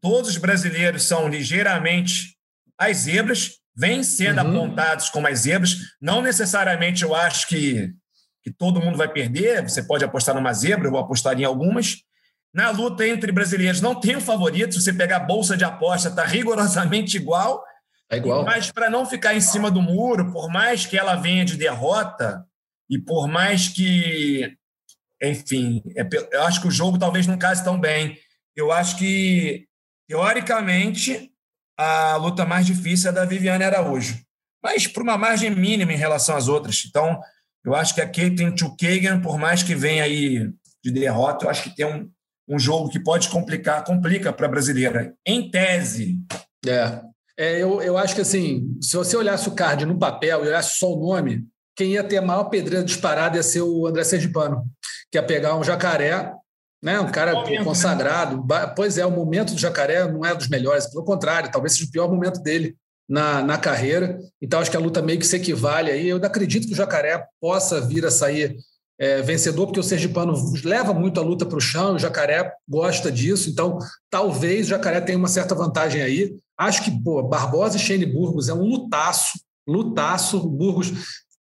todos 0.00 0.30
os 0.30 0.36
brasileiros 0.36 1.04
são 1.04 1.28
ligeiramente 1.28 2.36
as 2.78 2.98
zebras, 2.98 3.58
vêm 3.76 4.02
sendo 4.02 4.40
uhum. 4.40 4.48
apontados 4.48 5.08
como 5.10 5.26
as 5.26 5.40
zebras. 5.40 5.76
Não 6.00 6.22
necessariamente 6.22 7.02
eu 7.02 7.14
acho 7.14 7.48
que, 7.48 7.92
que 8.42 8.50
todo 8.50 8.80
mundo 8.80 8.96
vai 8.96 9.08
perder, 9.08 9.62
você 9.62 9.82
pode 9.82 10.04
apostar 10.04 10.34
numa 10.34 10.52
zebra, 10.52 10.86
eu 10.86 10.92
vou 10.92 11.00
apostar 11.00 11.38
em 11.38 11.44
algumas. 11.44 11.96
Na 12.52 12.70
luta 12.70 13.06
entre 13.06 13.30
brasileiros 13.30 13.80
não 13.80 13.94
tem 13.94 14.16
um 14.16 14.20
favorito, 14.20 14.74
se 14.74 14.82
você 14.82 14.92
pegar 14.92 15.16
a 15.18 15.20
bolsa 15.20 15.56
de 15.56 15.64
aposta, 15.64 16.08
está 16.08 16.24
rigorosamente 16.24 17.16
igual. 17.16 17.62
É 18.10 18.16
igual. 18.16 18.44
Mas 18.44 18.72
para 18.72 18.88
não 18.88 19.04
ficar 19.04 19.34
em 19.34 19.40
cima 19.40 19.70
do 19.70 19.82
muro, 19.82 20.32
por 20.32 20.48
mais 20.48 20.86
que 20.86 20.96
ela 20.96 21.14
venha 21.14 21.44
de 21.44 21.56
derrota, 21.56 22.44
e 22.88 22.98
por 22.98 23.28
mais 23.28 23.68
que, 23.68 24.56
enfim, 25.22 25.82
é, 25.94 26.08
eu 26.32 26.42
acho 26.44 26.60
que 26.62 26.68
o 26.68 26.70
jogo 26.70 26.98
talvez 26.98 27.26
não 27.26 27.36
case 27.36 27.62
tão 27.62 27.78
bem. 27.78 28.18
Eu 28.56 28.72
acho 28.72 28.96
que 28.96 29.67
Teoricamente, 30.08 31.30
a 31.78 32.16
luta 32.16 32.46
mais 32.46 32.66
difícil 32.66 33.10
é 33.10 33.12
da 33.12 33.24
Viviane 33.24 33.62
Araújo, 33.62 34.18
mas 34.62 34.86
por 34.86 35.02
uma 35.02 35.18
margem 35.18 35.50
mínima 35.50 35.92
em 35.92 35.96
relação 35.96 36.34
às 36.34 36.48
outras. 36.48 36.82
Então, 36.88 37.20
eu 37.64 37.74
acho 37.74 37.94
que 37.94 38.00
a 38.00 38.08
Caitlin 38.08 38.56
Chukagan, 38.56 39.20
por 39.20 39.38
mais 39.38 39.62
que 39.62 39.74
venha 39.74 40.04
aí 40.04 40.50
de 40.82 40.90
derrota, 40.90 41.44
eu 41.44 41.50
acho 41.50 41.62
que 41.62 41.76
tem 41.76 41.86
um, 41.86 42.10
um 42.48 42.58
jogo 42.58 42.88
que 42.88 42.98
pode 42.98 43.28
complicar, 43.28 43.84
complica 43.84 44.32
para 44.32 44.46
a 44.46 44.50
brasileira. 44.50 45.14
Em 45.26 45.50
tese. 45.50 46.18
É. 46.66 47.00
é 47.38 47.62
eu, 47.62 47.82
eu 47.82 47.98
acho 47.98 48.14
que 48.14 48.22
assim, 48.22 48.76
se 48.80 48.96
você 48.96 49.16
olhasse 49.16 49.48
o 49.48 49.54
card 49.54 49.84
no 49.84 49.98
papel 49.98 50.44
e 50.44 50.48
olhasse 50.48 50.78
só 50.78 50.90
o 50.90 50.98
nome, 50.98 51.46
quem 51.76 51.92
ia 51.92 52.02
ter 52.02 52.16
a 52.16 52.22
maior 52.22 52.44
pedreira 52.44 52.84
disparada 52.84 53.36
ia 53.36 53.42
ser 53.42 53.60
o 53.60 53.86
André 53.86 54.02
Sergipano, 54.04 54.64
que 55.12 55.18
ia 55.18 55.22
pegar 55.22 55.54
um 55.54 55.62
jacaré 55.62 56.32
né? 56.82 57.00
Um 57.00 57.10
cara 57.10 57.32
momento, 57.32 57.58
né? 57.58 57.64
consagrado. 57.64 58.44
Né? 58.48 58.72
Pois 58.74 58.98
é, 58.98 59.04
o 59.04 59.10
momento 59.10 59.54
do 59.54 59.60
Jacaré 59.60 60.10
não 60.10 60.24
é 60.24 60.34
dos 60.34 60.48
melhores, 60.48 60.86
pelo 60.86 61.04
contrário, 61.04 61.50
talvez 61.50 61.72
seja 61.74 61.86
o 61.86 61.92
pior 61.92 62.08
momento 62.08 62.40
dele 62.40 62.76
na, 63.08 63.42
na 63.42 63.58
carreira. 63.58 64.18
Então, 64.40 64.60
acho 64.60 64.70
que 64.70 64.76
a 64.76 64.80
luta 64.80 65.02
meio 65.02 65.18
que 65.18 65.26
se 65.26 65.36
equivale 65.36 65.90
aí. 65.90 66.08
Eu 66.08 66.18
acredito 66.18 66.66
que 66.66 66.72
o 66.72 66.76
Jacaré 66.76 67.24
possa 67.40 67.80
vir 67.80 68.04
a 68.04 68.10
sair 68.10 68.56
é, 68.98 69.22
vencedor, 69.22 69.66
porque 69.66 69.80
o 69.80 69.84
Sergipano 69.84 70.34
leva 70.64 70.92
muito 70.92 71.20
a 71.20 71.22
luta 71.22 71.46
para 71.46 71.56
o 71.56 71.60
chão, 71.60 71.94
o 71.94 71.98
Jacaré 71.98 72.52
gosta 72.68 73.12
disso, 73.12 73.48
então 73.48 73.78
talvez 74.10 74.66
o 74.66 74.70
Jacaré 74.70 75.00
tenha 75.00 75.16
uma 75.16 75.28
certa 75.28 75.54
vantagem 75.54 76.02
aí. 76.02 76.36
Acho 76.58 76.82
que 76.82 76.90
pô, 76.90 77.22
Barbosa 77.22 77.76
e 77.76 77.80
Shane 77.80 78.04
Burgos 78.04 78.48
é 78.48 78.54
um 78.54 78.64
lutaço, 78.64 79.38
lutaço. 79.66 80.40
Burgos 80.40 80.92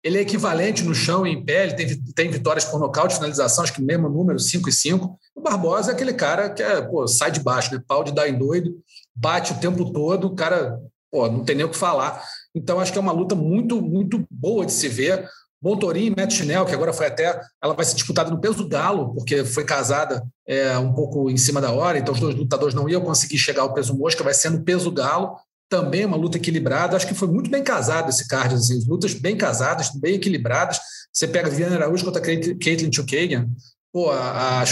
ele 0.06 0.20
é 0.20 0.22
equivalente 0.22 0.84
no 0.84 0.94
chão 0.94 1.26
e 1.26 1.32
em 1.32 1.44
pé, 1.44 1.64
ele 1.64 1.74
tem, 1.74 2.02
tem 2.14 2.30
vitórias 2.30 2.64
por 2.64 2.80
nocaute, 2.80 3.16
finalização, 3.16 3.64
acho 3.64 3.74
que 3.74 3.82
mesmo 3.82 4.08
número 4.08 4.38
5 4.38 4.70
e 4.70 4.72
5. 4.72 5.20
O 5.34 5.42
Barbosa 5.42 5.92
é 5.92 5.96
aquele 5.96 6.14
cara 6.14 6.48
que 6.48 6.62
é, 6.62 6.80
pô, 6.80 7.08
sai 7.08 7.32
de 7.32 7.40
baixo, 7.40 7.74
né? 7.74 7.82
pau 7.88 8.04
de 8.04 8.14
dar 8.14 8.30
em 8.30 8.38
doido, 8.38 8.78
bate 9.16 9.54
o 9.54 9.58
tempo 9.58 9.92
todo, 9.92 10.28
o 10.28 10.36
cara 10.36 10.80
pô, 11.12 11.28
não 11.28 11.44
tem 11.44 11.56
nem 11.56 11.66
o 11.66 11.70
que 11.70 11.78
falar. 11.78 12.24
Então, 12.54 12.80
acho 12.80 12.92
que 12.92 13.00
é 13.00 13.02
uma 13.02 13.12
luta 13.12 13.34
muito, 13.34 13.82
muito 13.82 14.24
boa 14.30 14.64
de 14.64 14.74
se 14.74 14.88
ver. 14.88 15.28
Montorim 15.60 16.06
e 16.06 16.10
Matt 16.12 16.34
Chinel, 16.34 16.68
que 16.68 16.76
agora 16.76 16.94
foi 16.94 17.08
até. 17.08 17.42
Ela 17.64 17.74
vai 17.74 17.84
ser 17.84 17.96
disputada 17.96 18.30
no 18.30 18.40
peso 18.40 18.68
galo, 18.68 19.12
porque 19.16 19.44
foi 19.44 19.66
casada 19.66 20.24
é, 20.48 20.78
um 20.78 20.94
pouco 20.94 21.32
em 21.32 21.38
cima 21.38 21.60
da 21.60 21.72
hora, 21.72 21.98
então 21.98 22.14
os 22.14 22.20
dois 22.20 22.36
lutadores 22.36 22.76
não 22.76 22.88
iam 22.88 23.02
conseguir 23.02 23.40
chegar 23.40 23.64
ao 23.64 23.74
peso 23.74 23.98
mosca, 23.98 24.24
vai 24.24 24.36
ser 24.36 24.52
no 24.52 24.62
peso 24.62 24.92
galo 24.92 25.36
também 25.70 26.06
uma 26.06 26.18
luta 26.18 26.38
equilibrada. 26.38 26.96
Acho 26.96 27.08
que 27.08 27.14
foi 27.14 27.28
muito 27.28 27.50
bem 27.50 27.64
casado 27.64 28.10
esse 28.10 28.28
card, 28.28 28.56
assim, 28.56 28.80
lutas 28.88 29.14
bem 29.14 29.38
casadas, 29.38 29.90
bem 29.92 30.16
equilibradas. 30.16 30.80
Você 31.12 31.28
pega 31.28 31.50
Viviane 31.50 31.76
Araújo 31.76 32.04
contra 32.06 32.22
Caitlin 32.22 32.92
Chukagian, 32.92 33.50
Pô, 33.96 34.12
a, 34.12 34.60
a 34.60 34.66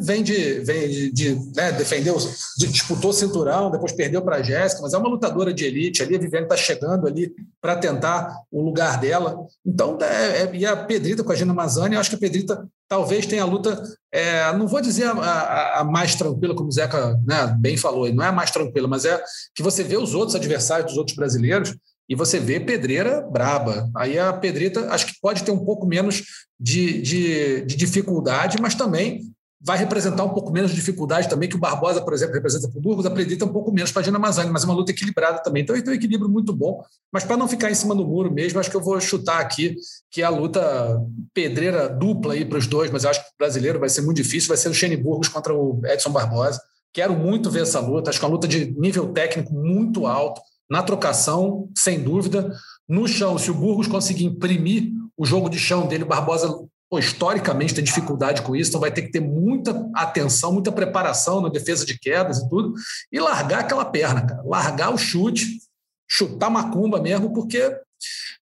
vem 0.00 0.22
de, 0.22 0.60
vem 0.60 0.88
de, 0.88 1.12
de 1.12 1.34
né, 1.54 1.72
defendeu, 1.72 2.16
de, 2.56 2.68
disputou 2.68 3.10
o 3.10 3.12
cinturão, 3.12 3.70
depois 3.70 3.92
perdeu 3.92 4.22
para 4.22 4.36
a 4.36 4.42
Jéssica, 4.42 4.80
mas 4.80 4.94
é 4.94 4.96
uma 4.96 5.10
lutadora 5.10 5.52
de 5.52 5.66
elite 5.66 6.02
ali. 6.02 6.16
A 6.16 6.18
Viviane 6.18 6.46
está 6.46 6.56
chegando 6.56 7.06
ali 7.06 7.34
para 7.60 7.76
tentar 7.76 8.34
o 8.50 8.62
lugar 8.62 8.98
dela. 8.98 9.36
Então, 9.62 9.98
é, 10.00 10.44
é, 10.44 10.56
e 10.56 10.64
a 10.64 10.74
Pedrita 10.74 11.22
com 11.22 11.30
a 11.30 11.34
Gina 11.34 11.52
Mazani, 11.52 11.96
eu 11.96 12.00
acho 12.00 12.08
que 12.08 12.16
a 12.16 12.18
Pedrita 12.18 12.66
talvez 12.92 13.24
tenha 13.24 13.42
a 13.42 13.46
luta, 13.46 13.82
é, 14.12 14.52
não 14.52 14.68
vou 14.68 14.78
dizer 14.78 15.04
a, 15.04 15.12
a, 15.12 15.80
a, 15.80 15.84
mais 15.84 16.14
tranquila, 16.14 16.54
como 16.54 16.68
o 16.68 16.72
Zeca 16.72 17.18
né, 17.26 17.56
bem 17.58 17.74
falou, 17.74 18.12
não 18.12 18.22
é 18.22 18.28
a 18.28 18.32
mais 18.32 18.50
tranquila, 18.50 18.86
mas 18.86 19.06
é 19.06 19.18
que 19.54 19.62
você 19.62 19.82
vê 19.82 19.96
os 19.96 20.12
outros 20.12 20.36
adversários 20.36 20.88
dos 20.88 20.98
outros 20.98 21.16
brasileiros 21.16 21.74
e 22.06 22.14
você 22.14 22.38
vê 22.38 22.60
pedreira 22.60 23.22
braba. 23.22 23.88
Aí 23.96 24.18
a 24.18 24.30
pedrita 24.30 24.92
acho 24.92 25.06
que 25.06 25.14
pode 25.22 25.42
ter 25.42 25.50
um 25.50 25.64
pouco 25.64 25.86
menos 25.86 26.22
de, 26.60 27.00
de, 27.00 27.62
de 27.62 27.76
dificuldade, 27.76 28.60
mas 28.60 28.74
também 28.74 29.22
vai 29.64 29.78
representar 29.78 30.24
um 30.24 30.30
pouco 30.30 30.50
menos 30.50 30.70
de 30.70 30.76
dificuldade 30.76 31.28
também, 31.28 31.48
que 31.48 31.54
o 31.54 31.58
Barbosa, 31.58 32.02
por 32.02 32.12
exemplo, 32.12 32.34
representa 32.34 32.68
para 32.68 32.78
o 32.78 32.82
Burgos, 32.82 33.06
acredita 33.06 33.44
um 33.44 33.52
pouco 33.52 33.70
menos 33.70 33.92
para 33.92 34.02
a 34.02 34.04
Gina 34.04 34.18
Mazani, 34.18 34.50
mas 34.50 34.64
é 34.64 34.66
uma 34.66 34.74
luta 34.74 34.90
equilibrada 34.90 35.38
também. 35.42 35.62
Então, 35.62 35.80
tem 35.80 35.92
um 35.92 35.96
equilíbrio 35.96 36.28
muito 36.28 36.52
bom. 36.52 36.82
Mas 37.12 37.22
para 37.22 37.36
não 37.36 37.46
ficar 37.46 37.70
em 37.70 37.74
cima 37.74 37.94
do 37.94 38.04
muro 38.04 38.32
mesmo, 38.32 38.58
acho 38.58 38.70
que 38.70 38.76
eu 38.76 38.82
vou 38.82 39.00
chutar 39.00 39.40
aqui 39.40 39.76
que 40.10 40.20
é 40.20 40.24
a 40.24 40.30
luta 40.30 41.00
pedreira 41.32 41.88
dupla 41.88 42.34
aí 42.34 42.44
para 42.44 42.58
os 42.58 42.66
dois, 42.66 42.90
mas 42.90 43.04
eu 43.04 43.10
acho 43.10 43.20
que 43.20 43.26
o 43.26 43.38
brasileiro 43.38 43.78
vai 43.78 43.88
ser 43.88 44.02
muito 44.02 44.16
difícil, 44.16 44.48
vai 44.48 44.56
ser 44.56 44.68
o 44.68 44.74
Shane 44.74 44.96
Burgos 44.96 45.28
contra 45.28 45.54
o 45.54 45.80
Edson 45.84 46.10
Barbosa. 46.10 46.60
Quero 46.92 47.14
muito 47.14 47.50
ver 47.50 47.62
essa 47.62 47.78
luta, 47.80 48.10
acho 48.10 48.18
que 48.18 48.24
é 48.24 48.28
uma 48.28 48.34
luta 48.34 48.48
de 48.48 48.72
nível 48.78 49.12
técnico 49.12 49.54
muito 49.54 50.06
alto. 50.06 50.40
Na 50.68 50.82
trocação, 50.82 51.68
sem 51.76 52.00
dúvida. 52.02 52.52
No 52.88 53.06
chão, 53.06 53.38
se 53.38 53.50
o 53.50 53.54
Burgos 53.54 53.86
conseguir 53.86 54.24
imprimir 54.24 54.90
o 55.16 55.24
jogo 55.24 55.48
de 55.48 55.58
chão 55.58 55.86
dele, 55.86 56.04
o 56.04 56.06
Barbosa, 56.06 56.48
pô, 56.92 56.98
historicamente, 56.98 57.74
tem 57.74 57.82
dificuldade 57.82 58.42
com 58.42 58.54
isso, 58.54 58.68
então 58.68 58.80
vai 58.82 58.92
ter 58.92 59.00
que 59.00 59.10
ter 59.10 59.20
muita 59.20 59.88
atenção, 59.94 60.52
muita 60.52 60.70
preparação 60.70 61.40
na 61.40 61.48
defesa 61.48 61.86
de 61.86 61.98
quedas 61.98 62.36
e 62.36 62.48
tudo, 62.50 62.74
e 63.10 63.18
largar 63.18 63.60
aquela 63.60 63.86
perna, 63.86 64.26
cara. 64.26 64.42
Largar 64.44 64.92
o 64.92 64.98
chute, 64.98 65.58
chutar 66.06 66.50
macumba 66.50 67.00
mesmo, 67.00 67.32
porque 67.32 67.80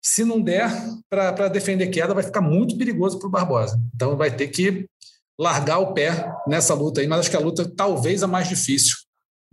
se 0.02 0.24
não 0.24 0.40
der 0.40 0.68
para 1.08 1.46
defender 1.46 1.86
queda, 1.90 2.12
vai 2.12 2.24
ficar 2.24 2.40
muito 2.40 2.76
perigoso 2.76 3.20
para 3.20 3.28
o 3.28 3.30
Barbosa. 3.30 3.80
Então 3.94 4.16
vai 4.16 4.34
ter 4.34 4.48
que 4.48 4.84
largar 5.38 5.78
o 5.78 5.94
pé 5.94 6.34
nessa 6.44 6.74
luta 6.74 7.00
aí, 7.00 7.06
mas 7.06 7.20
acho 7.20 7.30
que 7.30 7.36
a 7.36 7.40
luta 7.40 7.70
talvez 7.76 8.24
a 8.24 8.26
mais 8.26 8.48
difícil 8.48 8.96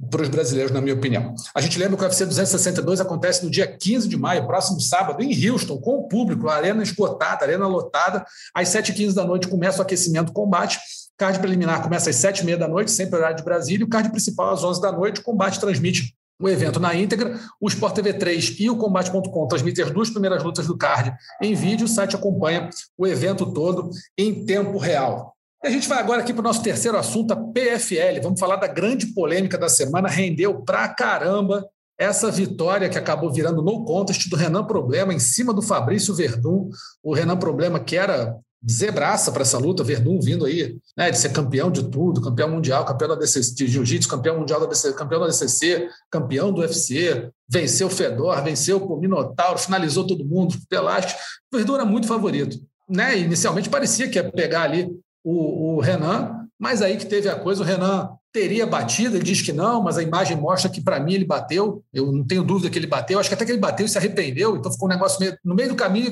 para 0.10 0.22
os 0.22 0.30
brasileiros, 0.30 0.72
na 0.72 0.80
minha 0.80 0.94
opinião. 0.94 1.34
A 1.56 1.62
gente 1.62 1.80
lembra 1.80 1.98
que 1.98 2.04
o 2.04 2.06
UFC 2.06 2.26
262 2.26 3.02
acontece 3.02 3.44
no 3.44 3.50
dia 3.50 3.66
15 3.66 4.08
de 4.08 4.16
maio, 4.16 4.46
próximo 4.46 4.80
sábado, 4.80 5.24
em 5.24 5.50
Houston, 5.50 5.78
com 5.80 5.98
o 5.98 6.08
público, 6.08 6.48
arena 6.50 6.84
esgotada, 6.84 7.46
arena 7.46 7.68
lotada. 7.68 8.26
Às 8.54 8.70
7h15 8.70 9.14
da 9.14 9.26
noite 9.26 9.48
começa 9.48 9.80
o 9.80 9.82
aquecimento 9.82 10.32
combate. 10.32 10.80
Card 11.18 11.40
preliminar 11.40 11.82
começa 11.82 12.12
às 12.12 12.16
7h30 12.16 12.58
da 12.58 12.68
noite, 12.68 12.92
sempre 12.92 13.18
horário 13.18 13.38
de 13.38 13.44
Brasília, 13.44 13.84
e 13.84 13.88
o 13.88 13.90
card 13.90 14.10
principal 14.12 14.54
às 14.54 14.64
11 14.64 14.80
da 14.80 14.92
noite. 14.92 15.20
O 15.20 15.24
combate 15.24 15.60
transmite 15.60 16.16
o 16.40 16.48
evento 16.48 16.80
na 16.80 16.94
íntegra. 16.94 17.40
O 17.60 17.68
Sport 17.68 17.96
TV 17.96 18.14
3 18.14 18.60
e 18.60 18.70
o 18.70 18.78
Combate.com 18.78 19.48
transmitem 19.48 19.84
as 19.84 19.92
duas 19.92 20.12
primeiras 20.12 20.44
lutas 20.44 20.68
do 20.68 20.78
card 20.78 21.12
em 21.42 21.56
vídeo. 21.56 21.86
O 21.86 21.90
site 21.90 22.16
acompanha 22.16 22.70
o 22.96 23.08
evento 23.08 23.52
todo 23.52 23.90
em 24.18 24.46
tempo 24.46 24.78
real. 24.78 25.37
E 25.64 25.68
a 25.68 25.72
gente 25.72 25.88
vai 25.88 26.00
agora 26.00 26.22
aqui 26.22 26.34
para 26.34 26.42
o 26.42 26.44
nosso 26.44 26.62
terceiro 26.62 26.98
assunto, 26.98 27.32
a 27.32 27.36
PFL. 27.36 28.22
Vamos 28.22 28.40
falar 28.40 28.58
da 28.58 28.68
grande 28.68 29.08
polêmica 29.08 29.58
da 29.58 29.68
semana. 29.68 30.08
Rendeu 30.08 30.62
pra 30.62 30.88
caramba 30.88 31.68
essa 31.98 32.30
vitória 32.30 32.88
que 32.90 32.98
acabou 32.98 33.34
virando 33.34 33.64
no 33.64 33.84
contest 33.84 34.30
do 34.30 34.36
Renan 34.36 34.64
Problema 34.64 35.14
em 35.14 35.20
cima 35.20 35.52
do 35.54 35.64
Fabrício 35.64 36.14
Verdun. 36.14 36.70
O 37.02 37.14
Renan 37.14 37.38
Problema, 37.38 37.80
que 37.80 37.98
era 37.98 38.38
zebraça 38.70 39.32
para 39.32 39.42
essa 39.42 39.58
luta, 39.58 39.84
Verdun 39.84 40.20
vindo 40.20 40.46
aí, 40.46 40.78
né, 40.96 41.10
de 41.10 41.18
ser 41.18 41.30
campeão 41.30 41.72
de 41.72 41.90
tudo, 41.90 42.22
campeão 42.22 42.50
mundial, 42.50 42.86
campeão 42.86 43.10
da 43.10 43.16
DCC, 43.16 43.54
de 43.56 43.68
jiu-jitsu, 43.68 44.10
campeão 44.10 44.40
mundial 44.40 44.60
da 44.60 44.66
DCC, 44.68 44.94
campeão 44.94 45.22
da 45.22 45.28
DCC, 45.28 45.90
campeão 46.12 46.52
do 46.52 46.62
UFC, 46.62 47.30
venceu 47.50 47.88
o 47.88 47.90
Fedor, 47.90 48.44
venceu 48.44 48.78
o 48.78 49.00
Minotauro, 49.00 49.58
finalizou 49.58 50.06
todo 50.06 50.26
mundo, 50.26 50.56
Pelastre. 50.70 51.16
Verdun 51.52 51.76
era 51.76 51.86
muito 51.86 52.08
favorito. 52.08 52.58
Né? 52.90 53.18
Inicialmente 53.20 53.70
parecia 53.70 54.08
que 54.08 54.18
ia 54.18 54.32
pegar 54.32 54.64
ali 54.64 54.90
o, 55.30 55.76
o 55.76 55.80
Renan, 55.82 56.48
mas 56.58 56.82
aí 56.82 56.96
que 56.96 57.06
teve 57.06 57.28
a 57.28 57.36
coisa, 57.36 57.62
o 57.62 57.66
Renan 57.66 58.10
teria 58.32 58.66
batido, 58.66 59.18
ele 59.18 59.26
diz 59.26 59.42
que 59.42 59.52
não, 59.52 59.84
mas 59.84 59.98
a 59.98 60.04
imagem 60.04 60.38
mostra 60.38 60.70
que 60.70 60.80
para 60.80 61.02
mim 61.02 61.14
ele 61.14 61.26
bateu, 61.26 61.84
eu 61.94 62.12
não 62.12 62.24
tenho 62.26 62.44
dúvida 62.44 62.70
que 62.70 62.80
ele 62.80 62.88
bateu, 62.88 63.20
acho 63.20 63.28
que 63.28 63.36
até 63.36 63.44
que 63.44 63.52
ele 63.52 63.60
bateu 63.60 63.86
e 63.86 63.90
se 63.90 63.98
arrependeu, 63.98 64.56
então 64.56 64.72
ficou 64.72 64.88
um 64.88 64.92
negócio 64.92 65.20
meio, 65.20 65.38
no 65.44 65.54
meio 65.54 65.70
do 65.70 65.76
caminho, 65.76 66.12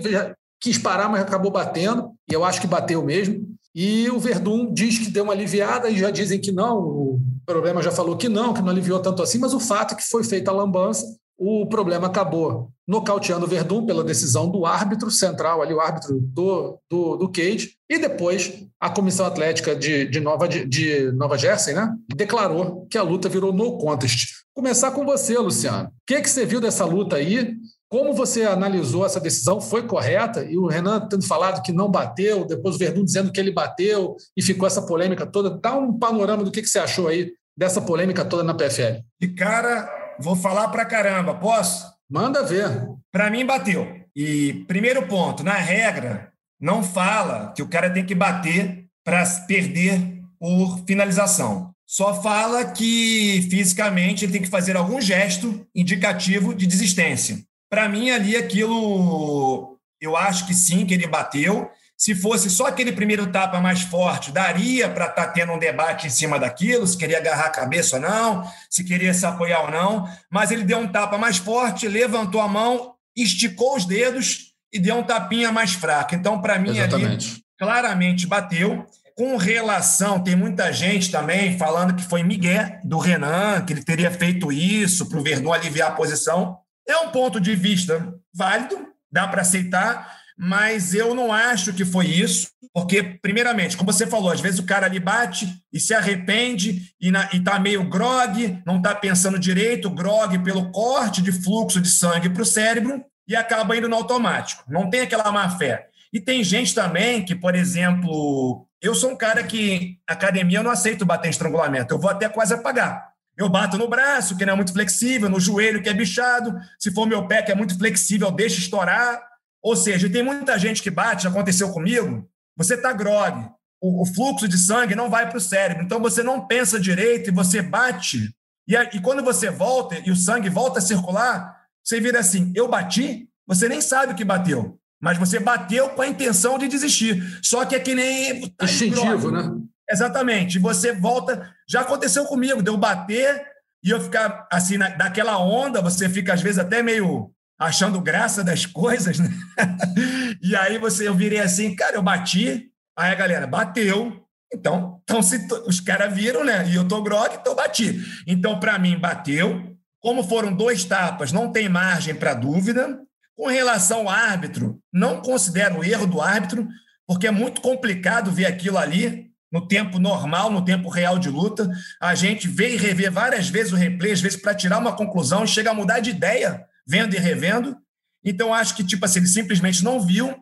quis 0.59 0.77
parar, 0.77 1.07
mas 1.07 1.21
acabou 1.21 1.49
batendo, 1.49 2.11
e 2.29 2.33
eu 2.33 2.43
acho 2.43 2.59
que 2.59 2.67
bateu 2.67 3.03
mesmo. 3.03 3.47
E 3.73 4.09
o 4.09 4.19
Verdun 4.19 4.73
diz 4.73 4.99
que 4.99 5.11
deu 5.11 5.25
uma 5.25 5.33
aliviada 5.33 5.89
e 5.89 5.97
já 5.97 6.09
dizem 6.09 6.39
que 6.39 6.51
não, 6.51 6.77
o 6.79 7.21
problema 7.45 7.81
já 7.81 7.91
falou 7.91 8.17
que 8.17 8.27
não, 8.27 8.53
que 8.53 8.61
não 8.61 8.69
aliviou 8.69 8.99
tanto 8.99 9.21
assim, 9.21 9.37
mas 9.37 9.53
o 9.53 9.59
fato 9.59 9.93
é 9.93 9.97
que 9.97 10.03
foi 10.03 10.23
feita 10.23 10.51
a 10.51 10.53
lambança 10.53 11.05
o 11.37 11.65
problema 11.67 12.07
acabou 12.07 12.69
nocauteando 12.87 13.45
o 13.45 13.49
Verdun 13.49 13.85
pela 13.85 14.03
decisão 14.03 14.49
do 14.49 14.65
árbitro 14.65 15.09
central, 15.09 15.61
ali 15.61 15.73
o 15.73 15.79
árbitro 15.79 16.19
do, 16.21 16.79
do, 16.89 17.15
do 17.17 17.31
Cage, 17.31 17.71
e 17.89 17.97
depois 17.97 18.63
a 18.79 18.89
Comissão 18.89 19.25
Atlética 19.25 19.75
de, 19.75 20.07
de, 20.07 20.19
Nova, 20.19 20.47
de, 20.47 20.65
de 20.65 21.11
Nova 21.13 21.37
Jersey 21.37 21.73
né, 21.73 21.91
declarou 22.15 22.85
que 22.89 22.97
a 22.97 23.03
luta 23.03 23.27
virou 23.27 23.51
no 23.51 23.77
contest. 23.77 24.45
Começar 24.53 24.91
com 24.91 25.03
você, 25.03 25.37
Luciano. 25.37 25.89
O 25.89 25.91
que, 26.07 26.21
que 26.21 26.29
você 26.29 26.45
viu 26.45 26.61
dessa 26.61 26.85
luta 26.85 27.17
aí? 27.17 27.55
Como 27.89 28.13
você 28.13 28.43
analisou 28.43 29.05
essa 29.05 29.19
decisão? 29.19 29.59
Foi 29.59 29.83
correta? 29.83 30.43
E 30.43 30.57
o 30.57 30.67
Renan 30.67 31.07
tendo 31.07 31.25
falado 31.25 31.61
que 31.61 31.71
não 31.71 31.89
bateu, 31.89 32.45
depois 32.45 32.75
o 32.75 32.79
Verdun 32.79 33.03
dizendo 33.03 33.31
que 33.31 33.39
ele 33.39 33.51
bateu, 33.51 34.15
e 34.35 34.41
ficou 34.41 34.67
essa 34.67 34.81
polêmica 34.81 35.25
toda. 35.25 35.49
Dá 35.49 35.75
um 35.75 35.97
panorama 35.97 36.43
do 36.43 36.51
que, 36.51 36.61
que 36.61 36.67
você 36.67 36.79
achou 36.79 37.07
aí 37.07 37.31
dessa 37.57 37.81
polêmica 37.81 38.23
toda 38.23 38.43
na 38.43 38.53
PFL. 38.53 39.01
De 39.19 39.29
cara, 39.29 39.89
Vou 40.19 40.35
falar 40.35 40.69
pra 40.69 40.85
caramba, 40.85 41.33
posso? 41.33 41.93
Manda 42.09 42.43
ver. 42.43 42.87
Para 43.11 43.29
mim, 43.29 43.45
bateu. 43.45 44.01
E 44.15 44.65
primeiro 44.67 45.07
ponto, 45.07 45.43
na 45.43 45.55
regra, 45.55 46.31
não 46.59 46.83
fala 46.83 47.51
que 47.53 47.61
o 47.61 47.67
cara 47.67 47.89
tem 47.89 48.05
que 48.05 48.15
bater 48.15 48.85
para 49.03 49.25
perder 49.47 50.01
por 50.39 50.83
finalização. 50.85 51.73
Só 51.85 52.21
fala 52.21 52.65
que 52.65 53.47
fisicamente 53.49 54.25
ele 54.25 54.31
tem 54.31 54.41
que 54.41 54.49
fazer 54.49 54.75
algum 54.75 54.99
gesto 54.99 55.65
indicativo 55.75 56.53
de 56.53 56.65
desistência. 56.65 57.39
Para 57.69 57.87
mim, 57.87 58.09
ali 58.09 58.35
aquilo, 58.35 59.77
eu 60.01 60.15
acho 60.15 60.47
que 60.47 60.53
sim, 60.53 60.85
que 60.85 60.93
ele 60.93 61.07
bateu. 61.07 61.69
Se 61.97 62.13
fosse 62.13 62.49
só 62.49 62.67
aquele 62.67 62.91
primeiro 62.91 63.27
tapa 63.27 63.61
mais 63.61 63.81
forte, 63.81 64.31
daria 64.31 64.89
para 64.89 65.05
estar 65.05 65.27
tá 65.27 65.31
tendo 65.31 65.53
um 65.53 65.59
debate 65.59 66.07
em 66.07 66.09
cima 66.09 66.37
daquilo, 66.37 66.85
se 66.85 66.97
queria 66.97 67.19
agarrar 67.19 67.45
a 67.45 67.51
cabeça 67.51 67.95
ou 67.95 68.01
não, 68.01 68.43
se 68.69 68.83
queria 68.83 69.13
se 69.13 69.25
apoiar 69.25 69.61
ou 69.61 69.71
não. 69.71 70.09
Mas 70.29 70.51
ele 70.51 70.63
deu 70.63 70.79
um 70.79 70.87
tapa 70.87 71.17
mais 71.17 71.37
forte, 71.37 71.87
levantou 71.87 72.41
a 72.41 72.47
mão, 72.47 72.95
esticou 73.15 73.77
os 73.77 73.85
dedos 73.85 74.53
e 74.73 74.79
deu 74.79 74.97
um 74.97 75.03
tapinha 75.03 75.53
mais 75.53 75.73
fraco. 75.73 76.13
Então, 76.13 76.41
para 76.41 76.59
mim, 76.59 76.77
Exatamente. 76.77 77.31
ali 77.31 77.45
claramente 77.57 78.27
bateu. 78.27 78.85
Com 79.15 79.37
relação, 79.37 80.21
tem 80.21 80.35
muita 80.35 80.73
gente 80.73 81.09
também 81.09 81.57
falando 81.57 81.95
que 81.95 82.03
foi 82.03 82.21
Miguel 82.21 82.77
do 82.83 82.97
Renan, 82.97 83.63
que 83.65 83.71
ele 83.71 83.81
teria 83.81 84.11
feito 84.11 84.51
isso 84.51 85.07
para 85.07 85.17
o 85.17 85.23
Verdun 85.23 85.53
aliviar 85.53 85.91
a 85.91 85.95
posição. 85.95 86.57
É 86.85 86.97
um 86.97 87.09
ponto 87.11 87.39
de 87.39 87.55
vista 87.55 88.13
válido, 88.33 88.77
dá 89.09 89.25
para 89.25 89.41
aceitar 89.41 90.24
mas 90.37 90.93
eu 90.93 91.15
não 91.15 91.31
acho 91.31 91.73
que 91.73 91.85
foi 91.85 92.07
isso, 92.07 92.49
porque, 92.73 93.01
primeiramente, 93.21 93.77
como 93.77 93.91
você 93.91 94.05
falou, 94.05 94.29
às 94.29 94.41
vezes 94.41 94.59
o 94.59 94.65
cara 94.65 94.85
ali 94.85 94.99
bate 94.99 95.47
e 95.71 95.79
se 95.79 95.93
arrepende 95.93 96.93
e, 96.99 97.09
está 97.33 97.57
meio 97.57 97.87
grog, 97.89 98.61
não 98.65 98.77
está 98.77 98.93
pensando 98.93 99.39
direito, 99.39 99.89
grog 99.89 100.37
pelo 100.39 100.71
corte 100.71 101.21
de 101.21 101.31
fluxo 101.31 101.79
de 101.79 101.89
sangue 101.89 102.29
para 102.29 102.41
o 102.41 102.45
cérebro 102.45 103.01
e 103.27 103.35
acaba 103.35 103.77
indo 103.77 103.87
no 103.87 103.95
automático. 103.95 104.63
Não 104.67 104.89
tem 104.89 105.01
aquela 105.01 105.31
má 105.31 105.49
fé. 105.57 105.87
E 106.11 106.19
tem 106.19 106.43
gente 106.43 106.75
também 106.75 107.23
que, 107.23 107.33
por 107.33 107.55
exemplo, 107.55 108.67
eu 108.81 108.93
sou 108.93 109.11
um 109.11 109.17
cara 109.17 109.41
que, 109.43 109.97
academia, 110.05 110.59
eu 110.59 110.63
não 110.63 110.71
aceito 110.71 111.05
bater 111.05 111.27
em 111.27 111.31
estrangulamento, 111.31 111.93
eu 111.93 111.99
vou 111.99 112.09
até 112.09 112.27
quase 112.27 112.53
apagar. 112.53 113.09
Eu 113.37 113.49
bato 113.49 113.77
no 113.77 113.87
braço, 113.87 114.37
que 114.37 114.45
não 114.45 114.53
é 114.53 114.55
muito 114.55 114.71
flexível, 114.71 115.29
no 115.29 115.39
joelho, 115.39 115.81
que 115.81 115.89
é 115.89 115.93
bichado. 115.93 116.57
Se 116.79 116.91
for 116.93 117.05
meu 117.05 117.27
pé, 117.27 117.41
que 117.41 117.51
é 117.51 117.55
muito 117.55 117.77
flexível, 117.77 118.27
eu 118.27 118.33
deixo 118.33 118.59
estourar 118.59 119.21
ou 119.65 119.75
seja, 119.75 120.07
tem 120.07 120.21
muita 120.21 120.59
gente 120.59 120.83
que 120.83 120.91
bate, 120.91 121.27
aconteceu 121.27 121.71
comigo, 121.71 122.29
você 122.55 122.75
está 122.75 122.93
grog, 122.93 123.49
o, 123.81 124.03
o, 124.03 124.05
fluxo 124.05 124.47
de 124.47 124.59
sangue 124.59 124.93
não 124.93 125.09
vai 125.09 125.27
para 125.27 125.39
o 125.39 125.41
cérebro, 125.41 125.83
então 125.83 125.99
você 125.99 126.21
não 126.21 126.45
pensa 126.45 126.79
direito 126.79 127.31
e 127.31 127.33
você 127.33 127.63
bate, 127.63 128.31
e, 128.67 128.75
e 128.75 129.01
quando 129.01 129.23
você 129.23 129.49
volta 129.49 129.97
e 130.05 130.11
o 130.11 130.15
sangue 130.15 130.49
volta 130.49 130.77
a 130.77 130.81
circular, 130.83 131.65
você 131.83 131.99
vira 131.99 132.19
assim: 132.19 132.53
eu 132.55 132.67
bati, 132.67 133.27
você 133.47 133.67
nem 133.67 133.81
sabe 133.81 134.13
o 134.13 134.15
que 134.15 134.23
bateu, 134.23 134.79
mas 135.01 135.17
você 135.17 135.39
bateu 135.39 135.89
com 135.89 136.03
a 136.03 136.07
intenção 136.07 136.59
de 136.59 136.67
desistir. 136.67 137.23
Só 137.41 137.65
que 137.65 137.73
é 137.73 137.79
que 137.79 137.95
nem. 137.95 138.47
Tá 138.49 138.65
Instintivo, 138.65 139.31
né? 139.31 139.51
Exatamente. 139.89 140.59
Você 140.59 140.93
volta. 140.93 141.51
Já 141.67 141.81
aconteceu 141.81 142.25
comigo, 142.25 142.61
de 142.61 142.69
eu 142.69 142.77
bater 142.77 143.43
e 143.83 143.89
eu 143.89 143.99
ficar 143.99 144.47
assim, 144.51 144.77
na, 144.77 144.89
daquela 144.89 145.39
onda, 145.39 145.81
você 145.81 146.07
fica 146.07 146.33
às 146.33 146.41
vezes 146.41 146.59
até 146.59 146.83
meio 146.83 147.34
achando 147.59 148.01
graça 148.01 148.43
das 148.43 148.65
coisas, 148.65 149.19
né? 149.19 149.29
e 150.41 150.55
aí 150.55 150.77
você, 150.77 151.07
eu 151.07 151.15
virei 151.15 151.39
assim, 151.39 151.75
cara, 151.75 151.95
eu 151.95 152.03
bati, 152.03 152.69
aí 152.97 153.11
a 153.11 153.15
galera 153.15 153.47
bateu, 153.47 154.25
então, 154.53 155.01
então 155.03 155.21
se 155.21 155.47
os 155.65 155.79
caras 155.79 156.13
viram, 156.13 156.43
né? 156.43 156.67
E 156.69 156.75
eu 156.75 156.87
tô 156.87 157.01
grog, 157.01 157.35
então 157.35 157.55
bati. 157.55 157.99
Então, 158.27 158.59
para 158.59 158.77
mim, 158.79 158.97
bateu. 158.97 159.75
Como 159.99 160.23
foram 160.23 160.53
dois 160.53 160.83
tapas, 160.83 161.31
não 161.31 161.51
tem 161.51 161.67
margem 161.67 162.13
para 162.13 162.33
dúvida. 162.33 162.99
Com 163.35 163.47
relação 163.47 164.01
ao 164.01 164.09
árbitro, 164.09 164.79
não 164.93 165.21
considero 165.21 165.79
o 165.79 165.83
erro 165.83 166.07
do 166.07 166.21
árbitro, 166.21 166.67
porque 167.05 167.27
é 167.27 167.31
muito 167.31 167.59
complicado 167.59 168.31
ver 168.31 168.45
aquilo 168.45 168.77
ali 168.77 169.29
no 169.51 169.67
tempo 169.67 169.99
normal, 169.99 170.49
no 170.49 170.63
tempo 170.63 170.87
real 170.87 171.19
de 171.19 171.29
luta. 171.29 171.69
A 171.99 172.15
gente 172.15 172.47
vê 172.47 172.75
e 172.75 172.77
revê 172.77 173.09
várias 173.09 173.49
vezes 173.49 173.73
o 173.73 173.75
replay, 173.75 174.13
às 174.13 174.21
vezes 174.21 174.41
para 174.41 174.55
tirar 174.55 174.77
uma 174.77 174.95
conclusão 174.95 175.43
e 175.43 175.47
chega 175.47 175.71
a 175.71 175.73
mudar 175.73 175.99
de 175.99 176.11
ideia 176.11 176.65
vendo 176.87 177.15
e 177.15 177.19
revendo. 177.19 177.77
Então, 178.23 178.53
acho 178.53 178.75
que, 178.75 178.83
tipo 178.83 179.05
assim, 179.05 179.19
ele 179.19 179.27
simplesmente 179.27 179.83
não 179.83 179.99
viu. 179.99 180.35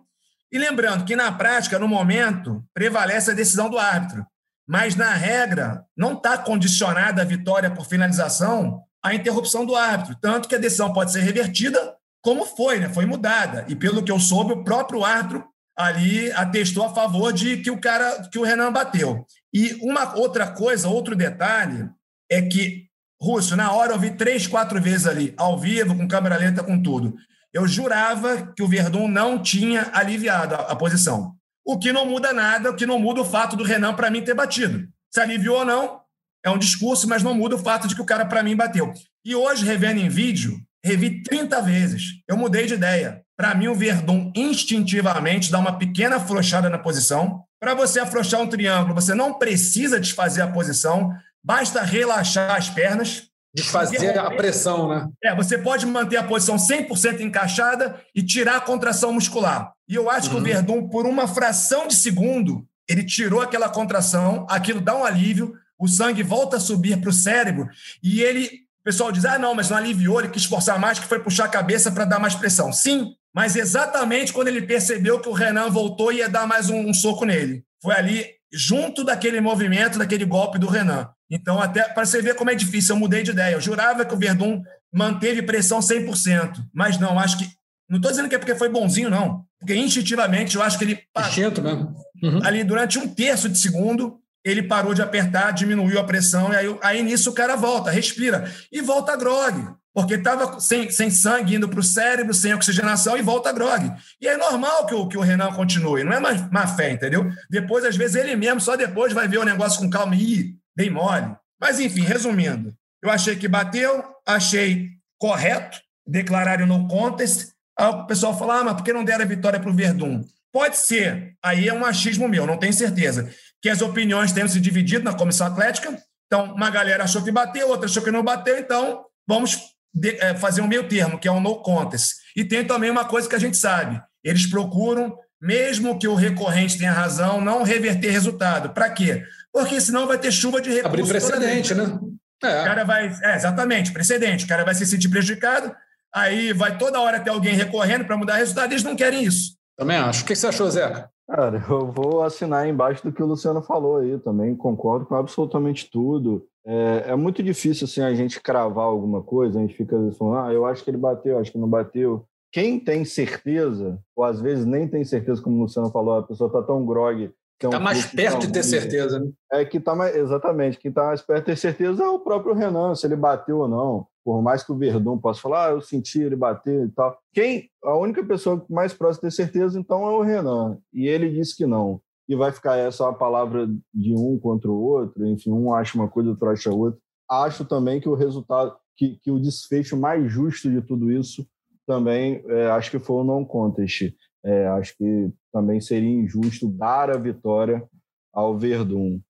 E 0.52 0.58
lembrando 0.58 1.06
que, 1.06 1.16
na 1.16 1.32
prática, 1.32 1.80
no 1.80 1.88
momento, 1.88 2.64
prevalece 2.74 3.32
a 3.32 3.34
decisão 3.34 3.70
do 3.70 3.78
árbitro. 3.78 4.26
Mas, 4.68 4.96
na 4.96 5.14
regra, 5.14 5.84
não 5.98 6.14
está 6.14 6.38
condicionada 6.38 7.22
a 7.22 7.26
vitória 7.26 7.70
por 7.70 7.86
finalização 7.86 8.82
à 9.04 9.14
interrupção 9.14 9.66
do 9.66 9.76
árbitro. 9.76 10.16
Tanto 10.22 10.48
que 10.48 10.56
a 10.56 10.60
decisão 10.60 10.94
pode 10.94 11.12
ser 11.12 11.22
revertida, 11.22 11.96
como 12.22 12.46
foi, 12.46 12.80
né? 12.80 12.90
Foi 12.90 13.06
mudada. 13.06 13.66
E, 13.68 13.76
pelo 13.76 14.04
que 14.04 14.12
eu 14.12 14.20
soube, 14.20 14.54
o 14.54 14.64
próprio 14.64 15.04
árbitro 15.04 15.44
ali 15.76 16.32
atestou 16.34 16.86
a 16.86 16.94
favor 16.94 17.34
de 17.34 17.58
que 17.58 17.72
o 17.72 17.82
cara, 17.82 18.30
que 18.30 18.38
o 18.38 18.44
Renan 18.44 18.72
bateu. 18.72 19.26
E 19.54 19.74
uma 19.82 20.16
outra 20.16 20.48
coisa, 20.48 20.88
outro 20.88 21.16
detalhe, 21.16 21.90
é 22.30 22.42
que 22.42 22.88
Rússio, 23.24 23.56
na 23.56 23.72
hora 23.72 23.94
eu 23.94 24.00
vi 24.00 24.12
três, 24.12 24.48
quatro 24.48 24.82
vezes 24.82 25.08
ali, 25.08 25.34
ao 25.38 25.58
vivo, 25.58 25.96
com 25.96 26.06
câmera 26.10 26.36
lenta, 26.36 26.62
com 26.62 26.82
tudo. 26.82 27.16
Eu 27.54 27.66
jurava 27.66 28.52
que 28.54 28.62
o 28.62 28.68
Verdun 28.68 29.08
não 29.08 29.42
tinha 29.42 29.90
aliviado 29.94 30.56
a, 30.56 30.58
a 30.58 30.76
posição. 30.76 31.34
O 31.66 31.80
que 31.80 31.94
não 31.94 32.06
muda 32.06 32.34
nada, 32.34 32.70
o 32.70 32.76
que 32.76 32.86
não 32.86 33.00
muda 33.00 33.22
o 33.22 33.26
fato 33.26 33.56
do 33.56 33.64
Renan, 33.64 33.94
para 33.94 34.12
mim, 34.12 34.22
ter 34.22 34.34
batido. 34.34 34.90
Se 35.10 35.22
aliviou 35.22 35.60
ou 35.60 35.66
não, 35.66 36.02
é 36.44 36.50
um 36.50 36.58
discurso, 36.58 37.08
mas 37.08 37.24
não 37.24 37.34
muda 37.34 37.56
o 37.56 37.60
fato 37.60 37.88
de 37.88 37.96
que 37.96 38.02
o 38.02 38.06
cara, 38.06 38.26
para 38.26 38.44
mim, 38.44 38.58
bateu. 38.58 38.92
E 39.24 39.34
hoje, 39.34 39.64
revendo 39.64 40.02
em 40.02 40.10
vídeo, 40.10 40.60
revi 40.84 41.24
30 41.24 41.62
vezes. 41.62 42.04
Eu 42.28 42.36
mudei 42.36 42.66
de 42.66 42.74
ideia. 42.74 43.22
Para 43.38 43.56
mim, 43.56 43.70
o 43.70 43.76
Verdun 43.76 44.34
instintivamente 44.36 45.50
dá 45.50 45.60
uma 45.60 45.78
pequena 45.78 46.18
afrouxada 46.18 46.70
na 46.70 46.78
posição. 46.78 47.42
Para 47.58 47.74
você 47.74 48.02
afrouxar 48.02 48.42
um 48.42 48.48
triângulo, 48.48 48.94
você 48.94 49.16
não 49.16 49.36
precisa 49.36 49.98
desfazer 49.98 50.42
a 50.42 50.52
posição. 50.52 51.14
Basta 51.44 51.82
relaxar 51.82 52.56
as 52.56 52.70
pernas. 52.70 53.24
Desfazer 53.54 54.18
a 54.18 54.32
pressão, 54.32 54.90
né? 54.90 55.08
É, 55.24 55.36
você 55.36 55.58
pode 55.58 55.86
manter 55.86 56.18
a 56.18 56.24
posição 56.24 56.56
100% 56.56 57.22
encaixada 57.22 58.02
e 58.16 58.24
tirar 58.24 58.58
a 58.58 58.62
contração 58.62 59.14
muscular. 59.14 59.74
E 59.88 59.94
eu 59.94 60.10
acho 60.10 60.28
uhum. 60.28 60.30
que 60.30 60.36
o 60.36 60.38
uhum. 60.40 60.44
Verdun, 60.44 60.90
por 60.90 61.06
uma 61.06 61.28
fração 61.28 61.88
de 61.88 61.96
segundo, 61.96 62.66
ele 62.90 63.04
tirou 63.04 63.42
aquela 63.42 63.70
contração, 63.70 64.46
aquilo 64.50 64.82
dá 64.82 64.96
um 64.96 65.06
alívio, 65.06 65.56
o 65.80 65.88
sangue 65.88 66.24
volta 66.24 66.58
a 66.58 66.60
subir 66.60 67.00
para 67.00 67.10
o 67.10 67.14
cérebro 67.14 67.68
e 68.02 68.22
ele. 68.22 68.64
O 68.82 68.84
pessoal 68.84 69.12
diz: 69.12 69.24
ah, 69.24 69.40
não, 69.40 69.56
mas 69.56 69.70
não 69.70 69.78
aliviou, 69.78 70.20
ele 70.20 70.30
quis 70.30 70.46
forçar 70.46 70.80
mais, 70.80 71.00
que 71.00 71.06
foi 71.06 71.20
puxar 71.20 71.46
a 71.46 71.50
cabeça 71.50 71.92
para 71.92 72.06
dar 72.06 72.20
mais 72.20 72.36
pressão. 72.36 72.72
Sim, 72.74 73.14
mas 73.34 73.56
exatamente 73.56 74.34
quando 74.34 74.50
ele 74.50 74.62
percebeu 74.62 75.20
que 75.20 75.30
o 75.30 75.34
Renan 75.34 75.70
voltou 75.70 76.12
e 76.12 76.18
ia 76.18 76.30
dar 76.30 76.46
mais 76.46 76.70
um, 76.70 76.90
um 76.90 76.94
soco 76.94 77.26
nele. 77.26 77.64
Foi 77.82 77.96
ali, 77.96 78.28
junto 78.52 79.04
daquele 79.04 79.42
movimento, 79.42 79.98
daquele 79.98 80.26
golpe 80.26 80.60
do 80.60 80.68
Renan. 80.68 81.10
Então, 81.34 81.60
até 81.60 81.84
para 81.86 82.06
você 82.06 82.22
ver 82.22 82.36
como 82.36 82.52
é 82.52 82.56
difícil, 82.56 82.94
eu 82.94 83.00
mudei 83.00 83.24
de 83.24 83.32
ideia. 83.32 83.56
Eu 83.56 83.62
jurava 83.62 84.06
que 84.06 84.14
o 84.14 84.18
Verdun 84.18 84.62
manteve 84.94 85.42
pressão 85.42 85.80
100%, 85.80 86.64
mas 86.72 87.00
não, 87.00 87.18
acho 87.18 87.40
que. 87.40 87.50
Não 87.90 87.98
estou 87.98 88.12
dizendo 88.12 88.30
que 88.30 88.36
é 88.36 88.38
porque 88.38 88.54
foi 88.54 88.70
bonzinho, 88.70 89.10
não. 89.10 89.44
Porque 89.60 89.74
instintivamente 89.74 90.56
eu 90.56 90.62
acho 90.62 90.78
que 90.78 90.84
ele. 90.84 91.00
Instinto 91.18 91.60
mesmo. 91.60 91.96
Uhum. 92.22 92.40
Ali, 92.44 92.64
durante 92.64 93.00
um 93.00 93.08
terço 93.08 93.50
de 93.50 93.58
segundo, 93.58 94.20
ele 94.46 94.62
parou 94.62 94.94
de 94.94 95.02
apertar, 95.02 95.52
diminuiu 95.52 96.00
a 96.00 96.04
pressão, 96.04 96.54
e 96.54 96.56
aí, 96.56 96.78
aí 96.84 97.04
nisso 97.04 97.32
o 97.32 97.34
cara 97.34 97.56
volta, 97.56 97.90
respira 97.90 98.48
e 98.72 98.82
volta 98.82 99.14
a 99.14 99.16
grog, 99.16 99.70
porque 99.92 100.14
estava 100.14 100.60
sem, 100.60 100.92
sem 100.92 101.10
sangue 101.10 101.56
indo 101.56 101.68
para 101.68 101.80
o 101.80 101.84
cérebro, 101.84 102.34
sem 102.34 102.54
oxigenação, 102.54 103.18
e 103.18 103.24
volta 103.24 103.50
a 103.50 103.54
grog. 103.54 103.92
E 104.22 104.28
é 104.28 104.38
normal 104.38 104.86
que 104.86 104.94
o, 104.94 105.08
que 105.08 105.18
o 105.18 105.22
Renan 105.22 105.52
continue, 105.54 106.04
não 106.04 106.14
é 106.14 106.20
má, 106.20 106.30
má 106.52 106.68
fé, 106.68 106.92
entendeu? 106.92 107.28
Depois, 107.50 107.84
às 107.84 107.96
vezes, 107.96 108.16
ele 108.16 108.36
mesmo, 108.36 108.62
só 108.62 108.76
depois 108.76 109.14
vai 109.14 109.28
ver 109.28 109.40
o 109.40 109.46
negócio 109.46 109.80
com 109.80 109.90
calma 109.90 110.16
e 110.16 110.56
bem 110.76 110.90
mole. 110.90 111.36
Mas, 111.60 111.80
enfim, 111.80 112.02
resumindo, 112.02 112.74
eu 113.02 113.10
achei 113.10 113.36
que 113.36 113.48
bateu, 113.48 114.04
achei 114.26 114.90
correto 115.18 115.80
declarar 116.06 116.62
o 116.62 116.68
no 116.68 116.88
contest. 116.88 117.52
Aí 117.78 117.88
o 117.88 118.06
pessoal 118.06 118.38
fala, 118.38 118.60
ah, 118.60 118.64
mas 118.64 118.74
por 118.76 118.84
que 118.84 118.94
não 118.94 119.04
deram 119.04 119.24
a 119.24 119.28
vitória 119.28 119.60
para 119.60 119.70
o 119.70 119.74
Verdun? 119.74 120.24
Pode 120.52 120.78
ser, 120.78 121.36
aí 121.44 121.68
é 121.68 121.74
um 121.74 121.84
achismo 121.84 122.28
meu, 122.28 122.46
não 122.46 122.58
tenho 122.58 122.74
certeza 122.74 123.34
que 123.64 123.70
as 123.70 123.82
opiniões 123.82 124.34
tenham 124.34 124.48
se 124.48 124.60
dividido 124.60 125.06
na 125.06 125.14
comissão 125.14 125.48
atlética. 125.48 125.98
Então, 126.28 126.54
uma 126.54 126.70
galera 126.70 127.06
achou 127.06 127.24
que 127.24 127.32
bateu, 127.32 127.70
outra 127.70 127.88
achou 127.88 128.04
que 128.04 128.12
não 128.12 128.22
bateu, 128.22 128.60
então 128.60 129.06
vamos 129.26 129.58
de, 129.94 130.10
é, 130.20 130.36
fazer 130.36 130.62
um 130.62 130.68
meio 130.68 130.88
termo, 130.88 131.18
que 131.18 131.30
é 131.30 131.32
um 131.32 131.40
no 131.40 131.56
contest. 131.62 132.16
E 132.36 132.44
tem 132.44 132.66
também 132.66 132.90
uma 132.92 133.06
coisa 133.06 133.30
que 133.30 133.36
a 133.36 133.40
gente 133.40 133.56
sabe: 133.56 134.02
eles 134.22 134.46
procuram, 134.46 135.18
mesmo 135.42 135.98
que 135.98 136.08
o 136.08 136.16
recorrente 136.16 136.78
tenha 136.78 136.92
razão, 136.92 137.40
não 137.40 137.64
reverter 137.64 138.12
resultado. 138.12 138.72
Para 138.72 138.90
quê? 138.90 139.24
Porque 139.54 139.80
senão 139.80 140.08
vai 140.08 140.18
ter 140.18 140.32
chuva 140.32 140.60
de 140.60 140.70
recursos. 140.70 141.00
Abrir 141.00 141.08
precedente, 141.08 141.76
né? 141.76 142.00
É. 142.44 142.62
O 142.62 142.66
cara 142.66 142.84
vai. 142.84 143.08
É, 143.24 143.36
exatamente, 143.36 143.94
precedente. 143.94 144.46
O 144.46 144.48
cara 144.48 144.66
vai 144.66 144.74
se 144.74 144.86
sentir 144.86 145.08
prejudicado, 145.10 145.74
aí 146.14 146.52
vai 146.52 146.78
toda 146.78 147.00
hora 147.00 147.20
ter 147.20 147.30
alguém 147.30 147.54
recorrendo 147.54 148.04
para 148.04 148.18
mudar 148.18 148.36
resultado, 148.36 148.72
eles 148.72 148.84
não 148.84 148.96
querem 148.96 149.24
isso. 149.24 149.56
Também 149.78 149.98
acho. 149.98 150.24
O 150.24 150.26
que 150.26 150.36
você 150.36 150.48
achou, 150.48 150.70
Zeca? 150.70 151.10
Cara, 151.30 151.64
eu 151.70 151.92
vou 151.92 152.22
assinar 152.22 152.68
embaixo 152.68 153.04
do 153.04 153.12
que 153.12 153.24
o 153.24 153.26
Luciano 153.26 153.62
falou 153.62 153.98
aí 153.98 154.20
também, 154.20 154.56
concordo 154.56 155.06
com 155.06 155.16
absolutamente 155.16 155.90
tudo. 155.90 156.46
É, 156.66 157.06
é 157.08 157.16
muito 157.16 157.42
difícil 157.42 157.86
assim, 157.86 158.02
a 158.02 158.14
gente 158.14 158.42
cravar 158.42 158.86
alguma 158.86 159.22
coisa, 159.22 159.58
a 159.58 159.62
gente 159.62 159.76
fica 159.76 159.96
falando, 160.18 160.38
ah, 160.38 160.54
eu 160.54 160.66
acho 160.66 160.84
que 160.84 160.90
ele 160.90 160.98
bateu, 160.98 161.40
acho 161.40 161.52
que 161.52 161.58
não 161.58 161.68
bateu. 161.68 162.26
Quem 162.52 162.80
tem 162.80 163.04
certeza, 163.06 163.98
ou 164.16 164.24
às 164.24 164.40
vezes 164.40 164.66
nem 164.66 164.88
tem 164.88 165.04
certeza, 165.04 165.42
como 165.42 165.58
o 165.58 165.62
Luciano 165.62 165.90
falou, 165.90 166.20
a 166.20 166.24
pessoa 166.24 166.48
está 166.48 166.62
tão 166.62 166.86
grog. 166.86 167.32
Está 167.68 167.78
é 167.78 167.80
um 167.80 167.84
mais 167.84 168.06
perto 168.06 168.40
de 168.40 168.52
ter 168.52 168.64
certeza, 168.64 169.20
né? 169.20 169.32
É 169.52 169.66
que 169.66 169.78
está 169.78 169.96
mais. 169.96 170.16
Exatamente, 170.16 170.78
quem 170.78 170.90
está 170.90 171.06
mais 171.06 171.22
perto 171.22 171.40
de 171.40 171.46
ter 171.46 171.58
certeza 171.58 172.04
é 172.04 172.08
o 172.08 172.20
próprio 172.20 172.54
Renan, 172.54 172.96
se 172.96 173.06
ele 173.06 173.16
bateu 173.16 173.60
ou 173.60 173.68
não 173.68 174.08
por 174.24 174.42
mais 174.42 174.64
que 174.64 174.72
o 174.72 174.78
Verdun 174.78 175.18
possa 175.18 175.42
falar, 175.42 175.68
ah, 175.68 175.72
eu 175.72 175.82
senti 175.82 176.22
ele 176.22 176.36
bater 176.36 176.86
e 176.86 176.90
tal. 176.90 177.18
Quem, 177.34 177.70
a 177.84 177.98
única 177.98 178.24
pessoa 178.24 178.66
mais 178.70 178.94
próxima 178.94 179.30
de 179.30 179.36
ter 179.36 179.44
certeza, 179.44 179.80
então, 179.80 180.06
é 180.06 180.12
o 180.12 180.22
Renan. 180.22 180.78
E 180.94 181.08
ele 181.08 181.30
disse 181.30 181.56
que 181.56 181.66
não. 181.66 182.02
E 182.28 182.36
vai 182.36 182.52
ficar 182.52 182.78
essa 182.78 183.10
a 183.10 183.14
palavra 183.14 183.68
de 183.94 184.14
um 184.16 184.40
contra 184.40 184.72
o 184.72 184.82
outro, 184.82 185.28
enfim, 185.28 185.52
um 185.52 185.74
acha 185.74 185.98
uma 185.98 186.08
coisa, 186.08 186.30
outro 186.30 186.50
acha 186.50 186.74
outra. 186.74 187.00
Acho 187.30 187.66
também 187.66 188.00
que 188.00 188.08
o 188.08 188.16
resultado, 188.16 188.76
que, 188.96 189.18
que 189.22 189.30
o 189.30 189.40
desfecho 189.40 189.98
mais 189.98 190.32
justo 190.32 190.72
de 190.72 190.82
tudo 190.82 191.12
isso 191.12 191.46
também, 191.86 192.42
é, 192.48 192.68
acho 192.68 192.90
que 192.90 193.00
foi 193.00 193.18
o 193.18 193.24
não 193.26 193.44
contest. 193.44 194.14
É, 194.46 194.68
acho 194.68 194.96
que 194.98 195.30
também 195.54 195.80
seria 195.80 196.10
injusto 196.10 196.68
dar 196.68 197.12
a 197.12 197.18
vitória 197.18 197.88
ao 198.34 198.58
Verdun. 198.58 199.22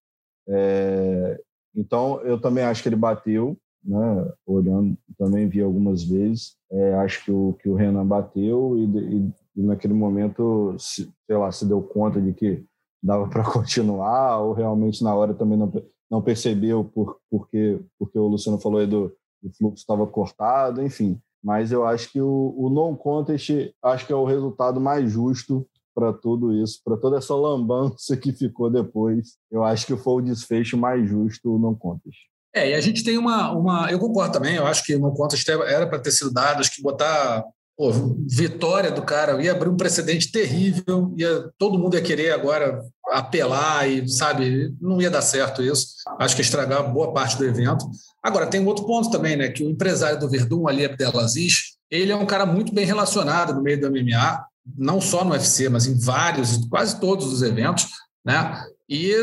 É, 0.48 1.40
então, 1.76 2.22
eu 2.22 2.40
também 2.40 2.64
acho 2.64 2.82
que 2.82 2.90
ele 2.90 2.96
bateu, 2.96 3.58
né, 3.84 4.32
olhando, 4.46 4.98
também 5.18 5.50
vi 5.50 5.62
algumas 5.62 6.04
vezes. 6.04 6.56
É, 6.72 6.94
acho 6.96 7.26
que 7.26 7.32
o, 7.32 7.54
que 7.62 7.68
o 7.68 7.76
Renan 7.76 8.06
bateu 8.08 8.78
e, 8.78 8.86
e, 8.86 9.34
e, 9.58 9.62
naquele 9.62 9.94
momento, 9.94 10.76
se, 10.80 11.12
sei 11.28 11.36
lá, 11.36 11.52
se 11.52 11.66
deu 11.66 11.82
conta 11.82 12.22
de 12.22 12.34
que 12.34 12.64
dava 13.02 13.28
para 13.30 13.44
continuar 13.44 14.40
ou 14.40 14.54
realmente 14.54 15.04
na 15.04 15.14
hora 15.14 15.34
também 15.34 15.58
não, 15.58 15.72
não 16.10 16.22
percebeu 16.22 16.86
por, 16.86 17.20
porque, 17.30 17.82
porque 18.00 18.18
o 18.18 18.28
Luciano 18.28 18.60
falou 18.60 18.80
aí 18.80 18.88
do, 18.88 19.14
do 19.42 19.52
fluxo 19.54 19.82
estava 19.82 20.08
cortado, 20.08 20.82
enfim. 20.82 21.20
Mas 21.44 21.74
eu 21.74 21.86
acho 21.86 22.10
que 22.10 22.22
o, 22.22 22.56
o 22.58 22.70
non-contest 22.70 23.50
acho 23.84 24.08
que 24.08 24.14
é 24.14 24.16
o 24.16 24.24
resultado 24.24 24.80
mais 24.80 25.12
justo 25.12 25.68
para 25.94 26.14
tudo 26.14 26.54
isso, 26.54 26.80
para 26.84 26.98
toda 26.98 27.18
essa 27.18 27.36
lambança 27.36 28.18
que 28.18 28.32
ficou 28.32 28.70
depois. 28.70 29.38
Eu 29.52 29.64
acho 29.64 29.86
que 29.86 29.96
foi 29.96 30.22
o 30.22 30.26
desfecho 30.26 30.78
mais 30.78 31.10
justo 31.10 31.56
o 31.56 31.60
non-contest. 31.60 32.18
É, 32.56 32.70
e 32.70 32.74
a 32.76 32.82
gente 32.82 33.04
tem 33.04 33.18
uma, 33.18 33.52
uma. 33.52 33.92
Eu 33.92 33.98
concordo 33.98 34.34
também, 34.34 34.56
eu 34.56 34.68
acho 34.68 34.84
que 34.84 34.96
no 34.96 35.12
conta 35.14 35.36
era 35.68 35.88
para 35.88 36.00
ter 36.00 36.12
sido 36.12 36.32
dado, 36.32 36.60
acho 36.60 36.76
que 36.76 36.84
botar 36.84 37.44
pô, 37.76 37.92
vitória 38.28 38.92
do 38.92 39.02
cara 39.02 39.42
ia 39.42 39.52
abrir 39.52 39.70
um 39.70 39.78
precedente 39.78 40.32
terrível, 40.32 41.14
ia, 41.18 41.50
todo 41.58 41.80
mundo 41.80 41.96
ia 41.96 42.02
querer 42.02 42.32
agora 42.32 42.82
apelar 43.12 43.90
e, 43.90 44.08
sabe, 44.08 44.74
não 44.80 45.02
ia 45.02 45.10
dar 45.10 45.22
certo 45.22 45.62
isso. 45.62 45.96
Acho 46.20 46.36
que 46.36 46.42
estragar 46.42 46.92
boa 46.92 47.12
parte 47.12 47.38
do 47.38 47.46
evento. 47.46 47.86
Agora, 48.22 48.48
tem 48.48 48.62
um 48.62 48.68
outro 48.68 48.86
ponto 48.86 49.10
também, 49.10 49.36
né? 49.36 49.50
Que 49.50 49.64
o 49.64 49.70
empresário 49.70 50.20
do 50.20 50.30
Verdun, 50.30 50.68
ali, 50.68 50.86
Abdelaziz, 50.86 51.74
ele 51.90 52.12
é 52.12 52.16
um 52.16 52.26
cara 52.26 52.46
muito 52.46 52.74
bem 52.74 52.86
relacionado 52.86 53.54
no 53.54 53.62
meio 53.62 53.80
do 53.80 53.90
MMA, 53.90 54.46
não 54.78 55.02
só 55.02 55.24
no 55.24 55.32
UFC, 55.32 55.70
mas 55.70 55.86
em 55.86 55.98
vários, 56.00 56.66
quase 56.68 57.00
todos 57.00 57.32
os 57.32 57.42
eventos, 57.42 57.88
né? 58.26 58.66
E 58.90 59.14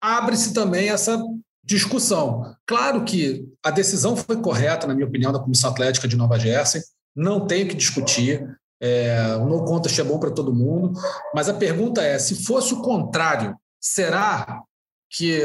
abre-se 0.00 0.54
também 0.54 0.88
essa 0.88 1.22
discussão. 1.62 2.54
Claro 2.66 3.04
que 3.04 3.46
a 3.62 3.70
decisão 3.70 4.16
foi 4.16 4.40
correta, 4.40 4.86
na 4.86 4.94
minha 4.94 5.06
opinião, 5.06 5.32
da 5.32 5.38
Comissão 5.38 5.70
Atlética 5.70 6.08
de 6.08 6.16
Nova 6.16 6.38
Jersey, 6.38 6.82
não 7.14 7.46
tenho 7.46 7.68
que 7.68 7.76
discutir. 7.76 8.46
É, 8.82 9.36
o 9.36 9.44
no 9.44 9.64
contest 9.66 9.98
é 9.98 10.04
bom 10.04 10.18
para 10.18 10.30
todo 10.30 10.54
mundo, 10.54 10.98
mas 11.34 11.48
a 11.48 11.54
pergunta 11.54 12.02
é: 12.02 12.18
se 12.18 12.44
fosse 12.44 12.72
o 12.72 12.80
contrário, 12.80 13.54
será 13.78 14.62
que 15.10 15.42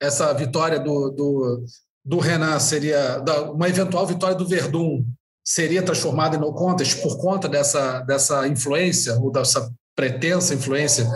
essa 0.00 0.32
vitória 0.32 0.80
do, 0.80 1.10
do, 1.10 1.64
do 2.04 2.18
Renan 2.18 2.58
seria, 2.58 3.22
uma 3.52 3.68
eventual 3.68 4.06
vitória 4.06 4.34
do 4.34 4.48
Verdun 4.48 5.04
seria 5.46 5.82
transformada 5.82 6.36
em 6.36 6.40
no 6.40 6.52
contest 6.52 7.00
por 7.00 7.18
conta 7.18 7.48
dessa, 7.48 8.00
dessa 8.00 8.48
influência, 8.48 9.14
ou 9.14 9.30
dessa 9.30 9.70
pretensa 9.94 10.54
influência 10.54 11.08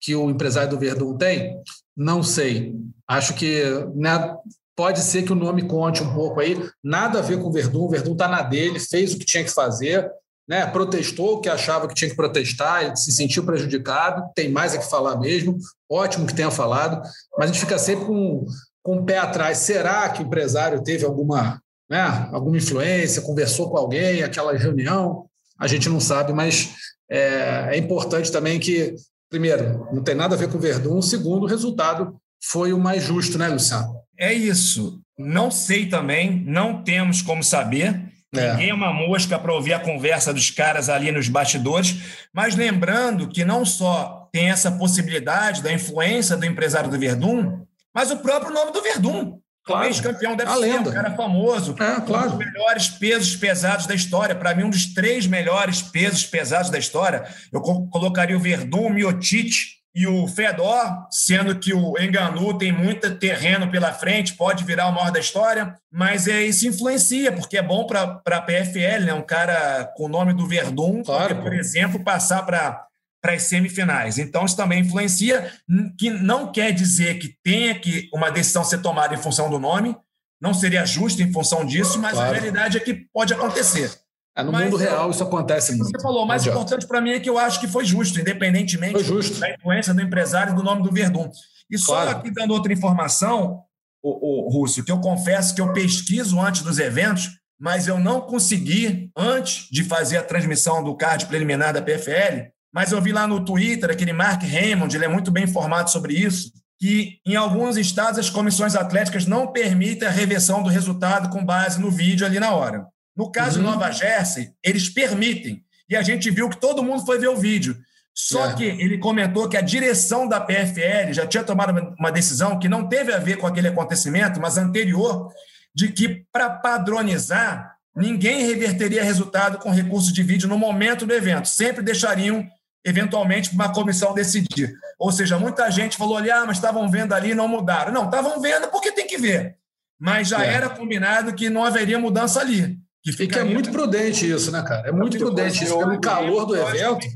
que 0.00 0.14
o 0.14 0.28
empresário 0.28 0.70
do 0.70 0.78
Verdun 0.78 1.16
tem? 1.16 1.58
Não 1.96 2.22
sei. 2.22 2.76
Acho 3.08 3.32
que 3.34 3.62
né, 3.94 4.36
pode 4.76 5.00
ser 5.00 5.22
que 5.22 5.32
o 5.32 5.36
nome 5.36 5.66
conte 5.66 6.02
um 6.02 6.14
pouco 6.14 6.38
aí. 6.40 6.56
Nada 6.84 7.18
a 7.18 7.22
ver 7.22 7.40
com 7.40 7.48
o 7.48 7.52
Verdun. 7.52 7.86
O 7.86 7.88
Verdun 7.88 8.12
está 8.12 8.28
na 8.28 8.42
dele, 8.42 8.78
fez 8.78 9.14
o 9.14 9.18
que 9.18 9.24
tinha 9.24 9.42
que 9.42 9.50
fazer, 9.50 10.08
né, 10.46 10.66
protestou 10.66 11.36
o 11.36 11.40
que 11.40 11.48
achava 11.48 11.88
que 11.88 11.94
tinha 11.94 12.10
que 12.10 12.16
protestar, 12.16 12.84
ele 12.84 12.96
se 12.96 13.10
sentiu 13.10 13.44
prejudicado. 13.44 14.30
Tem 14.34 14.50
mais 14.50 14.74
a 14.74 14.78
que 14.78 14.88
falar 14.88 15.16
mesmo. 15.16 15.58
Ótimo 15.90 16.26
que 16.26 16.34
tenha 16.34 16.50
falado. 16.50 17.00
Mas 17.36 17.50
a 17.50 17.52
gente 17.52 17.60
fica 17.60 17.78
sempre 17.78 18.04
com, 18.04 18.44
com 18.82 18.96
o 18.98 19.04
pé 19.04 19.18
atrás. 19.18 19.58
Será 19.58 20.08
que 20.10 20.22
o 20.22 20.26
empresário 20.26 20.82
teve 20.82 21.06
alguma, 21.06 21.60
né, 21.88 22.28
alguma 22.32 22.56
influência, 22.56 23.22
conversou 23.22 23.70
com 23.70 23.76
alguém, 23.76 24.22
aquela 24.22 24.56
reunião? 24.56 25.26
A 25.58 25.66
gente 25.66 25.88
não 25.88 26.00
sabe, 26.00 26.32
mas 26.32 26.74
é, 27.10 27.70
é 27.72 27.78
importante 27.78 28.30
também 28.30 28.60
que 28.60 28.94
primeiro, 29.28 29.86
não 29.92 30.02
tem 30.02 30.14
nada 30.14 30.34
a 30.34 30.38
ver 30.38 30.48
com 30.48 30.58
o 30.58 30.60
Verdun. 30.60 31.00
Segundo, 31.02 31.44
o 31.44 31.48
resultado 31.48 32.16
foi 32.42 32.72
o 32.72 32.78
mais 32.78 33.04
justo, 33.04 33.38
né, 33.38 33.48
Luciano? 33.48 33.96
É 34.18 34.32
isso. 34.32 35.00
Não 35.18 35.50
sei 35.50 35.86
também, 35.86 36.42
não 36.46 36.82
temos 36.82 37.22
como 37.22 37.42
saber. 37.42 38.00
É. 38.34 38.52
Ninguém 38.52 38.70
é 38.70 38.74
uma 38.74 38.92
mosca 38.92 39.38
para 39.38 39.54
ouvir 39.54 39.72
a 39.72 39.80
conversa 39.80 40.32
dos 40.32 40.50
caras 40.50 40.88
ali 40.88 41.10
nos 41.10 41.28
bastidores, 41.28 42.26
mas 42.32 42.54
lembrando 42.54 43.28
que 43.28 43.44
não 43.44 43.64
só 43.64 44.28
tem 44.30 44.50
essa 44.50 44.70
possibilidade 44.72 45.62
da 45.62 45.72
influência 45.72 46.36
do 46.36 46.44
empresário 46.44 46.90
do 46.90 46.98
Verdun, 46.98 47.62
mas 47.94 48.10
o 48.10 48.18
próprio 48.18 48.52
nome 48.52 48.72
do 48.72 48.82
Verdun. 48.82 49.38
Claro. 49.68 49.86
Ex-campeão 49.86 50.34
deve 50.34 50.50
ser, 50.50 50.80
um 50.80 50.84
cara 50.84 51.14
famoso. 51.14 51.72
É, 51.78 52.00
claro. 52.00 52.26
Um 52.26 52.36
dos 52.36 52.38
melhores 52.38 52.88
pesos 52.88 53.36
pesados 53.36 53.86
da 53.86 53.94
história. 53.94 54.34
Para 54.34 54.54
mim, 54.54 54.64
um 54.64 54.70
dos 54.70 54.94
três 54.94 55.26
melhores 55.26 55.82
pesos 55.82 56.24
pesados 56.24 56.70
da 56.70 56.78
história. 56.78 57.24
Eu 57.52 57.60
colocaria 57.60 58.34
o 58.34 58.40
Verdun, 58.40 58.86
o 58.86 58.90
Miotite 58.90 59.76
e 59.94 60.06
o 60.06 60.26
Fedor, 60.26 61.06
sendo 61.10 61.58
que 61.58 61.74
o 61.74 61.98
Enganu 61.98 62.56
tem 62.56 62.72
muito 62.72 63.14
terreno 63.16 63.70
pela 63.70 63.92
frente, 63.92 64.34
pode 64.34 64.64
virar 64.64 64.88
o 64.88 64.92
maior 64.92 65.10
da 65.10 65.18
história, 65.18 65.74
mas 65.90 66.28
é, 66.28 66.44
isso 66.44 66.66
influencia, 66.66 67.32
porque 67.32 67.58
é 67.58 67.62
bom 67.62 67.84
para 67.84 68.22
a 68.24 68.40
PFL, 68.40 69.04
né? 69.04 69.12
um 69.12 69.22
cara 69.22 69.90
com 69.96 70.04
o 70.04 70.08
nome 70.08 70.32
do 70.32 70.46
Verdun, 70.46 71.02
claro, 71.02 71.42
por 71.42 71.52
exemplo, 71.52 72.02
passar 72.04 72.42
para 72.46 72.86
para 73.20 73.32
as 73.32 73.44
semifinais. 73.44 74.18
Então, 74.18 74.44
isso 74.44 74.56
também 74.56 74.80
influencia, 74.80 75.52
que 75.98 76.10
não 76.10 76.52
quer 76.52 76.72
dizer 76.72 77.18
que 77.18 77.34
tenha 77.42 77.78
que 77.78 78.08
uma 78.12 78.30
decisão 78.30 78.64
ser 78.64 78.78
tomada 78.78 79.14
em 79.14 79.18
função 79.18 79.50
do 79.50 79.58
nome, 79.58 79.96
não 80.40 80.54
seria 80.54 80.86
justo 80.86 81.20
em 81.20 81.32
função 81.32 81.64
disso, 81.64 81.98
mas 81.98 82.12
claro. 82.12 82.30
a 82.30 82.32
realidade 82.32 82.76
é 82.76 82.80
que 82.80 83.06
pode 83.12 83.34
acontecer. 83.34 83.90
É, 84.36 84.42
no 84.42 84.52
Mas, 84.52 84.64
mundo 84.66 84.76
real 84.76 85.10
isso 85.10 85.22
acontece 85.22 85.74
muito. 85.74 85.90
Você 85.90 86.00
falou, 86.00 86.22
o 86.22 86.26
mais 86.26 86.46
importante 86.46 86.86
para 86.86 87.00
mim 87.00 87.10
é 87.10 87.18
que 87.18 87.28
eu 87.28 87.36
acho 87.36 87.58
que 87.58 87.66
foi 87.66 87.84
justo, 87.84 88.20
independentemente 88.20 88.92
foi 88.92 89.02
justo. 89.02 89.40
da 89.40 89.50
influência 89.50 89.92
do 89.92 90.00
empresário 90.00 90.52
e 90.52 90.56
do 90.56 90.62
nome 90.62 90.84
do 90.84 90.92
Verdun. 90.92 91.28
E 91.68 91.76
só 91.76 92.02
claro. 92.02 92.10
aqui 92.10 92.30
dando 92.30 92.52
outra 92.52 92.72
informação, 92.72 93.64
o, 94.00 94.46
o 94.46 94.50
Rússio, 94.50 94.84
que 94.84 94.92
eu 94.92 95.00
confesso 95.00 95.54
que 95.56 95.60
eu 95.60 95.72
pesquiso 95.72 96.40
antes 96.40 96.62
dos 96.62 96.78
eventos, 96.78 97.30
mas 97.58 97.88
eu 97.88 97.98
não 97.98 98.20
consegui, 98.20 99.10
antes 99.16 99.68
de 99.72 99.82
fazer 99.82 100.18
a 100.18 100.22
transmissão 100.22 100.84
do 100.84 100.96
card 100.96 101.26
preliminar 101.26 101.74
da 101.74 101.82
PFL, 101.82 102.52
mas 102.72 102.92
eu 102.92 103.00
vi 103.00 103.12
lá 103.12 103.26
no 103.26 103.44
Twitter, 103.44 103.90
aquele 103.90 104.12
Mark 104.12 104.42
Raymond, 104.42 104.94
ele 104.94 105.04
é 105.04 105.08
muito 105.08 105.30
bem 105.30 105.44
informado 105.44 105.90
sobre 105.90 106.14
isso, 106.14 106.52
que 106.78 107.18
em 107.26 107.34
alguns 107.34 107.76
estados 107.76 108.18
as 108.18 108.30
comissões 108.30 108.76
atléticas 108.76 109.26
não 109.26 109.48
permitem 109.52 110.06
a 110.06 110.10
reversão 110.10 110.62
do 110.62 110.68
resultado 110.68 111.28
com 111.30 111.44
base 111.44 111.80
no 111.80 111.90
vídeo 111.90 112.24
ali 112.24 112.38
na 112.38 112.52
hora. 112.52 112.86
No 113.16 113.32
caso 113.32 113.58
uhum. 113.58 113.66
Nova 113.66 113.90
Jersey, 113.90 114.50
eles 114.62 114.88
permitem. 114.88 115.64
E 115.90 115.96
a 115.96 116.02
gente 116.02 116.30
viu 116.30 116.48
que 116.48 116.60
todo 116.60 116.84
mundo 116.84 117.04
foi 117.04 117.18
ver 117.18 117.28
o 117.28 117.36
vídeo. 117.36 117.76
Só 118.14 118.50
é. 118.50 118.54
que 118.54 118.64
ele 118.64 118.98
comentou 118.98 119.48
que 119.48 119.56
a 119.56 119.60
direção 119.60 120.28
da 120.28 120.40
PFL 120.40 121.12
já 121.12 121.26
tinha 121.26 121.44
tomado 121.44 121.94
uma 121.98 122.10
decisão 122.10 122.58
que 122.58 122.68
não 122.68 122.88
teve 122.88 123.12
a 123.12 123.18
ver 123.18 123.38
com 123.38 123.46
aquele 123.46 123.68
acontecimento, 123.68 124.40
mas 124.40 124.58
anterior, 124.58 125.32
de 125.74 125.88
que 125.88 126.24
para 126.32 126.50
padronizar, 126.50 127.76
ninguém 127.94 128.46
reverteria 128.46 129.04
resultado 129.04 129.58
com 129.58 129.70
recurso 129.70 130.12
de 130.12 130.22
vídeo 130.22 130.48
no 130.48 130.58
momento 130.58 131.06
do 131.06 131.14
evento. 131.14 131.48
Sempre 131.48 131.82
deixariam, 131.82 132.44
eventualmente, 132.88 133.54
uma 133.54 133.72
comissão 133.72 134.14
decidir. 134.14 134.74
Ou 134.98 135.12
seja, 135.12 135.38
muita 135.38 135.70
gente 135.70 135.96
falou 135.96 136.16
ali, 136.16 136.30
ah, 136.30 136.44
mas 136.46 136.56
estavam 136.56 136.90
vendo 136.90 137.12
ali 137.12 137.30
e 137.30 137.34
não 137.34 137.48
mudaram. 137.48 137.92
Não, 137.92 138.06
estavam 138.06 138.40
vendo 138.40 138.68
porque 138.68 138.92
tem 138.92 139.06
que 139.06 139.18
ver. 139.18 139.56
Mas 139.98 140.28
já 140.28 140.44
é. 140.44 140.54
era 140.54 140.68
combinado 140.68 141.34
que 141.34 141.50
não 141.50 141.64
haveria 141.64 141.98
mudança 141.98 142.40
ali. 142.40 142.78
Que 143.02 143.10
e 143.22 143.28
que 143.28 143.38
é 143.38 143.44
muito 143.44 143.70
prudente 143.70 144.30
isso, 144.30 144.50
né, 144.50 144.62
cara? 144.62 144.88
É 144.88 144.92
muito 144.92 145.16
prudente 145.18 145.64
isso, 145.64 145.78
pelo 145.78 146.00
calor 146.00 146.44
do 146.44 146.56
evento. 146.56 147.06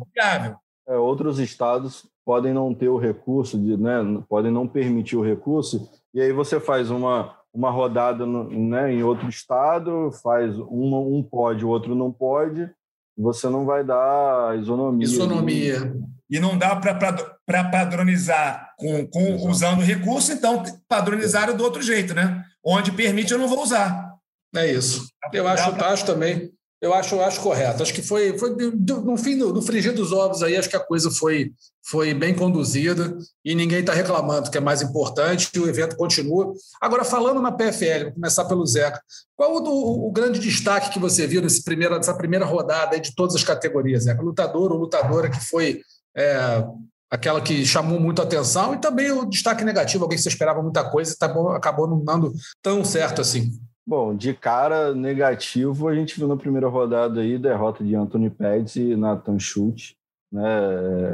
É, 0.88 0.96
outros 0.96 1.38
estados 1.38 2.06
podem 2.24 2.52
não 2.52 2.74
ter 2.74 2.88
o 2.88 2.98
recurso, 2.98 3.58
de, 3.58 3.76
né, 3.76 3.98
podem 4.28 4.50
não 4.50 4.66
permitir 4.66 5.16
o 5.16 5.24
recurso, 5.24 5.90
e 6.14 6.20
aí 6.20 6.32
você 6.32 6.60
faz 6.60 6.90
uma, 6.90 7.36
uma 7.52 7.70
rodada 7.70 8.24
no, 8.24 8.44
né, 8.48 8.92
em 8.92 9.02
outro 9.02 9.28
estado, 9.28 10.10
faz 10.22 10.56
uma, 10.56 10.98
um 10.98 11.22
pode, 11.22 11.64
o 11.64 11.68
outro 11.68 11.94
não 11.94 12.12
pode, 12.12 12.70
você 13.16 13.48
não 13.48 13.64
vai 13.64 13.84
dar 13.84 14.58
isonomia. 14.58 15.04
Isonomia. 15.04 15.94
E 16.30 16.40
não 16.40 16.56
dá 16.56 16.74
para 16.76 17.64
padronizar 17.64 18.72
com, 18.78 19.06
com 19.06 19.46
usando 19.48 19.82
recurso, 19.82 20.32
então 20.32 20.62
padronizaram 20.88 21.56
do 21.56 21.62
outro 21.62 21.82
jeito, 21.82 22.14
né? 22.14 22.42
Onde 22.64 22.92
permite, 22.92 23.32
eu 23.32 23.38
não 23.38 23.48
vou 23.48 23.62
usar. 23.62 24.12
É 24.54 24.70
isso. 24.70 25.06
Eu 25.32 25.46
acho, 25.46 25.70
acho 25.84 26.06
também. 26.06 26.52
Eu 26.82 26.92
acho, 26.92 27.14
eu 27.14 27.22
acho 27.22 27.40
correto. 27.40 27.80
Acho 27.80 27.94
que 27.94 28.02
foi, 28.02 28.36
foi 28.36 28.56
no 28.56 29.16
fim 29.16 29.38
do, 29.38 29.62
frigir 29.62 29.94
dos 29.94 30.10
ovos 30.10 30.42
aí, 30.42 30.56
acho 30.56 30.68
que 30.68 30.76
a 30.76 30.84
coisa 30.84 31.12
foi, 31.12 31.52
foi 31.80 32.12
bem 32.12 32.34
conduzida 32.34 33.16
e 33.44 33.54
ninguém 33.54 33.78
está 33.78 33.92
reclamando, 33.92 34.50
que 34.50 34.58
é 34.58 34.60
mais 34.60 34.82
importante, 34.82 35.56
o 35.60 35.68
evento 35.68 35.96
continua. 35.96 36.52
Agora, 36.80 37.04
falando 37.04 37.40
na 37.40 37.52
PFL, 37.52 38.06
vou 38.06 38.14
começar 38.14 38.46
pelo 38.46 38.66
Zeca. 38.66 39.00
Qual 39.36 39.62
o, 39.62 40.08
o 40.08 40.10
grande 40.10 40.40
destaque 40.40 40.90
que 40.90 40.98
você 40.98 41.24
viu 41.24 41.40
nesse 41.40 41.62
primeiro, 41.62 41.94
nessa 41.94 42.14
primeira 42.14 42.44
rodada 42.44 42.98
de 42.98 43.14
todas 43.14 43.36
as 43.36 43.44
categorias, 43.44 44.02
Zeca? 44.02 44.20
Lutador 44.20 44.72
ou 44.72 44.78
lutadora 44.78 45.30
que 45.30 45.38
foi 45.38 45.82
é, 46.16 46.64
aquela 47.08 47.40
que 47.40 47.64
chamou 47.64 48.00
muito 48.00 48.20
a 48.20 48.24
atenção 48.24 48.74
e 48.74 48.80
também 48.80 49.12
o 49.12 49.24
destaque 49.24 49.64
negativo, 49.64 50.02
alguém 50.02 50.16
que 50.16 50.22
você 50.24 50.30
esperava 50.30 50.60
muita 50.60 50.82
coisa 50.82 51.12
e 51.12 51.16
tá 51.16 51.28
bom, 51.28 51.50
acabou 51.50 51.86
não 51.86 52.02
dando 52.04 52.32
tão 52.60 52.84
certo 52.84 53.20
assim. 53.20 53.52
Bom, 53.92 54.16
de 54.16 54.32
cara 54.32 54.94
negativo, 54.94 55.86
a 55.86 55.94
gente 55.94 56.18
viu 56.18 56.26
na 56.26 56.34
primeira 56.34 56.66
rodada 56.66 57.20
aí 57.20 57.36
derrota 57.36 57.84
de 57.84 57.94
Anthony 57.94 58.30
Pettis 58.30 58.76
e 58.76 58.96
Nathan 58.96 59.38
Schultz. 59.38 59.94
Né? 60.32 60.42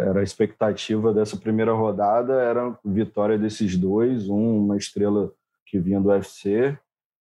Era 0.07 0.21
a 0.21 0.23
expectativa 0.23 1.13
dessa 1.13 1.37
primeira 1.37 1.73
rodada, 1.73 2.35
era 2.35 2.79
vitória 2.85 3.37
desses 3.37 3.77
dois, 3.77 4.29
um, 4.29 4.67
uma 4.67 4.77
estrela 4.77 5.33
que 5.67 5.81
vinha 5.81 6.01
do 6.01 6.11
UFC 6.11 6.79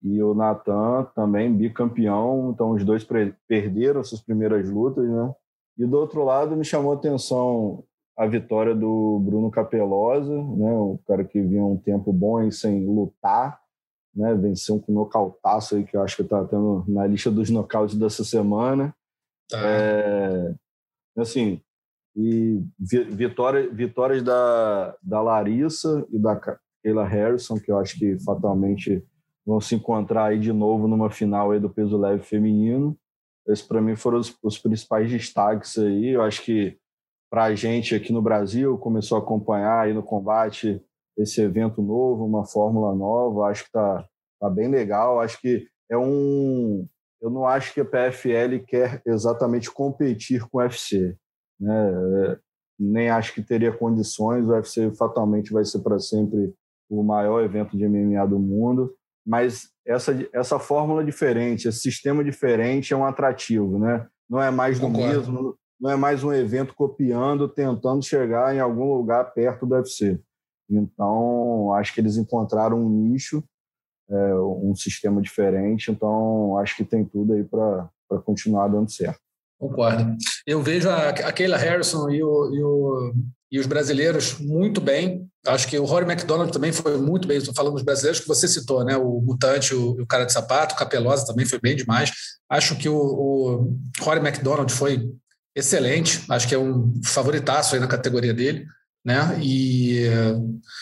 e 0.01 0.23
o 0.23 0.33
Nathan 0.33 1.05
também 1.13 1.53
bicampeão, 1.53 2.51
então 2.53 2.71
os 2.71 2.85
dois 2.85 3.05
perderam 3.45 4.05
suas 4.05 4.21
primeiras 4.21 4.69
lutas, 4.69 5.05
né? 5.05 5.33
E 5.77 5.85
do 5.85 5.97
outro 5.97 6.23
lado 6.23 6.55
me 6.55 6.63
chamou 6.63 6.93
a 6.93 6.95
atenção 6.95 7.83
a 8.17 8.25
vitória 8.25 8.73
do 8.73 9.19
Bruno 9.19 9.51
Capelosa, 9.51 10.33
né? 10.33 10.71
O 10.71 10.97
cara 11.05 11.25
que 11.25 11.41
vinha 11.41 11.65
um 11.65 11.75
tempo 11.75 12.13
bom 12.13 12.49
sem 12.49 12.85
lutar, 12.85 13.60
né? 14.15 14.33
Venceu 14.35 14.79
com 14.79 14.91
um 14.91 14.95
nocautaço 14.95 15.75
aí, 15.75 15.83
que 15.83 15.95
eu 15.95 16.01
acho 16.01 16.15
que 16.15 16.21
está 16.21 16.43
tendo 16.45 16.85
na 16.87 17.05
lista 17.07 17.31
dos 17.31 17.49
nocautes 17.49 17.95
dessa 17.95 18.23
semana. 18.23 18.95
Tá. 19.49 19.59
É, 19.59 20.53
assim, 21.17 21.61
e 22.15 22.61
vitória, 22.79 23.69
vitórias 23.71 24.21
da, 24.21 24.95
da 25.01 25.21
Larissa 25.21 26.05
e 26.11 26.19
da 26.19 26.35
Kayla 26.35 27.05
Harrison, 27.05 27.59
que 27.59 27.71
eu 27.71 27.77
acho 27.77 27.97
que 27.97 28.19
fatalmente 28.19 29.03
vão 29.45 29.59
se 29.59 29.75
encontrar 29.75 30.25
aí 30.25 30.39
de 30.39 30.51
novo 30.51 30.87
numa 30.87 31.09
final 31.09 31.51
aí 31.51 31.59
do 31.59 31.69
peso 31.69 31.97
leve 31.97 32.23
feminino. 32.23 32.97
Esses, 33.47 33.65
para 33.65 33.81
mim, 33.81 33.95
foram 33.95 34.19
os, 34.19 34.35
os, 34.43 34.57
principais 34.59 35.09
destaques 35.09 35.77
aí. 35.77 36.09
Eu 36.09 36.21
acho 36.21 36.43
que 36.43 36.77
para 37.29 37.45
a 37.45 37.55
gente 37.55 37.95
aqui 37.95 38.11
no 38.11 38.21
Brasil, 38.21 38.77
começou 38.77 39.17
a 39.17 39.21
acompanhar 39.21 39.79
aí 39.79 39.93
no 39.93 40.03
combate 40.03 40.83
esse 41.17 41.41
evento 41.41 41.81
novo, 41.81 42.25
uma 42.25 42.45
fórmula 42.45 42.95
nova, 42.95 43.47
acho 43.47 43.63
que 43.63 43.69
está 43.69 44.05
tá 44.39 44.49
bem 44.49 44.67
legal. 44.67 45.19
Acho 45.19 45.39
que 45.39 45.67
é 45.89 45.97
um. 45.97 46.87
Eu 47.21 47.29
não 47.29 47.45
acho 47.45 47.73
que 47.73 47.81
a 47.81 47.85
PFL 47.85 48.65
quer 48.65 49.01
exatamente 49.05 49.69
competir 49.69 50.41
com 50.49 50.57
o 50.57 50.61
UFC, 50.61 51.15
né? 51.59 52.37
Nem 52.79 53.09
acho 53.09 53.33
que 53.33 53.43
teria 53.43 53.71
condições. 53.71 54.45
O 54.45 54.51
UFC 54.51 54.91
fatalmente 54.95 55.53
vai 55.53 55.63
ser 55.63 55.79
para 55.79 55.99
sempre 55.99 56.53
o 56.89 57.03
maior 57.03 57.43
evento 57.43 57.77
de 57.77 57.87
MMA 57.87 58.27
do 58.27 58.39
mundo, 58.39 58.93
mas 59.25 59.69
essa, 59.85 60.13
essa 60.33 60.59
fórmula 60.59 61.03
diferente, 61.03 61.67
esse 61.67 61.79
sistema 61.79 62.23
diferente 62.23 62.93
é 62.93 62.97
um 62.97 63.05
atrativo, 63.05 63.79
né? 63.79 64.07
Não 64.29 64.41
é 64.41 64.51
mais 64.51 64.79
do 64.79 64.87
Concordo. 64.87 65.07
mesmo, 65.07 65.57
não 65.79 65.89
é 65.89 65.95
mais 65.95 66.23
um 66.23 66.33
evento 66.33 66.73
copiando, 66.73 67.47
tentando 67.47 68.03
chegar 68.03 68.55
em 68.55 68.59
algum 68.59 68.93
lugar 68.93 69.33
perto 69.33 69.65
do 69.65 69.75
UFC. 69.75 70.19
Então, 70.71 71.73
acho 71.73 71.93
que 71.93 71.99
eles 71.99 72.17
encontraram 72.17 72.79
um 72.79 72.89
nicho, 72.89 73.43
é, 74.09 74.35
um 74.35 74.73
sistema 74.75 75.21
diferente. 75.21 75.91
Então, 75.91 76.57
acho 76.57 76.75
que 76.75 76.83
tem 76.83 77.03
tudo 77.05 77.33
aí 77.33 77.43
para 77.43 77.89
continuar 78.23 78.67
dando 78.67 78.91
certo. 78.91 79.19
Concordo. 79.59 80.17
Eu 80.47 80.61
vejo 80.63 80.89
a, 80.89 81.09
a 81.09 81.31
Kayla 81.31 81.55
Harrison 81.55 82.09
e, 82.09 82.23
o, 82.23 82.51
e, 82.51 82.63
o, 82.63 83.13
e, 83.51 83.59
os 83.59 83.67
brasileiros 83.67 84.39
muito 84.39 84.81
bem. 84.81 85.27
Acho 85.45 85.67
que 85.67 85.77
o 85.77 85.85
Rory 85.85 86.05
McDonald 86.05 86.51
também 86.51 86.71
foi 86.71 86.97
muito 86.97 87.27
bem. 87.27 87.37
Estou 87.37 87.53
falando 87.53 87.73
dos 87.73 87.83
brasileiros 87.83 88.19
que 88.19 88.27
você 88.27 88.47
citou, 88.47 88.83
né? 88.83 88.97
O 88.97 89.21
Mutante, 89.21 89.75
o, 89.75 89.91
o 89.91 90.07
cara 90.07 90.25
de 90.25 90.33
sapato, 90.33 90.73
o 90.73 90.77
Capelosa 90.77 91.27
também 91.27 91.45
foi 91.45 91.59
bem 91.59 91.75
demais. 91.75 92.11
Acho 92.49 92.75
que 92.75 92.89
o, 92.89 92.95
o 92.95 93.77
Rory 93.99 94.19
McDonald 94.19 94.71
foi 94.73 95.11
excelente. 95.55 96.25
Acho 96.27 96.47
que 96.47 96.55
é 96.55 96.59
um 96.59 96.91
favoritaço 97.05 97.75
aí 97.75 97.81
na 97.81 97.87
categoria 97.87 98.33
dele 98.33 98.65
né? 99.03 99.39
E 99.41 100.05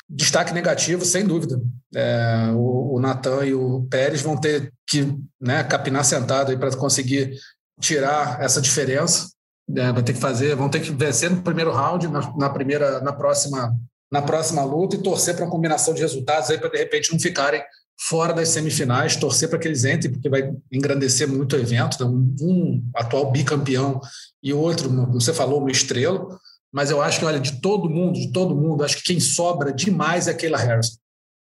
destaque 0.10 0.54
negativo, 0.54 1.06
sem 1.06 1.26
dúvida. 1.26 1.60
É, 1.96 2.52
o, 2.54 2.96
o 2.96 3.00
Natan 3.00 3.46
e 3.46 3.54
o 3.54 3.88
Pérez 3.90 4.22
vão 4.22 4.38
ter 4.38 4.74
que 4.88 5.14
né, 5.40 5.64
capinar 5.64 6.04
sentado 6.04 6.58
para 6.58 6.76
conseguir 6.76 7.34
tirar 7.80 8.42
essa 8.42 8.62
diferença. 8.62 9.30
É, 9.76 9.92
vai 9.92 10.04
ter 10.04 10.14
que 10.14 10.20
fazer, 10.20 10.56
vão 10.56 10.70
ter 10.70 10.82
que 10.82 10.92
vencer 10.92 11.30
no 11.30 11.42
primeiro 11.42 11.72
round, 11.72 12.08
na, 12.08 12.36
na 12.36 12.50
primeira, 12.50 13.00
na 13.02 13.14
próxima, 13.14 13.74
na 14.12 14.22
próxima 14.22 14.64
luta 14.64 14.96
e 14.96 15.04
torcer 15.04 15.36
para 15.36 15.46
uma 15.46 15.52
combinação 15.52 15.94
de 15.94 16.02
resultados 16.02 16.50
aí 16.50 16.58
para 16.58 16.70
de 16.70 16.78
repente 16.78 17.12
não 17.12 17.20
ficarem 17.20 17.64
fora 18.02 18.34
das 18.34 18.50
semifinais, 18.50 19.18
torcer 19.18 19.50
para 19.50 19.60
que 19.60 19.68
eles 19.68 19.84
entrem, 19.84 20.12
porque 20.12 20.30
vai 20.30 20.52
engrandecer 20.72 21.28
muito 21.28 21.56
o 21.56 21.60
evento. 21.60 21.96
Então, 21.96 22.12
um 22.42 22.90
atual 22.96 23.30
bicampeão 23.30 24.00
e 24.42 24.54
outro, 24.54 24.90
você 25.12 25.34
falou, 25.34 25.60
uma 25.60 25.70
estrela 25.70 26.40
mas 26.72 26.92
eu 26.92 27.02
acho 27.02 27.20
que, 27.20 27.26
olha, 27.26 27.40
de 27.40 27.60
todo 27.62 27.90
mundo, 27.90 28.20
de 28.20 28.32
todo 28.32 28.56
mundo, 28.56 28.84
acho 28.84 28.98
que 28.98 29.04
quem 29.04 29.20
sobra 29.20 29.74
demais 29.74 30.28
é 30.28 30.32
a 30.32 30.38
Kayla 30.38 30.58
Harrison. 30.58 30.98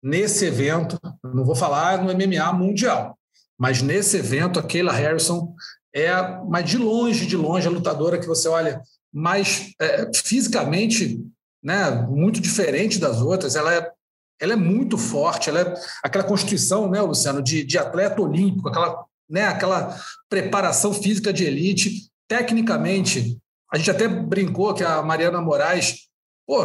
Nesse 0.03 0.45
evento, 0.45 0.99
não 1.23 1.45
vou 1.45 1.55
falar 1.55 2.03
no 2.03 2.13
MMA 2.13 2.51
mundial, 2.53 3.17
mas 3.57 3.81
nesse 3.81 4.17
evento, 4.17 4.59
a 4.59 4.63
Kayla 4.63 4.91
Harrison 4.91 5.55
é, 5.95 6.09
mas 6.49 6.69
de 6.69 6.77
longe, 6.77 7.25
de 7.27 7.37
longe, 7.37 7.67
a 7.67 7.71
lutadora 7.71 8.17
que 8.17 8.25
você 8.25 8.47
olha 8.47 8.81
mais 9.13 9.73
é, 9.79 10.09
fisicamente 10.13 11.23
né, 11.63 11.91
muito 12.09 12.41
diferente 12.41 12.99
das 12.99 13.21
outras. 13.21 13.55
Ela 13.55 13.75
é, 13.75 13.91
ela 14.39 14.53
é 14.53 14.57
muito 14.57 14.97
forte, 14.97 15.49
ela 15.49 15.61
é 15.61 15.73
aquela 16.03 16.23
constituição, 16.23 16.89
né, 16.89 16.99
Luciano, 16.99 17.41
de, 17.41 17.63
de 17.63 17.77
atleta 17.77 18.21
olímpico, 18.21 18.67
aquela, 18.67 19.05
né, 19.29 19.45
aquela 19.45 19.95
preparação 20.27 20.93
física 20.93 21.31
de 21.31 21.45
elite. 21.45 22.09
Tecnicamente, 22.27 23.37
a 23.73 23.77
gente 23.77 23.89
até 23.89 24.07
brincou 24.07 24.73
que 24.73 24.83
a 24.83 25.01
Mariana 25.01 25.41
Moraes, 25.41 26.07
pô, 26.45 26.61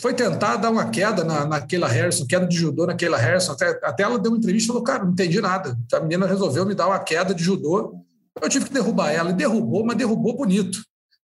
foi 0.00 0.14
tentar 0.14 0.56
dar 0.56 0.70
uma 0.70 0.90
queda 0.90 1.22
na, 1.22 1.46
na 1.46 1.60
Keila 1.60 1.86
Harrison, 1.86 2.26
queda 2.26 2.46
de 2.46 2.56
judô 2.56 2.86
na 2.86 2.94
Keila 2.94 3.16
Harrison. 3.16 3.52
Até, 3.52 3.68
até 3.82 4.02
ela 4.02 4.18
deu 4.18 4.32
uma 4.32 4.38
entrevista 4.38 4.66
e 4.66 4.68
falou: 4.68 4.82
Cara, 4.82 5.04
não 5.04 5.12
entendi 5.12 5.40
nada. 5.40 5.78
A 5.92 6.00
menina 6.00 6.26
resolveu 6.26 6.66
me 6.66 6.74
dar 6.74 6.88
uma 6.88 6.98
queda 6.98 7.34
de 7.34 7.44
judô. 7.44 8.00
Eu 8.42 8.48
tive 8.48 8.64
que 8.64 8.72
derrubar 8.72 9.12
ela. 9.12 9.30
E 9.30 9.34
derrubou, 9.34 9.84
mas 9.84 9.96
derrubou 9.96 10.36
bonito 10.36 10.82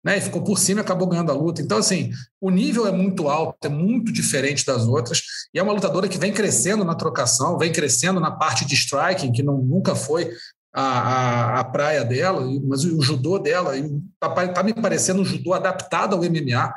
né? 0.07 0.19
E 0.19 0.21
ficou 0.21 0.41
por 0.41 0.57
cima 0.57 0.81
e 0.81 0.83
acabou 0.83 1.09
ganhando 1.09 1.33
a 1.33 1.35
luta. 1.35 1.61
Então, 1.61 1.79
assim, 1.79 2.13
o 2.41 2.49
nível 2.49 2.87
é 2.87 2.93
muito 2.93 3.29
alto, 3.29 3.57
é 3.65 3.69
muito 3.69 4.13
diferente 4.13 4.65
das 4.65 4.87
outras. 4.87 5.21
E 5.53 5.59
é 5.59 5.63
uma 5.63 5.73
lutadora 5.73 6.07
que 6.07 6.17
vem 6.17 6.33
crescendo 6.33 6.85
na 6.85 6.95
trocação, 6.95 7.59
vem 7.59 7.73
crescendo 7.73 8.21
na 8.21 8.31
parte 8.31 8.65
de 8.65 8.77
striking, 8.77 9.33
que 9.33 9.43
não, 9.43 9.59
nunca 9.59 9.97
foi 9.97 10.31
a, 10.77 10.83
a, 10.83 11.61
a 11.61 11.65
praia 11.65 12.05
dela, 12.05 12.47
mas 12.65 12.85
o, 12.85 13.01
judô 13.01 13.39
dela 13.39 13.75
está 13.77 14.49
tá 14.49 14.63
me 14.63 14.75
parecendo 14.75 15.23
um 15.23 15.25
judô 15.25 15.55
adaptado 15.55 16.15
ao 16.15 16.23
MMA, 16.23 16.75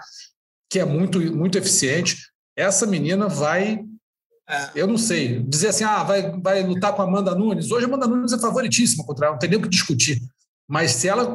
que 0.70 0.80
é 0.80 0.86
muito, 0.86 1.20
muito 1.36 1.58
eficiente. 1.58 2.18
Essa 2.56 2.88
menina 2.88 3.28
vai 3.28 3.84
é. 4.50 4.72
Eu 4.74 4.88
não 4.88 4.98
sei. 4.98 5.44
Dizer 5.44 5.68
assim, 5.68 5.84
ah, 5.84 6.04
vai, 6.04 6.32
vai 6.42 6.64
lutar 6.64 6.96
com 6.96 7.04
a 7.04 7.06
Amanda 7.06 7.36
Nunes. 7.36 7.70
Hoje 7.70 7.86
a 7.86 7.88
Amanda 7.88 8.08
Nunes 8.08 8.34
é 8.34 8.40
favoritíssima 8.40 9.06
contra 9.06 9.28
ela, 9.28 9.34
não 9.34 9.40
tem 9.40 9.50
nem 9.50 9.60
o 9.60 9.62
que 9.62 9.70
discutir. 9.70 10.20
Mas 10.68 10.92
se 10.92 11.08
ela 11.08 11.32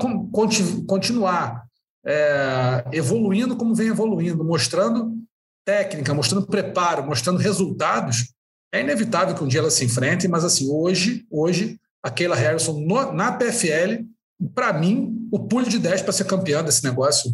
continuar 0.87 1.65
é, 2.05 2.85
evoluindo 2.93 3.57
como 3.57 3.75
vem 3.75 3.89
evoluindo, 3.89 4.45
mostrando 4.45 5.17
técnica, 5.65 6.13
mostrando 6.13 6.47
preparo, 6.47 7.05
mostrando 7.05 7.39
resultados, 7.39 8.33
é 8.73 8.81
inevitável 8.81 9.35
que 9.35 9.45
um 9.45 9.49
dia 9.49 9.61
ela 9.61 9.71
se 9.71 9.85
enfrente, 9.85 10.27
mas 10.27 10.45
assim, 10.45 10.69
hoje, 10.69 11.25
hoje 11.31 11.79
a 12.05 12.11
Keila 12.11 12.37
Harrison 12.37 12.79
no, 12.81 13.13
na 13.13 13.33
PFL, 13.33 14.05
para 14.55 14.73
mim, 14.73 15.29
o 15.33 15.41
pulo 15.41 15.69
de 15.69 15.79
10 15.79 16.03
para 16.03 16.13
ser 16.13 16.27
campeã 16.27 16.63
desse 16.63 16.85
negócio, 16.85 17.33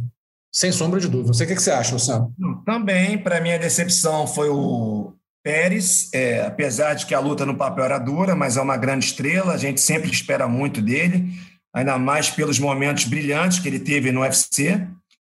sem 0.53 0.71
sombra 0.71 1.01
de 1.01 1.09
dúvida. 1.09 1.35
Sei 1.35 1.45
o 1.45 1.49
que, 1.49 1.61
você 1.61 1.71
acha, 1.71 1.93
Luciano. 1.93 2.33
Também, 2.65 3.19
para 3.19 3.41
mim, 3.41 3.51
a 3.51 3.59
decepção 3.59 4.27
foi 4.27 4.49
o 4.49 5.13
Pérez, 5.43 6.09
é, 6.15 6.47
apesar 6.47 6.95
de 6.95 7.07
que 7.07 7.15
a 7.15 7.21
luta 7.21 7.45
no 7.45 7.57
papel 7.57 7.85
era 7.85 7.99
dura, 7.99 8.37
mas 8.37 8.57
é 8.57 8.61
uma 8.61 8.77
grande 8.77 9.07
estrela, 9.07 9.55
a 9.55 9.59
gente 9.59 9.81
sempre 9.81 10.11
espera 10.11 10.47
muito 10.47 10.81
dele 10.81 11.31
ainda 11.73 11.99
mais 11.99 12.31
pelos 12.31 12.59
momentos 12.59 13.05
brilhantes 13.05 13.59
que 13.59 13.69
ele 13.69 13.79
teve 13.79 14.13
no 14.13 14.21
UFC. 14.21 14.87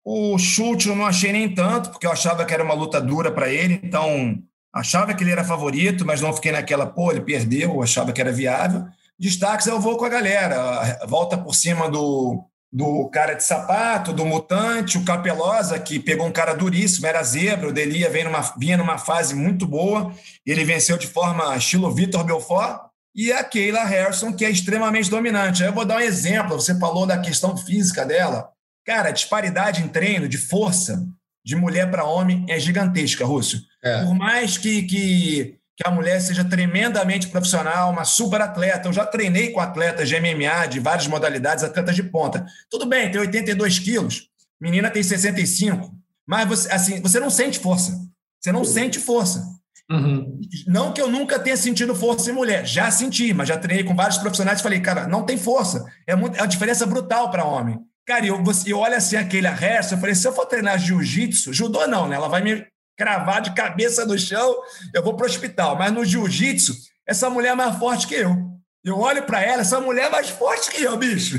O 0.06 0.38
chute 0.38 0.88
eu 0.88 0.96
não 0.96 1.06
achei 1.06 1.32
nem 1.32 1.54
tanto, 1.54 1.90
porque 1.90 2.08
eu 2.08 2.12
achava 2.12 2.46
que 2.46 2.54
era 2.54 2.64
uma 2.64 2.74
luta 2.74 3.02
dura 3.02 3.32
para 3.32 3.50
ele, 3.50 3.80
então 3.84 4.42
achava 4.74 5.14
que 5.14 5.24
ele 5.24 5.32
era 5.32 5.44
favorito, 5.44 6.06
mas 6.06 6.22
não 6.22 6.34
fiquei 6.34 6.52
naquela, 6.52 6.86
pô, 6.86 7.12
ele 7.12 7.22
perdeu, 7.22 7.72
eu 7.72 7.84
achava 7.84 8.14
que 8.14 8.22
era 8.22 8.32
viável. 8.32 8.86
Destaques 9.20 9.68
eu 9.68 9.80
vou 9.80 9.98
com 9.98 10.06
a 10.06 10.10
galera, 10.10 11.00
volta 11.08 11.38
por 11.38 11.56
cima 11.56 11.90
do, 11.90 12.44
do 12.72 13.10
cara 13.10 13.34
de 13.34 13.44
sapato, 13.44 14.14
do 14.14 14.26
mutante, 14.26 14.98
o 14.98 15.04
Capelosa, 15.04 15.80
que 15.80 16.00
pegou 16.00 16.28
um 16.28 16.32
cara 16.32 16.54
duríssimo, 16.54 17.08
era 17.08 17.24
zebra, 17.24 17.70
o 17.70 17.74
Delia 17.74 18.10
vinha 18.10 18.26
numa, 18.26 18.42
vinha 18.58 18.78
numa 18.78 18.98
fase 18.98 19.34
muito 19.34 19.66
boa, 19.66 20.14
ele 20.46 20.64
venceu 20.64 20.98
de 20.98 21.08
forma 21.08 21.56
estilo 21.58 21.92
Vitor 21.92 22.24
Belfort, 22.24 22.88
e 23.16 23.32
a 23.32 23.44
Keila 23.44 23.84
Harrison, 23.84 24.32
que 24.32 24.46
é 24.46 24.52
extremamente 24.52 25.10
dominante. 25.10 25.64
Aí 25.64 25.70
eu 25.70 25.74
vou 25.74 25.84
dar 25.84 25.98
um 25.98 26.02
exemplo, 26.02 26.62
você 26.62 26.78
falou 26.78 27.08
da 27.08 27.18
questão 27.18 27.58
física 27.58 28.06
dela. 28.06 28.52
Cara, 28.86 29.10
a 29.10 29.12
disparidade 29.12 29.82
em 29.82 29.88
treino 29.88 30.30
de 30.30 30.38
força 30.38 31.04
de 31.44 31.56
mulher 31.56 31.90
para 31.90 32.06
homem 32.06 32.46
é 32.48 32.60
gigantesca, 32.60 33.26
Rússio. 33.26 33.60
É. 33.84 34.04
Por 34.04 34.14
mais 34.14 34.58
que, 34.58 34.84
que, 34.84 35.57
que 35.78 35.88
a 35.88 35.92
mulher 35.92 36.20
seja 36.20 36.44
tremendamente 36.44 37.28
profissional, 37.28 37.92
uma 37.92 38.04
super 38.04 38.42
atleta, 38.42 38.88
eu 38.88 38.94
já 38.94 39.06
treinei 39.06 39.52
com 39.52 39.60
atletas 39.60 40.10
de 40.10 40.20
MMA, 40.20 40.68
de 40.68 40.80
várias 40.80 41.06
modalidades, 41.06 41.64
atletas 41.64 41.96
de 41.96 42.02
ponta. 42.02 42.44
Tudo 42.68 42.88
bem, 42.88 43.12
tem 43.12 43.22
82 43.22 43.78
quilos, 43.78 44.28
menina 44.60 44.90
tem 44.90 45.04
65, 45.04 45.96
mas 46.26 46.48
você, 46.48 46.72
assim, 46.72 47.00
você 47.00 47.20
não 47.20 47.30
sente 47.30 47.60
força. 47.60 47.96
Você 48.42 48.52
não 48.52 48.66
sente 48.66 49.00
força. 49.00 49.46
Uhum. 49.90 50.42
Não 50.66 50.92
que 50.92 51.02
eu 51.02 51.10
nunca 51.10 51.40
tenha 51.40 51.56
sentido 51.56 51.96
força 51.96 52.32
em 52.32 52.34
mulher, 52.34 52.66
já 52.66 52.90
senti, 52.90 53.32
mas 53.32 53.48
já 53.48 53.58
treinei 53.58 53.86
com 53.86 53.96
vários 53.96 54.18
profissionais 54.18 54.60
e 54.60 54.64
falei, 54.64 54.80
cara, 54.82 55.08
não 55.08 55.24
tem 55.24 55.38
força. 55.38 55.86
É, 56.08 56.16
muito, 56.16 56.36
é 56.38 56.42
uma 56.42 56.48
diferença 56.48 56.88
brutal 56.88 57.30
para 57.30 57.46
homem. 57.46 57.80
Cara, 58.06 58.26
eu, 58.26 58.44
você, 58.44 58.74
eu 58.74 58.80
olho 58.80 58.96
assim 58.96 59.16
aquele 59.16 59.48
resto, 59.48 59.94
eu 59.94 60.00
falei, 60.00 60.16
se 60.16 60.28
eu 60.28 60.34
for 60.34 60.46
treinar 60.48 60.80
jiu-jitsu, 60.80 61.54
judô 61.54 61.86
não, 61.86 62.08
né? 62.08 62.16
Ela 62.16 62.28
vai 62.28 62.42
me 62.42 62.66
cravar 62.98 63.42
de 63.42 63.54
cabeça 63.54 64.06
no 64.06 64.18
chão, 64.18 64.58
eu 64.94 65.04
vou 65.04 65.16
para 65.16 65.26
o 65.26 65.30
hospital. 65.30 65.78
Mas 65.78 65.92
no 65.92 66.04
jiu-jitsu, 66.04 66.74
essa 67.06 67.30
mulher 67.30 67.50
é 67.50 67.56
mais 67.56 67.78
forte 67.78 68.08
que 68.08 68.16
eu. 68.16 68.58
Eu 68.84 68.98
olho 69.00 69.24
para 69.24 69.42
ela, 69.42 69.62
essa 69.62 69.82
mulher 69.82 70.06
é 70.06 70.10
mais 70.10 70.30
forte 70.30 70.72
que 70.72 70.82
eu, 70.82 70.96
bicho. 70.96 71.38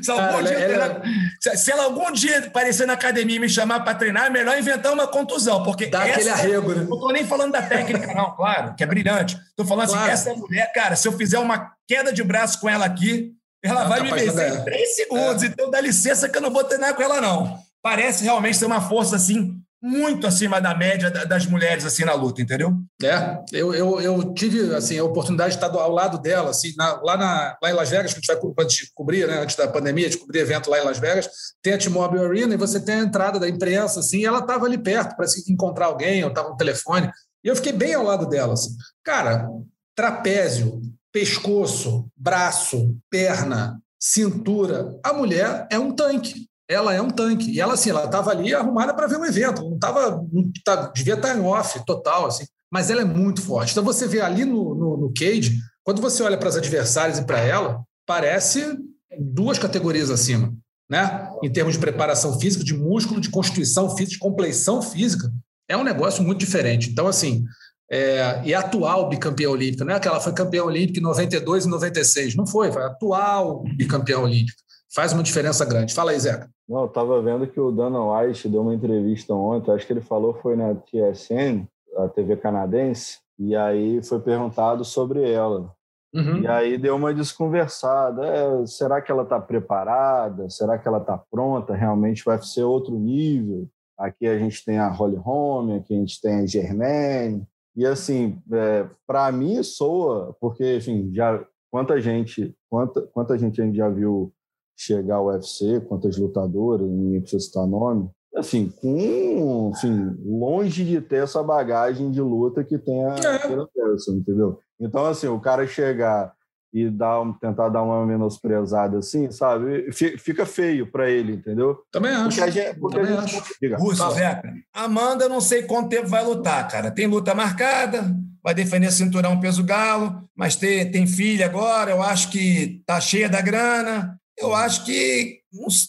Se, 0.00 0.10
algum 0.12 0.44
dia, 0.44 0.58
ela... 0.58 1.02
se 1.40 1.72
ela 1.72 1.84
algum 1.84 2.12
dia 2.12 2.38
aparecer 2.38 2.86
na 2.86 2.92
academia 2.92 3.34
e 3.34 3.40
me 3.40 3.48
chamar 3.48 3.80
para 3.80 3.96
treinar, 3.96 4.26
é 4.26 4.30
melhor 4.30 4.56
inventar 4.56 4.92
uma 4.92 5.08
contusão, 5.08 5.64
porque 5.64 5.86
Dá 5.86 6.06
essa, 6.06 6.20
aquele 6.20 6.30
arrego, 6.30 6.72
né? 6.72 6.86
Não 6.88 7.00
tô 7.00 7.10
nem 7.10 7.26
falando 7.26 7.50
da 7.50 7.62
técnica, 7.62 8.14
não, 8.14 8.36
claro, 8.36 8.76
que 8.76 8.84
é 8.84 8.86
brilhante. 8.86 9.36
Tô 9.56 9.64
falando 9.64 9.86
assim, 9.86 9.94
claro. 9.94 10.12
assim, 10.12 10.30
essa 10.30 10.38
mulher, 10.38 10.72
cara, 10.72 10.94
se 10.94 11.08
eu 11.08 11.12
fizer 11.14 11.40
uma 11.40 11.72
queda 11.88 12.12
de 12.12 12.22
braço 12.22 12.60
com 12.60 12.68
ela 12.68 12.84
aqui, 12.84 13.32
ela 13.60 13.82
não, 13.82 13.88
vai 13.88 14.00
me 14.00 14.12
vencer 14.12 14.52
em 14.52 14.62
três 14.62 14.94
segundos. 14.94 15.42
É. 15.42 15.46
Então 15.46 15.70
dá 15.72 15.80
licença 15.80 16.28
que 16.28 16.38
eu 16.38 16.42
não 16.42 16.52
vou 16.52 16.62
treinar 16.62 16.94
com 16.94 17.02
ela, 17.02 17.20
não. 17.20 17.58
Parece 17.82 18.22
realmente 18.22 18.56
ser 18.56 18.66
uma 18.66 18.80
força 18.80 19.16
assim 19.16 19.63
muito 19.84 20.26
acima 20.26 20.62
da 20.62 20.74
média 20.74 21.10
das 21.10 21.44
mulheres 21.44 21.84
assim 21.84 22.06
na 22.06 22.14
luta, 22.14 22.40
entendeu? 22.40 22.72
É, 23.02 23.38
eu, 23.52 23.74
eu, 23.74 24.00
eu 24.00 24.32
tive 24.32 24.74
assim 24.74 24.98
a 24.98 25.04
oportunidade 25.04 25.50
de 25.50 25.62
estar 25.62 25.70
ao 25.78 25.90
lado 25.90 26.18
dela, 26.18 26.48
assim, 26.48 26.72
na, 26.74 27.02
lá, 27.02 27.18
na, 27.18 27.58
lá 27.62 27.70
em 27.70 27.74
Las 27.74 27.90
Vegas, 27.90 28.14
que 28.14 28.18
a 28.18 28.34
gente 28.34 28.54
vai 28.56 28.64
de 28.64 28.90
cobrir, 28.94 29.28
né, 29.28 29.42
antes 29.42 29.56
da 29.56 29.68
pandemia, 29.68 30.08
de 30.08 30.16
cobrir 30.16 30.38
evento 30.38 30.70
lá 30.70 30.78
em 30.78 30.84
Las 30.84 30.98
Vegas, 30.98 31.28
tem 31.62 31.74
a 31.74 31.78
T-Mobile 31.78 32.24
Arena 32.24 32.54
e 32.54 32.56
você 32.56 32.80
tem 32.80 32.94
a 32.94 33.00
entrada 33.00 33.38
da 33.38 33.46
imprensa, 33.46 34.00
assim, 34.00 34.20
e 34.20 34.24
ela 34.24 34.38
estava 34.38 34.64
ali 34.64 34.78
perto 34.78 35.14
para 35.16 35.26
encontrar 35.50 35.86
alguém, 35.86 36.20
eu 36.20 36.28
estava 36.28 36.48
no 36.48 36.56
telefone, 36.56 37.10
e 37.44 37.48
eu 37.48 37.54
fiquei 37.54 37.72
bem 37.72 37.92
ao 37.92 38.04
lado 38.04 38.26
dela, 38.26 38.54
assim. 38.54 38.74
Cara, 39.04 39.50
trapézio, 39.94 40.80
pescoço, 41.12 42.08
braço, 42.16 42.96
perna, 43.10 43.78
cintura, 44.00 44.98
a 45.04 45.12
mulher 45.12 45.68
é 45.70 45.78
um 45.78 45.94
tanque 45.94 46.48
ela 46.68 46.94
é 46.94 47.00
um 47.00 47.10
tanque. 47.10 47.50
E 47.50 47.60
ela, 47.60 47.74
assim, 47.74 47.90
ela 47.90 48.04
estava 48.04 48.30
ali 48.30 48.54
arrumada 48.54 48.94
para 48.94 49.06
ver 49.06 49.16
um 49.16 49.24
evento, 49.24 49.62
não 49.62 49.74
estava. 49.74 50.24
Tá, 50.64 50.92
devia 50.94 51.14
estar 51.14 51.28
tá 51.28 51.36
em 51.36 51.42
off 51.42 51.84
total, 51.84 52.26
assim. 52.26 52.44
Mas 52.72 52.90
ela 52.90 53.02
é 53.02 53.04
muito 53.04 53.42
forte. 53.42 53.72
Então 53.72 53.84
você 53.84 54.06
vê 54.06 54.20
ali 54.20 54.44
no, 54.44 54.74
no, 54.74 54.96
no 54.96 55.12
cage, 55.12 55.58
quando 55.82 56.00
você 56.00 56.22
olha 56.22 56.38
para 56.38 56.48
as 56.48 56.56
adversárias 56.56 57.18
e 57.18 57.24
para 57.24 57.38
ela, 57.38 57.82
parece 58.06 58.76
duas 59.18 59.58
categorias 59.58 60.10
acima. 60.10 60.52
Né? 60.90 61.30
Em 61.42 61.52
termos 61.52 61.74
de 61.74 61.80
preparação 61.80 62.38
física, 62.38 62.64
de 62.64 62.74
músculo, 62.74 63.20
de 63.20 63.30
constituição 63.30 63.90
física, 63.90 64.14
de 64.14 64.18
compleição 64.18 64.82
física, 64.82 65.30
é 65.68 65.76
um 65.76 65.84
negócio 65.84 66.22
muito 66.22 66.40
diferente. 66.40 66.90
Então, 66.90 67.06
assim, 67.06 67.44
é, 67.90 68.42
e 68.44 68.54
atual 68.54 69.08
bicampeã 69.08 69.50
olímpica, 69.50 69.84
não 69.84 69.94
é 69.94 70.00
que 70.00 70.08
ela 70.08 70.20
foi 70.20 70.32
campeã 70.32 70.64
olímpica 70.64 70.98
em 70.98 71.02
92 71.02 71.64
e 71.64 71.68
96, 71.68 72.34
não 72.34 72.46
foi, 72.46 72.72
foi 72.72 72.82
atual 72.82 73.62
bicampeã 73.76 74.18
olímpica 74.18 74.64
faz 74.94 75.12
uma 75.12 75.22
diferença 75.22 75.64
grande. 75.64 75.94
Fala 75.94 76.12
aí, 76.12 76.20
Zeca. 76.20 76.48
Não, 76.68 76.82
eu 76.82 76.86
estava 76.86 77.20
vendo 77.20 77.46
que 77.46 77.60
o 77.60 77.72
Dana 77.72 78.00
White 78.00 78.48
deu 78.48 78.62
uma 78.62 78.74
entrevista 78.74 79.34
ontem, 79.34 79.72
acho 79.72 79.86
que 79.86 79.92
ele 79.92 80.00
falou 80.00 80.34
foi 80.34 80.56
na 80.56 80.74
TSN, 80.74 81.66
a 81.98 82.08
TV 82.08 82.36
canadense, 82.36 83.18
e 83.38 83.54
aí 83.56 84.02
foi 84.02 84.20
perguntado 84.20 84.84
sobre 84.84 85.28
ela. 85.30 85.74
Uhum. 86.14 86.42
E 86.42 86.46
aí 86.46 86.78
deu 86.78 86.94
uma 86.94 87.12
desconversada. 87.12 88.24
É, 88.24 88.66
será 88.66 89.02
que 89.02 89.10
ela 89.10 89.24
está 89.24 89.40
preparada? 89.40 90.48
Será 90.48 90.78
que 90.78 90.86
ela 90.86 90.98
está 90.98 91.18
pronta? 91.18 91.74
Realmente 91.74 92.24
vai 92.24 92.40
ser 92.40 92.62
outro 92.62 92.94
nível? 92.96 93.68
Aqui 93.98 94.26
a 94.26 94.38
gente 94.38 94.64
tem 94.64 94.78
a 94.78 94.88
Holly 94.88 95.16
Holm, 95.16 95.76
aqui 95.76 95.92
a 95.92 95.98
gente 95.98 96.20
tem 96.20 96.36
a 96.36 96.46
Germaine. 96.46 97.44
E 97.76 97.84
assim, 97.84 98.40
é, 98.52 98.86
para 99.04 99.30
mim 99.32 99.60
soa, 99.64 100.36
porque 100.40 100.76
enfim, 100.76 101.10
já 101.12 101.44
quanta 101.68 102.00
gente, 102.00 102.54
quanta, 102.70 103.02
quanta 103.12 103.36
gente 103.36 103.60
a 103.60 103.64
gente 103.64 103.76
já 103.76 103.88
viu 103.88 104.32
chegar 104.76 105.16
ao 105.16 105.26
UFC, 105.26 105.80
quantas 105.80 106.16
lutadoras, 106.16 106.88
ninguém 106.88 107.20
precisa 107.20 107.44
citar 107.44 107.66
nome, 107.66 108.08
assim, 108.36 108.72
com, 108.80 109.70
assim, 109.72 110.16
longe 110.24 110.84
de 110.84 111.00
ter 111.00 111.22
essa 111.22 111.42
bagagem 111.42 112.10
de 112.10 112.20
luta 112.20 112.64
que 112.64 112.78
tem 112.78 113.04
a 113.04 113.14
é. 113.14 114.12
entendeu? 114.12 114.58
Então, 114.80 115.06
assim, 115.06 115.28
o 115.28 115.40
cara 115.40 115.66
chegar 115.66 116.34
e 116.74 116.90
dar, 116.90 117.22
tentar 117.40 117.68
dar 117.68 117.84
uma 117.84 118.04
menosprezada 118.04 118.98
assim, 118.98 119.30
sabe? 119.30 119.92
Fica 119.92 120.44
feio 120.44 120.90
para 120.90 121.08
ele, 121.08 121.34
entendeu? 121.34 121.78
Também 121.92 122.10
acho. 122.10 122.24
Porque 122.24 122.40
a 122.40 122.50
gente, 122.50 122.80
porque 122.80 122.98
Também 122.98 123.16
a 123.16 123.20
gente... 123.20 123.36
acho. 123.36 123.54
Diga, 123.62 123.76
Russo, 123.76 124.10
Zeca, 124.10 124.52
Amanda, 124.72 125.28
não 125.28 125.40
sei 125.40 125.62
quanto 125.62 125.88
tempo 125.88 126.08
vai 126.08 126.24
lutar, 126.24 126.66
cara. 126.66 126.90
Tem 126.90 127.06
luta 127.06 127.32
marcada, 127.32 128.12
vai 128.42 128.54
defender 128.54 128.90
cinturão 128.90 129.38
peso 129.38 129.62
galo, 129.62 130.20
mas 130.36 130.56
tem, 130.56 130.90
tem 130.90 131.06
filha 131.06 131.46
agora, 131.46 131.92
eu 131.92 132.02
acho 132.02 132.32
que 132.32 132.82
tá 132.84 133.00
cheia 133.00 133.28
da 133.28 133.40
grana. 133.40 134.18
Eu 134.38 134.54
acho 134.54 134.84
que 134.84 135.40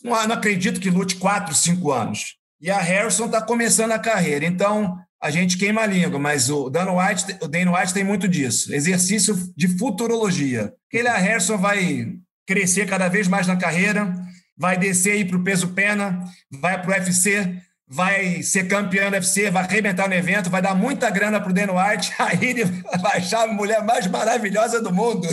não, 0.03 0.27
não 0.27 0.35
acredito 0.35 0.79
que 0.79 0.89
lute 0.89 1.15
quatro, 1.15 1.53
cinco 1.53 1.91
anos. 1.91 2.35
e 2.61 2.69
a 2.69 2.79
Harrison 2.79 3.25
está 3.25 3.41
começando 3.41 3.91
a 3.91 3.99
carreira. 3.99 4.45
Então, 4.45 4.97
a 5.21 5.31
gente 5.31 5.57
queima 5.57 5.81
a 5.81 5.87
língua, 5.87 6.19
mas 6.19 6.49
o 6.49 6.69
Dan 6.69 6.91
White, 6.91 7.37
o 7.41 7.47
Dan 7.47 7.71
White 7.71 7.93
tem 7.93 8.03
muito 8.03 8.27
disso. 8.27 8.73
Exercício 8.73 9.35
de 9.55 9.67
futurologia. 9.67 10.73
Aquele 10.87 11.09
Harrison 11.09 11.57
vai 11.57 12.13
crescer 12.47 12.87
cada 12.87 13.07
vez 13.07 13.27
mais 13.27 13.47
na 13.47 13.55
carreira, 13.55 14.13
vai 14.57 14.77
descer 14.77 15.13
aí 15.13 15.25
para 15.25 15.37
o 15.37 15.43
peso 15.43 15.69
pena, 15.69 16.23
vai 16.51 16.79
para 16.79 16.91
o 16.91 16.93
UFC, 16.93 17.59
vai 17.87 18.41
ser 18.43 18.67
campeão 18.67 19.09
do 19.09 19.15
UFC, 19.15 19.49
vai 19.49 19.63
arrebentar 19.63 20.07
no 20.07 20.13
evento, 20.13 20.49
vai 20.49 20.61
dar 20.61 20.75
muita 20.75 21.09
grana 21.09 21.39
para 21.39 21.49
o 21.49 21.53
Dan 21.53 21.73
White, 21.73 22.13
aí 22.19 22.45
ele 22.49 22.65
vai 23.01 23.17
achar 23.17 23.43
a 23.43 23.51
mulher 23.51 23.83
mais 23.83 24.05
maravilhosa 24.07 24.81
do 24.81 24.93
mundo. 24.93 25.27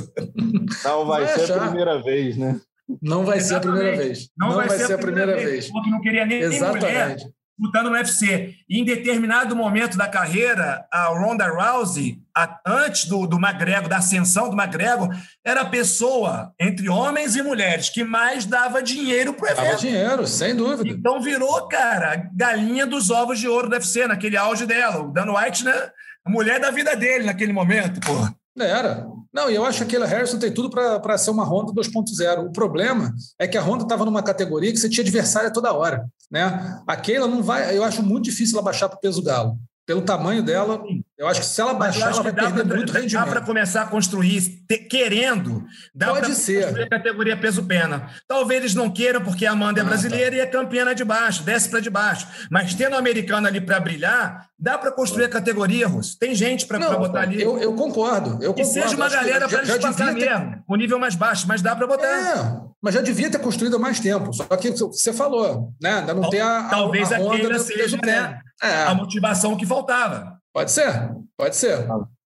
Não 0.84 1.06
vai, 1.06 1.24
vai 1.24 1.34
ser 1.34 1.44
achar. 1.44 1.58
a 1.58 1.66
primeira 1.66 2.02
vez, 2.02 2.36
né? 2.36 2.58
Não 3.00 3.24
vai 3.24 3.38
Exatamente. 3.38 3.46
ser 3.48 3.54
a 3.54 3.60
primeira 3.60 3.96
vez. 3.96 4.28
Não, 4.36 4.48
não 4.48 4.56
vai, 4.56 4.68
vai, 4.68 4.78
ser 4.78 4.92
a 4.92 4.98
primeira, 4.98 5.32
primeira 5.32 5.50
vez. 5.50 5.70
vez. 5.70 5.90
Não 5.90 6.00
queria 6.00 6.26
nem 6.26 6.40
Exatamente. 6.40 6.84
mulher 6.84 7.16
lutando 7.62 7.90
no 7.90 7.96
UFC. 7.96 8.54
E 8.68 8.80
em 8.80 8.84
determinado 8.84 9.54
momento 9.54 9.96
da 9.96 10.08
carreira, 10.08 10.84
a 10.90 11.06
Ronda 11.06 11.46
Rousey, 11.46 12.18
a, 12.36 12.60
antes 12.66 13.06
do, 13.06 13.26
do 13.26 13.36
McGregor, 13.36 13.88
da 13.88 13.98
ascensão 13.98 14.50
do 14.50 14.60
McGregor, 14.60 15.08
era 15.44 15.60
a 15.60 15.68
pessoa, 15.68 16.52
entre 16.58 16.88
homens 16.88 17.36
e 17.36 17.42
mulheres, 17.42 17.88
que 17.88 18.02
mais 18.02 18.44
dava 18.44 18.82
dinheiro 18.82 19.32
pro 19.34 19.46
evento. 19.46 19.64
Dava 19.64 19.76
dinheiro, 19.76 20.26
sem 20.26 20.56
dúvida. 20.56 20.90
Então 20.90 21.20
virou, 21.20 21.68
cara, 21.68 22.28
galinha 22.34 22.84
dos 22.86 23.10
ovos 23.10 23.38
de 23.38 23.46
ouro 23.46 23.68
do 23.68 23.74
UFC, 23.74 24.06
naquele 24.06 24.36
auge 24.36 24.66
dela. 24.66 25.04
O 25.04 25.12
Dan 25.12 25.32
White, 25.32 25.64
né? 25.64 25.90
A 26.24 26.30
mulher 26.30 26.60
da 26.60 26.70
vida 26.70 26.96
dele 26.96 27.24
naquele 27.24 27.52
momento, 27.52 28.00
porra. 28.00 28.34
Era. 28.58 29.06
Não, 29.32 29.50
e 29.50 29.54
eu 29.54 29.64
acho 29.64 29.78
que 29.78 29.84
aquela 29.84 30.06
Harrison 30.06 30.38
tem 30.38 30.52
tudo 30.52 30.68
para 30.68 31.16
ser 31.16 31.30
uma 31.30 31.44
Honda 31.44 31.72
2.0. 31.72 32.46
O 32.46 32.52
problema 32.52 33.12
é 33.38 33.48
que 33.48 33.56
a 33.56 33.62
Honda 33.62 33.84
estava 33.84 34.04
numa 34.04 34.22
categoria 34.22 34.70
que 34.70 34.78
você 34.78 34.90
tinha 34.90 35.02
adversária 35.02 35.52
toda 35.52 35.72
hora. 35.72 36.06
Né? 36.30 36.82
A 36.86 36.96
Keila 36.96 37.26
não 37.26 37.42
vai. 37.42 37.76
Eu 37.76 37.82
acho 37.82 38.02
muito 38.02 38.24
difícil 38.24 38.56
ela 38.56 38.64
baixar 38.64 38.88
para 38.88 38.98
o 38.98 39.00
peso 39.00 39.22
galo 39.22 39.58
pelo 39.86 40.02
tamanho 40.02 40.42
dela, 40.42 40.82
eu 41.22 41.28
acho 41.28 41.40
que 41.40 41.46
se 41.46 41.60
ela 41.60 41.72
baixar, 41.72 42.10
ela 42.10 42.20
vai 42.20 42.32
perder 42.32 42.66
pra, 42.66 42.76
muito 42.76 42.92
rendimento. 42.92 43.24
Dá 43.24 43.30
para 43.30 43.40
começar 43.42 43.82
a 43.82 43.86
construir, 43.86 44.40
te, 44.66 44.76
querendo, 44.76 45.64
dá 45.94 46.08
Pode 46.08 46.34
ser. 46.34 46.64
construir 46.64 46.82
a 46.82 46.88
categoria 46.88 47.36
peso-pena. 47.36 48.10
Talvez 48.26 48.60
eles 48.60 48.74
não 48.74 48.90
queiram, 48.90 49.20
porque 49.20 49.46
a 49.46 49.52
Amanda 49.52 49.78
é 49.78 49.84
ah, 49.84 49.86
brasileira 49.86 50.30
tá. 50.32 50.36
e 50.36 50.40
é 50.40 50.46
campeã 50.46 50.92
de 50.92 51.04
baixo, 51.04 51.44
desce 51.44 51.68
para 51.68 51.78
de 51.78 51.88
baixo. 51.88 52.26
Mas 52.50 52.74
tendo 52.74 52.96
a 52.96 52.98
americana 52.98 53.46
ali 53.46 53.60
para 53.60 53.78
brilhar, 53.78 54.48
dá 54.58 54.76
para 54.76 54.90
construir 54.90 55.26
a 55.26 55.28
categoria, 55.28 55.86
Russo. 55.86 56.18
Tem 56.18 56.34
gente 56.34 56.66
para 56.66 56.80
botar 56.98 57.20
ali. 57.20 57.40
Eu, 57.40 57.56
eu 57.56 57.72
concordo. 57.74 58.42
Eu 58.42 58.52
que 58.52 58.64
seja 58.64 58.96
uma 58.96 59.08
galera 59.08 59.48
para 59.48 59.62
eles 59.62 59.78
passar 59.78 60.12
ter... 60.12 60.28
mesmo, 60.28 60.64
o 60.66 60.74
nível 60.74 60.98
mais 60.98 61.14
baixo, 61.14 61.46
mas 61.46 61.62
dá 61.62 61.76
para 61.76 61.86
botar. 61.86 62.04
É, 62.04 62.60
mas 62.82 62.94
já 62.94 63.00
devia 63.00 63.30
ter 63.30 63.38
construído 63.38 63.76
há 63.76 63.78
mais 63.78 64.00
tempo. 64.00 64.32
Só 64.32 64.44
que 64.56 64.72
você 64.72 65.12
falou, 65.12 65.72
né? 65.80 66.00
Ainda 66.00 66.14
não 66.14 66.28
tem 66.28 66.40
a. 66.40 66.64
Talvez 66.68 67.12
a, 67.12 67.18
a 67.18 67.58
seja, 67.60 67.96
né? 68.04 68.40
é. 68.60 68.84
a 68.86 68.94
motivação 68.96 69.56
que 69.56 69.64
faltava. 69.64 70.41
Pode 70.52 70.70
ser, 70.70 71.10
pode 71.36 71.56
ser. 71.56 71.86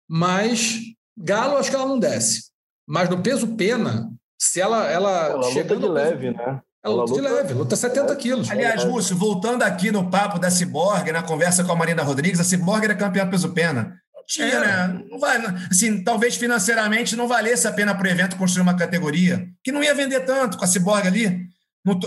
Mas 0.09 0.79
Galo, 1.17 1.57
acho 1.57 1.69
que 1.69 1.75
ela 1.75 1.85
não 1.85 1.99
desce. 1.99 2.45
Mas 2.87 3.09
no 3.09 3.21
peso 3.21 3.55
pena, 3.55 4.11
se 4.39 4.59
ela. 4.59 4.85
Ela, 4.85 5.27
ela 5.27 5.47
luta 5.47 5.75
de 5.75 5.87
leve, 5.87 6.31
né? 6.31 6.61
Ela, 6.83 6.95
luta, 7.03 7.13
de 7.13 7.21
leve, 7.21 7.53
luta 7.53 7.75
70 7.75 8.15
quilos. 8.17 8.51
Aliás, 8.51 8.83
Lúcio, 8.83 9.15
voltando 9.15 9.63
aqui 9.63 9.91
no 9.91 10.09
papo 10.11 10.37
da 10.37 10.51
Cyborg, 10.51 11.11
na 11.11 11.23
conversa 11.23 11.63
com 11.63 11.71
a 11.71 11.75
Marina 11.75 12.03
Rodrigues, 12.03 12.39
a 12.39 12.43
Cyborg 12.43 12.83
era 12.83 12.93
campeã 12.93 13.27
peso 13.27 13.53
pena. 13.53 13.99
Tinha, 14.27 14.47
é. 14.47 14.59
né? 14.59 15.03
Não 15.09 15.19
vai, 15.19 15.37
assim, 15.69 16.03
talvez 16.03 16.35
financeiramente 16.35 17.15
não 17.15 17.27
valesse 17.27 17.67
a 17.67 17.71
pena 17.71 17.95
para 17.95 18.07
o 18.07 18.11
evento 18.11 18.37
construir 18.37 18.63
uma 18.63 18.75
categoria, 18.75 19.47
que 19.63 19.71
não 19.71 19.83
ia 19.83 19.95
vender 19.95 20.21
tanto 20.21 20.57
com 20.57 20.65
a 20.65 20.67
Cyborg 20.67 21.07
ali. 21.07 21.47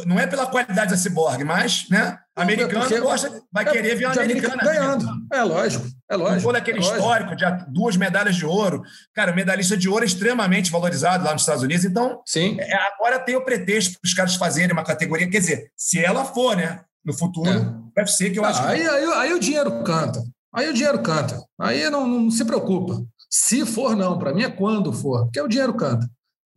Não, 0.07 0.19
é 0.19 0.27
pela 0.27 0.47
qualidade 0.47 0.90
da 0.90 0.97
Cyborg, 0.97 1.45
mas, 1.45 1.89
né? 1.89 2.19
Americano 2.43 2.94
é 2.94 3.01
gosta, 3.01 3.43
vai 3.52 3.65
é, 3.65 3.70
querer 3.70 3.94
ver 3.97 4.06
uma 4.06 4.15
americana 4.15 4.62
ganhando. 4.62 5.06
É 5.32 5.43
lógico, 5.43 5.86
é 6.10 6.16
lógico. 6.16 6.43
Todo 6.43 6.56
aquele 6.56 6.78
é 6.78 6.81
histórico 6.81 7.36
de 7.36 7.44
duas 7.69 7.97
medalhas 7.97 8.36
de 8.36 8.47
ouro. 8.47 8.82
Cara, 9.15 9.32
medalhista 9.35 9.77
de 9.77 9.89
ouro 9.89 10.05
é 10.05 10.06
extremamente 10.06 10.70
valorizado 10.70 11.24
lá 11.24 11.32
nos 11.32 11.43
Estados 11.43 11.62
Unidos. 11.62 11.85
Então, 11.85 12.20
Sim. 12.24 12.56
É, 12.60 12.74
agora 12.94 13.19
tem 13.19 13.36
o 13.36 13.44
pretexto 13.44 13.98
para 14.01 14.09
os 14.09 14.15
caras 14.15 14.35
fazerem 14.36 14.73
uma 14.73 14.85
categoria. 14.85 15.28
Quer 15.28 15.40
dizer, 15.40 15.70
se 15.77 16.02
ela 16.02 16.24
for, 16.24 16.56
né? 16.56 16.81
No 17.05 17.12
futuro, 17.12 17.51
é. 17.51 17.74
deve 17.97 18.10
ser 18.10 18.31
que 18.31 18.39
eu 18.39 18.44
ah, 18.44 18.48
acho 18.48 18.62
aí, 18.62 18.81
que... 18.82 18.89
Aí, 18.89 19.05
aí, 19.05 19.32
o 19.32 19.39
dinheiro 19.39 19.82
canta. 19.82 20.23
Aí 20.55 20.69
o 20.69 20.74
dinheiro 20.74 21.01
canta. 21.01 21.43
Aí 21.59 21.89
não, 21.89 22.06
não 22.06 22.31
se 22.31 22.44
preocupa. 22.44 23.02
Se 23.31 23.65
for, 23.65 23.97
não. 23.97 24.19
Para 24.19 24.35
mim 24.35 24.43
é 24.43 24.51
quando 24.51 24.93
for. 24.93 25.24
Porque 25.24 25.40
o 25.40 25.48
dinheiro 25.48 25.74
canta. 25.74 26.09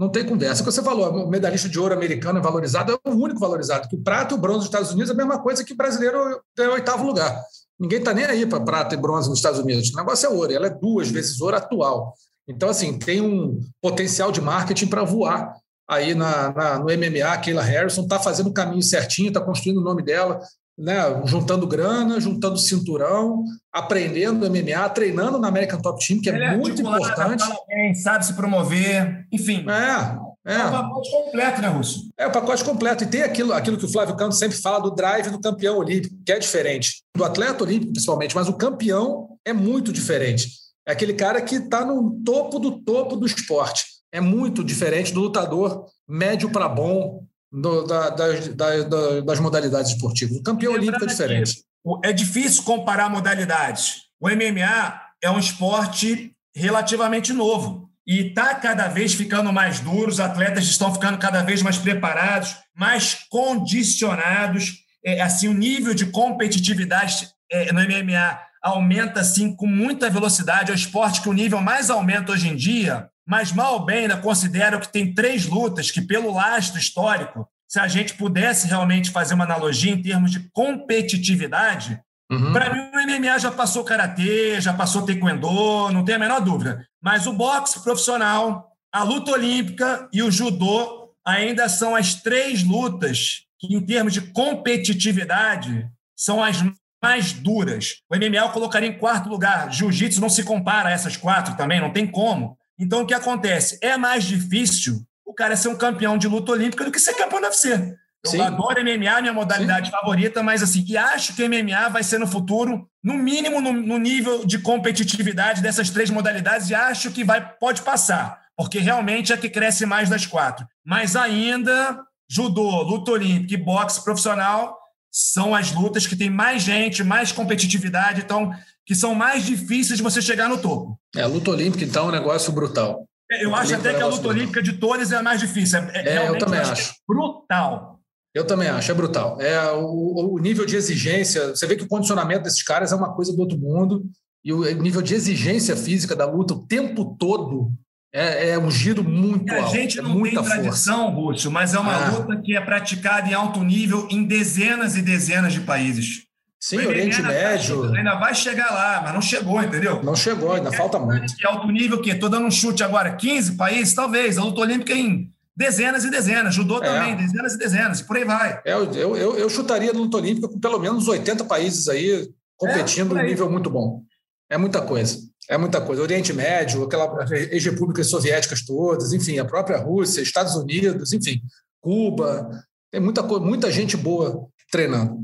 Não 0.01 0.09
tem 0.09 0.25
conversa. 0.25 0.63
O 0.63 0.65
que 0.65 0.71
você 0.71 0.81
falou, 0.81 1.11
o 1.11 1.29
medalhista 1.29 1.69
de 1.69 1.79
ouro 1.79 1.93
americano 1.93 2.39
é 2.39 2.41
valorizado, 2.41 2.91
é 2.91 3.07
o 3.07 3.13
único 3.13 3.39
valorizado. 3.39 3.87
Que 3.87 3.95
o 3.95 4.01
prata 4.01 4.33
e 4.33 4.35
o 4.35 4.41
bronze 4.41 4.57
dos 4.57 4.65
Estados 4.65 4.89
Unidos 4.89 5.11
é 5.11 5.13
a 5.13 5.15
mesma 5.15 5.37
coisa 5.37 5.63
que 5.63 5.73
o 5.73 5.77
brasileiro 5.77 6.41
é 6.57 6.67
o 6.67 6.71
oitavo 6.71 7.05
lugar. 7.05 7.39
Ninguém 7.79 7.99
está 7.99 8.11
nem 8.11 8.25
aí 8.25 8.47
para 8.47 8.59
prata 8.61 8.95
e 8.95 8.97
bronze 8.97 9.29
nos 9.29 9.37
Estados 9.37 9.59
Unidos. 9.59 9.93
O 9.93 9.97
negócio 9.97 10.25
é 10.25 10.29
ouro, 10.29 10.51
ela 10.51 10.65
é 10.65 10.69
duas 10.71 11.07
vezes 11.11 11.39
ouro 11.39 11.55
atual. 11.55 12.15
Então, 12.47 12.67
assim, 12.67 12.97
tem 12.97 13.21
um 13.21 13.59
potencial 13.79 14.31
de 14.31 14.41
marketing 14.41 14.87
para 14.87 15.03
voar 15.03 15.53
aí 15.87 16.15
na, 16.15 16.51
na, 16.51 16.79
no 16.79 16.85
MMA. 16.85 17.31
A 17.31 17.37
Keila 17.37 17.61
Harrison 17.61 18.01
está 18.01 18.17
fazendo 18.17 18.49
o 18.49 18.53
caminho 18.53 18.81
certinho, 18.81 19.27
está 19.27 19.39
construindo 19.39 19.77
o 19.77 19.83
nome 19.83 20.01
dela, 20.01 20.39
né, 20.77 21.21
juntando 21.25 21.67
grana, 21.67 22.19
juntando 22.19 22.57
cinturão, 22.57 23.43
aprendendo 23.71 24.49
MMA, 24.49 24.89
treinando 24.89 25.37
na 25.37 25.47
American 25.47 25.81
Top 25.81 26.05
Team, 26.05 26.21
que 26.21 26.29
é, 26.29 26.35
é 26.35 26.57
muito 26.57 26.81
importante. 26.81 27.43
Bem, 27.67 27.93
sabe 27.93 28.25
se 28.25 28.33
promover, 28.33 29.25
enfim. 29.31 29.65
É, 29.69 30.31
é. 30.45 30.55
É 30.55 30.65
o 30.65 30.71
pacote 30.71 31.11
completo, 31.11 31.61
né, 31.61 31.67
Russo? 31.67 32.09
É 32.17 32.27
o 32.27 32.31
pacote 32.31 32.63
completo. 32.63 33.03
E 33.03 33.07
tem 33.07 33.21
aquilo, 33.21 33.53
aquilo 33.53 33.77
que 33.77 33.85
o 33.85 33.91
Flávio 33.91 34.15
Canto 34.15 34.35
sempre 34.35 34.57
fala 34.57 34.79
do 34.79 34.91
drive 34.91 35.29
do 35.29 35.39
campeão 35.39 35.77
olímpico, 35.77 36.15
que 36.25 36.31
é 36.31 36.39
diferente. 36.39 37.03
Do 37.15 37.23
atleta 37.23 37.63
olímpico, 37.63 37.93
principalmente, 37.93 38.35
mas 38.35 38.49
o 38.49 38.53
campeão 38.53 39.37
é 39.45 39.53
muito 39.53 39.93
diferente. 39.93 40.49
É 40.87 40.93
aquele 40.93 41.13
cara 41.13 41.41
que 41.41 41.55
está 41.55 41.85
no 41.85 42.21
topo 42.25 42.57
do 42.57 42.79
topo 42.81 43.15
do 43.15 43.25
esporte. 43.25 43.85
É 44.11 44.19
muito 44.19 44.63
diferente 44.63 45.13
do 45.13 45.21
lutador 45.21 45.85
médio 46.07 46.49
para 46.49 46.67
bom, 46.67 47.23
do, 47.51 47.85
da, 47.85 48.09
das, 48.09 48.47
da, 48.49 49.21
das 49.25 49.39
modalidades 49.39 49.91
esportivas. 49.91 50.37
O 50.37 50.43
campeão 50.43 50.73
olímpico 50.73 51.03
é 51.03 51.07
diferente. 51.07 51.63
É 52.03 52.13
difícil 52.13 52.63
comparar 52.63 53.09
modalidades. 53.09 54.03
O 54.19 54.29
MMA 54.29 55.01
é 55.21 55.29
um 55.29 55.39
esporte 55.39 56.31
relativamente 56.55 57.33
novo 57.33 57.89
e 58.05 58.27
está 58.27 58.55
cada 58.55 58.87
vez 58.87 59.13
ficando 59.13 59.51
mais 59.51 59.79
duro, 59.79 60.09
os 60.09 60.19
atletas 60.19 60.65
estão 60.65 60.93
ficando 60.93 61.17
cada 61.17 61.43
vez 61.43 61.61
mais 61.61 61.77
preparados, 61.77 62.55
mais 62.75 63.25
condicionados. 63.29 64.79
É, 65.03 65.21
assim, 65.21 65.47
o 65.47 65.53
nível 65.53 65.93
de 65.93 66.05
competitividade 66.07 67.29
é, 67.51 67.71
no 67.71 67.81
MMA 67.81 68.39
aumenta 68.61 69.21
assim 69.21 69.55
com 69.55 69.65
muita 69.65 70.09
velocidade. 70.09 70.71
É 70.71 70.73
o 70.73 70.75
esporte 70.75 71.21
que 71.21 71.29
o 71.29 71.33
nível 71.33 71.61
mais 71.61 71.89
aumenta 71.89 72.31
hoje 72.31 72.47
em 72.47 72.55
dia 72.55 73.09
mas 73.27 73.51
mal 73.51 73.73
ou 73.73 73.85
bem 73.85 73.99
ainda 73.99 74.17
considero 74.17 74.79
que 74.79 74.91
tem 74.91 75.13
três 75.13 75.45
lutas 75.45 75.91
que, 75.91 76.01
pelo 76.01 76.33
lastro 76.33 76.79
histórico, 76.79 77.47
se 77.67 77.79
a 77.79 77.87
gente 77.87 78.15
pudesse 78.15 78.67
realmente 78.67 79.11
fazer 79.11 79.33
uma 79.33 79.45
analogia 79.45 79.93
em 79.93 80.01
termos 80.01 80.31
de 80.31 80.49
competitividade, 80.51 81.99
uhum. 82.29 82.51
para 82.51 82.73
mim 82.73 82.79
o 82.79 83.07
MMA 83.07 83.39
já 83.39 83.51
passou 83.51 83.83
karatê, 83.83 84.59
já 84.59 84.73
passou 84.73 85.05
taekwondo, 85.05 85.91
não 85.93 86.03
tem 86.03 86.15
a 86.15 86.19
menor 86.19 86.41
dúvida. 86.41 86.85
Mas 87.01 87.25
o 87.27 87.33
boxe 87.33 87.81
profissional, 87.81 88.67
a 88.91 89.03
luta 89.03 89.31
olímpica 89.31 90.09
e 90.11 90.21
o 90.21 90.29
judô 90.29 91.13
ainda 91.25 91.69
são 91.69 91.95
as 91.95 92.15
três 92.15 92.63
lutas 92.63 93.43
que, 93.57 93.73
em 93.73 93.79
termos 93.79 94.13
de 94.13 94.21
competitividade, 94.21 95.87
são 96.15 96.43
as 96.43 96.61
mais 97.01 97.33
duras. 97.33 98.01
O 98.11 98.15
MMA 98.15 98.37
eu 98.37 98.49
colocaria 98.49 98.89
em 98.89 98.97
quarto 98.97 99.29
lugar. 99.29 99.71
Jiu-jitsu 99.71 100.21
não 100.21 100.29
se 100.29 100.43
compara 100.43 100.89
a 100.89 100.91
essas 100.91 101.17
quatro 101.17 101.55
também, 101.55 101.79
não 101.79 101.91
tem 101.91 102.05
como. 102.05 102.57
Então, 102.81 103.03
o 103.03 103.05
que 103.05 103.13
acontece? 103.13 103.77
É 103.79 103.95
mais 103.95 104.23
difícil 104.23 105.05
o 105.23 105.33
cara 105.35 105.55
ser 105.55 105.67
um 105.67 105.77
campeão 105.77 106.17
de 106.17 106.27
luta 106.27 106.51
olímpica 106.51 106.83
do 106.83 106.91
que 106.91 106.99
ser 106.99 107.13
campeão 107.13 107.39
do 107.39 107.45
UFC. 107.45 107.95
Eu 108.23 108.31
Sim. 108.31 108.41
adoro 108.41 108.81
MMA, 108.83 109.21
minha 109.21 109.33
modalidade 109.33 109.85
Sim. 109.85 109.91
favorita, 109.91 110.41
mas 110.41 110.63
assim, 110.63 110.83
e 110.87 110.97
acho 110.97 111.35
que 111.35 111.47
MMA 111.47 111.89
vai 111.89 112.03
ser 112.03 112.19
no 112.19 112.27
futuro, 112.27 112.87
no 113.03 113.13
mínimo 113.13 113.61
no, 113.61 113.71
no, 113.71 113.97
nível 113.97 114.45
de 114.45 114.59
competitividade 114.59 115.61
dessas 115.61 115.89
três 115.89 116.09
modalidades, 116.09 116.69
e 116.69 116.75
acho 116.75 117.11
que 117.11 117.23
vai, 117.23 117.41
pode 117.59 117.81
passar, 117.83 118.39
porque 118.57 118.79
realmente 118.79 119.31
é 119.31 119.37
que 119.37 119.49
cresce 119.49 119.85
mais 119.85 120.09
das 120.09 120.25
quatro. 120.25 120.67
Mas 120.85 121.15
ainda, 121.15 121.99
judô, 122.29 122.81
luta 122.83 123.11
olímpica 123.11 123.53
e 123.53 123.57
boxe 123.57 124.03
profissional 124.03 124.77
são 125.11 125.53
as 125.53 125.71
lutas 125.71 126.07
que 126.07 126.15
tem 126.15 126.29
mais 126.29 126.63
gente, 126.63 127.03
mais 127.03 127.31
competitividade. 127.31 128.21
Então, 128.21 128.53
que 128.85 128.95
são 128.95 129.13
mais 129.13 129.45
difíceis 129.45 129.97
de 129.97 130.03
você 130.03 130.21
chegar 130.21 130.49
no 130.49 130.57
topo. 130.57 130.99
É, 131.15 131.21
a 131.21 131.27
luta 131.27 131.51
olímpica, 131.51 131.83
então, 131.83 132.05
é 132.05 132.07
um 132.09 132.11
negócio 132.11 132.51
brutal. 132.51 133.05
É, 133.31 133.45
eu 133.45 133.55
acho 133.55 133.75
até 133.75 133.93
que 133.93 134.01
a 134.01 134.07
luta 134.07 134.27
olímpica 134.27 134.61
de 134.61 134.73
todas 134.73 135.11
é 135.11 135.15
a 135.15 135.23
mais 135.23 135.39
difícil. 135.39 135.79
É, 135.79 136.17
é 136.17 136.29
eu 136.29 136.37
também 136.37 136.59
eu 136.59 136.65
acho. 136.65 136.93
brutal. 137.07 137.99
Eu 138.33 138.45
também 138.45 138.69
acho, 138.69 138.91
é 138.91 138.93
brutal. 138.93 139.39
É 139.41 139.71
o, 139.71 140.35
o, 140.35 140.39
nível 140.39 140.65
de 140.65 140.75
exigência. 140.75 141.49
Você 141.49 141.67
vê 141.67 141.75
que 141.75 141.83
o 141.83 141.87
condicionamento 141.87 142.43
desses 142.43 142.63
caras 142.63 142.91
é 142.91 142.95
uma 142.95 143.13
coisa 143.13 143.33
do 143.33 143.39
outro 143.41 143.57
mundo. 143.57 144.05
E 144.43 144.51
o 144.51 144.63
nível 144.81 145.01
de 145.01 145.13
exigência 145.13 145.75
física 145.75 146.15
da 146.15 146.25
luta 146.25 146.53
o 146.53 146.65
tempo 146.65 147.15
todo 147.19 147.71
é, 148.13 148.51
é 148.51 148.59
um 148.59 148.71
giro 148.71 149.03
muito 149.03 149.53
alto. 149.53 149.65
A 149.65 149.69
gente 149.69 149.99
é 149.99 150.01
não 150.01 150.21
tem 150.23 150.33
tradição, 150.33 151.13
Rússio, 151.13 151.51
mas 151.51 151.73
é 151.73 151.79
uma 151.79 151.93
ah. 151.93 152.09
luta 152.09 152.41
que 152.41 152.55
é 152.55 152.61
praticada 152.61 153.29
em 153.29 153.33
alto 153.33 153.63
nível 153.63 154.07
em 154.09 154.23
dezenas 154.23 154.97
e 154.97 155.01
dezenas 155.01 155.53
de 155.53 155.61
países. 155.61 156.25
Sim, 156.61 156.77
o 156.77 156.89
Oriente 156.89 157.19
Médio. 157.23 157.91
Ainda 157.91 158.19
vai 158.19 158.35
chegar 158.35 158.71
lá, 158.71 159.01
mas 159.03 159.13
não 159.15 159.21
chegou, 159.21 159.59
entendeu? 159.63 160.03
Não 160.03 160.15
chegou, 160.15 160.53
ainda 160.53 160.71
falta 160.71 160.99
muito. 160.99 161.35
Que 161.35 161.47
alto 161.47 161.67
nível, 161.71 161.97
o 161.97 162.01
quê? 162.01 162.11
Estou 162.11 162.29
dando 162.29 162.45
um 162.45 162.51
chute 162.51 162.83
agora, 162.83 163.15
15 163.15 163.57
países, 163.57 163.95
talvez. 163.95 164.37
A 164.37 164.43
luta 164.43 164.61
olímpica 164.61 164.93
em 164.93 165.33
dezenas 165.57 166.05
e 166.05 166.11
dezenas. 166.11 166.53
Judô 166.53 166.77
é. 166.77 166.81
também, 166.81 167.15
dezenas 167.15 167.55
e 167.55 167.57
dezenas, 167.57 167.99
e 168.01 168.03
por 168.05 168.15
aí 168.15 168.23
vai. 168.23 168.61
É, 168.63 168.73
eu, 168.73 168.93
eu, 168.93 169.37
eu 169.37 169.49
chutaria 169.49 169.91
no 169.91 170.03
luta 170.03 170.17
olímpica 170.17 170.47
com 170.47 170.59
pelo 170.59 170.77
menos 170.77 171.07
80 171.07 171.45
países 171.45 171.89
aí 171.89 172.29
competindo 172.55 173.17
é, 173.17 173.23
em 173.23 173.25
nível 173.25 173.49
muito 173.49 173.69
bom. 173.71 174.03
É 174.47 174.55
muita 174.55 174.81
coisa. 174.81 175.17
É 175.49 175.57
muita 175.57 175.81
coisa. 175.81 176.03
Oriente 176.03 176.31
Médio, 176.31 176.83
aquela 176.83 177.25
ex-repúblicas 177.51 178.07
soviéticas 178.07 178.63
todas, 178.63 179.13
enfim, 179.13 179.39
a 179.39 179.45
própria 179.45 179.77
Rússia, 179.79 180.21
Estados 180.21 180.55
Unidos, 180.55 181.11
enfim, 181.11 181.41
Cuba. 181.81 182.51
Tem 182.91 183.01
muita, 183.01 183.23
muita 183.23 183.71
gente 183.71 183.97
boa 183.97 184.47
treinando. 184.71 185.19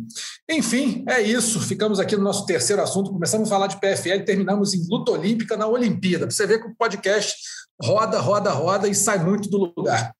Enfim, 0.49 1.03
é 1.07 1.21
isso. 1.21 1.59
Ficamos 1.61 1.99
aqui 1.99 2.15
no 2.15 2.23
nosso 2.23 2.45
terceiro 2.45 2.81
assunto. 2.81 3.11
Começamos 3.11 3.49
a 3.49 3.55
falar 3.55 3.67
de 3.67 3.79
PFL, 3.79 4.23
terminamos 4.25 4.73
em 4.73 4.85
luta 4.87 5.13
olímpica 5.13 5.55
na 5.55 5.65
Olimpíada. 5.65 6.27
Para 6.27 6.35
você 6.35 6.45
ver 6.45 6.59
que 6.59 6.67
o 6.67 6.75
podcast 6.75 7.35
roda, 7.81 8.19
roda, 8.19 8.51
roda 8.51 8.87
e 8.87 8.93
sai 8.93 9.23
muito 9.23 9.49
do 9.49 9.73
lugar. 9.75 10.13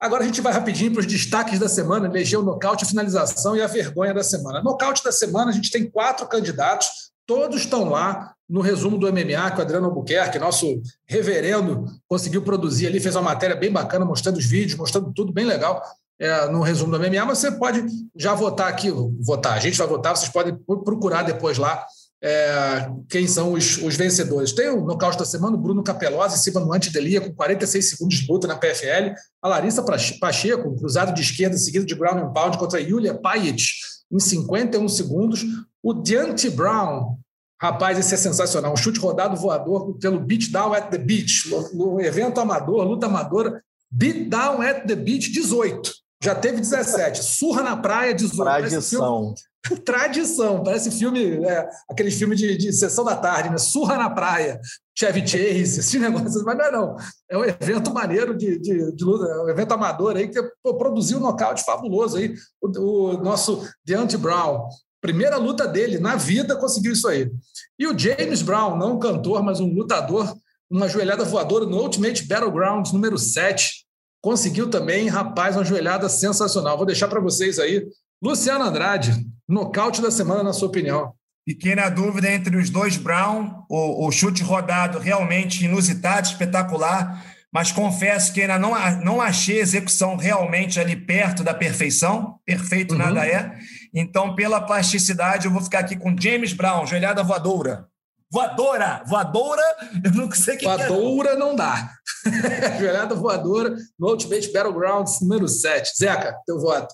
Agora 0.00 0.22
a 0.22 0.26
gente 0.26 0.40
vai 0.40 0.52
rapidinho 0.52 0.92
para 0.92 1.00
os 1.00 1.06
destaques 1.06 1.58
da 1.58 1.68
semana, 1.68 2.06
eleger 2.06 2.38
o 2.38 2.42
nocaute, 2.42 2.84
a 2.84 2.86
finalização 2.86 3.56
e 3.56 3.62
a 3.62 3.66
vergonha 3.66 4.12
da 4.12 4.22
semana. 4.22 4.60
Nocaute 4.60 5.02
da 5.02 5.12
semana, 5.12 5.50
a 5.50 5.54
gente 5.54 5.70
tem 5.70 5.88
quatro 5.88 6.26
candidatos, 6.26 6.88
todos 7.24 7.62
estão 7.62 7.88
lá 7.88 8.34
no 8.46 8.60
resumo 8.60 8.98
do 8.98 9.10
MMA 9.10 9.52
que 9.52 9.58
o 9.58 9.62
Adriano 9.62 9.86
Albuquerque, 9.86 10.38
nosso 10.38 10.82
reverendo, 11.06 11.86
conseguiu 12.06 12.42
produzir 12.42 12.86
ali, 12.86 13.00
fez 13.00 13.16
uma 13.16 13.22
matéria 13.22 13.56
bem 13.56 13.72
bacana, 13.72 14.04
mostrando 14.04 14.36
os 14.36 14.44
vídeos, 14.44 14.78
mostrando 14.78 15.10
tudo 15.14 15.32
bem 15.32 15.46
legal 15.46 15.82
é, 16.18 16.46
no 16.48 16.62
resumo 16.62 16.92
do 16.92 16.98
MMA, 16.98 17.24
mas 17.24 17.38
você 17.38 17.50
pode 17.50 17.84
já 18.16 18.34
votar 18.34 18.68
aqui, 18.68 18.90
votar, 19.20 19.54
a 19.54 19.60
gente 19.60 19.76
vai 19.76 19.86
votar, 19.86 20.16
vocês 20.16 20.30
podem 20.30 20.56
procurar 20.84 21.22
depois 21.22 21.58
lá 21.58 21.84
é, 22.24 22.90
quem 23.10 23.26
são 23.26 23.52
os, 23.52 23.76
os, 23.76 23.96
vencedores. 23.96 24.52
Tem 24.52 24.70
o 24.70 24.82
nocaute 24.82 25.18
da 25.18 25.26
semana, 25.26 25.56
o 25.56 25.60
Bruno 25.60 25.82
Capelosa 25.82 26.36
em 26.36 26.38
cima 26.38 26.58
no 26.58 26.72
Antidelia, 26.72 27.20
com 27.20 27.34
46 27.34 27.90
segundos 27.90 28.16
de 28.16 28.32
luta 28.32 28.46
na 28.48 28.56
PFL. 28.56 29.12
A 29.42 29.48
Larissa 29.48 29.84
Pacheco, 30.18 30.74
cruzado 30.74 31.12
de 31.12 31.20
esquerda, 31.20 31.54
seguido 31.58 31.84
de 31.84 31.94
ground 31.94 32.22
and 32.22 32.32
pound 32.32 32.56
contra 32.56 32.78
a 32.78 32.82
Yulia 32.82 33.12
Pajic, 33.12 33.62
em 34.10 34.18
51 34.18 34.88
segundos. 34.88 35.44
O 35.82 35.92
Deontay 35.92 36.50
Brown, 36.50 37.18
rapaz, 37.60 37.98
esse 37.98 38.14
é 38.14 38.16
sensacional. 38.16 38.72
Um 38.72 38.76
chute 38.76 38.98
rodado 38.98 39.36
voador 39.36 39.92
pelo 39.98 40.18
Beat 40.18 40.50
Down 40.50 40.72
at 40.72 40.88
the 40.88 40.96
Beach, 40.96 41.50
no 41.74 42.00
evento 42.00 42.40
amador, 42.40 42.84
luta 42.84 43.04
amadora. 43.04 43.62
Beat 43.90 44.30
Down 44.30 44.62
at 44.62 44.86
the 44.86 44.96
Beach 44.96 45.30
18. 45.30 46.03
Já 46.24 46.34
teve 46.34 46.58
17. 46.58 47.22
Surra 47.22 47.62
na 47.62 47.76
praia, 47.76 48.14
18. 48.14 48.42
Tradição. 48.42 49.34
Tradição. 49.84 50.62
Parece 50.62 50.90
filme, 50.90 51.44
é, 51.44 51.68
aquele 51.86 52.10
filme 52.10 52.34
de, 52.34 52.56
de 52.56 52.72
sessão 52.72 53.04
da 53.04 53.14
tarde, 53.14 53.50
né? 53.50 53.58
Surra 53.58 53.98
na 53.98 54.08
praia, 54.08 54.58
Chevy 54.98 55.20
Chase, 55.20 55.80
esses 55.80 56.00
negócios. 56.00 56.42
Mas 56.42 56.56
não 56.56 56.64
é 56.64 56.72
não. 56.72 56.96
É 57.30 57.36
um 57.36 57.44
evento 57.44 57.92
maneiro 57.92 58.34
de, 58.34 58.58
de, 58.58 58.92
de 58.92 59.04
luta, 59.04 59.26
é 59.26 59.42
um 59.42 59.48
evento 59.50 59.72
amador 59.72 60.16
aí 60.16 60.26
que 60.26 60.42
pô, 60.62 60.78
produziu 60.78 61.18
um 61.18 61.20
nocaute 61.20 61.62
fabuloso 61.62 62.16
aí. 62.16 62.34
O, 62.58 62.68
o 62.68 63.22
nosso 63.22 63.62
Deontay 63.84 64.18
Brown. 64.18 64.66
Primeira 65.02 65.36
luta 65.36 65.68
dele 65.68 65.98
na 65.98 66.16
vida 66.16 66.56
conseguiu 66.56 66.94
isso 66.94 67.06
aí. 67.06 67.30
E 67.78 67.86
o 67.86 67.98
James 67.98 68.40
Brown, 68.40 68.78
não 68.78 68.94
um 68.94 68.98
cantor, 68.98 69.42
mas 69.42 69.60
um 69.60 69.70
lutador, 69.70 70.34
uma 70.70 70.88
joelhada 70.88 71.22
voadora 71.22 71.66
no 71.66 71.76
Ultimate 71.76 72.26
Battlegrounds 72.26 72.92
número 72.92 73.18
7 73.18 73.84
conseguiu 74.24 74.70
também, 74.70 75.06
rapaz, 75.06 75.54
uma 75.54 75.66
joelhada 75.66 76.08
sensacional. 76.08 76.78
Vou 76.78 76.86
deixar 76.86 77.08
para 77.08 77.20
vocês 77.20 77.58
aí. 77.58 77.86
Luciano 78.22 78.64
Andrade, 78.64 79.12
nocaute 79.46 80.00
da 80.00 80.10
semana, 80.10 80.42
na 80.42 80.54
sua 80.54 80.68
opinião. 80.68 81.12
Fiquei 81.46 81.74
na 81.74 81.90
dúvida 81.90 82.32
entre 82.32 82.56
os 82.56 82.70
dois 82.70 82.96
Brown, 82.96 83.66
o, 83.68 84.06
o 84.06 84.10
chute 84.10 84.42
rodado 84.42 84.98
realmente 84.98 85.66
inusitado, 85.66 86.26
espetacular, 86.26 87.22
mas 87.52 87.70
confesso 87.70 88.32
que 88.32 88.40
ainda 88.40 88.58
não, 88.58 88.72
não 89.02 89.20
achei 89.20 89.58
a 89.58 89.62
execução 89.62 90.16
realmente 90.16 90.80
ali 90.80 90.96
perto 90.96 91.44
da 91.44 91.52
perfeição. 91.52 92.38
Perfeito 92.46 92.92
uhum. 92.92 93.00
nada 93.00 93.26
é. 93.26 93.58
Então, 93.92 94.34
pela 94.34 94.58
plasticidade, 94.58 95.44
eu 95.44 95.52
vou 95.52 95.60
ficar 95.60 95.80
aqui 95.80 95.96
com 95.96 96.16
James 96.18 96.54
Brown, 96.54 96.86
joelhada 96.86 97.22
voadora. 97.22 97.88
Voadora! 98.34 99.04
Voadora, 99.06 99.62
eu 100.04 100.10
não 100.10 100.28
sei 100.32 100.56
o 100.56 100.58
que 100.58 100.64
Voadora 100.64 101.30
é. 101.30 101.36
não 101.36 101.54
dá. 101.54 101.88
Joelhada 102.80 103.14
voadora 103.14 103.76
no 103.96 104.08
Ultimate 104.08 104.52
Battlegrounds 104.52 105.20
número 105.20 105.46
7. 105.46 105.96
Zeca, 105.96 106.36
teu 106.44 106.58
voto. 106.58 106.92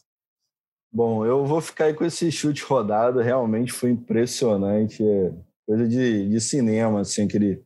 Bom, 0.92 1.24
eu 1.24 1.46
vou 1.46 1.62
ficar 1.62 1.86
aí 1.86 1.94
com 1.94 2.04
esse 2.04 2.30
chute 2.30 2.62
rodado, 2.62 3.20
realmente 3.20 3.72
foi 3.72 3.88
impressionante. 3.88 5.02
É 5.02 5.32
coisa 5.66 5.88
de, 5.88 6.28
de 6.28 6.40
cinema, 6.42 7.00
assim, 7.00 7.24
aquele. 7.24 7.64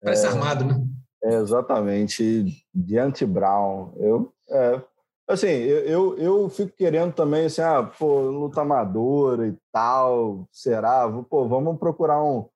Parece 0.00 0.24
é, 0.24 0.28
armado, 0.28 0.64
né? 0.64 0.80
É, 1.24 1.34
exatamente. 1.38 2.46
Diante 2.72 3.26
Brown. 3.26 3.94
Eu, 3.96 4.32
é, 4.48 4.80
assim, 5.26 5.48
eu, 5.48 5.84
eu, 5.86 6.18
eu, 6.18 6.48
fico 6.48 6.70
querendo 6.76 7.12
também, 7.12 7.46
assim, 7.46 7.62
ah, 7.62 7.82
pô, 7.82 8.20
luta 8.30 8.60
amadora 8.60 9.48
e 9.48 9.56
tal, 9.72 10.46
será? 10.52 11.10
Pô, 11.28 11.48
vamos 11.48 11.80
procurar 11.80 12.22
um 12.22 12.48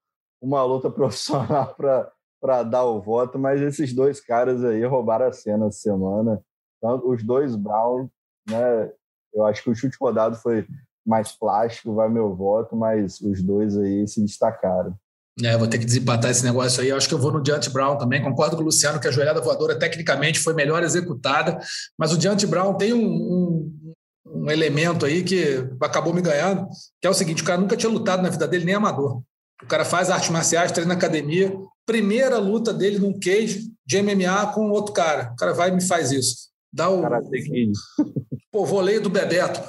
uma 0.42 0.62
luta 0.64 0.90
profissional 0.92 1.74
para 2.40 2.62
dar 2.64 2.84
o 2.84 3.00
voto, 3.00 3.38
mas 3.38 3.60
esses 3.60 3.94
dois 3.94 4.20
caras 4.20 4.64
aí 4.64 4.84
roubaram 4.84 5.26
a 5.26 5.32
cena 5.32 5.68
essa 5.68 5.78
semana. 5.78 6.42
Então, 6.76 7.00
os 7.08 7.22
dois 7.22 7.54
Brown, 7.54 8.08
né? 8.50 8.90
Eu 9.32 9.46
acho 9.46 9.62
que 9.62 9.70
o 9.70 9.74
chute 9.74 9.96
rodado 9.98 10.36
foi 10.36 10.66
mais 11.06 11.32
plástico, 11.32 11.94
vai 11.94 12.08
meu 12.08 12.34
voto, 12.34 12.76
mas 12.76 13.20
os 13.20 13.42
dois 13.42 13.76
aí 13.78 14.06
se 14.06 14.20
destacaram. 14.20 14.94
É, 15.42 15.56
vou 15.56 15.66
ter 15.66 15.78
que 15.78 15.86
desempatar 15.86 16.30
esse 16.30 16.44
negócio 16.44 16.82
aí. 16.82 16.90
Eu 16.90 16.96
acho 16.96 17.08
que 17.08 17.14
eu 17.14 17.18
vou 17.18 17.32
no 17.32 17.42
Diante 17.42 17.70
Brown 17.70 17.96
também. 17.96 18.22
Concordo 18.22 18.56
com 18.56 18.62
o 18.62 18.66
Luciano 18.66 19.00
que 19.00 19.08
a 19.08 19.10
joelhada 19.10 19.40
voadora 19.40 19.78
tecnicamente 19.78 20.38
foi 20.38 20.52
melhor 20.52 20.82
executada, 20.82 21.58
mas 21.98 22.12
o 22.12 22.18
Diante 22.18 22.46
Brown 22.46 22.74
tem 22.74 22.92
um, 22.92 23.06
um, 23.06 23.94
um 24.26 24.50
elemento 24.50 25.06
aí 25.06 25.24
que 25.24 25.66
acabou 25.80 26.12
me 26.12 26.20
ganhando, 26.20 26.68
que 27.00 27.06
é 27.06 27.10
o 27.10 27.14
seguinte: 27.14 27.42
o 27.42 27.46
cara 27.46 27.60
nunca 27.60 27.76
tinha 27.76 27.90
lutado 27.90 28.22
na 28.22 28.28
vida 28.28 28.46
dele, 28.46 28.66
nem 28.66 28.74
amador. 28.74 29.22
O 29.62 29.66
cara 29.66 29.84
faz 29.84 30.10
artes 30.10 30.30
marciais, 30.30 30.72
treina 30.72 30.88
na 30.88 30.98
academia. 30.98 31.52
Primeira 31.86 32.38
luta 32.38 32.72
dele 32.72 32.98
num 32.98 33.18
cage 33.18 33.70
de 33.86 34.02
MMA 34.02 34.52
com 34.54 34.70
outro 34.70 34.92
cara. 34.92 35.30
O 35.32 35.36
cara 35.36 35.52
vai 35.52 35.70
e 35.70 35.72
me 35.72 35.82
faz 35.82 36.10
isso. 36.10 36.50
Dá 36.72 36.88
o. 36.88 37.02
Pô, 38.50 38.64
voleio 38.64 39.00
do 39.00 39.10
Bebeto. 39.10 39.60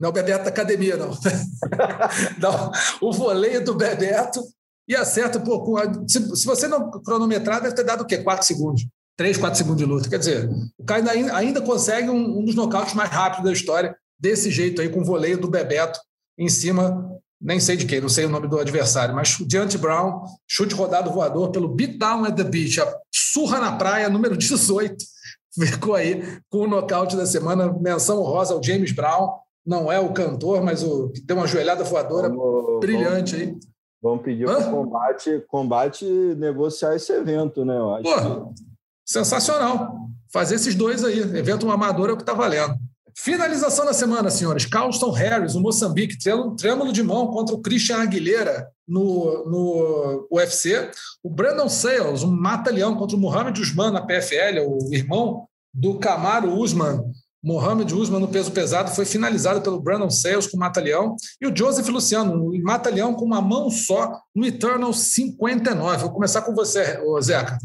Não, 0.00 0.08
o 0.08 0.12
Bebeto 0.12 0.44
da 0.44 0.50
academia, 0.50 0.96
não. 0.96 1.10
Dá 2.38 2.70
o 3.00 3.12
voleio 3.12 3.64
do 3.64 3.74
Bebeto 3.74 4.42
e 4.88 4.96
acerta. 4.96 5.38
Pô, 5.38 5.62
com 5.62 5.76
se, 6.08 6.36
se, 6.36 6.46
você 6.46 6.66
não 6.66 6.90
cronometrar, 6.90 7.60
deve 7.60 7.74
ter 7.74 7.84
dado 7.84 8.02
o 8.02 8.06
quê? 8.06 8.18
Quatro 8.18 8.46
segundos. 8.46 8.86
Três, 9.16 9.36
quatro 9.36 9.58
segundos 9.58 9.78
de 9.78 9.84
luta. 9.84 10.08
Quer 10.08 10.18
dizer, 10.18 10.48
o 10.78 10.84
cara 10.84 11.10
ainda, 11.10 11.36
ainda 11.36 11.60
consegue 11.60 12.08
um, 12.08 12.38
um 12.38 12.44
dos 12.44 12.54
nocautes 12.54 12.94
mais 12.94 13.10
rápidos 13.10 13.44
da 13.44 13.52
história, 13.52 13.94
desse 14.18 14.50
jeito 14.50 14.80
aí, 14.80 14.88
com 14.88 15.00
o 15.00 15.04
voleio 15.04 15.38
do 15.38 15.50
Bebeto 15.50 15.98
em 16.38 16.48
cima 16.48 17.18
nem 17.40 17.60
sei 17.60 17.76
de 17.76 17.86
quem, 17.86 18.00
não 18.00 18.08
sei 18.08 18.24
o 18.24 18.28
nome 18.28 18.48
do 18.48 18.58
adversário, 18.58 19.14
mas 19.14 19.36
Diante 19.46 19.78
Brown, 19.78 20.24
chute 20.46 20.74
rodado 20.74 21.10
voador 21.10 21.50
pelo 21.50 21.68
Beatdown 21.68 22.24
at 22.24 22.34
the 22.34 22.44
Beach, 22.44 22.80
a 22.80 22.98
surra 23.12 23.60
na 23.60 23.76
praia, 23.76 24.08
número 24.08 24.36
18, 24.36 24.96
ficou 25.58 25.94
aí 25.94 26.22
com 26.50 26.58
o 26.58 26.66
nocaute 26.66 27.16
da 27.16 27.26
semana, 27.26 27.72
menção 27.80 28.22
rosa 28.22 28.54
ao 28.54 28.62
James 28.62 28.92
Brown, 28.92 29.30
não 29.64 29.92
é 29.92 30.00
o 30.00 30.12
cantor, 30.12 30.62
mas 30.62 30.82
o 30.82 31.10
que 31.10 31.20
deu 31.20 31.36
uma 31.36 31.46
joelhada 31.46 31.84
voadora 31.84 32.28
vamos, 32.28 32.80
brilhante 32.80 33.36
vamos, 33.36 33.48
aí. 33.48 33.60
Vamos 34.02 34.22
pedir 34.22 34.46
para 34.46 34.60
o 34.60 34.70
combate, 34.70 35.44
combate 35.48 36.04
negociar 36.36 36.94
esse 36.94 37.12
evento, 37.12 37.64
né? 37.64 37.76
Eu 37.76 37.94
acho 37.94 38.02
Pô, 38.04 38.46
que... 38.46 38.62
sensacional. 39.04 40.08
Fazer 40.32 40.54
esses 40.54 40.74
dois 40.74 41.04
aí. 41.04 41.18
Evento 41.18 41.70
amador 41.70 42.10
é 42.10 42.12
o 42.12 42.16
que 42.16 42.22
está 42.22 42.32
valendo. 42.32 42.74
Finalização 43.20 43.84
da 43.84 43.92
semana, 43.92 44.30
senhores. 44.30 44.64
Carlston 44.64 45.10
Harris, 45.10 45.56
o 45.56 45.60
Moçambique, 45.60 46.16
trêmulo 46.56 46.92
de 46.92 47.02
mão 47.02 47.26
contra 47.26 47.52
o 47.52 47.60
Christian 47.60 47.96
Aguilera 47.96 48.70
no, 48.86 49.44
no 49.44 50.28
UFC. 50.30 50.88
O 51.20 51.28
Brandon 51.28 51.68
Sales, 51.68 52.22
um 52.22 52.30
mata-leão 52.30 52.94
contra 52.96 53.16
o 53.16 53.20
Mohamed 53.20 53.60
Usman 53.60 53.90
na 53.90 54.06
PFL, 54.06 54.60
o 54.64 54.94
irmão 54.94 55.48
do 55.74 55.98
Camaro 55.98 56.54
Usman. 56.54 57.02
Mohamed 57.42 57.92
Usman 57.92 58.20
no 58.20 58.28
peso 58.28 58.52
pesado 58.52 58.92
foi 58.92 59.04
finalizado 59.04 59.60
pelo 59.62 59.80
Brandon 59.80 60.10
Sales 60.10 60.46
com 60.46 60.56
mata-leão. 60.56 61.16
E 61.40 61.46
o 61.48 61.54
Joseph 61.54 61.88
Luciano, 61.88 62.52
um 62.52 62.62
mata-leão 62.62 63.14
com 63.14 63.24
uma 63.24 63.40
mão 63.40 63.68
só 63.68 64.16
no 64.32 64.46
Eternal 64.46 64.92
59. 64.92 66.02
Vou 66.02 66.12
começar 66.12 66.42
com 66.42 66.54
você, 66.54 67.00
Zeca. 67.20 67.58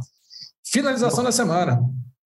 Finalização 0.65 1.23
da 1.23 1.31
semana. 1.31 1.79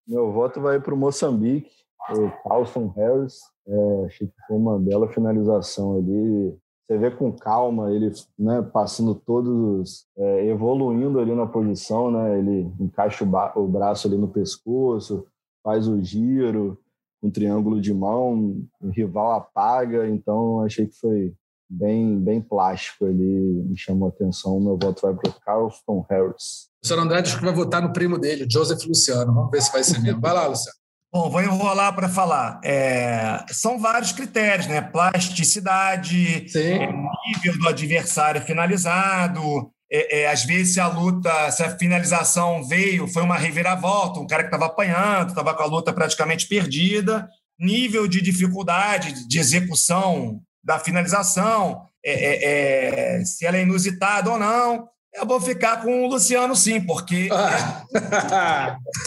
Meu 0.08 0.32
voto 0.32 0.62
vai 0.62 0.80
para 0.80 0.94
o 0.94 0.98
Moçambique 0.98 1.85
o 2.10 2.32
Carlson 2.44 2.88
Harris. 2.95 3.40
É, 3.68 4.06
achei 4.06 4.27
que 4.27 4.34
foi 4.48 4.57
uma 4.57 4.80
bela 4.80 5.07
finalização 5.11 5.98
ali. 5.98 6.56
Você 6.86 6.98
vê 6.99 7.10
com 7.10 7.32
calma 7.32 7.91
ele 7.91 8.11
né, 8.38 8.61
passando 8.61 9.15
todos, 9.15 10.06
é, 10.15 10.48
evoluindo 10.48 11.19
ali 11.19 11.34
na 11.34 11.48
posição, 11.48 12.11
né? 12.11 12.38
Ele 12.38 12.72
encaixa 12.80 13.23
o, 13.23 13.64
o, 13.64 13.68
braço 13.68 14.07
ali 14.07 14.18
no 14.18 14.27
pescoço, 14.27 15.26
faz 15.64 15.88
o 15.88 15.99
giro, 15.99 16.77
um 17.23 17.32
triângulo 17.32 17.82
de 17.82 17.91
mão, 17.91 18.61
o 18.80 18.90
rival 18.90 19.32
apaga. 19.32 20.07
Então 20.07 20.61
achei 20.61 20.86
que 20.86 20.95
foi 20.99 21.34
bem, 21.68 22.19
bem 22.19 22.40
plástico 22.40 23.06
ali, 23.06 23.64
me 23.68 23.76
chamou 23.76 24.07
a 24.07 24.10
atenção. 24.10 24.60
Meu 24.60 24.77
voto 24.77 25.02
vai 25.02 25.15
para 25.15 25.32
o 25.32 25.40
Carlston 25.41 26.06
Harris. 26.07 26.69
O 26.84 26.88
senhor 26.88 27.02
André 27.02 27.23
diz 27.23 27.34
que 27.34 27.44
vai 27.44 27.53
votar 27.53 27.82
no 27.82 27.91
primo 27.91 28.19
dele, 28.19 28.45
Joseph 28.48 28.86
Luciano. 28.86 29.34
Vamos 29.34 29.49
ver 29.49 29.64
se 29.64 29.72
vai 29.72 29.84
ser 29.84 29.99
mesmo. 29.99 30.22
Vai 30.22 30.34
lá, 30.34 30.45
Luciano. 30.45 30.85
Bom, 31.16 31.30
vou 31.30 31.42
enrolar 31.42 31.96
para 31.96 32.10
falar. 32.10 32.60
É, 32.62 33.46
são 33.50 33.80
vários 33.80 34.12
critérios, 34.12 34.68
né? 34.68 34.82
Plasticidade, 34.82 36.46
é, 36.54 36.90
nível 36.90 37.58
do 37.58 37.70
adversário 37.70 38.42
finalizado. 38.42 39.72
É, 39.90 40.24
é, 40.24 40.28
às 40.30 40.44
vezes, 40.44 40.74
se 40.74 40.80
a 40.82 40.88
luta, 40.88 41.50
se 41.52 41.64
a 41.64 41.78
finalização 41.78 42.68
veio, 42.68 43.08
foi 43.08 43.24
uma 43.24 43.38
reviravolta, 43.38 44.20
um 44.20 44.28
cara 44.28 44.44
que 44.44 44.50
estava 44.50 44.66
apanhando, 44.66 45.30
estava 45.30 45.54
com 45.54 45.64
a 45.64 45.68
luta 45.68 45.94
praticamente 45.94 46.50
perdida. 46.50 47.30
Nível 47.58 48.10
de 48.10 48.22
dificuldade 48.22 49.26
de 49.26 49.40
execução 49.40 50.42
da 50.62 50.80
finalização, 50.80 51.86
é, 52.06 53.20
é, 53.20 53.24
se 53.24 53.46
ela 53.46 53.56
é 53.56 53.62
inusitada 53.62 54.30
ou 54.30 54.38
não. 54.38 54.90
Eu 55.16 55.26
vou 55.26 55.40
ficar 55.40 55.82
com 55.82 56.06
o 56.06 56.08
Luciano, 56.08 56.56
sim, 56.56 56.82
porque 56.82 57.30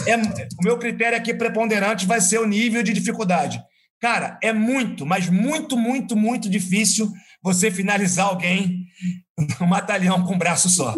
é, 0.07 0.15
o 0.59 0.63
meu 0.63 0.77
critério 0.77 1.17
aqui 1.17 1.33
preponderante 1.33 2.05
vai 2.05 2.19
ser 2.19 2.39
o 2.39 2.47
nível 2.47 2.81
de 2.81 2.93
dificuldade. 2.93 3.61
Cara, 3.99 4.39
é 4.41 4.51
muito, 4.51 5.05
mas 5.05 5.29
muito, 5.29 5.77
muito, 5.77 6.15
muito 6.15 6.49
difícil 6.49 7.11
você 7.43 7.69
finalizar 7.69 8.27
alguém 8.27 8.85
no 9.59 9.67
matalhão 9.67 10.25
com 10.25 10.33
um 10.33 10.37
braço 10.37 10.69
só. 10.69 10.95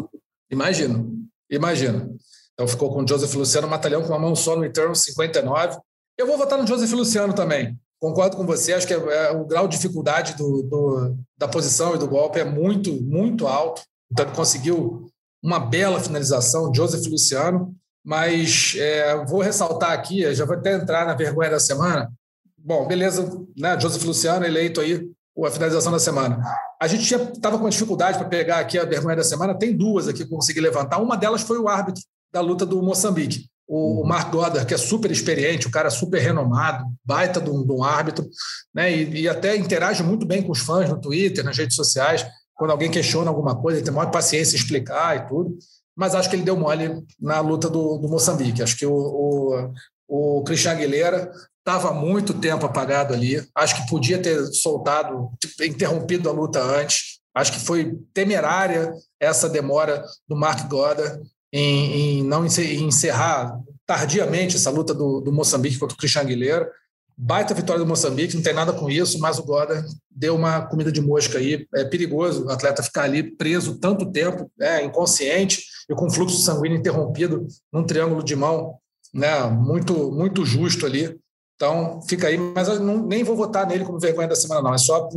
Imagino, 0.49 1.11
imagino. 1.49 2.15
Então 2.53 2.67
ficou 2.67 2.93
com 2.93 3.03
o 3.03 3.07
Joseph 3.07 3.33
Luciano, 3.33 3.67
matalhão 3.67 4.01
com 4.01 4.09
uma 4.09 4.19
mão 4.19 4.35
só 4.35 4.55
no 4.55 4.63
Eternal 4.63 4.95
59. 4.95 5.77
Eu 6.17 6.27
vou 6.27 6.37
votar 6.37 6.59
no 6.59 6.67
Joseph 6.67 6.91
Luciano 6.91 7.33
também. 7.33 7.77
Concordo 7.99 8.37
com 8.37 8.45
você, 8.45 8.73
acho 8.73 8.87
que 8.87 8.93
é, 8.93 8.97
é, 8.97 9.31
o 9.31 9.45
grau 9.45 9.67
de 9.67 9.77
dificuldade 9.77 10.35
do, 10.35 10.63
do, 10.63 11.15
da 11.37 11.47
posição 11.47 11.95
e 11.95 11.99
do 11.99 12.07
golpe 12.07 12.39
é 12.39 12.43
muito, 12.43 12.93
muito 13.01 13.47
alto. 13.47 13.83
Então, 14.11 14.25
ele 14.25 14.35
conseguiu 14.35 15.07
uma 15.43 15.59
bela 15.59 15.99
finalização, 15.99 16.73
Joseph 16.73 17.05
Luciano. 17.07 17.75
Mas 18.03 18.75
é, 18.77 19.23
vou 19.25 19.41
ressaltar 19.41 19.91
aqui, 19.91 20.33
já 20.33 20.43
vou 20.43 20.55
até 20.55 20.73
entrar 20.73 21.05
na 21.05 21.13
vergonha 21.13 21.51
da 21.51 21.59
semana. 21.59 22.11
Bom, 22.57 22.87
beleza, 22.87 23.29
né? 23.55 23.79
Joseph 23.79 24.03
Luciano 24.03 24.45
eleito 24.45 24.81
aí 24.81 25.07
a 25.45 25.51
finalização 25.51 25.91
da 25.91 25.99
semana. 25.99 26.43
A 26.81 26.87
gente 26.87 27.13
estava 27.13 27.59
com 27.59 27.69
dificuldade 27.69 28.17
para 28.17 28.27
pegar 28.27 28.59
aqui 28.59 28.77
a 28.77 28.85
vergonha 28.85 29.15
da 29.15 29.23
semana. 29.23 29.57
Tem 29.57 29.75
duas 29.75 30.07
aqui 30.07 30.25
que 30.25 30.33
eu 30.33 30.37
consegui 30.37 30.59
levantar. 30.59 30.99
Uma 30.99 31.15
delas 31.15 31.41
foi 31.41 31.59
o 31.59 31.67
árbitro 31.67 32.01
da 32.33 32.41
luta 32.41 32.65
do 32.65 32.81
Moçambique 32.81 33.51
o 33.73 34.03
Mark 34.03 34.29
Goddard, 34.29 34.65
que 34.65 34.73
é 34.73 34.77
super 34.77 35.09
experiente, 35.09 35.65
o 35.65 35.71
cara 35.71 35.89
super 35.89 36.19
renomado, 36.21 36.83
baita 37.05 37.39
de 37.39 37.49
um, 37.49 37.65
de 37.65 37.71
um 37.71 37.81
árbitro, 37.81 38.29
né? 38.75 38.93
E, 38.93 39.21
e, 39.21 39.29
até 39.29 39.55
interage 39.55 40.03
muito 40.03 40.25
bem 40.25 40.43
com 40.43 40.51
os 40.51 40.59
fãs 40.59 40.89
no 40.89 40.99
Twitter, 40.99 41.41
nas 41.41 41.57
redes 41.57 41.77
sociais. 41.77 42.25
Quando 42.61 42.69
alguém 42.69 42.91
questiona 42.91 43.27
alguma 43.27 43.59
coisa, 43.59 43.79
ele 43.79 43.85
tem 43.85 43.91
maior 43.91 44.11
paciência 44.11 44.55
explicar 44.55 45.17
e 45.17 45.27
tudo. 45.27 45.57
Mas 45.97 46.13
acho 46.13 46.29
que 46.29 46.35
ele 46.35 46.43
deu 46.43 46.55
mole 46.55 47.03
na 47.19 47.39
luta 47.39 47.67
do, 47.67 47.97
do 47.97 48.07
Moçambique. 48.07 48.61
Acho 48.61 48.77
que 48.77 48.85
o, 48.85 48.93
o, 48.93 49.73
o 50.07 50.43
Christian 50.43 50.73
Aguilera 50.73 51.31
estava 51.57 51.91
muito 51.91 52.35
tempo 52.35 52.63
apagado 52.63 53.15
ali. 53.15 53.43
Acho 53.55 53.77
que 53.77 53.89
podia 53.89 54.21
ter 54.21 54.45
soltado, 54.53 55.31
tipo, 55.41 55.63
interrompido 55.63 56.29
a 56.29 56.31
luta 56.31 56.61
antes. 56.61 57.19
Acho 57.33 57.53
que 57.53 57.59
foi 57.59 57.97
temerária 58.13 58.93
essa 59.19 59.49
demora 59.49 60.05
do 60.29 60.35
Mark 60.35 60.69
Goddard 60.69 61.19
em, 61.51 62.19
em 62.19 62.23
não 62.23 62.45
encerrar 62.45 63.59
tardiamente 63.87 64.55
essa 64.55 64.69
luta 64.69 64.93
do, 64.93 65.19
do 65.19 65.33
Moçambique 65.33 65.79
contra 65.79 65.95
o 65.95 65.97
Cristian 65.97 66.21
Aguilera. 66.21 66.71
Baita 67.17 67.53
vitória 67.53 67.83
do 67.83 67.87
Moçambique, 67.87 68.35
não 68.35 68.43
tem 68.43 68.53
nada 68.53 68.73
com 68.73 68.89
isso, 68.89 69.19
mas 69.19 69.37
o 69.37 69.43
Goda 69.43 69.85
deu 70.09 70.35
uma 70.35 70.61
comida 70.61 70.91
de 70.91 71.01
mosca 71.01 71.37
aí. 71.37 71.67
É 71.75 71.83
perigoso 71.83 72.45
o 72.45 72.49
atleta 72.49 72.83
ficar 72.83 73.03
ali 73.03 73.35
preso 73.35 73.79
tanto 73.79 74.11
tempo, 74.11 74.49
né, 74.57 74.83
inconsciente 74.83 75.63
e 75.89 75.95
com 75.95 76.09
fluxo 76.09 76.41
sanguíneo 76.41 76.77
interrompido 76.77 77.47
num 77.71 77.83
triângulo 77.83 78.23
de 78.23 78.35
mão, 78.35 78.75
né, 79.13 79.43
muito, 79.43 80.11
muito 80.11 80.45
justo 80.45 80.85
ali. 80.85 81.17
Então, 81.55 82.01
fica 82.09 82.27
aí, 82.27 82.37
mas 82.37 82.67
eu 82.67 82.79
não, 82.79 83.05
nem 83.05 83.23
vou 83.23 83.35
votar 83.35 83.67
nele 83.67 83.85
como 83.85 83.99
vergonha 83.99 84.27
da 84.27 84.35
semana, 84.35 84.63
não. 84.63 84.73
É 84.73 84.79
só 84.79 85.07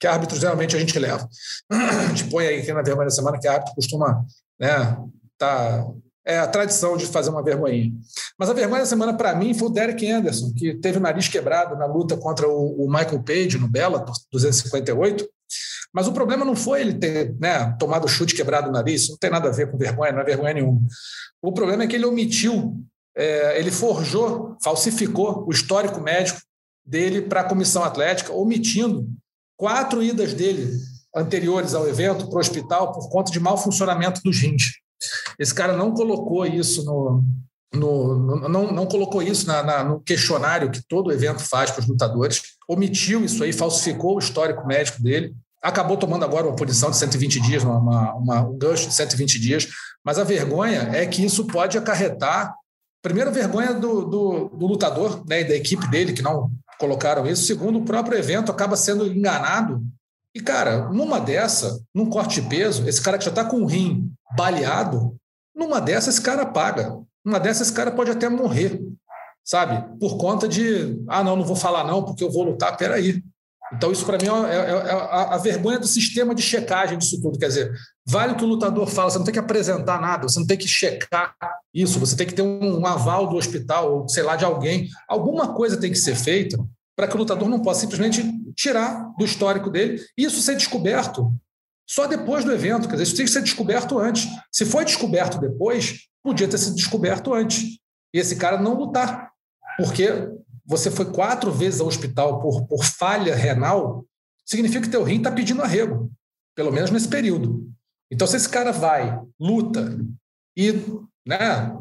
que 0.00 0.06
árbitros 0.06 0.40
geralmente 0.40 0.74
a 0.74 0.80
gente 0.80 0.98
leva. 0.98 1.28
A 1.70 2.08
gente 2.08 2.24
põe 2.24 2.44
aí 2.44 2.60
aqui 2.60 2.72
na 2.72 2.82
vergonha 2.82 3.06
da 3.06 3.14
semana 3.14 3.38
que 3.38 3.46
árbitro 3.46 3.74
costuma 3.76 4.24
né, 4.58 4.96
tá 5.38 5.86
é 6.24 6.38
a 6.38 6.46
tradição 6.46 6.96
de 6.96 7.06
fazer 7.06 7.30
uma 7.30 7.42
vergonhinha. 7.42 7.92
Mas 8.38 8.48
a 8.48 8.52
vergonha 8.52 8.80
da 8.80 8.86
semana 8.86 9.14
para 9.14 9.34
mim 9.34 9.54
foi 9.54 9.68
o 9.68 9.72
Derek 9.72 10.08
Anderson, 10.08 10.52
que 10.56 10.74
teve 10.74 10.98
o 10.98 11.00
nariz 11.00 11.28
quebrado 11.28 11.76
na 11.76 11.86
luta 11.86 12.16
contra 12.16 12.48
o, 12.48 12.86
Michael 12.88 13.22
Page 13.22 13.58
no 13.58 13.68
Bela 13.68 14.04
258. 14.30 15.28
Mas 15.92 16.06
o 16.06 16.12
problema 16.12 16.44
não 16.44 16.56
foi 16.56 16.80
ele 16.80 16.94
ter 16.94 17.34
né, 17.38 17.76
tomado 17.78 18.08
chute 18.08 18.34
quebrado 18.34 18.68
o 18.68 18.72
nariz, 18.72 19.08
não 19.08 19.16
tem 19.18 19.30
nada 19.30 19.48
a 19.48 19.52
ver 19.52 19.70
com 19.70 19.76
vergonha, 19.76 20.12
não 20.12 20.20
é 20.20 20.24
vergonha 20.24 20.54
nenhuma. 20.54 20.80
O 21.42 21.52
problema 21.52 21.82
é 21.82 21.86
que 21.86 21.96
ele 21.96 22.06
omitiu, 22.06 22.80
é, 23.16 23.58
ele 23.58 23.70
forjou, 23.70 24.56
falsificou 24.62 25.44
o 25.46 25.50
histórico 25.50 26.00
médico 26.00 26.40
dele 26.86 27.22
para 27.22 27.40
a 27.40 27.44
comissão 27.44 27.84
atlética, 27.84 28.32
omitindo 28.32 29.06
quatro 29.56 30.02
idas 30.02 30.32
dele 30.32 30.72
anteriores 31.14 31.74
ao 31.74 31.86
evento 31.86 32.28
para 32.28 32.38
o 32.38 32.40
hospital 32.40 32.92
por 32.92 33.10
conta 33.10 33.30
de 33.30 33.38
mau 33.38 33.58
funcionamento 33.58 34.22
dos 34.24 34.38
rins. 34.40 34.81
Esse 35.38 35.54
cara 35.54 35.76
não 35.76 35.92
colocou 35.92 36.46
isso 36.46 36.84
no, 36.84 37.24
no, 37.74 38.48
não, 38.48 38.72
não 38.72 38.86
colocou 38.86 39.22
isso 39.22 39.46
na, 39.46 39.62
na, 39.62 39.84
no 39.84 40.00
questionário 40.00 40.70
que 40.70 40.82
todo 40.86 41.12
evento 41.12 41.42
faz 41.42 41.70
para 41.70 41.80
os 41.80 41.88
lutadores, 41.88 42.42
omitiu 42.68 43.24
isso 43.24 43.42
aí, 43.42 43.52
falsificou 43.52 44.16
o 44.16 44.18
histórico 44.18 44.66
médico 44.66 45.02
dele, 45.02 45.34
acabou 45.62 45.96
tomando 45.96 46.24
agora 46.24 46.46
uma 46.46 46.56
punição 46.56 46.90
de 46.90 46.96
120 46.96 47.40
dias, 47.40 47.62
uma, 47.62 48.14
uma, 48.14 48.42
um 48.42 48.58
gancho 48.58 48.88
de 48.88 48.94
120 48.94 49.40
dias, 49.40 49.68
mas 50.04 50.18
a 50.18 50.24
vergonha 50.24 50.90
é 50.92 51.06
que 51.06 51.24
isso 51.24 51.46
pode 51.46 51.78
acarretar, 51.78 52.54
primeiro, 53.00 53.32
vergonha 53.32 53.72
do, 53.72 54.04
do, 54.04 54.48
do 54.48 54.66
lutador 54.66 55.24
né, 55.26 55.40
e 55.40 55.44
da 55.44 55.54
equipe 55.54 55.86
dele, 55.88 56.12
que 56.12 56.22
não 56.22 56.50
colocaram 56.78 57.26
isso, 57.26 57.44
segundo, 57.44 57.78
o 57.78 57.84
próprio 57.84 58.18
evento 58.18 58.50
acaba 58.50 58.76
sendo 58.76 59.06
enganado 59.06 59.82
e, 60.34 60.40
cara, 60.40 60.88
numa 60.88 61.20
dessa, 61.20 61.78
num 61.94 62.08
corte 62.08 62.40
de 62.40 62.48
peso, 62.48 62.88
esse 62.88 63.02
cara 63.02 63.18
que 63.18 63.24
já 63.24 63.30
está 63.30 63.44
com 63.44 63.62
o 63.62 63.66
rim 63.66 64.10
baleado, 64.34 65.14
numa 65.54 65.80
dessa 65.80 66.08
esse 66.08 66.20
cara 66.20 66.46
paga. 66.46 66.98
Numa 67.24 67.38
dessa 67.38 67.62
esse 67.62 67.72
cara 67.72 67.90
pode 67.90 68.10
até 68.10 68.28
morrer, 68.28 68.80
sabe? 69.44 69.98
Por 69.98 70.16
conta 70.16 70.48
de, 70.48 70.98
ah, 71.06 71.22
não, 71.22 71.36
não 71.36 71.44
vou 71.44 71.54
falar 71.54 71.84
não, 71.84 72.02
porque 72.02 72.24
eu 72.24 72.32
vou 72.32 72.44
lutar, 72.44 72.76
peraí. 72.76 73.22
Então, 73.74 73.92
isso 73.92 74.04
para 74.04 74.18
mim 74.18 74.26
é, 74.26 74.54
é, 74.54 74.70
é 74.70 74.90
a, 74.92 75.34
a, 75.34 75.38
vergonha 75.38 75.78
do 75.78 75.86
sistema 75.86 76.34
de 76.34 76.42
checagem 76.42 76.98
disso 76.98 77.20
tudo. 77.20 77.38
Quer 77.38 77.48
dizer, 77.48 77.72
vale 78.06 78.32
o 78.32 78.36
que 78.36 78.44
o 78.44 78.48
lutador 78.48 78.86
fala, 78.86 79.10
você 79.10 79.18
não 79.18 79.24
tem 79.24 79.32
que 79.32 79.38
apresentar 79.38 80.00
nada, 80.00 80.28
você 80.28 80.38
não 80.38 80.46
tem 80.46 80.58
que 80.58 80.68
checar 80.68 81.34
isso, 81.72 81.98
você 81.98 82.16
tem 82.16 82.26
que 82.26 82.34
ter 82.34 82.42
um, 82.42 82.80
um 82.80 82.86
aval 82.86 83.26
do 83.28 83.36
hospital, 83.36 84.00
ou 84.00 84.08
sei 84.08 84.22
lá, 84.22 84.36
de 84.36 84.44
alguém. 84.44 84.88
Alguma 85.08 85.54
coisa 85.54 85.78
tem 85.78 85.90
que 85.90 85.98
ser 85.98 86.14
feita 86.14 86.58
para 86.96 87.08
que 87.08 87.14
o 87.14 87.18
lutador 87.18 87.48
não 87.48 87.60
possa 87.60 87.80
simplesmente 87.80 88.22
tirar 88.54 89.12
do 89.16 89.24
histórico 89.24 89.70
dele 89.70 90.02
e 90.16 90.24
isso 90.24 90.40
ser 90.42 90.56
descoberto 90.56 91.32
só 91.88 92.06
depois 92.06 92.44
do 92.44 92.52
evento. 92.52 92.88
Quer 92.88 92.92
dizer, 92.92 93.04
isso 93.04 93.16
tem 93.16 93.26
que 93.26 93.32
ser 93.32 93.42
descoberto 93.42 93.98
antes. 93.98 94.26
Se 94.50 94.64
foi 94.64 94.84
descoberto 94.84 95.38
depois, 95.38 96.08
podia 96.22 96.48
ter 96.48 96.58
sido 96.58 96.76
descoberto 96.76 97.34
antes. 97.34 97.78
E 98.14 98.18
esse 98.18 98.36
cara 98.36 98.60
não 98.60 98.74
lutar, 98.74 99.30
porque 99.76 100.28
você 100.64 100.90
foi 100.90 101.10
quatro 101.12 101.50
vezes 101.50 101.80
ao 101.80 101.86
hospital 101.86 102.40
por, 102.40 102.66
por 102.66 102.84
falha 102.84 103.34
renal, 103.34 104.06
significa 104.44 104.82
que 104.82 104.90
teu 104.90 105.02
rim 105.02 105.18
está 105.18 105.30
pedindo 105.30 105.62
arrego, 105.62 106.10
pelo 106.54 106.72
menos 106.72 106.90
nesse 106.90 107.08
período. 107.08 107.70
Então, 108.10 108.26
se 108.26 108.36
esse 108.36 108.48
cara 108.48 108.72
vai, 108.72 109.18
luta 109.40 109.98
e, 110.56 110.72
né, 111.26 111.74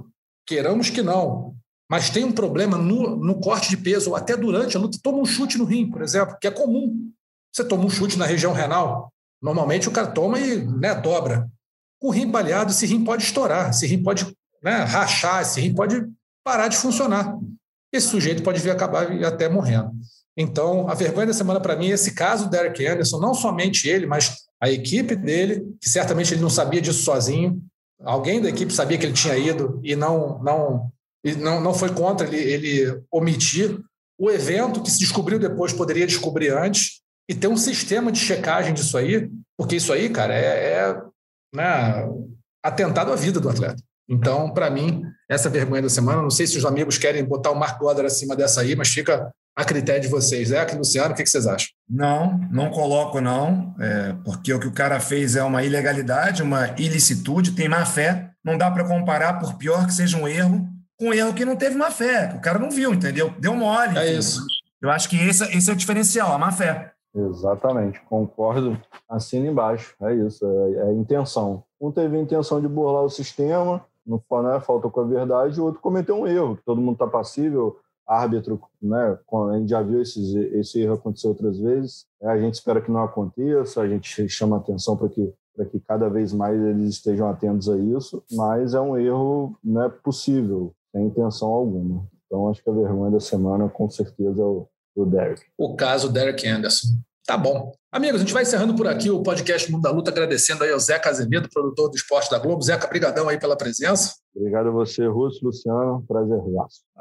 queiramos 0.45 0.89
que 0.89 1.01
não, 1.01 1.55
mas 1.91 2.09
tem 2.09 2.23
um 2.23 2.31
problema 2.31 2.77
no, 2.77 3.18
no 3.18 3.41
corte 3.41 3.69
de 3.69 3.76
peso, 3.76 4.11
ou 4.11 4.15
até 4.15 4.38
durante 4.38 4.77
a 4.77 4.80
luta, 4.80 4.97
toma 5.03 5.18
um 5.18 5.26
chute 5.26 5.57
no 5.57 5.65
rim, 5.65 5.91
por 5.91 6.01
exemplo, 6.01 6.38
que 6.39 6.47
é 6.47 6.51
comum. 6.51 7.11
Você 7.51 7.65
toma 7.65 7.84
um 7.84 7.89
chute 7.89 8.18
na 8.18 8.26
região 8.26 8.53
renal, 8.53 9.11
normalmente 9.41 9.89
o 9.89 9.91
cara 9.91 10.07
toma 10.07 10.39
e 10.39 10.65
né, 10.65 10.95
dobra. 10.95 11.49
Com 11.99 12.07
o 12.07 12.11
rim 12.11 12.31
baleado, 12.31 12.72
esse 12.72 12.85
rim 12.85 13.03
pode 13.03 13.23
estourar, 13.23 13.72
esse 13.72 13.85
rim 13.85 14.01
pode 14.01 14.26
né, 14.63 14.85
rachar, 14.85 15.41
esse 15.41 15.59
rim 15.59 15.73
pode 15.73 16.07
parar 16.45 16.69
de 16.69 16.77
funcionar. 16.77 17.38
Esse 17.91 18.07
sujeito 18.07 18.41
pode 18.41 18.61
vir 18.61 18.72
acabar 18.72 19.11
até 19.26 19.49
morrendo. 19.49 19.91
Então, 20.38 20.88
a 20.88 20.93
vergonha 20.93 21.27
da 21.27 21.34
semana 21.34 21.59
para 21.59 21.76
mim 21.76 21.88
é 21.88 21.95
esse 21.95 22.13
caso 22.13 22.45
do 22.45 22.51
Derek 22.51 22.88
Anderson, 22.88 23.19
não 23.19 23.34
somente 23.34 23.89
ele, 23.89 24.05
mas 24.05 24.38
a 24.61 24.72
equipe 24.72 25.13
dele, 25.13 25.61
que 25.81 25.89
certamente 25.89 26.34
ele 26.34 26.41
não 26.41 26.49
sabia 26.49 26.80
disso 26.80 27.03
sozinho. 27.03 27.61
Alguém 28.01 28.41
da 28.41 28.47
equipe 28.47 28.72
sabia 28.72 28.97
que 28.97 29.05
ele 29.05 29.11
tinha 29.11 29.35
ido 29.35 29.77
e 29.84 29.93
não, 29.93 30.41
não 30.41 30.89
não, 31.38 31.61
não 31.61 31.73
foi 31.73 31.89
contra 31.89 32.27
ele, 32.27 32.38
ele 32.38 33.03
omitir. 33.11 33.80
O 34.19 34.30
evento 34.30 34.81
que 34.81 34.91
se 34.91 34.99
descobriu 34.99 35.39
depois 35.39 35.73
poderia 35.73 36.06
descobrir 36.06 36.49
antes 36.49 37.02
e 37.30 37.34
ter 37.34 37.48
um 37.48 37.57
sistema 37.57 38.11
de 38.11 38.19
checagem 38.19 38.73
disso 38.73 38.98
aí, 38.98 39.30
porque 39.57 39.76
isso 39.76 39.93
aí, 39.93 40.10
cara, 40.10 40.34
é, 40.34 40.73
é 40.73 41.02
né, 41.56 42.10
atentado 42.64 43.11
à 43.11 43.15
vida 43.15 43.39
do 43.39 43.49
atleta. 43.49 43.81
Então, 44.10 44.53
para 44.53 44.69
mim, 44.69 45.03
essa 45.30 45.49
vergonha 45.49 45.84
da 45.84 45.89
semana, 45.89 46.22
não 46.22 46.30
sei 46.30 46.45
se 46.45 46.57
os 46.57 46.65
amigos 46.65 46.98
querem 46.98 47.23
botar 47.23 47.52
o 47.52 47.56
Mark 47.56 47.80
Goddard 47.80 48.07
acima 48.07 48.35
dessa 48.35 48.61
aí, 48.61 48.76
mas 48.76 48.89
fica 48.89 49.31
a 49.56 49.64
critério 49.64 50.02
de 50.02 50.07
vocês. 50.07 50.52
É, 50.52 50.60
aqui, 50.60 50.76
Luciano, 50.76 51.14
o 51.14 51.15
que, 51.15 51.26
vocês 51.26 51.48
acham? 51.48 51.69
Não, 51.89 52.38
não 52.52 52.69
coloco, 52.69 53.22
não, 53.22 53.73
é, 53.80 54.14
porque 54.26 54.53
o 54.53 54.60
que 54.60 54.68
o 54.68 54.73
cara 54.73 54.99
fez 54.99 55.35
é 55.35 55.43
uma 55.43 55.64
ilegalidade, 55.64 56.43
uma 56.43 56.76
ilicitude, 56.77 57.52
tem 57.52 57.69
má 57.69 57.85
fé. 57.85 58.31
Não 58.43 58.57
dá 58.57 58.72
para 58.72 58.88
comparar, 58.88 59.39
por 59.39 59.56
pior 59.56 59.85
que 59.85 59.93
seja 59.93 60.18
um 60.18 60.27
erro, 60.27 60.68
com 61.02 61.07
um 61.07 61.14
erro 61.14 61.34
que 61.34 61.44
não 61.44 61.56
teve 61.56 61.76
má 61.76 61.90
fé, 61.90 62.28
que 62.28 62.38
o 62.38 62.41
cara 62.41 62.60
não 62.60 62.69
viu, 62.69 62.94
entendeu? 62.94 63.34
Deu 63.40 63.56
mole. 63.56 63.98
É 63.98 64.14
isso. 64.14 64.40
Eu 64.80 64.91
acho 64.91 65.10
que 65.10 65.18
esse, 65.18 65.44
esse 65.45 65.68
é 65.68 65.73
o 65.73 65.76
diferencial, 65.76 66.32
a 66.32 66.38
má 66.38 66.52
fé. 66.52 66.94
Exatamente, 67.15 67.99
concordo. 68.07 68.80
Assina 69.10 69.48
embaixo, 69.48 69.95
é 69.99 70.14
isso, 70.14 70.45
é, 70.45 70.90
é 70.90 70.94
intenção. 70.94 71.64
Um 71.82 71.91
teve 71.91 72.15
a 72.15 72.22
intenção 72.22 72.61
de 72.61 72.68
burlar 72.68 73.03
o 73.03 73.10
sistema, 73.10 73.84
não 74.06 74.22
né, 74.44 74.60
faltou 74.60 74.91
com 74.91 75.02
a 75.02 75.06
verdade, 75.06 75.60
o 75.60 75.65
outro 75.65 75.82
cometeu 75.82 76.15
um 76.19 76.28
erro, 76.28 76.56
que 76.56 76.64
todo 76.64 76.80
mundo 76.80 76.94
está 76.94 77.07
passível, 77.07 77.78
árbitro, 78.07 78.61
né, 78.80 79.18
a 79.52 79.57
gente 79.57 79.69
já 79.69 79.82
viu 79.82 80.02
esses, 80.02 80.36
esse 80.36 80.82
erro 80.82 80.94
acontecer 80.94 81.28
outras 81.28 81.57
vezes, 81.57 82.06
é, 82.22 82.28
a 82.30 82.38
gente 82.38 82.53
espera 82.53 82.80
que 82.80 82.91
não 82.91 83.03
aconteça, 83.03 83.82
a 83.82 83.90
gente 83.90 84.30
chama 84.30 84.57
atenção 84.57 84.95
para 84.95 85.10
que, 85.10 85.34
que 85.72 85.80
cada 85.80 86.10
vez 86.10 86.32
mais 86.32 86.61
eles 86.61 86.90
estejam 86.90 87.28
atentos 87.28 87.68
a 87.69 87.78
isso, 87.78 88.23
mas 88.32 88.76
é 88.76 88.80
um 88.80 88.98
erro 88.98 89.57
né, 89.64 89.90
possível, 90.03 90.73
sem 90.91 91.05
intenção 91.05 91.49
alguma. 91.49 92.07
Então, 92.26 92.49
acho 92.49 92.63
que 92.63 92.69
a 92.69 92.73
vergonha 92.73 93.11
da 93.11 93.19
semana, 93.19 93.68
com 93.69 93.89
certeza, 93.89 94.41
é 94.41 94.45
o, 94.45 94.68
o 94.95 95.05
Derek. 95.05 95.41
O 95.57 95.76
caso 95.76 96.11
Derek 96.11 96.47
Anderson. 96.47 96.88
Tá 97.26 97.38
bom. 97.38 97.72
Amigos, 97.91 98.22
a 98.22 98.23
gente 98.23 98.34
vai 98.34 98.43
encerrando 98.43 98.73
por 98.73 98.88
aqui 98.88 99.09
o 99.09 99.22
podcast 99.22 99.69
Mundo 99.72 99.84
da 99.84 99.91
Luta, 99.91 100.09
agradecendo 100.09 100.63
aí 100.63 100.72
ao 100.72 100.80
Zeca 100.80 101.09
Azevedo, 101.09 101.49
produtor 101.49 101.89
do 101.89 101.95
esporte 101.95 102.31
da 102.31 102.39
Globo. 102.39 102.61
Zeca, 102.61 102.88
brigadão 102.88 103.27
aí 103.27 103.38
pela 103.39 103.55
presença. 103.55 104.15
Obrigado 104.35 104.69
a 104.69 104.72
você, 104.72 105.05
Russo, 105.05 105.45
Luciano, 105.45 106.03
prazer. 106.07 106.39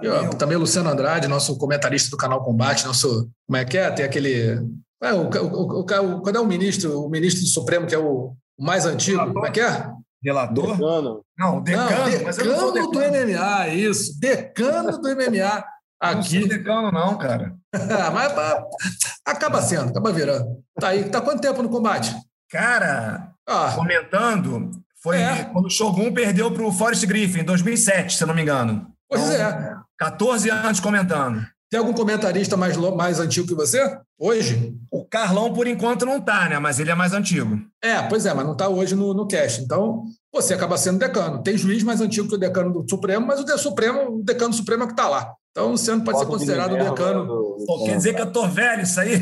E 0.02 0.36
também 0.36 0.56
o 0.56 0.60
Luciano 0.60 0.90
Andrade, 0.90 1.28
nosso 1.28 1.56
comentarista 1.56 2.10
do 2.10 2.16
canal 2.16 2.44
Combate, 2.44 2.86
nosso, 2.86 3.30
como 3.46 3.56
é 3.56 3.64
que 3.64 3.78
é? 3.78 3.90
Tem 3.90 4.04
aquele... 4.04 4.60
É, 5.02 5.12
o, 5.14 5.30
o, 5.30 5.80
o, 5.80 5.84
quando 6.22 6.36
é 6.36 6.40
o 6.40 6.46
ministro, 6.46 7.06
o 7.06 7.08
ministro 7.08 7.42
do 7.42 7.48
Supremo, 7.48 7.86
que 7.86 7.94
é 7.94 7.98
o 7.98 8.34
mais 8.58 8.84
antigo, 8.84 9.32
como 9.32 9.46
é 9.46 9.50
que 9.50 9.60
é? 9.60 9.90
Relator? 10.22 10.76
Decano. 10.76 11.24
Não, 11.38 11.62
decano. 11.62 11.90
Não, 11.90 12.22
mas 12.24 12.36
decano, 12.36 12.72
decano 12.72 12.90
do 12.90 13.01
MMA, 13.01 13.68
isso. 13.68 14.20
Decano 14.20 14.98
do 14.98 15.09
MMA. 15.09 15.64
Aqui. 16.01 16.40
Não 16.40 16.48
decano, 16.48 16.92
não, 16.92 17.18
cara. 17.18 17.55
mas, 18.12 18.34
mas, 18.34 18.64
acaba 19.24 19.62
sendo, 19.62 19.90
acaba 19.90 20.12
virando. 20.12 20.62
Tá 20.78 20.88
aí. 20.88 21.09
Tá 21.09 21.20
quanto 21.20 21.40
tempo 21.40 21.62
no 21.62 21.68
combate? 21.68 22.14
Cara, 22.51 23.32
ah. 23.47 23.72
comentando, 23.74 24.70
foi 25.02 25.18
é. 25.20 25.44
quando 25.44 25.66
o 25.66 25.70
Shogun 25.70 26.12
perdeu 26.12 26.51
para 26.51 26.64
o 26.64 26.72
Forrest 26.72 27.06
Griffin, 27.06 27.40
em 27.40 27.44
2007, 27.44 28.16
se 28.16 28.22
eu 28.22 28.26
não 28.26 28.34
me 28.34 28.42
engano. 28.42 28.86
Pois 29.09 29.22
então, 29.22 29.47
é. 29.47 29.76
14 29.98 30.51
anos 30.51 30.80
comentando. 30.80 31.47
Tem 31.70 31.78
algum 31.78 31.92
comentarista 31.92 32.56
mais, 32.56 32.76
mais 32.76 33.20
antigo 33.20 33.47
que 33.47 33.55
você? 33.55 33.80
Hoje? 34.18 34.74
O 34.90 35.05
Carlão, 35.05 35.52
por 35.52 35.68
enquanto, 35.68 36.05
não 36.05 36.20
tá, 36.20 36.48
né? 36.48 36.59
Mas 36.59 36.80
ele 36.80 36.90
é 36.90 36.97
mais 36.97 37.12
antigo. 37.12 37.60
É, 37.80 38.02
pois 38.02 38.26
é, 38.26 38.34
mas 38.34 38.44
não 38.44 38.56
tá 38.56 38.68
hoje 38.68 38.97
no, 38.97 39.14
no 39.14 39.28
cast. 39.28 39.62
Então, 39.62 40.02
você 40.32 40.52
acaba 40.52 40.76
sendo 40.76 40.98
decano. 40.98 41.44
Tem 41.44 41.56
juiz 41.56 41.84
mais 41.84 42.01
antigo 42.01 42.28
que 42.28 42.34
o 42.34 42.38
decano 42.38 42.72
do 42.72 42.90
Supremo, 42.90 43.24
mas 43.24 43.38
o, 43.38 43.56
Supremo, 43.56 44.16
o 44.16 44.22
decano 44.24 44.52
Supremo 44.52 44.82
é 44.82 44.86
que 44.88 44.97
tá 44.97 45.09
lá. 45.09 45.32
Então, 45.52 45.68
o 45.68 45.70
Luciano 45.70 46.02
pode 46.02 46.18
ser 46.18 46.26
considerado 46.26 46.72
o 46.72 46.76
decano. 46.76 47.56
Pô, 47.64 47.84
quer 47.84 47.97
dizer 47.97 48.14
que 48.14 48.22
eu 48.22 48.32
tô 48.32 48.48
velho 48.48 48.82
isso 48.82 48.98
aí? 48.98 49.20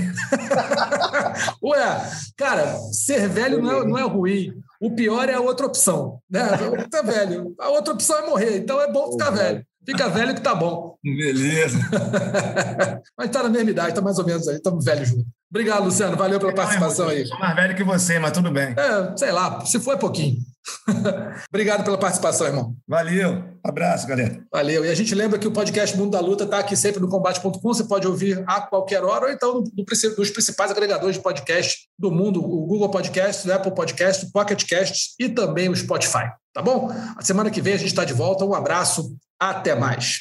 Ué, 1.62 2.10
cara, 2.34 2.78
ser 2.92 3.28
velho 3.28 3.62
não 3.62 3.70
é, 3.70 3.86
não 3.86 3.98
é 3.98 4.02
ruim. 4.02 4.52
O 4.80 4.94
pior 4.94 5.28
é 5.28 5.34
a 5.34 5.40
outra 5.40 5.66
opção. 5.66 6.18
Né? 6.30 6.46
Tá 6.90 7.02
velho. 7.02 7.54
A 7.60 7.68
outra 7.68 7.92
opção 7.92 8.18
é 8.18 8.26
morrer. 8.26 8.56
Então 8.56 8.80
é 8.80 8.90
bom 8.90 9.12
ficar 9.12 9.30
velho. 9.30 9.66
Fica 9.88 10.06
velho 10.10 10.34
que 10.34 10.42
tá 10.42 10.54
bom. 10.54 10.98
Beleza. 11.02 11.78
mas 13.16 13.30
tá 13.30 13.42
na 13.42 13.48
mesma 13.48 13.70
idade, 13.70 13.94
tá 13.94 14.02
mais 14.02 14.18
ou 14.18 14.26
menos 14.26 14.46
aí, 14.46 14.56
estamos 14.56 14.84
velhos 14.84 15.08
juntos. 15.08 15.37
Obrigado, 15.50 15.84
Luciano. 15.84 16.16
Valeu 16.16 16.38
pela 16.38 16.54
participação 16.54 17.08
aí. 17.08 17.26
Sou 17.26 17.38
mais 17.38 17.56
velho 17.56 17.74
que 17.74 17.82
você, 17.82 18.18
mas 18.18 18.32
tudo 18.32 18.50
bem. 18.50 18.74
É, 18.76 19.16
sei 19.16 19.32
lá, 19.32 19.64
se 19.64 19.80
for 19.80 19.94
é 19.94 19.96
pouquinho. 19.96 20.36
Obrigado 21.48 21.84
pela 21.84 21.96
participação, 21.96 22.46
irmão. 22.46 22.76
Valeu. 22.86 23.44
Abraço, 23.64 24.06
galera. 24.06 24.44
Valeu. 24.52 24.84
E 24.84 24.90
a 24.90 24.94
gente 24.94 25.14
lembra 25.14 25.38
que 25.38 25.48
o 25.48 25.52
podcast 25.52 25.96
Mundo 25.96 26.10
da 26.10 26.20
Luta 26.20 26.44
está 26.44 26.58
aqui 26.58 26.76
sempre 26.76 27.00
no 27.00 27.08
combate.com. 27.08 27.58
Você 27.62 27.84
pode 27.84 28.06
ouvir 28.06 28.44
a 28.46 28.60
qualquer 28.60 29.02
hora, 29.02 29.26
ou 29.26 29.32
então 29.32 29.64
nos 30.16 30.30
principais 30.30 30.70
agregadores 30.70 31.16
de 31.16 31.22
podcast 31.22 31.88
do 31.98 32.10
mundo: 32.10 32.40
o 32.40 32.66
Google 32.66 32.90
Podcast, 32.90 33.48
o 33.48 33.52
Apple 33.52 33.74
Podcast, 33.74 34.26
o 34.26 34.32
Pocket 34.32 34.64
Cast 34.66 35.14
e 35.18 35.28
também 35.28 35.70
o 35.70 35.76
Spotify. 35.76 36.30
Tá 36.52 36.60
bom? 36.60 36.90
A 37.16 37.22
semana 37.22 37.50
que 37.50 37.62
vem 37.62 37.74
a 37.74 37.78
gente 37.78 37.88
está 37.88 38.04
de 38.04 38.12
volta. 38.12 38.44
Um 38.44 38.54
abraço. 38.54 39.16
Até 39.40 39.74
mais. 39.74 40.20